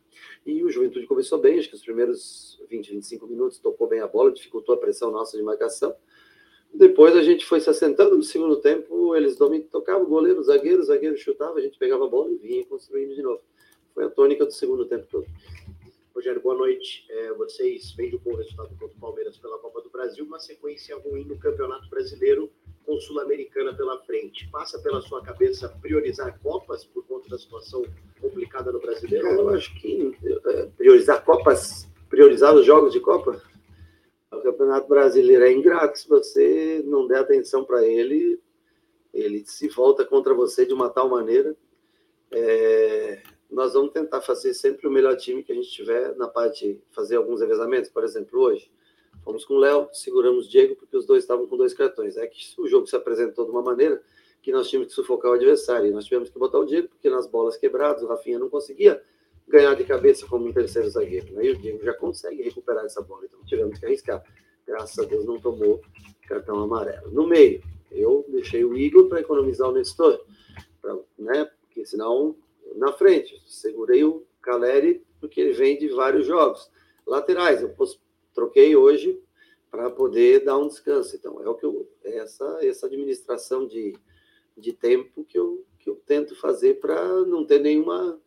E 0.47 0.62
o 0.62 0.70
Juventude 0.70 1.09
começou 1.09 1.41
bem, 1.41 1.59
acho 1.59 1.69
que 1.69 1.74
os 1.74 1.83
primeiros 1.83 2.62
20, 2.70 2.93
25 2.93 3.27
minutos 3.27 3.59
tocou 3.59 3.89
bem 3.89 3.99
a 3.99 4.07
bola, 4.07 4.31
dificultou 4.31 4.77
a 4.77 4.78
pressão 4.78 5.11
nossa 5.11 5.37
de 5.37 5.43
marcação. 5.43 5.93
Depois 6.73 7.16
a 7.16 7.23
gente 7.23 7.45
foi 7.45 7.59
se 7.61 7.69
assentando 7.69 8.16
no 8.16 8.23
segundo 8.23 8.57
tempo, 8.61 9.16
eles 9.16 9.37
tocavam 9.73 10.05
o 10.05 10.09
goleiro, 10.09 10.39
o 10.39 10.45
zagueiro, 10.45 10.83
o 10.83 10.85
zagueiro 10.85 11.16
chutava, 11.16 11.59
a 11.59 11.61
gente 11.61 11.78
pegava 11.78 12.05
a 12.05 12.09
bola 12.09 12.31
e 12.31 12.37
vinha 12.37 12.65
construindo 12.66 13.12
de 13.12 13.23
novo. 13.23 13.43
Foi 13.93 14.05
a 14.05 14.11
tônica 14.11 14.47
do 14.47 14.53
segundo 14.53 14.87
tempo 14.87 15.07
todo. 15.11 15.27
Rogério, 16.15 16.41
boa 16.41 16.55
noite. 16.55 17.05
É, 17.11 17.33
vocês 17.33 17.93
veem 17.93 18.15
o 18.15 18.20
bom 18.20 18.37
resultado 18.37 18.69
contra 18.69 18.87
o 18.87 19.01
Palmeiras 19.01 19.37
pela 19.37 19.59
Copa 19.59 19.83
do 19.83 19.91
Brasil, 19.91 20.24
uma 20.24 20.39
sequência 20.39 20.97
ruim 20.97 21.24
no 21.24 21.37
Campeonato 21.39 21.89
Brasileiro 21.91 22.53
com 22.87 22.99
Sul-Americana 23.01 23.75
pela 23.75 23.99
frente. 24.03 24.49
Passa 24.51 24.79
pela 24.79 25.03
sua 25.03 25.21
cabeça 25.21 25.69
priorizar 25.83 26.39
Copas 26.41 26.85
por 26.85 27.05
conta 27.05 27.29
da 27.29 27.37
situação 27.37 27.85
complicada 28.21 28.71
no 28.71 28.81
Brasileiro? 28.81 29.27
Eu 29.27 29.49
acho 29.51 29.75
que 29.81 30.17
é, 30.23 30.67
priorizar 30.77 31.25
Copas, 31.25 31.89
priorizar 32.09 32.55
os 32.55 32.65
jogos 32.65 32.93
de 32.93 33.01
Copa, 33.01 33.43
o 34.31 34.41
Campeonato 34.41 34.89
Brasileiro 34.89 35.45
é 35.45 35.53
ingrato. 35.53 35.99
Se 35.99 36.09
você 36.09 36.83
não 36.85 37.07
der 37.07 37.19
atenção 37.19 37.65
para 37.65 37.85
ele, 37.85 38.41
ele 39.13 39.45
se 39.47 39.69
volta 39.69 40.05
contra 40.05 40.35
você 40.35 40.65
de 40.65 40.73
uma 40.73 40.89
tal 40.89 41.09
maneira. 41.09 41.57
É, 42.31 43.23
nós 43.51 43.75
vamos 43.75 43.93
tentar 43.93 44.21
fazer 44.21 44.53
sempre 44.55 44.87
o 44.87 44.91
melhor 44.91 45.17
time 45.17 45.43
que 45.43 45.53
a 45.53 45.55
gente 45.55 45.71
tiver 45.71 46.15
na 46.17 46.29
parte, 46.29 46.81
fazer 46.91 47.17
alguns 47.17 47.41
revezamentos, 47.41 47.91
por 47.91 48.05
exemplo, 48.05 48.41
hoje. 48.41 48.71
Fomos 49.27 49.44
com 49.44 49.55
o 49.55 49.59
Léo, 49.59 49.89
seguramos 49.93 50.47
o 50.47 50.48
Diego, 50.48 50.77
porque 50.77 50.97
os 50.97 51.05
dois 51.05 51.24
estavam 51.24 51.48
com 51.48 51.57
dois 51.57 51.74
cartões. 51.74 52.16
É 52.16 52.24
que 52.28 52.39
o 52.61 52.69
jogo 52.69 52.86
se 52.86 52.94
apresentou 52.94 53.44
de 53.44 53.51
uma 53.51 53.61
maneira 53.61 54.01
que 54.40 54.53
nós 54.53 54.70
tínhamos 54.70 54.90
que 54.90 54.94
sufocar 54.94 55.32
o 55.32 55.35
adversário. 55.35 55.89
E 55.89 55.90
nós 55.90 56.05
tivemos 56.05 56.31
que 56.31 56.39
botar 56.39 56.61
o 56.61 56.65
Diego, 56.65 56.86
porque 56.86 57.11
nas 57.11 57.27
bolas 57.27 57.57
quebradas, 57.57 58.05
o 58.05 58.07
Rafinha 58.07 58.39
não 58.39 58.48
conseguia 58.48 59.03
ganhar 59.48 59.74
de 59.74 59.82
cabeça 59.82 60.28
como 60.28 60.47
um 60.47 60.53
terceiro 60.53 60.89
zagueiro. 60.89 61.35
Né? 61.35 61.47
E 61.47 61.51
o 61.51 61.59
Diego 61.59 61.85
já 61.85 61.93
consegue 61.93 62.40
recuperar 62.40 62.85
essa 62.85 63.03
bola, 63.03 63.24
então 63.24 63.40
tivemos 63.44 63.77
que 63.81 63.85
arriscar. 63.85 64.23
Graças 64.65 64.97
a 64.97 65.09
Deus 65.09 65.24
não 65.24 65.40
tomou 65.40 65.82
cartão 66.28 66.62
amarelo. 66.62 67.11
No 67.11 67.27
meio, 67.27 67.61
eu 67.90 68.24
deixei 68.28 68.65
o 68.65 68.77
Igor 68.77 69.09
para 69.09 69.19
economizar 69.19 69.69
o 69.69 69.73
Nestor, 69.73 70.24
pra, 70.81 70.97
né? 71.19 71.51
porque 71.62 71.85
senão 71.85 72.36
na 72.77 72.93
frente. 72.93 73.43
Segurei 73.44 74.05
o 74.05 74.24
Caleri 74.40 75.05
porque 75.19 75.40
ele 75.40 75.53
vem 75.53 75.77
de 75.77 75.89
vários 75.89 76.28
jogos. 76.28 76.70
Laterais, 77.05 77.61
eu 77.61 77.70
troquei 78.37 78.77
hoje 78.77 79.19
para 79.71 79.91
poder 79.91 80.45
dar 80.45 80.59
um 80.59 80.69
descanso. 80.69 81.17
Então, 81.17 81.43
é 81.43 81.49
o 81.49 81.55
que 81.55 81.65
eu, 81.65 81.89
é 82.05 82.19
essa, 82.19 82.59
essa 82.63 82.87
administração 82.87 83.67
de, 83.67 83.97
de 84.57 84.73
tempo 84.75 85.25
que 85.25 85.39
eu, 85.39 85.65
que 85.79 85.89
eu 85.89 85.97
tento 86.07 86.37
fazer 86.37 86.79
para 86.79 87.25
não 87.25 87.45
ter 87.45 87.59
nenhuma 87.59 88.21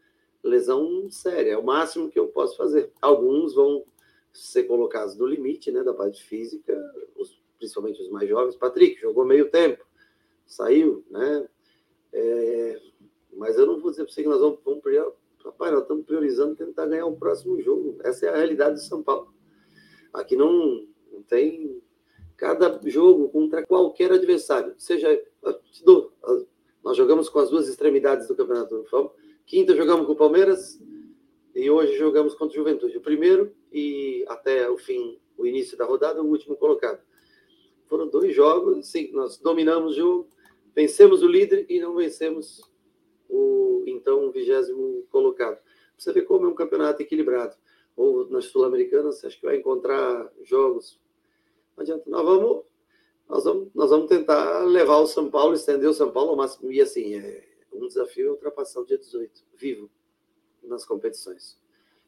lesão 0.44 1.10
séria. 1.12 1.52
É 1.52 1.58
o 1.58 1.64
máximo 1.64 2.10
que 2.10 2.18
eu 2.18 2.28
posso 2.28 2.58
fazer. 2.58 2.92
Alguns 3.00 3.54
vão 3.54 3.86
ser 4.34 4.64
colocados 4.64 5.16
no 5.16 5.28
limite 5.28 5.72
né, 5.72 5.84
da 5.84 5.94
parte 5.94 6.24
física, 6.24 6.76
os, 7.16 7.40
principalmente 7.58 8.02
os 8.02 8.10
mais 8.10 8.28
jovens. 8.28 8.56
Patrick 8.56 9.00
jogou 9.00 9.24
meio 9.26 9.50
tempo, 9.50 9.86
saiu, 10.46 11.04
né? 11.10 11.48
É, 12.12 12.82
mas 13.34 13.58
eu 13.58 13.68
não 13.68 13.80
vou 13.80 13.92
dizer 13.92 14.04
para 14.04 14.14
você 14.14 14.24
que 14.24 14.30
nós 14.30 14.40
vamos, 14.40 14.60
vamos 14.66 14.82
priorizar. 14.82 15.14
Rapaz, 15.46 15.72
nós 15.72 15.82
estamos 15.84 16.06
priorizando 16.06 16.56
tentar 16.56 16.86
ganhar 16.86 17.06
o 17.06 17.16
próximo 17.16 17.62
jogo. 17.62 17.98
Essa 18.04 18.26
é 18.26 18.30
a 18.30 18.36
realidade 18.36 18.76
de 18.76 18.86
São 18.86 19.02
Paulo. 19.02 19.34
Aqui 20.14 20.36
não, 20.36 20.88
tem. 21.28 21.82
Cada 22.36 22.80
jogo 22.86 23.28
contra 23.30 23.66
qualquer 23.66 24.12
adversário, 24.12 24.74
seja. 24.78 25.22
Te 25.72 25.84
dou, 25.84 26.14
nós 26.84 26.96
jogamos 26.96 27.28
com 27.28 27.40
as 27.40 27.50
duas 27.50 27.68
extremidades 27.68 28.28
do 28.28 28.36
campeonato. 28.36 28.86
Quinta 29.46 29.76
jogamos 29.76 30.06
com 30.06 30.14
o 30.14 30.16
Palmeiras 30.16 30.82
e 31.54 31.70
hoje 31.70 31.98
jogamos 31.98 32.34
contra 32.36 32.54
o 32.54 32.64
Juventude. 32.64 32.98
O 32.98 33.02
primeiro 33.02 33.54
e 33.72 34.24
até 34.28 34.70
o 34.70 34.78
fim, 34.78 35.20
o 35.38 35.46
início 35.46 35.78
da 35.78 35.86
rodada, 35.86 36.22
o 36.22 36.28
último 36.28 36.56
colocado. 36.56 37.02
Foram 37.88 38.08
dois 38.08 38.34
jogos, 38.34 38.88
sim, 38.88 39.12
nós 39.12 39.38
dominamos 39.38 39.94
o 39.94 39.96
jogo, 39.96 40.30
vencemos 40.76 41.24
o 41.24 41.28
líder 41.28 41.66
e 41.68 41.80
não 41.80 41.96
vencemos 41.96 42.62
o 43.28 43.84
então 43.88 44.32
vigésimo 44.32 45.04
colocado. 45.10 45.60
Você 45.98 46.14
vê 46.14 46.22
como 46.22 46.46
é 46.46 46.50
um 46.50 46.56
campeonato 46.56 47.02
equilibrado. 47.02 47.56
Ou 47.96 48.30
nas 48.30 48.46
Sul-Americanas, 48.46 49.24
acho 49.24 49.40
que 49.40 49.46
vai 49.46 49.58
encontrar 49.58 50.32
jogos. 50.44 51.00
Não 51.76 51.84
adianta. 51.84 52.10
Nós 52.10 52.26
vamos, 52.26 52.64
nós 53.28 53.44
vamos, 53.44 53.70
nós 53.74 53.90
vamos 53.90 54.08
tentar 54.08 54.64
levar 54.66 54.98
o 54.98 55.08
São 55.08 55.30
Paulo, 55.30 55.54
estender 55.54 55.90
o 55.90 55.94
São 55.94 56.12
Paulo 56.12 56.32
ao 56.32 56.36
máximo. 56.36 56.72
E 56.72 56.82
assim, 56.82 57.16
é, 57.16 57.48
um 57.74 57.88
desafio 57.88 58.28
é 58.28 58.32
ultrapassar 58.32 58.82
o 58.82 58.86
dia 58.86 58.98
18, 58.98 59.46
vivo, 59.56 59.90
nas 60.64 60.86
competições. 60.86 61.58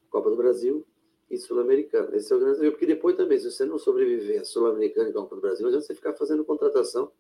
Copa 0.09 0.29
do 0.29 0.35
Brasil 0.35 0.85
e 1.29 1.37
Sul-Americana. 1.37 2.15
Esse 2.15 2.31
é 2.31 2.35
o 2.35 2.39
grande 2.39 2.53
desafio, 2.55 2.71
porque 2.73 2.85
depois 2.85 3.15
também, 3.15 3.39
se 3.39 3.49
você 3.49 3.65
não 3.65 3.77
sobreviver 3.77 4.41
a 4.41 4.45
Sul-Americana 4.45 5.09
e 5.09 5.13
Copa 5.13 5.35
do 5.35 5.41
Brasil, 5.41 5.67
adianta 5.67 5.85
você 5.85 5.95
ficar 5.95 6.13
fazendo 6.13 6.43
contratação 6.43 7.11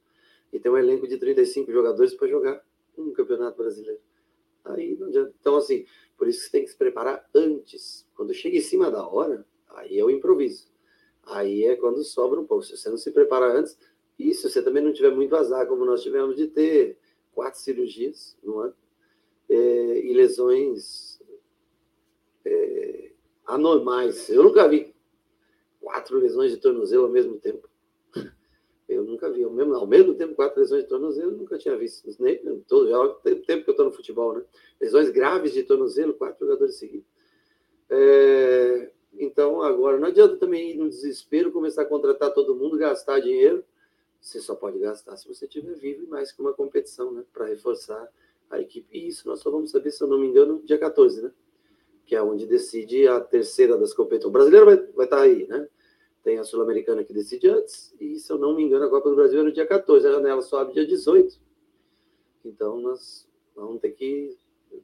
e 0.51 0.59
ter 0.59 0.69
um 0.69 0.77
elenco 0.77 1.07
de 1.07 1.17
35 1.17 1.71
jogadores 1.71 2.13
para 2.13 2.27
jogar 2.27 2.61
um 2.97 3.13
campeonato 3.13 3.57
brasileiro. 3.57 4.01
Aí 4.65 4.95
não 4.97 5.07
adianta. 5.07 5.33
Então, 5.39 5.55
assim, 5.55 5.85
por 6.21 6.27
isso 6.27 6.43
você 6.43 6.51
tem 6.51 6.63
que 6.63 6.69
se 6.69 6.77
preparar 6.77 7.27
antes. 7.33 8.07
Quando 8.13 8.31
chega 8.31 8.55
em 8.55 8.61
cima 8.61 8.91
da 8.91 9.07
hora, 9.07 9.43
aí 9.69 9.97
é 9.97 10.05
o 10.05 10.09
improviso. 10.11 10.69
Aí 11.23 11.65
é 11.65 11.75
quando 11.75 12.03
sobra 12.03 12.39
um 12.39 12.45
pouco. 12.45 12.63
Se 12.63 12.77
você 12.77 12.91
não 12.91 12.97
se 12.97 13.09
prepara 13.09 13.51
antes, 13.51 13.75
e 14.19 14.31
se 14.35 14.47
você 14.47 14.61
também 14.61 14.83
não 14.83 14.93
tiver 14.93 15.09
muito 15.09 15.35
azar, 15.35 15.65
como 15.65 15.83
nós 15.83 16.03
tivemos 16.03 16.35
de 16.35 16.45
ter 16.45 16.99
quatro 17.31 17.59
cirurgias 17.59 18.37
no 18.43 18.59
ano, 18.59 18.75
é, 19.49 20.05
e 20.05 20.13
lesões 20.13 21.19
é, 22.45 23.13
anormais. 23.47 24.29
Eu 24.29 24.43
nunca 24.43 24.67
vi 24.67 24.93
quatro 25.79 26.19
lesões 26.19 26.51
de 26.51 26.57
tornozelo 26.57 27.05
ao 27.05 27.11
mesmo 27.11 27.39
tempo. 27.39 27.67
Eu 28.93 29.03
nunca 29.03 29.29
vi. 29.29 29.43
Ao 29.43 29.51
mesmo, 29.51 29.73
ao 29.75 29.87
mesmo 29.87 30.13
tempo, 30.13 30.35
quatro 30.35 30.59
lesões 30.59 30.83
de 30.83 30.89
tornozelo, 30.89 31.31
nunca 31.31 31.57
tinha 31.57 31.75
visto. 31.77 32.09
Nem, 32.19 32.37
todo, 32.67 32.89
já 32.89 33.07
tem 33.23 33.41
tempo 33.41 33.63
que 33.63 33.69
eu 33.69 33.73
estou 33.73 33.85
no 33.85 33.91
futebol, 33.91 34.33
né? 34.33 34.43
Lesões 34.79 35.09
graves 35.09 35.53
de 35.53 35.63
tornozelo, 35.63 36.13
quatro 36.13 36.45
jogadores 36.45 36.75
seguidos. 36.75 37.07
É, 37.89 38.91
então, 39.13 39.61
agora, 39.61 39.99
não 39.99 40.07
adianta 40.07 40.37
também 40.37 40.71
ir 40.71 40.77
no 40.77 40.89
desespero, 40.89 41.51
começar 41.51 41.83
a 41.83 41.85
contratar 41.85 42.33
todo 42.33 42.55
mundo, 42.55 42.77
gastar 42.77 43.19
dinheiro. 43.19 43.63
Você 44.19 44.39
só 44.39 44.55
pode 44.55 44.77
gastar 44.79 45.17
se 45.17 45.27
você 45.27 45.45
estiver 45.45 45.73
vivo 45.73 46.03
e 46.03 46.07
mais 46.07 46.31
que 46.31 46.41
uma 46.41 46.53
competição, 46.53 47.11
né? 47.11 47.23
Para 47.33 47.45
reforçar 47.45 48.07
a 48.49 48.59
equipe. 48.59 48.87
E 48.91 49.07
isso 49.07 49.27
nós 49.27 49.39
só 49.39 49.49
vamos 49.49 49.71
saber, 49.71 49.91
se 49.91 50.03
eu 50.03 50.07
não 50.07 50.19
me 50.19 50.27
engano, 50.27 50.61
dia 50.63 50.77
14, 50.77 51.23
né? 51.23 51.31
Que 52.05 52.15
é 52.15 52.21
onde 52.21 52.45
decide 52.45 53.07
a 53.07 53.19
terceira 53.19 53.77
das 53.77 53.93
competições. 53.93 54.29
O 54.29 54.33
brasileiro 54.33 54.65
vai, 54.65 54.77
vai 54.77 55.05
estar 55.05 55.17
tá 55.17 55.23
aí, 55.23 55.47
né? 55.47 55.67
Tem 56.23 56.37
a 56.37 56.43
Sul-Americana 56.43 57.03
que 57.03 57.13
decide 57.13 57.49
antes, 57.49 57.95
e 57.99 58.19
se 58.19 58.31
eu 58.31 58.37
não 58.37 58.55
me 58.55 58.63
engano, 58.63 58.85
a 58.85 58.89
Copa 58.89 59.09
do 59.09 59.15
Brasil 59.15 59.39
é 59.39 59.43
no 59.43 59.51
dia 59.51 59.65
14, 59.65 60.07
a 60.07 60.11
janela 60.11 60.41
só 60.41 60.59
abre 60.59 60.75
dia 60.75 60.85
18. 60.85 61.39
Então 62.45 62.79
nós 62.79 63.27
vamos 63.55 63.81
ter 63.81 63.91
que 63.91 64.37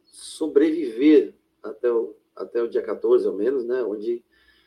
sobreviver 0.05 1.35
até 1.61 1.91
o, 1.91 2.15
até 2.35 2.61
o 2.61 2.67
dia 2.67 2.81
14, 2.81 3.27
ao 3.27 3.33
menos, 3.33 3.65
né? 3.65 3.83
Onde 3.83 4.23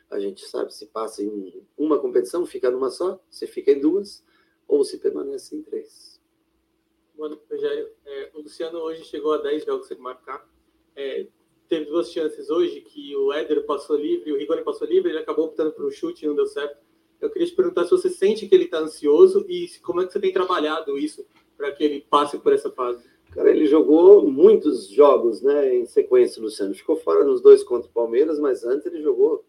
a 0.09 0.19
gente 0.19 0.45
sabe 0.45 0.73
se 0.73 0.87
passa 0.87 1.23
em 1.23 1.65
uma 1.77 1.99
competição, 1.99 2.45
fica 2.45 2.69
numa 2.69 2.89
só, 2.89 3.21
se 3.29 3.47
fica 3.47 3.71
em 3.71 3.79
duas, 3.79 4.23
ou 4.67 4.83
se 4.83 4.97
permanece 4.97 5.55
em 5.55 5.61
três. 5.61 6.21
Mano, 7.17 7.39
Rogério, 7.49 7.91
é, 8.05 8.31
o 8.33 8.41
Luciano 8.41 8.79
hoje 8.79 9.03
chegou 9.03 9.33
a 9.33 9.37
10 9.37 9.65
jogos 9.65 9.87
sem 9.87 9.97
marcar. 9.97 10.49
É, 10.95 11.27
teve 11.71 11.85
duas 11.85 12.11
chances 12.11 12.49
hoje, 12.49 12.81
que 12.81 13.15
o 13.15 13.31
Éder 13.31 13.65
passou 13.65 13.95
livre, 13.95 14.33
o 14.33 14.37
Rigoni 14.37 14.61
passou 14.61 14.85
livre, 14.85 15.09
ele 15.09 15.19
acabou 15.19 15.45
optando 15.45 15.71
por 15.71 15.85
um 15.85 15.89
chute 15.89 16.25
e 16.25 16.27
não 16.27 16.35
deu 16.35 16.45
certo. 16.45 16.77
Eu 17.21 17.29
queria 17.29 17.47
te 17.47 17.55
perguntar 17.55 17.85
se 17.85 17.91
você 17.91 18.09
sente 18.09 18.45
que 18.45 18.53
ele 18.53 18.65
está 18.65 18.79
ansioso 18.79 19.45
e 19.47 19.69
como 19.81 20.01
é 20.01 20.05
que 20.05 20.11
você 20.11 20.19
tem 20.19 20.33
trabalhado 20.33 20.97
isso 20.97 21.25
para 21.55 21.71
que 21.71 21.81
ele 21.81 22.05
passe 22.09 22.37
por 22.37 22.51
essa 22.51 22.69
fase. 22.69 23.01
Cara, 23.31 23.49
ele 23.49 23.67
jogou 23.67 24.29
muitos 24.29 24.89
jogos, 24.89 25.41
né, 25.41 25.73
em 25.73 25.85
sequência, 25.85 26.41
Luciano. 26.41 26.73
Ficou 26.73 26.97
fora 26.97 27.23
nos 27.23 27.39
dois 27.39 27.63
contra 27.63 27.89
o 27.89 27.93
Palmeiras, 27.93 28.37
mas 28.37 28.65
antes 28.65 28.85
ele 28.85 29.01
jogou, 29.01 29.45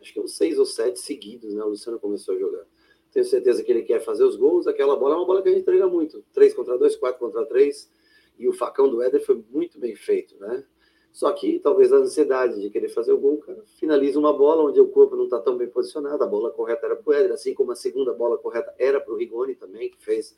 acho 0.00 0.12
que 0.12 0.18
uns 0.18 0.36
seis 0.36 0.58
ou 0.58 0.66
sete 0.66 0.98
seguidos, 0.98 1.54
né? 1.54 1.62
O 1.62 1.68
Luciano 1.68 2.00
começou 2.00 2.34
a 2.34 2.38
jogar. 2.40 2.66
Tenho 3.12 3.24
certeza 3.24 3.62
que 3.62 3.70
ele 3.70 3.82
quer 3.82 4.00
fazer 4.00 4.24
os 4.24 4.34
gols. 4.34 4.66
Aquela 4.66 4.96
bola 4.96 5.14
é 5.14 5.18
uma 5.18 5.26
bola 5.26 5.40
que 5.40 5.48
a 5.48 5.52
gente 5.52 5.62
entrega 5.62 5.86
muito. 5.86 6.24
Três 6.32 6.54
contra 6.54 6.76
dois, 6.76 6.96
quatro 6.96 7.20
contra 7.20 7.46
três. 7.46 7.88
E 8.36 8.48
o 8.48 8.52
facão 8.52 8.88
do 8.88 9.00
Éder 9.00 9.24
foi 9.24 9.44
muito 9.52 9.78
bem 9.78 9.94
feito, 9.94 10.36
né? 10.40 10.64
Só 11.12 11.30
que 11.32 11.58
talvez 11.58 11.92
a 11.92 11.96
ansiedade 11.96 12.58
de 12.58 12.70
querer 12.70 12.88
fazer 12.88 13.12
o 13.12 13.18
gol, 13.18 13.36
cara, 13.36 13.62
finaliza 13.78 14.18
uma 14.18 14.32
bola 14.32 14.64
onde 14.64 14.80
o 14.80 14.88
corpo 14.88 15.14
não 15.14 15.24
está 15.24 15.38
tão 15.38 15.58
bem 15.58 15.68
posicionado, 15.68 16.24
a 16.24 16.26
bola 16.26 16.50
correta 16.50 16.86
era 16.86 16.96
para 16.96 17.10
o 17.10 17.12
Éder, 17.12 17.32
assim 17.32 17.52
como 17.52 17.70
a 17.70 17.76
segunda 17.76 18.14
bola 18.14 18.38
correta 18.38 18.74
era 18.78 18.98
para 18.98 19.12
o 19.12 19.16
Rigoni 19.16 19.54
também, 19.54 19.90
que 19.90 20.02
fez, 20.02 20.34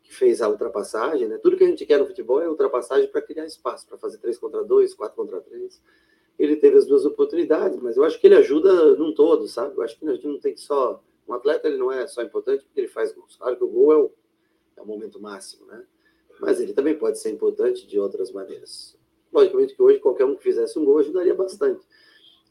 que 0.00 0.14
fez 0.14 0.40
a 0.40 0.48
ultrapassagem. 0.48 1.26
Né? 1.26 1.38
Tudo 1.38 1.56
que 1.56 1.64
a 1.64 1.66
gente 1.66 1.84
quer 1.84 1.98
no 1.98 2.06
futebol 2.06 2.40
é 2.40 2.48
ultrapassagem 2.48 3.08
para 3.08 3.20
criar 3.20 3.44
espaço, 3.46 3.84
para 3.88 3.98
fazer 3.98 4.18
3 4.18 4.38
contra 4.38 4.62
2, 4.62 4.94
4 4.94 5.16
contra 5.16 5.40
3. 5.40 5.82
ele 6.38 6.54
teve 6.54 6.76
as 6.76 6.86
duas 6.86 7.04
oportunidades, 7.04 7.80
mas 7.80 7.96
eu 7.96 8.04
acho 8.04 8.20
que 8.20 8.28
ele 8.28 8.36
ajuda 8.36 8.94
num 8.94 9.12
todo, 9.12 9.48
sabe? 9.48 9.76
Eu 9.76 9.82
acho 9.82 9.98
que 9.98 10.06
a 10.06 10.14
gente 10.14 10.28
não 10.28 10.38
tem 10.38 10.54
que 10.54 10.60
só. 10.60 11.02
Um 11.26 11.32
atleta 11.34 11.66
ele 11.66 11.78
não 11.78 11.90
é 11.90 12.06
só 12.06 12.22
importante 12.22 12.64
porque 12.64 12.80
ele 12.80 12.88
faz 12.88 13.12
gols. 13.12 13.34
Claro 13.34 13.56
que 13.56 13.64
o 13.64 13.68
gol 13.68 13.92
é 13.92 13.96
o, 13.96 14.10
é 14.76 14.82
o 14.82 14.86
momento 14.86 15.20
máximo, 15.20 15.66
né? 15.66 15.84
Mas 16.40 16.60
ele 16.60 16.72
também 16.72 16.96
pode 16.96 17.18
ser 17.18 17.30
importante 17.30 17.86
de 17.86 17.98
outras 17.98 18.30
maneiras. 18.30 18.96
Logicamente 19.32 19.74
que 19.74 19.82
hoje 19.82 19.98
qualquer 19.98 20.24
um 20.24 20.36
que 20.36 20.42
fizesse 20.42 20.78
um 20.78 20.84
gol 20.84 20.98
ajudaria 20.98 21.34
bastante, 21.34 21.84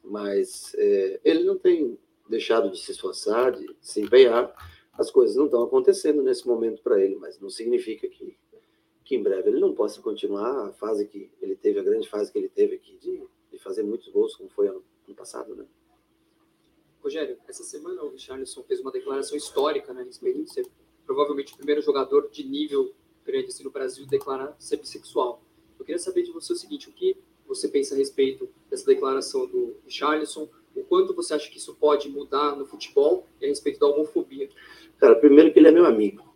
mas 0.04 0.74
é, 0.76 1.20
ele 1.24 1.44
não 1.44 1.58
tem 1.58 1.98
deixado 2.28 2.72
de 2.72 2.80
se 2.80 2.92
esforçar, 2.92 3.52
de 3.52 3.76
se 3.80 4.02
empenhar. 4.02 4.54
As 4.94 5.12
coisas 5.12 5.36
não 5.36 5.46
estão 5.46 5.64
acontecendo 5.64 6.22
nesse 6.24 6.48
momento 6.48 6.82
para 6.82 7.00
ele, 7.00 7.16
mas 7.16 7.40
não 7.40 7.50
significa 7.50 8.08
que, 8.08 8.38
que 9.04 9.16
em 9.16 9.24
breve 9.24 9.50
ele 9.50 9.60
não 9.60 9.74
possa 9.74 10.02
continuar 10.02 10.68
a 10.68 10.74
fase 10.74 11.08
que 11.08 11.32
ele 11.42 11.56
teve, 11.56 11.80
a 11.80 11.84
grande 11.84 12.10
fase 12.10 12.32
que 12.32 12.38
ele 12.38 12.50
teve 12.50 12.76
aqui 12.76 12.98
de 12.98 13.22
fazer 13.62 13.84
muitos 13.84 14.08
gols, 14.10 14.36
como 14.36 14.50
foi 14.50 14.68
ano, 14.68 14.84
ano 15.08 15.16
passado, 15.16 15.56
né? 15.56 15.66
Rogério, 17.02 17.38
essa 17.48 17.64
semana 17.64 18.04
o 18.04 18.10
Richarlison 18.10 18.64
fez 18.64 18.80
uma 18.80 18.92
declaração 18.92 19.36
histórica 19.36 19.94
né, 19.94 20.02
a 20.02 20.06
de 20.06 20.52
ser 20.52 20.68
provavelmente 21.06 21.54
o 21.54 21.58
primeiro 21.58 21.82
jogador 21.82 22.30
de 22.30 22.44
nível 22.44 22.94
grande 23.26 23.48
assim, 23.48 23.64
no 23.64 23.72
Brasil 23.72 24.06
declarar 24.06 24.56
ser 24.60 24.78
bissexual. 24.78 25.42
Eu 25.82 25.86
queria 25.86 25.98
saber 25.98 26.22
de 26.22 26.32
você 26.32 26.54
o 26.54 26.56
seguinte, 26.56 26.88
o 26.88 26.92
que 26.92 27.18
você 27.48 27.68
pensa 27.68 27.96
a 27.96 27.98
respeito 27.98 28.48
dessa 28.70 28.86
declaração 28.86 29.48
do 29.48 29.78
Richarlison, 29.84 30.48
o 30.76 30.84
quanto 30.84 31.12
você 31.16 31.34
acha 31.34 31.50
que 31.50 31.58
isso 31.58 31.76
pode 31.76 32.08
mudar 32.08 32.56
no 32.56 32.68
futebol 32.68 33.26
e 33.42 33.46
a 33.46 33.48
respeito 33.48 33.80
da 33.80 33.88
homofobia? 33.88 34.48
Cara, 35.00 35.16
primeiro 35.16 35.52
que 35.52 35.58
ele 35.58 35.70
é 35.70 35.72
meu 35.72 35.86
amigo, 35.86 36.36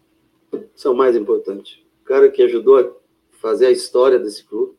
isso 0.75 0.87
é 0.87 0.91
o 0.91 0.95
mais 0.95 1.15
importante. 1.15 1.85
O 2.01 2.05
cara 2.05 2.27
que 2.31 2.41
ajudou 2.41 2.79
a 2.79 2.91
fazer 3.33 3.67
a 3.67 3.71
história 3.71 4.17
desse 4.17 4.43
clube, 4.43 4.73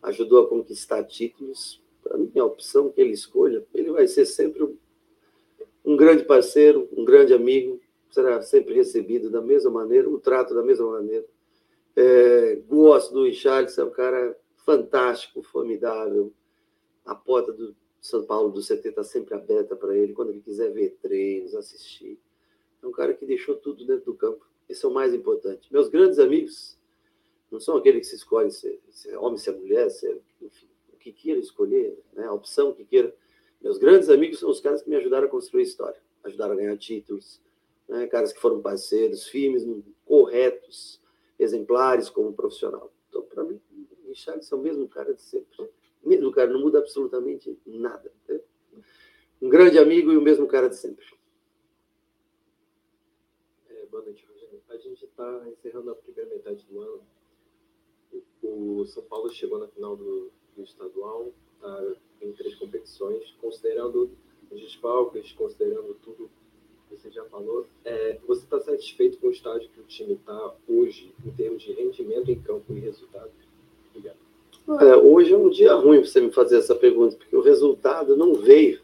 ajudou 0.00 0.44
a 0.44 0.48
conquistar 0.48 1.02
títulos, 1.02 1.82
para 2.00 2.16
mim, 2.16 2.30
a 2.38 2.44
opção 2.44 2.90
que 2.90 3.00
ele 3.00 3.10
escolha, 3.10 3.66
ele 3.74 3.90
vai 3.90 4.06
ser 4.06 4.26
sempre 4.26 4.78
um 5.84 5.96
grande 5.96 6.22
parceiro, 6.22 6.88
um 6.96 7.04
grande 7.04 7.34
amigo, 7.34 7.80
será 8.10 8.40
sempre 8.42 8.74
recebido 8.74 9.28
da 9.28 9.40
mesma 9.40 9.72
maneira, 9.72 10.08
o 10.08 10.20
trato 10.20 10.54
da 10.54 10.62
mesma 10.62 10.88
maneira. 10.88 11.26
É, 11.96 12.56
gosto 12.66 13.14
do 13.14 13.24
Richarlison, 13.24 13.82
é 13.82 13.84
um 13.84 13.90
cara 13.90 14.38
fantástico, 14.64 15.42
formidável. 15.42 16.32
A 17.04 17.14
porta 17.14 17.52
do 17.52 17.76
São 18.00 18.24
Paulo 18.24 18.50
do 18.50 18.60
CT 18.60 18.88
está 18.88 19.04
sempre 19.04 19.34
aberta 19.34 19.76
para 19.76 19.96
ele, 19.96 20.12
quando 20.12 20.30
ele 20.30 20.40
quiser 20.40 20.72
ver 20.72 20.96
treinos, 21.00 21.54
assistir. 21.54 22.18
É 22.82 22.86
um 22.86 22.92
cara 22.92 23.14
que 23.14 23.24
deixou 23.26 23.56
tudo 23.56 23.86
dentro 23.86 24.06
do 24.06 24.14
campo. 24.14 24.46
Esse 24.68 24.84
é 24.84 24.88
o 24.88 24.92
mais 24.92 25.14
importante. 25.14 25.72
Meus 25.72 25.88
grandes 25.88 26.18
amigos 26.18 26.78
não 27.50 27.60
são 27.60 27.76
aqueles 27.76 28.00
que 28.00 28.06
se 28.06 28.16
escolhem 28.16 28.50
ser, 28.50 28.80
ser 28.90 29.16
homem, 29.16 29.38
ser 29.38 29.52
mulher, 29.52 29.88
ser, 29.90 30.20
enfim, 30.40 30.66
que 31.04 31.12
queira 31.12 31.38
escolher, 31.38 32.02
né, 32.14 32.24
a 32.24 32.32
opção 32.32 32.72
que 32.72 32.84
queira. 32.84 33.14
Meus 33.60 33.76
grandes 33.76 34.08
amigos 34.08 34.38
são 34.38 34.48
os 34.48 34.60
caras 34.60 34.82
que 34.82 34.88
me 34.88 34.96
ajudaram 34.96 35.26
a 35.26 35.30
construir 35.30 35.62
história, 35.62 36.00
ajudaram 36.24 36.54
a 36.54 36.56
ganhar 36.56 36.76
títulos, 36.78 37.42
né, 37.86 38.06
caras 38.06 38.32
que 38.32 38.40
foram 38.40 38.62
parceiros, 38.62 39.26
firmes, 39.26 39.66
corretos, 40.06 40.98
exemplares 41.38 42.08
como 42.10 42.32
profissional. 42.32 42.92
Então, 43.08 43.22
para 43.22 43.44
mim, 43.44 43.60
o 43.72 44.08
Richard 44.08 44.46
é 44.50 44.54
o 44.54 44.58
mesmo 44.58 44.88
cara 44.88 45.14
de 45.14 45.22
sempre. 45.22 45.70
Mesmo 46.04 46.30
cara, 46.30 46.52
não 46.52 46.60
muda 46.60 46.78
absolutamente 46.78 47.58
nada. 47.66 48.12
Né? 48.28 48.40
Um 49.40 49.48
grande 49.48 49.78
amigo 49.78 50.12
e 50.12 50.16
o 50.16 50.22
mesmo 50.22 50.46
cara 50.46 50.68
de 50.68 50.76
sempre. 50.76 51.04
É, 53.68 53.86
boa 53.86 54.02
noite, 54.02 54.24
Rogério. 54.26 54.62
A 54.68 54.76
gente 54.76 55.04
está 55.04 55.48
encerrando 55.48 55.90
a 55.90 55.94
primeira 55.94 56.30
metade 56.30 56.64
do 56.66 56.80
ano. 56.80 57.02
O 58.42 58.84
São 58.86 59.02
Paulo 59.04 59.30
chegou 59.30 59.58
na 59.58 59.68
final 59.68 59.96
do, 59.96 60.30
do 60.54 60.62
estadual, 60.62 61.32
tá, 61.60 61.94
em 62.20 62.32
três 62.32 62.54
competições, 62.54 63.32
considerando 63.40 64.10
os 64.50 64.60
desfalques, 64.60 65.32
considerando 65.32 65.94
tudo 65.94 66.30
você 66.90 67.10
já 67.10 67.24
falou, 67.24 67.66
é, 67.84 68.18
você 68.26 68.44
está 68.44 68.60
satisfeito 68.60 69.18
com 69.18 69.28
o 69.28 69.30
estágio 69.30 69.68
que 69.70 69.80
o 69.80 69.84
time 69.84 70.14
está 70.14 70.54
hoje, 70.68 71.12
em 71.24 71.30
termos 71.30 71.62
de 71.62 71.72
rendimento 71.72 72.30
em 72.30 72.40
campo 72.40 72.72
e 72.72 72.80
resultado? 72.80 73.30
Obrigado. 73.90 74.16
Olha, 74.66 74.98
hoje 74.98 75.32
é 75.32 75.36
um 75.36 75.50
dia 75.50 75.74
ruim 75.74 76.00
para 76.00 76.08
você 76.08 76.20
me 76.20 76.32
fazer 76.32 76.58
essa 76.58 76.74
pergunta, 76.74 77.16
porque 77.16 77.36
o 77.36 77.42
resultado 77.42 78.16
não 78.16 78.34
veio. 78.34 78.80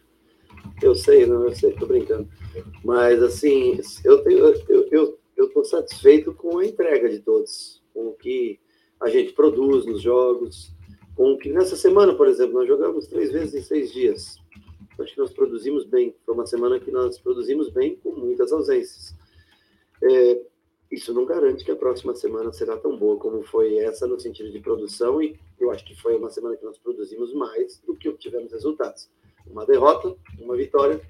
Eu 0.83 0.95
sei, 0.95 1.27
não, 1.27 1.45
eu 1.45 1.55
sei, 1.55 1.71
estou 1.71 1.89
brincando. 1.89 2.29
Mas, 2.85 3.23
assim, 3.23 3.79
eu 4.05 4.23
tenho, 4.23 4.39
eu, 4.39 4.89
eu, 4.91 5.19
eu 5.37 5.47
estou 5.47 5.65
satisfeito 5.65 6.35
com 6.35 6.59
a 6.59 6.67
entrega 6.67 7.09
de 7.09 7.21
todos, 7.21 7.83
com 7.95 8.09
o 8.09 8.13
que 8.13 8.59
a 9.01 9.09
gente 9.09 9.33
produz 9.33 9.87
nos 9.87 10.03
jogos, 10.03 10.73
com 11.17 11.37
que 11.37 11.51
nessa 11.51 11.77
semana, 11.77 12.15
por 12.15 12.29
exemplo, 12.29 12.55
nós 12.55 12.69
jogamos 12.69 13.07
três 13.07 13.31
vezes 13.31 13.55
em 13.55 13.63
seis 13.63 13.93
dias. 13.93 14.40
Acho 15.03 15.15
que 15.15 15.21
nós 15.21 15.33
produzimos 15.33 15.85
bem. 15.85 16.15
Foi 16.25 16.35
uma 16.35 16.47
semana 16.47 16.79
que 16.79 16.91
nós 16.91 17.19
produzimos 17.19 17.71
bem, 17.71 17.97
com 17.97 18.13
muitas 18.13 18.53
ausências. 18.53 19.15
É, 20.03 20.43
isso 20.91 21.13
não 21.15 21.25
garante 21.25 21.65
que 21.65 21.71
a 21.71 21.77
próxima 21.77 22.15
semana 22.15 22.53
será 22.53 22.77
tão 22.77 22.97
boa 22.97 23.17
como 23.17 23.43
foi 23.43 23.79
essa 23.79 24.07
no 24.07 24.19
sentido 24.19 24.51
de 24.51 24.61
produção, 24.61 25.23
e 25.23 25.39
eu 25.59 25.71
acho 25.71 25.85
que 25.85 25.95
foi 26.01 26.17
uma 26.17 26.31
semana 26.31 26.57
que 26.57 26.65
nós 26.65 26.79
produzimos 26.79 27.33
mais 27.33 27.81
do 27.87 27.95
que 27.95 28.09
obtivemos 28.09 28.53
resultados. 28.53 29.09
Uma 29.47 29.67
derrota, 29.67 30.17
uma 30.39 30.57
vitória 30.57 31.01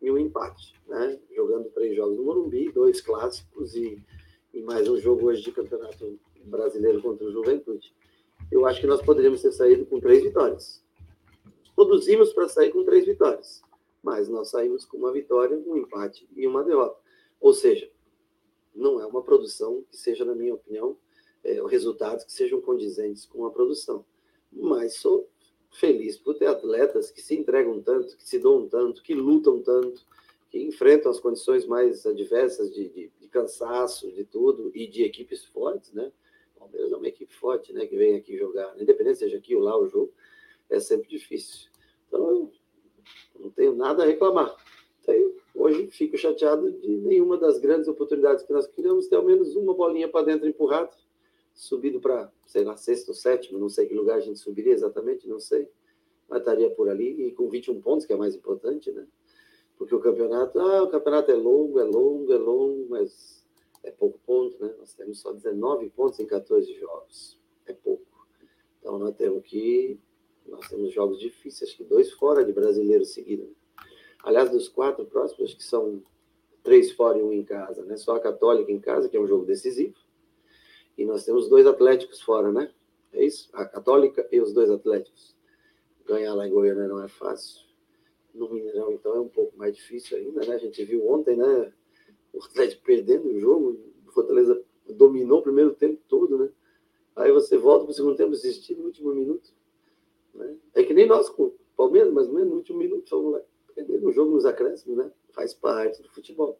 e 0.00 0.10
um 0.10 0.18
empate, 0.18 0.74
né? 0.86 1.18
Jogando 1.34 1.70
três 1.70 1.96
jogos 1.96 2.16
no 2.16 2.24
Morumbi, 2.24 2.70
dois 2.72 3.00
clássicos 3.00 3.74
e, 3.74 3.98
e 4.52 4.60
mais 4.62 4.88
um 4.88 4.98
jogo 4.98 5.26
hoje 5.26 5.42
de 5.42 5.52
campeonato 5.52 6.18
brasileiro 6.44 7.00
contra 7.00 7.26
o 7.26 7.32
Juventude 7.32 7.92
eu 8.50 8.66
acho 8.66 8.80
que 8.80 8.86
nós 8.86 9.02
poderíamos 9.02 9.42
ter 9.42 9.52
saído 9.52 9.86
com 9.86 10.00
três 10.00 10.22
vitórias. 10.22 10.82
Produzimos 11.74 12.32
para 12.32 12.48
sair 12.48 12.70
com 12.70 12.84
três 12.84 13.04
vitórias, 13.04 13.62
mas 14.02 14.28
nós 14.28 14.50
saímos 14.50 14.84
com 14.84 14.96
uma 14.96 15.12
vitória, 15.12 15.56
um 15.66 15.76
empate 15.76 16.28
e 16.36 16.46
uma 16.46 16.62
derrota. 16.62 17.00
Ou 17.40 17.52
seja, 17.52 17.90
não 18.74 19.00
é 19.00 19.06
uma 19.06 19.22
produção 19.22 19.84
que 19.90 19.96
seja, 19.96 20.24
na 20.24 20.34
minha 20.34 20.54
opinião, 20.54 20.96
é, 21.42 21.60
resultados 21.66 22.24
que 22.24 22.32
sejam 22.32 22.60
condizentes 22.60 23.26
com 23.26 23.44
a 23.44 23.50
produção. 23.50 24.04
Mas 24.52 24.96
sou 24.96 25.28
feliz 25.70 26.16
por 26.16 26.34
ter 26.34 26.46
atletas 26.46 27.10
que 27.10 27.20
se 27.20 27.34
entregam 27.34 27.82
tanto, 27.82 28.16
que 28.16 28.26
se 28.26 28.38
dão 28.38 28.68
tanto, 28.68 29.02
que 29.02 29.14
lutam 29.14 29.60
tanto, 29.60 30.06
que 30.50 30.62
enfrentam 30.62 31.10
as 31.10 31.18
condições 31.18 31.66
mais 31.66 32.06
adversas 32.06 32.72
de, 32.72 32.88
de, 32.88 33.12
de 33.20 33.28
cansaço, 33.28 34.10
de 34.12 34.24
tudo, 34.24 34.70
e 34.74 34.86
de 34.86 35.02
equipes 35.02 35.44
fortes, 35.44 35.92
né? 35.92 36.12
Palmeiras 36.56 36.92
é 36.92 36.96
uma 36.96 37.08
equipe 37.08 37.34
forte, 37.34 37.72
né? 37.72 37.86
Que 37.86 37.96
vem 37.96 38.16
aqui 38.16 38.36
jogar. 38.36 38.80
Independente 38.80 39.18
seja 39.18 39.36
aqui 39.36 39.54
ou 39.54 39.62
lá 39.62 39.76
o 39.76 39.88
jogo, 39.88 40.12
é 40.70 40.80
sempre 40.80 41.08
difícil. 41.08 41.68
Então, 42.08 42.50
eu 43.34 43.40
não 43.40 43.50
tenho 43.50 43.74
nada 43.74 44.02
a 44.02 44.06
reclamar. 44.06 44.54
Então, 45.02 45.14
hoje 45.54 45.88
fico 45.90 46.16
chateado 46.16 46.70
de 46.72 46.96
nenhuma 46.98 47.36
das 47.36 47.58
grandes 47.58 47.88
oportunidades 47.88 48.44
que 48.44 48.52
nós 48.52 48.66
queríamos 48.66 49.06
ter 49.06 49.16
ao 49.16 49.24
menos 49.24 49.54
uma 49.56 49.74
bolinha 49.74 50.08
para 50.08 50.26
dentro 50.26 50.48
empurrada, 50.48 50.90
subido 51.54 52.00
para, 52.00 52.32
sei 52.46 52.64
lá, 52.64 52.76
sexto 52.76 53.08
ou 53.08 53.14
sétimo, 53.14 53.58
não 53.58 53.68
sei 53.68 53.86
que 53.86 53.94
lugar 53.94 54.16
a 54.16 54.20
gente 54.20 54.38
subiria 54.38 54.72
exatamente, 54.72 55.28
não 55.28 55.38
sei. 55.38 55.68
Mas 56.28 56.40
estaria 56.40 56.70
por 56.70 56.88
ali 56.88 57.28
e 57.28 57.32
com 57.32 57.48
21 57.48 57.80
pontos, 57.80 58.06
que 58.06 58.12
é 58.12 58.16
mais 58.16 58.34
importante, 58.34 58.90
né? 58.90 59.06
Porque 59.76 59.94
o 59.94 60.00
campeonato, 60.00 60.58
ah, 60.58 60.84
o 60.84 60.88
campeonato 60.88 61.30
é 61.30 61.34
longo, 61.34 61.78
é 61.80 61.84
longo, 61.84 62.32
é 62.32 62.38
longo, 62.38 62.86
mas 62.88 63.44
é 63.82 63.90
pouco 63.90 64.18
ponto, 64.24 64.58
né? 64.62 64.74
Nós 64.78 64.94
temos 64.94 65.20
só 65.20 65.32
19 65.32 65.90
pontos 65.90 66.18
em 66.18 66.26
14 66.26 66.72
jogos. 66.74 67.38
É 67.66 67.72
pouco. 67.72 68.06
Então 68.78 68.98
nós 68.98 69.14
temos 69.14 69.42
que. 69.44 69.98
Nós 70.46 70.68
temos 70.68 70.92
jogos 70.92 71.18
difíceis, 71.18 71.70
acho 71.70 71.78
que 71.78 71.84
dois 71.84 72.12
fora 72.12 72.44
de 72.44 72.52
brasileiro 72.52 73.04
seguido. 73.04 73.54
Aliás, 74.22 74.50
dos 74.50 74.68
quatro 74.68 75.04
próximos, 75.06 75.50
acho 75.50 75.56
que 75.56 75.64
são 75.64 76.02
três 76.62 76.92
fora 76.92 77.18
e 77.18 77.22
um 77.22 77.32
em 77.32 77.44
casa, 77.44 77.84
né? 77.84 77.96
Só 77.96 78.16
a 78.16 78.20
Católica 78.20 78.70
em 78.72 78.80
casa, 78.80 79.08
que 79.08 79.16
é 79.16 79.20
um 79.20 79.26
jogo 79.26 79.44
decisivo. 79.44 79.96
E 80.96 81.04
nós 81.04 81.24
temos 81.24 81.48
dois 81.48 81.66
Atléticos 81.66 82.20
fora, 82.22 82.52
né? 82.52 82.72
É 83.12 83.24
isso? 83.24 83.48
A 83.52 83.64
Católica 83.64 84.26
e 84.30 84.40
os 84.40 84.52
dois 84.52 84.70
Atléticos. 84.70 85.36
Ganhar 86.06 86.34
lá 86.34 86.46
em 86.46 86.50
Goiânia 86.50 86.88
não 86.88 87.02
é 87.02 87.08
fácil. 87.08 87.64
No 88.34 88.52
Mineirão, 88.52 88.92
então, 88.92 89.14
é 89.14 89.20
um 89.20 89.28
pouco 89.28 89.56
mais 89.56 89.74
difícil 89.74 90.16
ainda, 90.16 90.44
né? 90.46 90.54
A 90.54 90.58
gente 90.58 90.84
viu 90.84 91.08
ontem, 91.08 91.36
né? 91.36 91.72
o 92.34 92.44
Atlético 92.44 92.82
perdendo 92.82 93.28
o 93.28 93.38
jogo, 93.38 93.78
o 94.06 94.10
Fortaleza 94.10 94.60
dominou 94.90 95.38
o 95.38 95.42
primeiro 95.42 95.72
tempo 95.74 96.00
todo, 96.08 96.36
né? 96.36 96.50
Aí 97.16 97.30
você 97.30 97.56
volta 97.56 97.84
para 97.84 97.92
o 97.92 97.94
segundo 97.94 98.16
tempo, 98.16 98.32
desistir 98.32 98.74
no 98.74 98.86
último 98.86 99.14
minuto. 99.14 99.54
Né? 100.34 100.56
É 100.74 100.82
que 100.82 100.92
nem 100.92 101.06
nós 101.06 101.28
com 101.28 101.44
o 101.44 101.54
Palmeiras, 101.76 102.12
menos 102.12 102.48
no 102.48 102.56
último 102.56 102.78
minuto, 102.78 103.08
fomos 103.08 103.32
lá 103.34 103.40
o 104.02 104.12
jogo 104.12 104.32
nos 104.32 104.46
acréscimos, 104.46 104.96
né? 104.96 105.10
Faz 105.32 105.54
parte 105.54 106.02
do 106.02 106.08
futebol. 106.10 106.58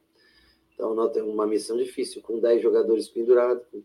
Então 0.75 0.95
nós 0.95 1.13
temos 1.13 1.33
uma 1.33 1.47
missão 1.47 1.77
difícil, 1.77 2.21
com 2.23 2.41
10 2.41 2.63
jogadores 2.63 3.09
pendurados, 3.09 3.65
com, 3.71 3.83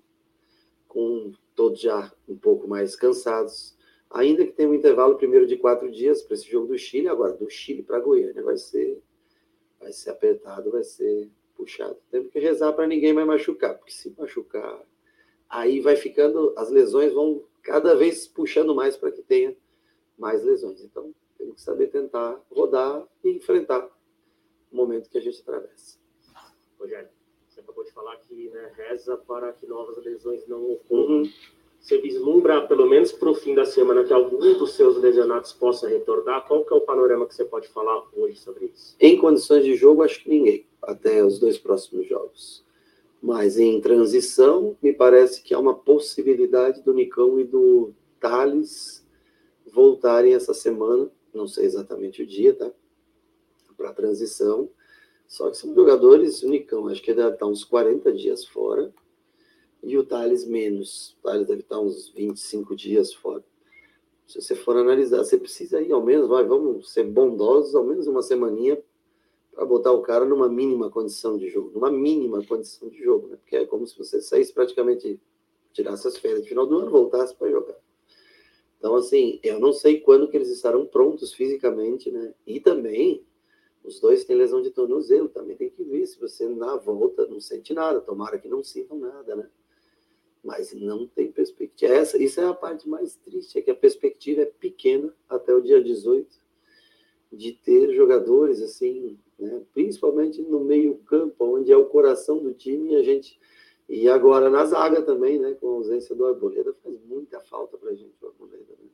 com 0.87 1.31
todos 1.55 1.79
já 1.79 2.11
um 2.27 2.37
pouco 2.37 2.67
mais 2.67 2.95
cansados. 2.95 3.77
Ainda 4.09 4.45
que 4.45 4.53
tenha 4.53 4.69
um 4.69 4.73
intervalo 4.73 5.17
primeiro 5.17 5.45
de 5.45 5.55
quatro 5.57 5.91
dias 5.91 6.23
para 6.23 6.33
esse 6.33 6.49
jogo 6.49 6.67
do 6.67 6.77
Chile, 6.77 7.07
agora 7.07 7.33
do 7.33 7.49
Chile 7.49 7.83
para 7.83 7.99
Goiânia 7.99 8.41
vai 8.41 8.57
ser, 8.57 8.99
vai 9.79 9.91
ser 9.91 10.09
apertado, 10.09 10.71
vai 10.71 10.83
ser 10.83 11.29
puxado. 11.55 11.97
Temos 12.09 12.31
que 12.31 12.39
rezar 12.39 12.73
para 12.73 12.87
ninguém 12.87 13.13
mais 13.13 13.27
machucar, 13.27 13.77
porque 13.77 13.91
se 13.91 14.11
machucar, 14.17 14.83
aí 15.47 15.79
vai 15.79 15.95
ficando, 15.95 16.53
as 16.57 16.71
lesões 16.71 17.13
vão 17.13 17.43
cada 17.61 17.93
vez 17.93 18.27
puxando 18.27 18.73
mais 18.73 18.97
para 18.97 19.11
que 19.11 19.21
tenha 19.21 19.55
mais 20.19 20.43
lesões. 20.43 20.83
Então, 20.83 21.13
temos 21.37 21.55
que 21.55 21.61
saber 21.61 21.87
tentar 21.87 22.39
rodar 22.51 23.03
e 23.23 23.29
enfrentar 23.29 23.89
o 24.71 24.75
momento 24.75 25.09
que 25.09 25.17
a 25.17 25.21
gente 25.21 25.41
atravessa. 25.41 25.97
Rogério, 26.77 27.09
você 27.47 27.61
acabou 27.61 27.83
de 27.83 27.91
falar 27.91 28.17
que 28.17 28.49
né, 28.49 28.71
reza 28.75 29.17
para 29.17 29.51
que 29.53 29.65
novas 29.65 29.97
lesões 30.03 30.45
não 30.47 30.71
ocorram. 30.71 31.21
Uhum. 31.21 31.31
Você 31.79 31.97
vislumbra, 31.97 32.67
pelo 32.67 32.85
menos 32.89 33.13
para 33.13 33.29
o 33.29 33.33
fim 33.33 33.55
da 33.55 33.65
semana, 33.65 34.03
que 34.03 34.11
algum 34.11 34.37
dos 34.37 34.73
seus 34.73 34.97
lesionados 34.97 35.53
possa 35.53 35.87
retornar? 35.87 36.45
Qual 36.45 36.65
que 36.65 36.73
é 36.73 36.75
o 36.75 36.81
panorama 36.81 37.25
que 37.25 37.33
você 37.33 37.45
pode 37.45 37.69
falar 37.69 38.03
hoje 38.13 38.37
sobre 38.37 38.65
isso? 38.65 38.97
Em 38.99 39.17
condições 39.17 39.63
de 39.63 39.75
jogo, 39.75 40.03
acho 40.03 40.21
que 40.21 40.29
ninguém, 40.29 40.65
até 40.81 41.23
os 41.23 41.39
dois 41.39 41.57
próximos 41.57 42.05
jogos. 42.05 42.65
Mas 43.21 43.57
em 43.57 43.79
transição, 43.79 44.77
me 44.81 44.91
parece 44.91 45.41
que 45.41 45.53
há 45.53 45.59
uma 45.59 45.73
possibilidade 45.73 46.81
do 46.81 46.93
Nicão 46.93 47.39
e 47.39 47.45
do 47.45 47.93
Thales 48.19 49.07
voltarem 49.71 50.33
essa 50.33 50.53
semana, 50.53 51.09
não 51.33 51.47
sei 51.47 51.65
exatamente 51.65 52.23
o 52.23 52.27
dia, 52.27 52.53
tá? 52.53 52.71
Para 53.77 53.89
a 53.89 53.93
transição. 53.93 54.69
Só 55.27 55.49
que 55.49 55.57
são 55.57 55.73
jogadores, 55.75 56.41
o 56.41 56.49
Nicão, 56.49 56.87
acho 56.87 57.01
que 57.01 57.13
deve 57.13 57.33
estar 57.33 57.45
uns 57.45 57.63
40 57.63 58.11
dias 58.13 58.45
fora 58.45 58.91
e 59.83 59.97
o 59.97 60.03
Thales 60.03 60.45
menos. 60.45 61.15
O 61.19 61.23
Thales 61.23 61.47
deve 61.47 61.61
estar 61.61 61.79
uns 61.79 62.09
25 62.09 62.75
dias 62.75 63.13
fora. 63.13 63.43
Se 64.27 64.41
você 64.41 64.55
for 64.55 64.77
analisar, 64.77 65.19
você 65.19 65.37
precisa 65.37 65.81
ir 65.81 65.91
ao 65.91 66.03
menos, 66.03 66.27
vai, 66.27 66.43
vamos 66.43 66.91
ser 66.91 67.03
bondosos, 67.03 67.73
ao 67.73 67.83
menos 67.83 68.05
uma 68.07 68.21
semaninha 68.21 68.81
para 69.51 69.65
botar 69.65 69.91
o 69.91 70.01
cara 70.01 70.23
numa 70.23 70.47
mínima 70.47 70.89
condição 70.89 71.37
de 71.37 71.49
jogo, 71.49 71.71
numa 71.73 71.91
mínima 71.91 72.43
condição 72.45 72.89
de 72.89 73.03
jogo, 73.03 73.27
né? 73.27 73.37
Porque 73.37 73.55
é 73.55 73.65
como 73.65 73.85
se 73.87 73.97
você 73.97 74.21
saísse 74.21 74.53
praticamente, 74.53 75.19
tirasse 75.73 76.07
as 76.07 76.17
férias 76.17 76.43
de 76.43 76.49
final 76.49 76.65
do 76.65 76.77
ano, 76.77 76.91
voltasse 76.91 77.35
para 77.35 77.49
jogar. 77.49 77.75
Então, 78.79 78.95
assim, 78.95 79.39
eu 79.43 79.59
não 79.59 79.71
sei 79.71 79.99
quando 79.99 80.27
que 80.27 80.37
eles 80.37 80.49
estarão 80.49 80.85
prontos 80.85 81.33
fisicamente, 81.33 82.09
né? 82.09 82.33
E 82.47 82.59
também, 82.59 83.23
os 83.83 83.99
dois 83.99 84.23
têm 84.23 84.35
lesão 84.35 84.61
de 84.61 84.71
tornozelo, 84.71 85.29
também 85.29 85.55
tem 85.55 85.69
que 85.69 85.83
ver 85.83 86.07
se 86.07 86.19
você 86.19 86.47
na 86.47 86.77
volta 86.77 87.27
não 87.27 87.39
sente 87.39 87.73
nada, 87.73 88.01
tomara 88.01 88.39
que 88.39 88.47
não 88.47 88.63
sintam 88.63 88.97
nada, 88.97 89.35
né? 89.35 89.49
mas 90.43 90.73
não 90.73 91.07
tem 91.07 91.31
perspectiva. 91.31 91.93
Essa, 91.93 92.17
isso 92.17 92.39
é 92.39 92.45
a 92.45 92.53
parte 92.53 92.87
mais 92.87 93.15
triste, 93.15 93.57
é 93.57 93.61
que 93.61 93.71
a 93.71 93.75
perspectiva 93.75 94.41
é 94.41 94.45
pequena 94.45 95.13
até 95.27 95.53
o 95.53 95.61
dia 95.61 95.81
18 95.81 96.27
de 97.31 97.51
ter 97.51 97.93
jogadores 97.93 98.61
assim, 98.61 99.19
né, 99.37 99.61
principalmente 99.73 100.41
no 100.41 100.61
meio 100.61 100.95
campo, 101.05 101.57
onde 101.57 101.71
é 101.71 101.77
o 101.77 101.85
coração 101.85 102.41
do 102.41 102.53
time, 102.53 102.93
e 102.93 102.95
a 102.95 103.03
gente 103.03 103.39
e 103.89 104.07
agora 104.07 104.51
na 104.51 104.63
zaga 104.65 105.01
também, 105.01 105.39
né, 105.39 105.55
com 105.55 105.67
a 105.67 105.71
ausência 105.71 106.13
do 106.13 106.27
Arboleda, 106.27 106.75
faz 106.83 106.95
muita 107.05 107.39
falta 107.41 107.75
para 107.75 107.89
a 107.89 107.95
gente 107.95 108.13
o 108.21 108.27
Arboleda. 108.27 108.73
Né? 108.79 108.89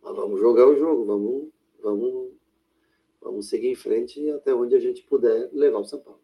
Mas 0.00 0.14
vamos 0.14 0.38
jogar 0.38 0.68
o 0.68 0.76
jogo, 0.76 1.04
vamos, 1.04 1.48
vamos, 1.80 2.32
vamos 3.20 3.48
seguir 3.48 3.68
em 3.68 3.74
frente 3.74 4.30
até 4.30 4.54
onde 4.54 4.76
a 4.76 4.78
gente 4.78 5.02
puder 5.02 5.50
levar 5.52 5.80
o 5.80 5.84
São 5.84 5.98
Paulo. 5.98 6.20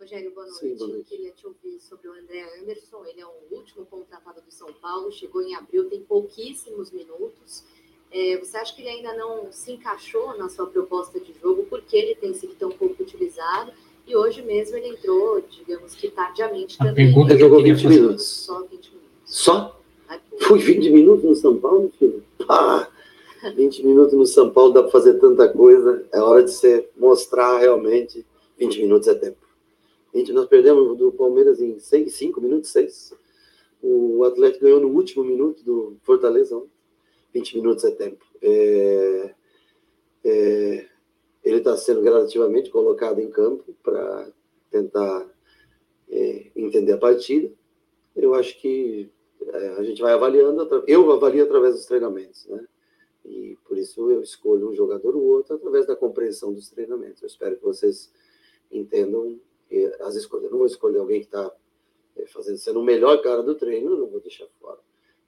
Rogério, 0.00 0.32
boa 0.32 0.46
noite. 0.46 0.60
Sim, 0.60 0.76
boa 0.76 0.88
noite. 0.88 1.10
Queria 1.10 1.30
te 1.32 1.46
ouvir 1.46 1.78
sobre 1.78 2.08
o 2.08 2.14
André 2.14 2.58
Anderson. 2.58 3.04
Ele 3.04 3.20
é 3.20 3.26
o 3.26 3.34
último 3.50 3.84
contratado 3.84 4.40
do 4.40 4.50
São 4.50 4.72
Paulo, 4.72 5.12
chegou 5.12 5.42
em 5.42 5.54
abril, 5.54 5.90
tem 5.90 6.02
pouquíssimos 6.02 6.90
minutos. 6.90 7.62
É, 8.10 8.38
você 8.38 8.56
acha 8.56 8.74
que 8.74 8.80
ele 8.80 8.88
ainda 8.88 9.14
não 9.14 9.52
se 9.52 9.72
encaixou 9.72 10.38
na 10.38 10.48
sua 10.48 10.66
proposta 10.66 11.20
de 11.20 11.34
jogo? 11.34 11.66
Porque 11.66 11.94
ele 11.94 12.14
tem 12.14 12.32
sido 12.32 12.54
tão 12.54 12.70
pouco 12.70 13.02
utilizado? 13.02 13.74
E 14.10 14.16
hoje 14.16 14.42
mesmo 14.42 14.76
ele 14.76 14.88
entrou, 14.88 15.40
digamos 15.48 15.94
que 15.94 16.10
tardiamente 16.10 16.76
A 16.80 16.86
também. 16.86 17.06
Pergunta 17.06 17.32
ele 17.32 17.38
jogou 17.38 17.62
20 17.62 17.86
minutos. 17.86 18.26
Só 18.26 18.60
20 18.62 18.72
minutos. 18.72 19.10
Só? 19.24 19.80
Foi 20.40 20.58
20 20.58 20.90
minutos 20.90 21.24
no 21.24 21.34
São 21.36 21.56
Paulo, 21.56 21.92
filho? 21.96 22.24
Pá! 22.44 22.90
20 23.54 23.86
minutos 23.86 24.12
no 24.12 24.26
São 24.26 24.50
Paulo 24.50 24.72
dá 24.72 24.82
para 24.82 24.90
fazer 24.90 25.14
tanta 25.20 25.48
coisa. 25.48 26.04
É 26.12 26.20
hora 26.20 26.42
de 26.42 26.50
você 26.50 26.88
mostrar 26.98 27.58
realmente. 27.58 28.26
20 28.58 28.82
minutos 28.82 29.06
é 29.06 29.14
tempo. 29.14 29.38
Gente, 30.12 30.32
nós 30.32 30.48
perdemos 30.48 30.98
do 30.98 31.12
Palmeiras 31.12 31.60
em 31.60 31.78
5 31.78 32.40
minutos, 32.40 32.70
6. 32.70 33.14
O 33.80 34.24
Atlético 34.24 34.64
ganhou 34.64 34.80
no 34.80 34.88
último 34.88 35.22
minuto 35.22 35.62
do 35.64 35.96
Fortaleza. 36.02 36.60
20 37.32 37.54
minutos 37.58 37.84
é 37.84 37.92
tempo. 37.92 38.24
É, 38.42 39.30
é, 40.24 40.86
ele 41.42 41.58
está 41.58 41.76
sendo 41.76 42.02
gradativamente 42.02 42.70
colocado 42.70 43.20
em 43.20 43.30
campo 43.30 43.74
para 43.82 44.30
tentar 44.70 45.26
é, 46.08 46.50
entender 46.54 46.92
a 46.92 46.98
partida. 46.98 47.50
Eu 48.14 48.34
acho 48.34 48.58
que 48.60 49.10
é, 49.46 49.68
a 49.78 49.82
gente 49.82 50.02
vai 50.02 50.12
avaliando, 50.12 50.84
eu 50.86 51.10
avalio 51.10 51.44
através 51.44 51.74
dos 51.74 51.86
treinamentos, 51.86 52.46
né? 52.46 52.66
E 53.24 53.56
por 53.66 53.76
isso 53.78 54.10
eu 54.10 54.22
escolho 54.22 54.70
um 54.70 54.74
jogador 54.74 55.14
ou 55.14 55.22
outro 55.22 55.54
através 55.54 55.86
da 55.86 55.94
compreensão 55.94 56.52
dos 56.52 56.68
treinamentos. 56.70 57.22
Eu 57.22 57.28
espero 57.28 57.56
que 57.56 57.62
vocês 57.62 58.12
entendam 58.70 59.38
as 60.00 60.14
escolhas. 60.16 60.46
Eu 60.46 60.50
não 60.50 60.58
vou 60.58 60.66
escolher 60.66 60.98
alguém 60.98 61.20
que 61.20 61.26
está 61.26 61.54
é, 62.16 62.26
fazendo 62.26 62.58
sendo 62.58 62.80
o 62.80 62.84
melhor 62.84 63.22
cara 63.22 63.42
do 63.42 63.54
treino, 63.54 63.96
não 63.96 64.06
vou 64.06 64.20
deixar 64.20 64.46
fora. 64.60 64.78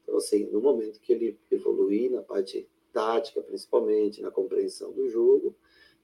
Então, 0.02 0.16
assim, 0.16 0.47
no 0.51 0.60
momento 0.60 1.01
que 1.01 1.12
ele 1.12 1.39
evoluir 1.51 2.10
na 2.10 2.22
parte 2.22 2.68
tática, 2.93 3.40
principalmente, 3.40 4.20
na 4.20 4.30
compreensão 4.30 4.93
do 4.93 5.09
jogo, 5.09 5.55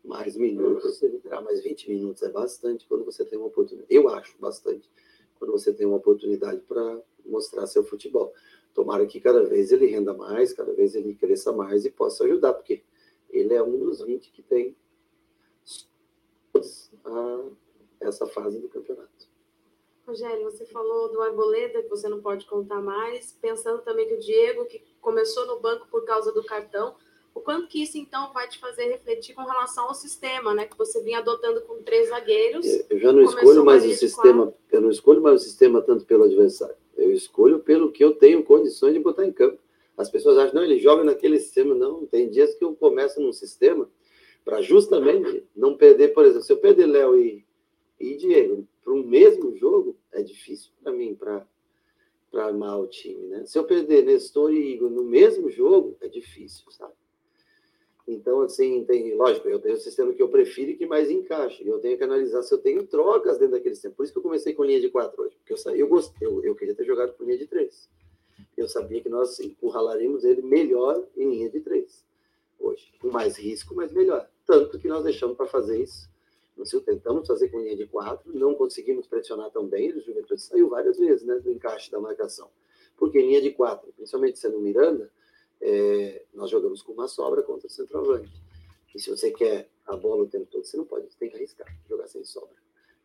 mais 0.09 0.37
minutos, 0.37 1.03
ele 1.03 1.19
terá 1.19 1.41
mais 1.41 1.63
20 1.63 1.91
minutos, 1.91 2.23
é 2.23 2.31
bastante 2.31 2.87
quando 2.89 3.05
você 3.05 3.25
tem 3.25 3.39
uma 3.39 3.49
oportunidade. 3.49 3.95
Eu 3.95 4.09
acho 4.09 4.37
bastante 4.39 4.91
quando 5.39 5.53
você 5.53 5.73
tem 5.73 5.87
uma 5.87 5.99
oportunidade 5.99 6.61
para 6.63 7.01
mostrar 7.25 7.67
seu 7.67 7.85
futebol. 7.85 8.33
Tomara 8.75 9.07
que 9.07 9.21
cada 9.21 9.45
vez 9.45 9.71
ele 9.71 9.87
renda 9.87 10.15
mais, 10.15 10.53
cada 10.53 10.73
vez 10.73 10.95
ele 10.95 11.15
cresça 11.15 11.53
mais 11.53 11.85
e 11.85 11.91
possa 11.91 12.25
ajudar, 12.25 12.55
porque 12.55 12.83
ele 13.29 13.55
é 13.55 13.63
um 13.63 13.79
dos 13.79 14.01
20 14.01 14.33
que 14.33 14.43
tem 14.43 14.75
essa 18.01 18.27
fase 18.27 18.59
do 18.59 18.69
campeonato. 18.69 19.29
Rogério, 20.07 20.45
você 20.45 20.65
falou 20.65 21.13
do 21.13 21.21
Arboleda, 21.21 21.83
que 21.83 21.89
você 21.89 22.09
não 22.09 22.23
pode 22.23 22.47
contar 22.47 22.81
mais, 22.81 23.37
pensando 23.43 23.83
também 23.83 24.09
que 24.09 24.15
o 24.15 24.19
Diego, 24.19 24.65
que 24.65 24.83
começou 25.03 25.47
no 25.47 25.61
banco 25.61 25.87
por 25.89 26.05
causa 26.05 26.33
do 26.33 26.43
cartão, 26.43 26.97
o 27.39 27.41
quanto 27.41 27.69
que 27.69 27.83
isso 27.83 27.97
então 27.97 28.33
vai 28.33 28.49
te 28.49 28.59
fazer 28.59 28.87
refletir 28.89 29.35
com 29.35 29.43
relação 29.43 29.89
ao 29.89 29.95
sistema, 29.95 30.53
né? 30.53 30.67
Que 30.67 30.77
você 30.77 31.01
vinha 31.03 31.19
adotando 31.19 31.61
com 31.63 31.83
três 31.83 32.09
zagueiros. 32.09 32.67
Eu 32.91 32.99
já 32.99 33.13
não 33.13 33.23
escolho 33.23 33.65
mais 33.65 33.85
o 33.85 33.95
sistema, 33.95 34.53
eu 34.73 34.81
não 34.81 34.91
escolho 34.91 35.23
mais 35.23 35.41
o 35.41 35.45
sistema 35.45 35.81
tanto 35.81 36.05
pelo 36.05 36.25
adversário. 36.25 36.75
Eu 36.97 37.13
escolho 37.13 37.61
pelo 37.61 37.93
que 37.93 38.05
eu 38.05 38.13
tenho 38.13 38.43
condições 38.43 38.93
de 38.93 38.99
botar 38.99 39.25
em 39.25 39.33
campo. 39.33 39.59
As 39.97 40.11
pessoas 40.11 40.37
acham, 40.37 40.57
não, 40.57 40.65
ele 40.65 40.79
joga 40.79 41.05
naquele 41.05 41.39
sistema. 41.39 41.75
Não, 41.75 42.05
tem 42.07 42.29
dias 42.29 42.55
que 42.55 42.65
eu 42.65 42.75
começo 42.75 43.21
num 43.21 43.33
sistema 43.33 43.89
para 44.45 44.61
justamente 44.61 45.45
não 45.55 45.77
perder, 45.77 46.09
por 46.09 46.25
exemplo, 46.25 46.45
se 46.45 46.53
eu 46.53 46.59
perder 46.59 46.87
Léo 46.87 47.17
e, 47.21 47.45
e 48.01 48.17
Diego, 48.17 48.67
para 48.83 48.93
um 48.93 49.05
mesmo 49.05 49.55
jogo, 49.57 49.97
é 50.13 50.23
difícil 50.23 50.71
para 50.83 50.93
mim 50.93 51.15
para 51.15 51.47
armar 52.35 52.81
o 52.81 52.87
time, 52.87 53.27
né? 53.27 53.45
Se 53.45 53.59
eu 53.59 53.65
perder 53.65 54.05
Nestor 54.05 54.53
e 54.53 54.75
Igor 54.75 54.91
no 54.91 55.05
mesmo 55.05 55.51
jogo, 55.51 55.97
é 56.01 56.09
difícil, 56.09 56.65
sabe? 56.71 56.95
Então, 58.09 58.41
assim, 58.41 58.85
tem, 58.85 59.15
lógico, 59.15 59.49
eu 59.49 59.59
tenho 59.61 59.75
o 59.75 59.79
sistema 59.79 60.15
que 60.15 60.23
eu 60.23 60.31
prefiro 60.31 60.71
e 60.71 60.77
que 60.77 60.87
mais 60.87 61.11
encaixa. 61.11 61.63
Eu 61.63 61.79
tenho 61.79 61.99
que 61.99 62.05
analisar 62.05 62.43
se 62.43 62.55
eu 62.55 62.59
tenho 62.59 62.87
trocas 62.87 63.39
dentro 63.39 63.53
daquele 63.53 63.75
sistema. 63.75 63.95
Por 63.95 64.05
isso 64.05 64.13
que 64.13 64.19
eu 64.19 64.23
comecei 64.23 64.55
com 64.55 64.65
linha 64.65 64.81
de 64.81 64.89
quatro 64.89 65.23
hoje. 65.23 65.37
Porque 65.37 65.53
eu, 65.53 65.77
eu, 65.77 65.87
gostei, 65.87 66.27
eu, 66.27 66.43
eu 66.43 66.55
queria 66.55 66.75
ter 66.75 66.85
jogado 66.85 67.13
com 67.13 67.25
linha 67.25 67.37
de 67.37 67.47
três. 67.47 67.89
Eu 68.57 68.67
sabia 68.67 69.03
que 69.03 69.11
nós 69.11 69.39
empurralaríamos 69.39 70.25
ele 70.25 70.41
melhor 70.41 71.07
em 71.17 71.31
linha 71.31 71.51
de 71.51 71.61
três 71.61 72.03
hoje. 72.59 72.91
Com 73.01 73.11
mais 73.11 73.37
risco, 73.37 73.75
mas 73.75 73.93
melhor. 73.93 74.27
Tanto 74.47 74.79
que 74.79 74.89
nós 74.89 75.05
deixamos 75.05 75.37
para 75.37 75.47
fazer 75.47 75.83
isso 75.83 76.09
nós 76.59 76.71
tentamos 76.85 77.27
fazer 77.27 77.49
com 77.49 77.61
linha 77.61 77.77
de 77.77 77.87
quatro, 77.87 78.37
não 78.37 78.55
conseguimos 78.55 79.07
pressionar 79.07 79.51
tão 79.51 79.67
bem, 79.67 79.93
o 79.93 80.01
Juventude 80.01 80.43
saiu 80.43 80.69
várias 80.69 80.99
vezes 80.99 81.25
né, 81.25 81.37
do 81.37 81.53
encaixe 81.53 81.91
da 81.91 82.01
marcação. 82.01 82.51
Porque 82.97 83.21
linha 83.21 83.41
de 83.41 83.53
quatro, 83.53 83.93
principalmente 83.93 84.41
sendo 84.41 84.59
Miranda, 84.59 85.09
é, 85.61 86.25
nós 86.35 86.51
jogamos 86.51 86.83
com 86.83 86.93
uma 86.93 87.09
sobra 87.09 87.43
contra 87.43 87.67
o 87.67 87.71
centroavante. 87.71 88.31
E 88.95 89.01
se 89.01 89.11
você 89.11 89.31
quer 89.31 89.69
a 89.87 89.97
bola 89.97 90.25
o 90.25 90.29
tempo 90.29 90.47
todo, 90.51 90.65
você 90.65 90.77
não 90.77 90.85
pode, 90.85 91.07
você 91.11 91.19
tem 91.19 91.31
que 91.31 91.37
arriscar, 91.37 91.67
jogar 91.89 92.07
sem 92.07 92.25
sobra. 92.25 92.57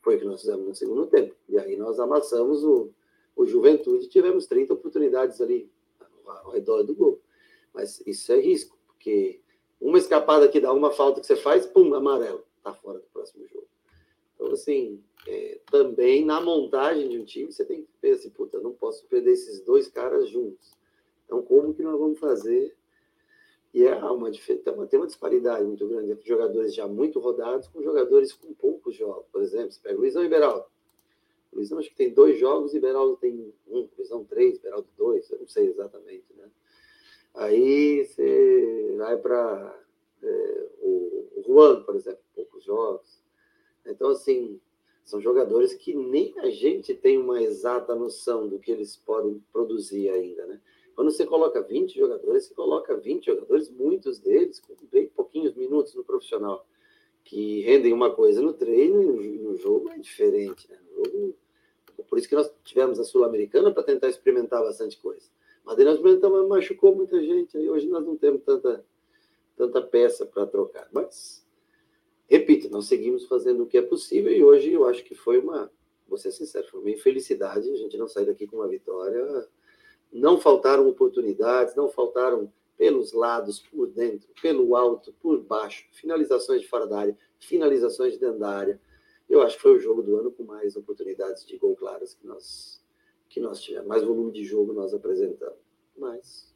Foi 0.01 0.15
o 0.15 0.19
que 0.19 0.25
nós 0.25 0.41
fizemos 0.41 0.67
no 0.67 0.75
segundo 0.75 1.07
tempo. 1.07 1.35
E 1.47 1.57
aí 1.57 1.77
nós 1.77 1.99
amassamos 1.99 2.63
o, 2.63 2.89
o 3.35 3.45
Juventude, 3.45 4.07
tivemos 4.07 4.47
30 4.47 4.73
oportunidades 4.73 5.39
ali 5.39 5.71
ao 6.25 6.51
redor 6.51 6.83
do 6.83 6.95
gol. 6.95 7.21
Mas 7.73 8.01
isso 8.05 8.31
é 8.31 8.39
risco, 8.39 8.77
porque 8.87 9.41
uma 9.79 9.97
escapada 9.97 10.47
que 10.47 10.59
dá 10.59 10.71
uma 10.71 10.91
falta 10.91 11.21
que 11.21 11.27
você 11.27 11.35
faz, 11.35 11.65
pum, 11.65 11.93
amarelo 11.93 12.43
está 12.57 12.73
fora 12.73 12.99
do 12.99 13.05
próximo 13.07 13.45
jogo. 13.47 13.67
Então, 14.35 14.51
assim, 14.51 15.03
é, 15.27 15.59
também 15.69 16.25
na 16.25 16.39
montagem 16.41 17.09
de 17.09 17.19
um 17.19 17.25
time, 17.25 17.51
você 17.51 17.65
tem 17.65 17.81
que 17.81 17.89
pensar 17.99 18.19
assim, 18.19 18.29
puta, 18.29 18.57
eu 18.57 18.63
não 18.63 18.73
posso 18.73 19.05
perder 19.05 19.31
esses 19.31 19.61
dois 19.61 19.87
caras 19.87 20.29
juntos. 20.29 20.72
Então, 21.33 21.41
como 21.41 21.73
que 21.73 21.81
nós 21.81 21.99
vamos 21.99 22.19
fazer? 22.19 22.75
E 23.73 23.83
é 23.83 23.95
uma, 23.95 24.29
tem 24.31 24.99
uma 24.99 25.07
disparidade 25.07 25.65
muito 25.65 25.87
grande 25.87 26.11
entre 26.11 26.27
jogadores 26.27 26.75
já 26.75 26.87
muito 26.87 27.19
rodados 27.19 27.67
com 27.67 27.81
jogadores 27.81 28.31
com 28.31 28.53
poucos 28.53 28.95
jogos. 28.95 29.25
Por 29.31 29.41
exemplo, 29.41 29.71
você 29.71 29.79
pega 29.81 29.97
o 29.97 30.01
Luizão 30.01 30.23
e 30.23 30.29
Beraldo. 30.29 30.65
O 31.51 31.55
Luizão 31.55 31.79
acho 31.79 31.89
que 31.89 31.95
tem 31.95 32.13
dois 32.13 32.39
jogos 32.39 32.75
e 32.75 32.79
Beraldo 32.79 33.17
tem 33.17 33.51
um. 33.67 33.89
Luizão 33.97 34.23
três, 34.23 34.59
Beraldo 34.59 34.87
dois, 34.95 35.27
eu 35.31 35.39
não 35.39 35.47
sei 35.47 35.69
exatamente, 35.69 36.25
né? 36.37 36.47
Aí 37.33 38.05
você 38.05 38.93
vai 38.95 39.17
para 39.17 39.83
é, 40.21 40.69
o, 40.81 41.29
o 41.37 41.43
Juan, 41.43 41.81
por 41.81 41.95
exemplo, 41.95 42.21
poucos 42.35 42.63
jogos. 42.63 43.19
Então, 43.87 44.11
assim, 44.11 44.61
são 45.03 45.19
jogadores 45.19 45.73
que 45.73 45.95
nem 45.95 46.37
a 46.41 46.51
gente 46.51 46.93
tem 46.93 47.17
uma 47.17 47.41
exata 47.41 47.95
noção 47.95 48.47
do 48.47 48.59
que 48.59 48.71
eles 48.71 48.95
podem 48.97 49.43
produzir 49.51 50.09
ainda, 50.09 50.45
né? 50.45 50.61
Quando 50.95 51.11
você 51.11 51.25
coloca 51.25 51.61
20 51.61 51.97
jogadores, 51.97 52.45
você 52.45 52.53
coloca 52.53 52.95
20 52.95 53.25
jogadores, 53.25 53.69
muitos 53.69 54.19
deles 54.19 54.59
com 54.59 54.75
bem 54.91 55.07
pouquinhos 55.07 55.55
minutos 55.55 55.95
no 55.95 56.03
profissional, 56.03 56.67
que 57.23 57.61
rendem 57.61 57.93
uma 57.93 58.13
coisa 58.13 58.41
no 58.41 58.53
treino 58.53 59.21
e 59.21 59.39
no, 59.39 59.55
jogo 59.55 59.89
é 59.89 59.97
diferente, 59.97 60.69
né? 60.69 60.77
Jogo, 60.95 61.35
por 62.07 62.17
isso 62.17 62.27
que 62.27 62.35
nós 62.35 62.51
tivemos 62.63 62.99
a 62.99 63.03
Sul-Americana 63.03 63.71
para 63.71 63.83
tentar 63.83 64.09
experimentar 64.09 64.61
bastante 64.61 64.97
coisa. 64.97 65.27
Mas 65.63 65.77
daí 65.77 65.85
nós 65.85 65.95
experimentamos, 65.95 66.47
machucou 66.47 66.95
muita 66.95 67.21
gente, 67.21 67.57
aí 67.57 67.69
hoje 67.69 67.87
nós 67.87 68.05
não 68.05 68.17
temos 68.17 68.43
tanta, 68.43 68.85
tanta 69.55 69.81
peça 69.81 70.25
para 70.25 70.45
trocar. 70.45 70.89
Mas 70.91 71.45
repito, 72.27 72.69
nós 72.69 72.87
seguimos 72.87 73.25
fazendo 73.25 73.63
o 73.63 73.67
que 73.67 73.77
é 73.77 73.81
possível 73.81 74.31
e 74.31 74.43
hoje 74.43 74.71
eu 74.71 74.85
acho 74.85 75.03
que 75.03 75.15
foi 75.15 75.39
uma, 75.39 75.71
vou 76.07 76.17
ser 76.17 76.31
sincero, 76.31 76.67
foi 76.67 76.79
uma 76.81 76.91
infelicidade 76.91 77.69
a 77.69 77.75
gente 77.77 77.97
não 77.97 78.07
sair 78.07 78.25
daqui 78.25 78.45
com 78.47 78.57
uma 78.57 78.67
vitória. 78.67 79.47
Não 80.13 80.39
faltaram 80.39 80.87
oportunidades, 80.87 81.75
não 81.75 81.89
faltaram 81.89 82.51
pelos 82.77 83.13
lados, 83.13 83.59
por 83.59 83.87
dentro, 83.87 84.29
pelo 84.41 84.75
alto, 84.75 85.13
por 85.21 85.41
baixo, 85.41 85.87
finalizações 85.91 86.61
de 86.61 86.67
fora 86.67 86.85
da 86.85 86.99
área, 86.99 87.17
finalizações 87.39 88.13
de 88.13 88.19
dentro 88.19 88.39
da 88.39 88.49
área. 88.49 88.79
Eu 89.29 89.41
acho 89.41 89.55
que 89.55 89.61
foi 89.61 89.75
o 89.75 89.79
jogo 89.79 90.03
do 90.03 90.17
ano 90.17 90.31
com 90.31 90.43
mais 90.43 90.75
oportunidades 90.75 91.45
de 91.45 91.57
gol 91.57 91.75
claras 91.75 92.13
que 92.13 92.27
nós 92.27 92.81
que 93.29 93.39
nós 93.39 93.59
tivemos, 93.61 93.87
mais 93.87 94.03
volume 94.03 94.31
de 94.31 94.43
jogo 94.43 94.73
nós 94.73 94.93
apresentamos. 94.93 95.57
Mas 95.97 96.53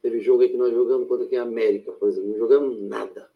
teve 0.00 0.20
jogo 0.20 0.42
aí 0.42 0.48
que 0.48 0.56
nós 0.56 0.72
jogamos 0.72 1.08
contra 1.08 1.26
quem? 1.26 1.38
América, 1.38 1.90
por 1.90 2.08
exemplo, 2.08 2.30
não 2.30 2.38
jogamos 2.38 2.80
nada. 2.80 3.28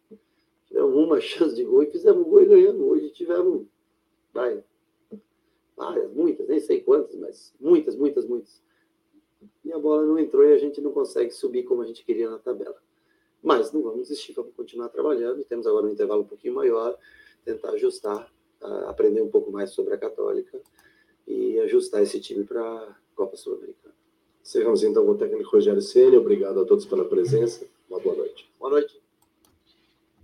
Tivemos 0.66 0.94
uma 0.94 1.18
chance 1.20 1.56
de 1.56 1.64
gol 1.64 1.82
e 1.82 1.90
fizemos 1.90 2.24
gol 2.24 2.42
e 2.42 2.46
ganhamos. 2.46 2.82
Hoje 2.82 3.10
tivemos, 3.10 3.66
vai, 4.32 4.62
várias, 5.76 6.12
muitas, 6.12 6.46
nem 6.46 6.60
sei 6.60 6.80
quantas, 6.80 7.16
mas 7.16 7.52
muitas, 7.58 7.96
muitas, 7.96 8.24
muitas. 8.24 8.62
E 9.64 9.72
a 9.72 9.78
bola 9.78 10.04
não 10.04 10.18
entrou 10.18 10.44
e 10.44 10.52
a 10.52 10.58
gente 10.58 10.80
não 10.80 10.92
consegue 10.92 11.30
subir 11.30 11.62
como 11.64 11.82
a 11.82 11.86
gente 11.86 12.04
queria 12.04 12.28
na 12.28 12.38
tabela. 12.38 12.76
Mas 13.42 13.72
não 13.72 13.82
vamos 13.82 14.08
desistir, 14.08 14.32
vamos 14.32 14.54
continuar 14.54 14.88
trabalhando. 14.88 15.44
Temos 15.44 15.66
agora 15.66 15.86
um 15.86 15.90
intervalo 15.90 16.22
um 16.22 16.26
pouquinho 16.26 16.54
maior, 16.54 16.96
tentar 17.44 17.70
ajustar, 17.70 18.30
aprender 18.86 19.22
um 19.22 19.30
pouco 19.30 19.50
mais 19.50 19.70
sobre 19.70 19.94
a 19.94 19.98
Católica 19.98 20.60
e 21.26 21.58
ajustar 21.60 22.02
esse 22.02 22.20
time 22.20 22.44
para 22.44 22.62
a 22.62 22.94
Copa 23.14 23.36
Sul-Americana. 23.36 23.94
Encerramos 24.42 24.82
então 24.82 25.04
com 25.06 25.12
o 25.12 25.18
técnico 25.18 25.50
Rogério 25.50 25.80
Ceni. 25.80 26.16
Obrigado 26.16 26.60
a 26.60 26.64
todos 26.64 26.84
pela 26.84 27.04
presença. 27.04 27.66
Uma 27.88 28.00
boa 28.00 28.16
noite. 28.16 28.50
Boa 28.58 28.72
noite. 28.72 29.00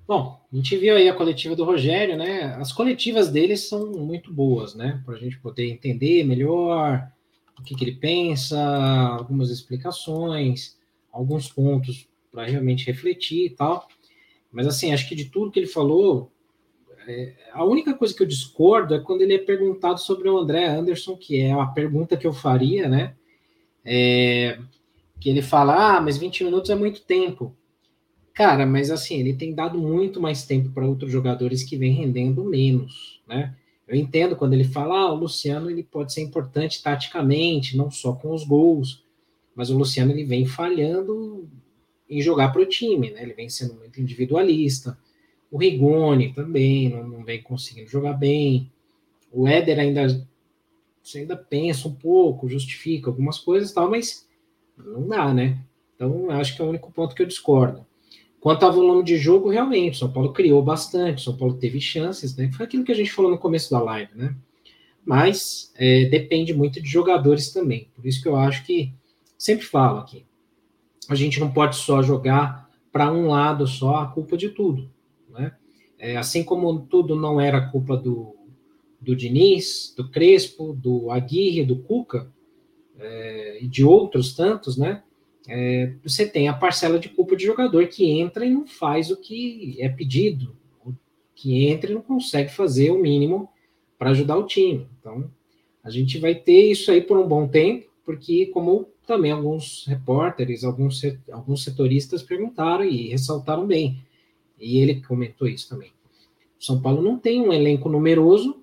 Bom, 0.06 0.40
a 0.52 0.56
gente 0.56 0.76
viu 0.76 0.94
aí 0.94 1.08
a 1.08 1.16
coletiva 1.16 1.56
do 1.56 1.64
Rogério, 1.64 2.16
né? 2.16 2.54
As 2.60 2.72
coletivas 2.72 3.28
deles 3.28 3.68
são 3.68 3.86
muito 3.86 4.32
boas, 4.32 4.74
né? 4.74 5.02
Para 5.04 5.16
a 5.16 5.18
gente 5.18 5.38
poder 5.40 5.66
entender 5.68 6.24
melhor 6.24 7.10
o 7.58 7.62
que, 7.62 7.74
que 7.74 7.84
ele 7.84 7.96
pensa, 7.96 8.58
algumas 8.58 9.50
explicações, 9.50 10.78
alguns 11.12 11.48
pontos 11.48 12.08
para 12.30 12.44
realmente 12.44 12.86
refletir 12.86 13.46
e 13.46 13.50
tal. 13.50 13.88
Mas 14.52 14.66
assim, 14.66 14.92
acho 14.92 15.08
que 15.08 15.14
de 15.14 15.26
tudo 15.26 15.50
que 15.50 15.58
ele 15.58 15.66
falou, 15.66 16.30
é, 17.06 17.34
a 17.52 17.64
única 17.64 17.94
coisa 17.94 18.14
que 18.14 18.22
eu 18.22 18.26
discordo 18.26 18.94
é 18.94 19.00
quando 19.00 19.22
ele 19.22 19.34
é 19.34 19.38
perguntado 19.38 20.00
sobre 20.00 20.28
o 20.28 20.38
André 20.38 20.66
Anderson, 20.66 21.16
que 21.16 21.40
é 21.40 21.52
a 21.52 21.66
pergunta 21.66 22.16
que 22.16 22.26
eu 22.26 22.32
faria, 22.32 22.88
né? 22.88 23.14
É, 23.84 24.58
que 25.20 25.30
ele 25.30 25.42
fala, 25.42 25.96
ah, 25.96 26.00
mas 26.00 26.18
20 26.18 26.44
minutos 26.44 26.70
é 26.70 26.74
muito 26.74 27.02
tempo. 27.02 27.56
Cara, 28.34 28.66
mas 28.66 28.90
assim, 28.90 29.18
ele 29.18 29.34
tem 29.34 29.54
dado 29.54 29.78
muito 29.78 30.20
mais 30.20 30.44
tempo 30.44 30.70
para 30.70 30.86
outros 30.86 31.10
jogadores 31.10 31.62
que 31.62 31.76
vêm 31.76 31.92
rendendo 31.92 32.44
menos, 32.44 33.22
né? 33.26 33.56
Eu 33.86 33.96
entendo 33.96 34.36
quando 34.36 34.54
ele 34.54 34.64
fala, 34.64 34.98
ah, 34.98 35.12
o 35.12 35.16
Luciano 35.16 35.70
ele 35.70 35.82
pode 35.82 36.12
ser 36.12 36.22
importante 36.22 36.82
taticamente, 36.82 37.76
não 37.76 37.90
só 37.90 38.12
com 38.12 38.34
os 38.34 38.44
gols, 38.44 39.04
mas 39.54 39.70
o 39.70 39.78
Luciano 39.78 40.12
ele 40.12 40.24
vem 40.24 40.44
falhando 40.44 41.48
em 42.08 42.20
jogar 42.20 42.52
para 42.52 42.62
o 42.62 42.66
time, 42.66 43.10
né? 43.10 43.22
Ele 43.22 43.34
vem 43.34 43.48
sendo 43.48 43.74
muito 43.74 44.00
individualista. 44.00 44.98
O 45.50 45.58
Rigoni 45.58 46.32
também 46.32 46.88
não, 46.88 47.06
não 47.06 47.24
vem 47.24 47.42
conseguindo 47.42 47.88
jogar 47.88 48.14
bem. 48.14 48.70
O 49.32 49.46
Éder 49.46 49.78
ainda 49.78 50.26
você 51.06 51.20
ainda 51.20 51.36
pensa 51.36 51.86
um 51.86 51.94
pouco, 51.94 52.48
justifica 52.48 53.08
algumas 53.08 53.38
coisas 53.38 53.70
e 53.70 53.74
tal, 53.74 53.88
mas 53.88 54.28
não 54.76 55.06
dá, 55.06 55.32
né? 55.32 55.56
Então, 55.94 56.28
acho 56.30 56.56
que 56.56 56.60
é 56.60 56.64
o 56.64 56.68
único 56.68 56.90
ponto 56.90 57.14
que 57.14 57.22
eu 57.22 57.26
discordo. 57.26 57.86
Quanto 58.46 58.62
ao 58.62 58.72
volume 58.72 59.02
de 59.02 59.16
jogo, 59.16 59.50
realmente, 59.50 59.98
São 59.98 60.08
Paulo 60.08 60.32
criou 60.32 60.62
bastante, 60.62 61.20
São 61.20 61.36
Paulo 61.36 61.54
teve 61.54 61.80
chances, 61.80 62.36
né? 62.36 62.48
Foi 62.52 62.64
aquilo 62.64 62.84
que 62.84 62.92
a 62.92 62.94
gente 62.94 63.10
falou 63.10 63.28
no 63.28 63.38
começo 63.38 63.68
da 63.72 63.82
live, 63.82 64.12
né? 64.14 64.36
Mas 65.04 65.72
é, 65.74 66.04
depende 66.04 66.54
muito 66.54 66.80
de 66.80 66.88
jogadores 66.88 67.50
também. 67.50 67.90
Por 67.92 68.06
isso 68.06 68.22
que 68.22 68.28
eu 68.28 68.36
acho 68.36 68.64
que 68.64 68.94
sempre 69.36 69.66
falo 69.66 69.98
aqui, 69.98 70.24
a 71.08 71.16
gente 71.16 71.40
não 71.40 71.52
pode 71.52 71.74
só 71.74 72.04
jogar 72.04 72.70
para 72.92 73.12
um 73.12 73.26
lado 73.26 73.66
só 73.66 73.96
a 73.96 74.06
culpa 74.06 74.36
de 74.36 74.50
tudo, 74.50 74.88
né? 75.28 75.56
É, 75.98 76.16
assim 76.16 76.44
como 76.44 76.82
tudo 76.82 77.16
não 77.16 77.40
era 77.40 77.68
culpa 77.72 77.96
do, 77.96 78.36
do 79.00 79.16
Diniz, 79.16 79.92
do 79.96 80.08
Crespo, 80.08 80.72
do 80.72 81.10
Aguirre, 81.10 81.64
do 81.64 81.82
Cuca 81.82 82.32
é, 82.96 83.58
e 83.60 83.66
de 83.66 83.84
outros 83.84 84.36
tantos, 84.36 84.76
né? 84.76 85.02
É, 85.48 85.94
você 86.02 86.26
tem 86.26 86.48
a 86.48 86.54
parcela 86.54 86.98
de 86.98 87.08
culpa 87.08 87.36
de 87.36 87.44
jogador 87.44 87.86
que 87.86 88.10
entra 88.10 88.44
e 88.44 88.50
não 88.50 88.66
faz 88.66 89.10
o 89.10 89.16
que 89.16 89.76
é 89.80 89.88
pedido, 89.88 90.56
que 91.34 91.66
entra 91.66 91.90
e 91.90 91.94
não 91.94 92.02
consegue 92.02 92.50
fazer 92.50 92.90
o 92.90 93.00
mínimo 93.00 93.48
para 93.98 94.10
ajudar 94.10 94.36
o 94.36 94.46
time. 94.46 94.88
Então, 94.98 95.30
a 95.84 95.90
gente 95.90 96.18
vai 96.18 96.34
ter 96.34 96.70
isso 96.70 96.90
aí 96.90 97.00
por 97.00 97.16
um 97.18 97.28
bom 97.28 97.46
tempo, 97.46 97.86
porque, 98.04 98.46
como 98.46 98.88
também 99.06 99.30
alguns 99.30 99.84
repórteres, 99.86 100.64
alguns, 100.64 101.00
alguns 101.30 101.62
setoristas 101.62 102.22
perguntaram 102.22 102.84
e 102.84 103.08
ressaltaram 103.08 103.66
bem, 103.66 104.02
e 104.58 104.78
ele 104.78 105.00
comentou 105.02 105.46
isso 105.46 105.68
também. 105.68 105.90
O 106.58 106.64
São 106.64 106.80
Paulo 106.80 107.02
não 107.02 107.18
tem 107.18 107.40
um 107.40 107.52
elenco 107.52 107.88
numeroso 107.88 108.60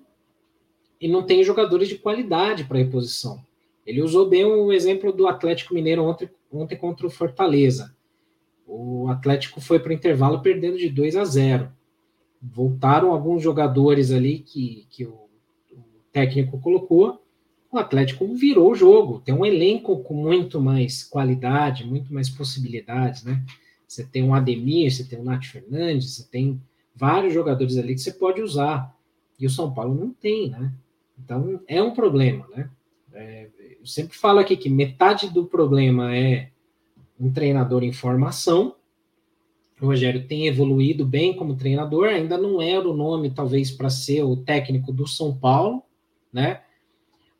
e 1.00 1.08
não 1.08 1.22
tem 1.22 1.44
jogadores 1.44 1.88
de 1.88 1.96
qualidade 1.96 2.64
para 2.64 2.78
reposição. 2.78 3.42
Ele 3.86 4.02
usou 4.02 4.28
bem 4.28 4.44
o 4.44 4.72
exemplo 4.72 5.12
do 5.12 5.26
Atlético 5.26 5.74
Mineiro 5.74 6.04
ontem 6.04 6.28
ontem 6.54 6.76
contra 6.76 7.06
o 7.06 7.10
Fortaleza. 7.10 7.94
O 8.66 9.08
Atlético 9.08 9.60
foi 9.60 9.78
para 9.78 9.90
o 9.90 9.94
intervalo 9.94 10.40
perdendo 10.40 10.78
de 10.78 10.88
2 10.88 11.16
a 11.16 11.24
0. 11.24 11.70
Voltaram 12.40 13.12
alguns 13.12 13.42
jogadores 13.42 14.10
ali 14.10 14.38
que, 14.38 14.86
que 14.90 15.04
o, 15.04 15.28
o 15.72 15.82
técnico 16.12 16.58
colocou. 16.60 17.22
O 17.70 17.78
Atlético 17.78 18.26
virou 18.34 18.70
o 18.70 18.74
jogo. 18.74 19.20
Tem 19.20 19.34
um 19.34 19.44
elenco 19.44 20.02
com 20.02 20.14
muito 20.14 20.60
mais 20.60 21.02
qualidade, 21.02 21.86
muito 21.86 22.12
mais 22.14 22.30
possibilidades, 22.30 23.24
né? 23.24 23.44
Você 23.86 24.04
tem 24.04 24.22
um 24.22 24.34
Ademir, 24.34 24.90
você 24.90 25.04
tem 25.04 25.18
o 25.18 25.22
um 25.22 25.24
Nath 25.24 25.44
Fernandes, 25.44 26.14
você 26.14 26.24
tem 26.24 26.60
vários 26.94 27.34
jogadores 27.34 27.76
ali 27.76 27.94
que 27.94 28.00
você 28.00 28.12
pode 28.12 28.40
usar. 28.40 28.94
E 29.38 29.46
o 29.46 29.50
São 29.50 29.72
Paulo 29.72 29.94
não 29.94 30.10
tem, 30.10 30.50
né? 30.50 30.72
Então 31.22 31.60
é 31.66 31.82
um 31.82 31.92
problema, 31.92 32.46
né? 32.54 32.70
É, 33.12 33.48
eu 33.84 33.88
sempre 33.88 34.16
falo 34.16 34.38
aqui 34.38 34.56
que 34.56 34.70
metade 34.70 35.28
do 35.28 35.44
problema 35.44 36.16
é 36.16 36.48
um 37.20 37.30
treinador 37.30 37.82
em 37.84 37.92
formação. 37.92 38.76
O 39.78 39.84
Rogério 39.84 40.26
tem 40.26 40.46
evoluído 40.46 41.04
bem 41.04 41.36
como 41.36 41.54
treinador, 41.54 42.08
ainda 42.08 42.38
não 42.38 42.62
era 42.62 42.88
o 42.88 42.96
nome, 42.96 43.28
talvez, 43.28 43.70
para 43.70 43.90
ser 43.90 44.22
o 44.22 44.38
técnico 44.38 44.90
do 44.90 45.06
São 45.06 45.36
Paulo, 45.36 45.82
né? 46.32 46.62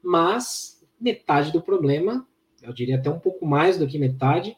Mas 0.03 0.85
metade 1.01 1.51
do 1.51 1.63
problema, 1.63 2.29
eu 2.63 2.75
diria 2.75 2.97
até 2.97 3.09
um 3.09 3.19
pouco 3.19 3.47
mais 3.47 3.79
do 3.79 3.87
que 3.87 3.99
metade, 3.99 4.55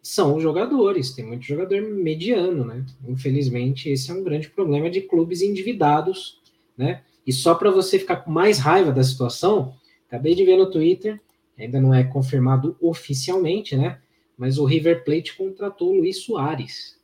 são 0.00 0.36
os 0.36 0.42
jogadores. 0.44 1.10
Tem 1.10 1.26
muito 1.26 1.42
jogador 1.42 1.82
mediano, 1.82 2.64
né? 2.64 2.86
Infelizmente, 3.08 3.90
esse 3.90 4.12
é 4.12 4.14
um 4.14 4.22
grande 4.22 4.48
problema 4.48 4.88
de 4.88 5.00
clubes 5.00 5.42
endividados, 5.42 6.40
né? 6.76 7.02
E 7.26 7.32
só 7.32 7.56
para 7.56 7.68
você 7.68 7.98
ficar 7.98 8.18
com 8.18 8.30
mais 8.30 8.60
raiva 8.60 8.92
da 8.92 9.02
situação, 9.02 9.74
Acabei 10.08 10.34
de 10.34 10.44
ver 10.44 10.56
no 10.56 10.70
Twitter, 10.70 11.20
ainda 11.58 11.80
não 11.80 11.92
é 11.92 12.02
confirmado 12.02 12.76
oficialmente, 12.80 13.76
né? 13.76 14.00
Mas 14.36 14.56
o 14.58 14.64
River 14.64 15.04
Plate 15.04 15.36
contratou 15.36 15.90
o 15.90 15.98
Luiz 15.98 16.24
Soares. 16.24 16.98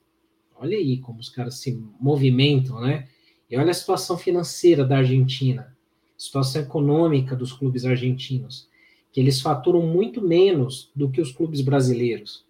Olha 0.56 0.76
aí 0.76 0.98
como 0.98 1.20
os 1.20 1.28
caras 1.28 1.58
se 1.60 1.78
movimentam, 2.00 2.80
né? 2.80 3.06
E 3.50 3.56
olha 3.56 3.72
a 3.72 3.74
situação 3.74 4.16
financeira 4.16 4.84
da 4.84 4.98
Argentina, 4.98 5.76
situação 6.16 6.62
econômica 6.62 7.36
dos 7.36 7.52
clubes 7.52 7.84
argentinos, 7.84 8.68
que 9.12 9.20
eles 9.20 9.40
faturam 9.40 9.82
muito 9.82 10.22
menos 10.22 10.90
do 10.96 11.10
que 11.10 11.20
os 11.20 11.30
clubes 11.30 11.60
brasileiros. 11.60 12.46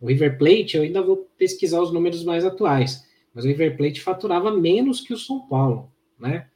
O 0.00 0.06
River 0.06 0.38
Plate, 0.38 0.76
eu 0.76 0.84
ainda 0.84 1.02
vou 1.02 1.28
pesquisar 1.36 1.82
os 1.82 1.92
números 1.92 2.22
mais 2.22 2.44
atuais, 2.44 3.04
mas 3.34 3.44
o 3.44 3.48
River 3.48 3.76
Plate 3.76 4.00
faturava 4.00 4.56
menos 4.56 5.00
que 5.00 5.12
o 5.12 5.18
São 5.18 5.40
Paulo, 5.48 5.90
né? 6.18 6.46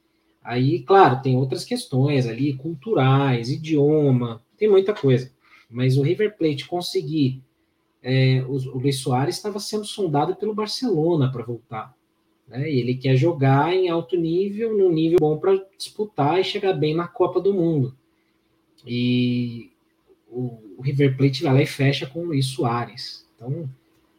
Aí, 0.45 0.81
claro, 0.83 1.23
tem 1.23 1.37
outras 1.37 1.65
questões 1.65 2.27
ali, 2.27 2.55
culturais, 2.55 3.51
idioma, 3.51 4.43
tem 4.57 4.69
muita 4.69 4.93
coisa. 4.93 5.31
Mas 5.71 5.97
o 5.97 6.03
River 6.03 6.37
Plate 6.37 6.67
conseguir 6.67 7.43
é, 8.03 8.45
o, 8.49 8.55
o 8.55 8.79
Luiz 8.79 8.99
Soares 8.99 9.37
estava 9.37 9.61
sendo 9.61 9.85
sondado 9.85 10.35
pelo 10.35 10.55
Barcelona 10.55 11.31
para 11.31 11.45
voltar. 11.45 11.95
Né? 12.49 12.71
E 12.71 12.81
ele 12.81 12.97
quer 12.97 13.17
jogar 13.17 13.73
em 13.73 13.89
alto 13.89 14.17
nível, 14.17 14.77
num 14.77 14.93
nível 14.93 15.19
bom 15.21 15.39
para 15.39 15.65
disputar 15.79 16.41
e 16.41 16.45
chegar 16.45 16.73
bem 16.73 16.95
na 16.95 17.07
Copa 17.07 17.41
do 17.41 17.55
Mundo. 17.55 17.97
E 18.85 19.71
o, 20.29 20.59
o 20.77 20.83
River 20.83 21.17
Plate 21.17 21.45
vai 21.45 21.55
lá 21.55 21.63
e 21.63 21.67
fecha 21.67 22.07
com 22.07 22.21
o 22.21 22.27
Luiz 22.27 22.47
Soares. 22.47 23.29
Então, 23.37 23.69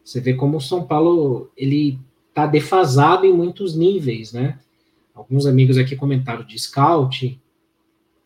você 0.03 0.21
vê 0.21 0.33
como 0.33 0.57
o 0.57 0.61
São 0.61 0.85
Paulo 0.87 1.51
ele 1.57 1.99
está 2.29 2.47
defasado 2.47 3.25
em 3.25 3.33
muitos 3.33 3.75
níveis, 3.75 4.31
né? 4.33 4.59
Alguns 5.13 5.45
amigos 5.45 5.77
aqui 5.77 5.95
comentaram 5.95 6.43
de 6.45 6.57
scout. 6.57 7.39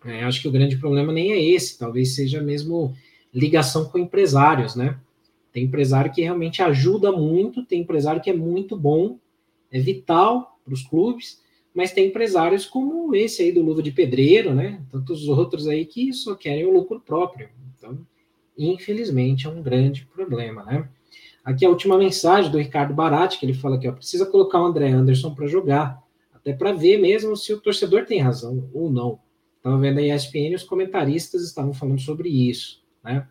É, 0.05 0.23
acho 0.23 0.41
que 0.41 0.47
o 0.47 0.51
grande 0.51 0.77
problema 0.77 1.11
nem 1.11 1.31
é 1.31 1.43
esse, 1.43 1.77
talvez 1.77 2.15
seja 2.15 2.41
mesmo 2.41 2.95
ligação 3.34 3.85
com 3.85 3.97
empresários, 3.97 4.76
né? 4.76 4.97
Tem 5.51 5.64
empresário 5.64 6.11
que 6.11 6.22
realmente 6.22 6.61
ajuda 6.61 7.11
muito, 7.11 7.65
tem 7.65 7.81
empresário 7.81 8.22
que 8.22 8.30
é 8.30 8.34
muito 8.34 8.77
bom, 8.77 9.19
é 9.72 9.80
vital 9.80 10.59
para 10.64 10.73
os 10.73 10.84
clubes, 10.84 11.41
mas 11.73 11.91
tem 11.91 12.07
empresários 12.07 12.65
como 12.65 13.14
esse 13.15 13.41
aí 13.41 13.51
do 13.51 13.61
Luva 13.61 13.84
de 13.84 13.91
Pedreiro, 13.91 14.53
né? 14.53 14.81
Tantos 14.91 15.27
outros 15.27 15.68
aí 15.68 15.85
que 15.85 16.14
só 16.14 16.35
querem 16.35 16.65
o 16.65 16.73
lucro 16.73 16.99
próprio. 16.99 17.49
Então, 17.76 17.99
infelizmente, 18.57 19.45
é 19.45 19.49
um 19.49 19.61
grande 19.61 20.05
problema, 20.05 20.64
né? 20.64 20.88
Aqui 21.43 21.65
a 21.65 21.69
última 21.69 21.97
mensagem 21.97 22.51
do 22.51 22.57
Ricardo 22.57 22.93
Barati, 22.93 23.39
que 23.39 23.45
ele 23.45 23.53
fala 23.53 23.77
que 23.77 23.91
precisa 23.91 24.26
colocar 24.26 24.61
o 24.61 24.65
André 24.65 24.89
Anderson 24.89 25.34
para 25.34 25.47
jogar, 25.47 26.03
até 26.47 26.53
para 26.53 26.71
ver 26.71 26.97
mesmo 26.97 27.35
se 27.35 27.53
o 27.53 27.59
torcedor 27.59 28.05
tem 28.05 28.21
razão 28.21 28.69
ou 28.73 28.89
não. 28.89 29.19
Estava 29.57 29.77
vendo 29.77 29.99
a 29.99 30.01
ESPN 30.01 30.55
os 30.55 30.63
comentaristas 30.63 31.43
estavam 31.43 31.73
falando 31.73 31.99
sobre 31.99 32.29
isso, 32.29 32.81
né? 33.03 33.27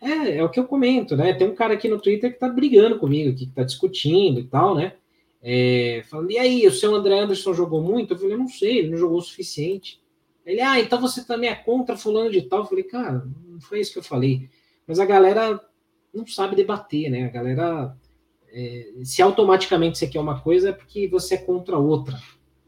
É, 0.00 0.38
é 0.38 0.44
o 0.44 0.48
que 0.48 0.58
eu 0.58 0.66
comento, 0.66 1.16
né? 1.16 1.32
Tem 1.34 1.48
um 1.48 1.54
cara 1.54 1.74
aqui 1.74 1.88
no 1.88 2.00
Twitter 2.00 2.30
que 2.30 2.36
está 2.36 2.48
brigando 2.48 2.98
comigo, 2.98 3.36
que 3.36 3.44
está 3.44 3.62
discutindo 3.62 4.40
e 4.40 4.44
tal, 4.44 4.74
né? 4.74 4.94
É, 5.40 6.02
falando, 6.08 6.30
e 6.32 6.38
aí, 6.38 6.66
o 6.66 6.72
seu 6.72 6.94
André 6.94 7.20
Anderson 7.20 7.54
jogou 7.54 7.80
muito? 7.80 8.14
Eu 8.14 8.18
falei, 8.18 8.36
não 8.36 8.48
sei, 8.48 8.78
ele 8.78 8.90
não 8.90 8.98
jogou 8.98 9.18
o 9.18 9.22
suficiente. 9.22 10.00
Ele, 10.44 10.60
ah, 10.60 10.80
então 10.80 11.00
você 11.00 11.24
também 11.24 11.50
é 11.50 11.54
contra 11.54 11.96
fulano 11.96 12.30
de 12.30 12.42
tal? 12.42 12.60
Eu 12.60 12.66
falei, 12.66 12.84
cara, 12.84 13.24
não 13.46 13.60
foi 13.60 13.80
isso 13.80 13.92
que 13.92 13.98
eu 13.98 14.04
falei. 14.04 14.48
Mas 14.86 14.98
a 14.98 15.04
galera 15.04 15.60
não 16.12 16.26
sabe 16.26 16.56
debater, 16.56 17.10
né? 17.10 17.26
A 17.26 17.30
galera, 17.30 17.96
é, 18.50 18.92
se 19.04 19.20
automaticamente 19.20 19.98
você 19.98 20.06
quer 20.06 20.20
uma 20.20 20.40
coisa, 20.40 20.70
é 20.70 20.72
porque 20.72 21.06
você 21.06 21.34
é 21.34 21.38
contra 21.38 21.76
outra, 21.76 22.18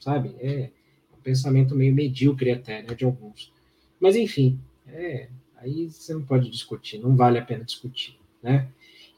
sabe? 0.00 0.34
É 0.40 0.70
um 1.16 1.22
pensamento 1.22 1.74
meio 1.74 1.94
medíocre 1.94 2.50
até, 2.50 2.82
né, 2.82 2.94
de 2.94 3.04
alguns. 3.04 3.52
Mas, 4.00 4.16
enfim, 4.16 4.58
é, 4.88 5.28
aí 5.56 5.88
você 5.88 6.14
não 6.14 6.22
pode 6.22 6.50
discutir, 6.50 6.98
não 6.98 7.14
vale 7.14 7.38
a 7.38 7.44
pena 7.44 7.64
discutir, 7.64 8.18
né? 8.42 8.66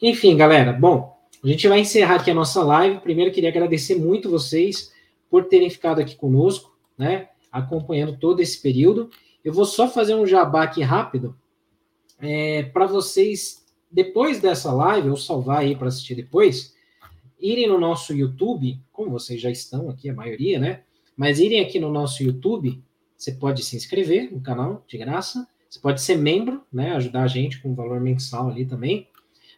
Enfim, 0.01 0.37
galera, 0.37 0.73
bom, 0.73 1.17
a 1.43 1.47
gente 1.47 1.69
vai 1.69 1.81
encerrar 1.81 2.17
aqui 2.17 2.31
a 2.31 2.35
nossa 2.35 2.63
live. 2.63 2.99
Primeiro, 3.01 3.33
queria 3.33 3.49
agradecer 3.49 3.95
muito 3.95 4.29
vocês 4.29 4.93
por 5.31 5.45
terem 5.45 5.71
ficado 5.71 6.01
aqui 6.01 6.17
conosco, 6.17 6.77
né? 6.99 7.29
Acompanhando 7.51 8.17
todo 8.17 8.41
esse 8.41 8.61
período. 8.61 9.11
Eu 9.45 9.53
vou 9.53 9.65
só 9.65 9.89
fazer 9.89 10.15
um 10.15 10.27
jabá 10.27 10.65
aqui 10.65 10.83
rápido 10.83 11.37
é, 12.21 12.63
para 12.65 12.87
vocês, 12.87 13.65
depois 13.91 14.41
dessa 14.41 14.73
live, 14.73 15.11
ou 15.11 15.17
salvar 15.17 15.59
aí 15.59 15.75
para 15.75 15.89
assistir 15.89 16.15
depois, 16.15 16.75
irem 17.43 17.67
no 17.67 17.79
nosso 17.79 18.15
YouTube, 18.15 18.81
como 18.93 19.11
vocês 19.11 19.41
já 19.41 19.51
estão 19.51 19.91
aqui, 19.91 20.09
a 20.09 20.15
maioria, 20.15 20.59
né? 20.59 20.83
Mas 21.17 21.41
irem 21.41 21.61
aqui 21.61 21.81
no 21.81 21.91
nosso 21.91 22.23
YouTube, 22.23 22.83
você 23.17 23.33
pode 23.33 23.65
se 23.65 23.77
inscrever 23.77 24.33
no 24.33 24.41
canal 24.41 24.85
de 24.87 24.97
graça, 24.97 25.47
você 25.69 25.81
pode 25.81 26.01
ser 26.01 26.17
membro, 26.17 26.63
né? 26.73 26.93
Ajudar 26.93 27.25
a 27.25 27.29
gente 27.29 27.61
com 27.61 27.75
valor 27.75 28.01
mensal 28.01 28.49
ali 28.49 28.65
também. 28.65 29.09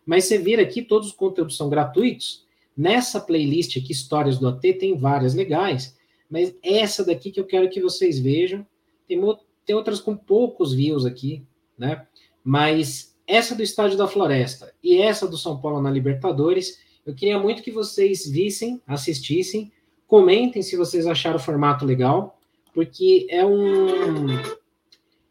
Mas 0.07 0.25
você 0.25 0.39
vira 0.39 0.63
aqui, 0.63 0.83
todos 0.83 1.09
os 1.09 1.15
conteúdos 1.15 1.57
são 1.57 1.69
gratuitos. 1.69 2.45
Nessa 2.77 3.21
playlist 3.21 3.77
aqui, 3.77 3.93
Histórias 3.93 4.39
do 4.39 4.49
AT, 4.49 4.61
tem 4.61 4.97
várias 4.97 5.35
legais, 5.35 5.97
mas 6.29 6.55
essa 6.63 7.05
daqui 7.05 7.31
que 7.31 7.39
eu 7.39 7.47
quero 7.47 7.71
que 7.71 7.81
vocês 7.81 8.19
vejam, 8.19 8.67
tem, 9.07 9.21
tem 9.65 9.77
outras 9.77 10.01
com 10.01 10.17
poucos 10.17 10.73
views 10.73 11.05
aqui, 11.05 11.45
né? 11.79 12.07
Mas 12.43 13.17
essa 13.27 13.55
do 13.55 13.63
Estádio 13.63 13.97
da 13.97 14.07
Floresta 14.07 14.75
e 14.83 14.99
essa 14.99 15.27
do 15.27 15.39
São 15.39 15.61
Paulo 15.61 15.81
na 15.81 15.91
Libertadores, 15.91 16.79
eu 17.07 17.15
queria 17.15 17.39
muito 17.39 17.63
que 17.63 17.71
vocês 17.71 18.27
vissem, 18.27 18.81
assistissem, 18.87 19.71
comentem 20.07 20.63
se 20.63 20.77
vocês 20.77 21.07
acharam 21.07 21.37
o 21.37 21.43
formato 21.43 21.85
legal, 21.85 22.39
porque 22.73 23.27
é 23.31 23.45
um 23.45 24.27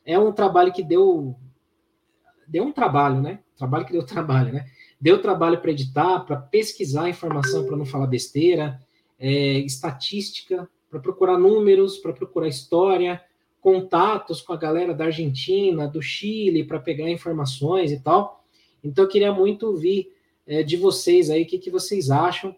é 0.05 0.19
um 0.19 0.31
trabalho 0.31 0.71
que 0.71 0.83
deu 0.83 1.35
deu 2.47 2.63
um 2.63 2.71
trabalho, 2.71 3.21
né? 3.21 3.39
Trabalho 3.57 3.85
que 3.85 3.93
deu 3.93 4.05
trabalho, 4.05 4.53
né? 4.53 4.65
Deu 4.99 5.21
trabalho 5.21 5.59
para 5.59 5.71
editar, 5.71 6.19
para 6.21 6.37
pesquisar 6.37 7.09
informação, 7.09 7.65
para 7.65 7.75
não 7.75 7.85
falar 7.85 8.07
besteira, 8.07 8.79
é, 9.19 9.57
estatística, 9.59 10.69
para 10.89 10.99
procurar 10.99 11.37
números, 11.37 11.97
para 11.97 12.13
procurar 12.13 12.47
história, 12.47 13.21
contatos 13.59 14.41
com 14.41 14.53
a 14.53 14.57
galera 14.57 14.93
da 14.93 15.05
Argentina, 15.05 15.87
do 15.87 16.01
Chile, 16.01 16.63
para 16.63 16.79
pegar 16.79 17.09
informações 17.09 17.91
e 17.91 17.99
tal. 17.99 18.45
Então, 18.83 19.05
eu 19.05 19.09
queria 19.09 19.33
muito 19.33 19.67
ouvir 19.67 20.12
é, 20.45 20.63
de 20.63 20.77
vocês 20.77 21.29
aí 21.29 21.43
o 21.43 21.45
que, 21.45 21.57
que 21.57 21.71
vocês 21.71 22.09
acham 22.09 22.55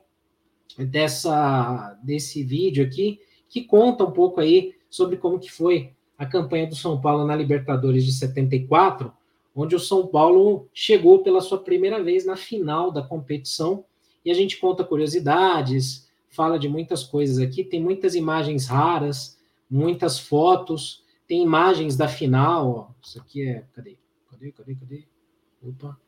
dessa 0.77 1.97
desse 2.03 2.43
vídeo 2.43 2.85
aqui, 2.85 3.19
que 3.47 3.63
conta 3.63 4.03
um 4.03 4.11
pouco 4.11 4.41
aí 4.41 4.75
sobre 4.89 5.17
como 5.17 5.39
que 5.39 5.51
foi 5.51 5.93
a 6.17 6.25
campanha 6.25 6.67
do 6.67 6.75
São 6.75 6.99
Paulo 6.99 7.25
na 7.25 7.35
Libertadores 7.35 8.05
de 8.05 8.11
74, 8.13 9.11
onde 9.55 9.75
o 9.75 9.79
São 9.79 10.07
Paulo 10.07 10.67
chegou 10.73 11.19
pela 11.19 11.41
sua 11.41 11.59
primeira 11.59 12.01
vez 12.03 12.25
na 12.25 12.35
final 12.35 12.91
da 12.91 13.01
competição. 13.01 13.85
E 14.23 14.31
a 14.31 14.33
gente 14.33 14.57
conta 14.57 14.83
curiosidades, 14.83 16.09
fala 16.29 16.57
de 16.57 16.67
muitas 16.67 17.03
coisas 17.03 17.39
aqui. 17.39 17.63
Tem 17.63 17.81
muitas 17.81 18.15
imagens 18.15 18.67
raras, 18.67 19.37
muitas 19.69 20.19
fotos, 20.19 21.03
tem 21.27 21.43
imagens 21.43 21.95
da 21.95 22.07
final. 22.07 22.69
Ó. 22.69 22.87
Isso 23.05 23.19
aqui 23.19 23.47
é. 23.47 23.65
Cadê? 23.73 23.97
Cadê? 24.29 24.51
Cadê? 24.51 24.75
Cadê? 24.75 25.03
Opa. 25.61 26.04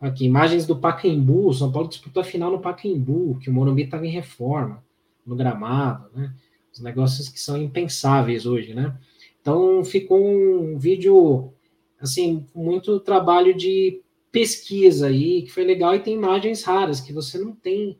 Aqui, 0.00 0.24
imagens 0.24 0.66
do 0.66 0.74
Pacaembu. 0.74 1.48
O 1.48 1.52
São 1.52 1.70
Paulo 1.70 1.88
disputou 1.88 2.22
a 2.22 2.24
final 2.24 2.50
no 2.50 2.60
Pacaembu, 2.60 3.38
que 3.38 3.50
o 3.50 3.52
Morumbi 3.52 3.82
estava 3.82 4.06
em 4.06 4.10
reforma, 4.10 4.82
no 5.26 5.36
gramado, 5.36 6.08
né? 6.14 6.34
Os 6.72 6.80
negócios 6.80 7.28
que 7.28 7.38
são 7.38 7.60
impensáveis 7.60 8.46
hoje, 8.46 8.72
né? 8.72 8.96
Então 9.42 9.84
ficou 9.84 10.18
um 10.18 10.78
vídeo 10.78 11.52
assim, 12.00 12.46
muito 12.54 12.98
trabalho 13.00 13.54
de 13.54 14.00
pesquisa 14.32 15.08
aí, 15.08 15.42
que 15.42 15.50
foi 15.50 15.64
legal, 15.64 15.94
e 15.94 16.00
tem 16.00 16.14
imagens 16.14 16.62
raras 16.62 17.00
que 17.00 17.12
você 17.12 17.36
não 17.36 17.52
tem 17.52 17.98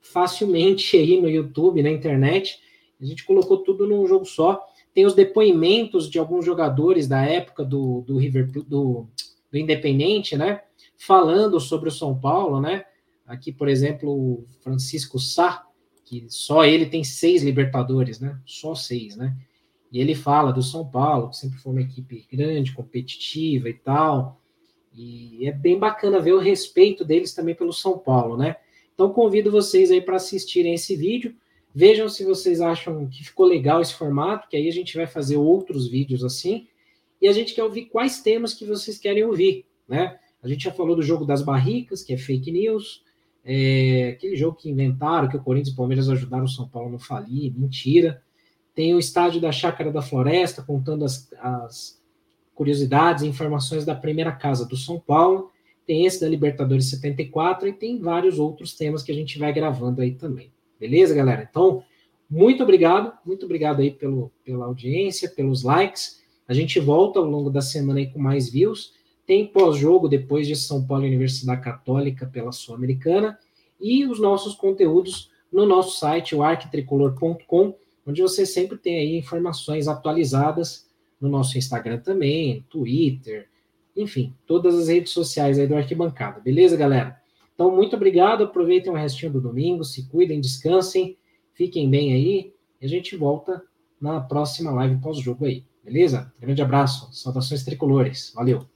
facilmente 0.00 0.96
aí 0.96 1.20
no 1.20 1.28
YouTube, 1.28 1.82
na 1.82 1.90
internet. 1.90 2.58
A 2.98 3.04
gente 3.04 3.26
colocou 3.26 3.58
tudo 3.58 3.86
num 3.86 4.06
jogo 4.06 4.24
só. 4.24 4.64
Tem 4.94 5.04
os 5.04 5.12
depoimentos 5.12 6.08
de 6.08 6.18
alguns 6.18 6.46
jogadores 6.46 7.06
da 7.06 7.22
época 7.22 7.62
do, 7.62 8.00
do 8.06 8.16
River 8.16 8.50
do, 8.50 9.06
do 9.50 9.58
Independente, 9.58 10.34
né? 10.34 10.62
Falando 10.96 11.60
sobre 11.60 11.88
o 11.88 11.92
São 11.92 12.18
Paulo, 12.18 12.60
né? 12.60 12.84
Aqui, 13.26 13.52
por 13.52 13.68
exemplo, 13.68 14.10
o 14.10 14.46
Francisco 14.60 15.18
Sá, 15.18 15.66
que 16.04 16.26
só 16.28 16.64
ele 16.64 16.86
tem 16.86 17.02
seis 17.02 17.42
Libertadores, 17.42 18.20
né? 18.20 18.40
Só 18.46 18.74
seis, 18.74 19.16
né? 19.16 19.36
E 19.90 20.00
ele 20.00 20.14
fala 20.14 20.52
do 20.52 20.62
São 20.62 20.86
Paulo, 20.88 21.30
que 21.30 21.36
sempre 21.36 21.58
foi 21.58 21.72
uma 21.72 21.80
equipe 21.80 22.26
grande, 22.30 22.72
competitiva 22.72 23.68
e 23.68 23.74
tal. 23.74 24.40
E 24.94 25.46
é 25.46 25.52
bem 25.52 25.78
bacana 25.78 26.20
ver 26.20 26.32
o 26.32 26.38
respeito 26.38 27.04
deles 27.04 27.34
também 27.34 27.54
pelo 27.54 27.72
São 27.72 27.98
Paulo, 27.98 28.36
né? 28.36 28.56
Então 28.94 29.12
convido 29.12 29.50
vocês 29.50 29.90
aí 29.90 30.00
para 30.00 30.16
assistirem 30.16 30.74
esse 30.74 30.96
vídeo. 30.96 31.36
Vejam 31.74 32.08
se 32.08 32.24
vocês 32.24 32.60
acham 32.62 33.06
que 33.06 33.22
ficou 33.22 33.44
legal 33.44 33.82
esse 33.82 33.92
formato, 33.92 34.48
que 34.48 34.56
aí 34.56 34.66
a 34.66 34.72
gente 34.72 34.96
vai 34.96 35.06
fazer 35.06 35.36
outros 35.36 35.86
vídeos 35.88 36.24
assim. 36.24 36.66
E 37.20 37.28
a 37.28 37.32
gente 37.32 37.54
quer 37.54 37.64
ouvir 37.64 37.86
quais 37.86 38.22
temas 38.22 38.54
que 38.54 38.64
vocês 38.64 38.98
querem 38.98 39.24
ouvir, 39.24 39.66
né? 39.86 40.18
A 40.42 40.48
gente 40.48 40.64
já 40.64 40.72
falou 40.72 40.94
do 40.94 41.02
jogo 41.02 41.24
das 41.24 41.42
barricas, 41.42 42.02
que 42.02 42.12
é 42.12 42.18
fake 42.18 42.52
news, 42.52 43.04
é, 43.44 44.10
aquele 44.16 44.36
jogo 44.36 44.56
que 44.56 44.68
inventaram, 44.68 45.28
que 45.28 45.36
o 45.36 45.42
Corinthians 45.42 45.70
e 45.70 45.72
o 45.72 45.76
Palmeiras 45.76 46.08
ajudaram 46.08 46.44
o 46.44 46.48
São 46.48 46.68
Paulo 46.68 46.88
a 46.88 46.92
não 46.92 46.98
falir, 46.98 47.52
mentira. 47.56 48.20
Tem 48.74 48.94
o 48.94 48.98
estádio 48.98 49.40
da 49.40 49.52
Chácara 49.52 49.92
da 49.92 50.02
Floresta, 50.02 50.62
contando 50.62 51.04
as, 51.04 51.32
as 51.40 52.02
curiosidades 52.54 53.22
e 53.22 53.28
informações 53.28 53.84
da 53.84 53.94
primeira 53.94 54.32
casa 54.32 54.66
do 54.66 54.76
São 54.76 54.98
Paulo. 54.98 55.50
Tem 55.86 56.04
esse 56.04 56.20
da 56.20 56.28
Libertadores 56.28 56.90
74 56.90 57.68
e 57.68 57.72
tem 57.72 58.00
vários 58.00 58.40
outros 58.40 58.74
temas 58.74 59.04
que 59.04 59.12
a 59.12 59.14
gente 59.14 59.38
vai 59.38 59.52
gravando 59.52 60.02
aí 60.02 60.12
também. 60.12 60.50
Beleza, 60.80 61.14
galera? 61.14 61.46
Então, 61.48 61.84
muito 62.28 62.64
obrigado, 62.64 63.12
muito 63.24 63.44
obrigado 63.46 63.80
aí 63.80 63.92
pelo, 63.92 64.32
pela 64.44 64.66
audiência, 64.66 65.30
pelos 65.30 65.62
likes. 65.62 66.20
A 66.48 66.52
gente 66.52 66.80
volta 66.80 67.20
ao 67.20 67.24
longo 67.24 67.50
da 67.50 67.62
semana 67.62 68.00
aí 68.00 68.08
com 68.08 68.18
mais 68.18 68.50
views. 68.50 68.92
Tem 69.26 69.46
pós-jogo 69.46 70.08
depois 70.08 70.46
de 70.46 70.54
São 70.54 70.86
Paulo 70.86 71.04
Universidade 71.04 71.60
Católica 71.60 72.26
pela 72.26 72.52
Sul-Americana 72.52 73.38
e 73.80 74.06
os 74.06 74.20
nossos 74.20 74.54
conteúdos 74.54 75.30
no 75.52 75.66
nosso 75.66 75.98
site, 75.98 76.34
o 76.34 76.42
arquitricolor.com 76.42 77.74
onde 78.06 78.22
você 78.22 78.46
sempre 78.46 78.78
tem 78.78 78.98
aí 78.98 79.18
informações 79.18 79.88
atualizadas 79.88 80.86
no 81.20 81.28
nosso 81.28 81.58
Instagram 81.58 81.98
também, 81.98 82.64
Twitter, 82.70 83.48
enfim, 83.96 84.34
todas 84.46 84.78
as 84.78 84.88
redes 84.88 85.12
sociais 85.12 85.58
aí 85.58 85.66
do 85.66 85.74
Arquibancada. 85.74 86.40
Beleza, 86.40 86.76
galera? 86.76 87.18
Então, 87.54 87.74
muito 87.74 87.96
obrigado. 87.96 88.44
Aproveitem 88.44 88.92
o 88.92 88.96
restinho 88.96 89.32
do 89.32 89.40
domingo, 89.40 89.82
se 89.82 90.06
cuidem, 90.08 90.40
descansem, 90.40 91.16
fiquem 91.54 91.88
bem 91.88 92.12
aí. 92.12 92.52
E 92.80 92.84
a 92.84 92.88
gente 92.88 93.16
volta 93.16 93.62
na 93.98 94.20
próxima 94.20 94.70
live 94.70 95.00
pós-jogo 95.00 95.46
aí. 95.46 95.64
Beleza? 95.82 96.30
Grande 96.38 96.60
abraço. 96.60 97.08
Saudações 97.12 97.64
tricolores. 97.64 98.32
Valeu. 98.34 98.75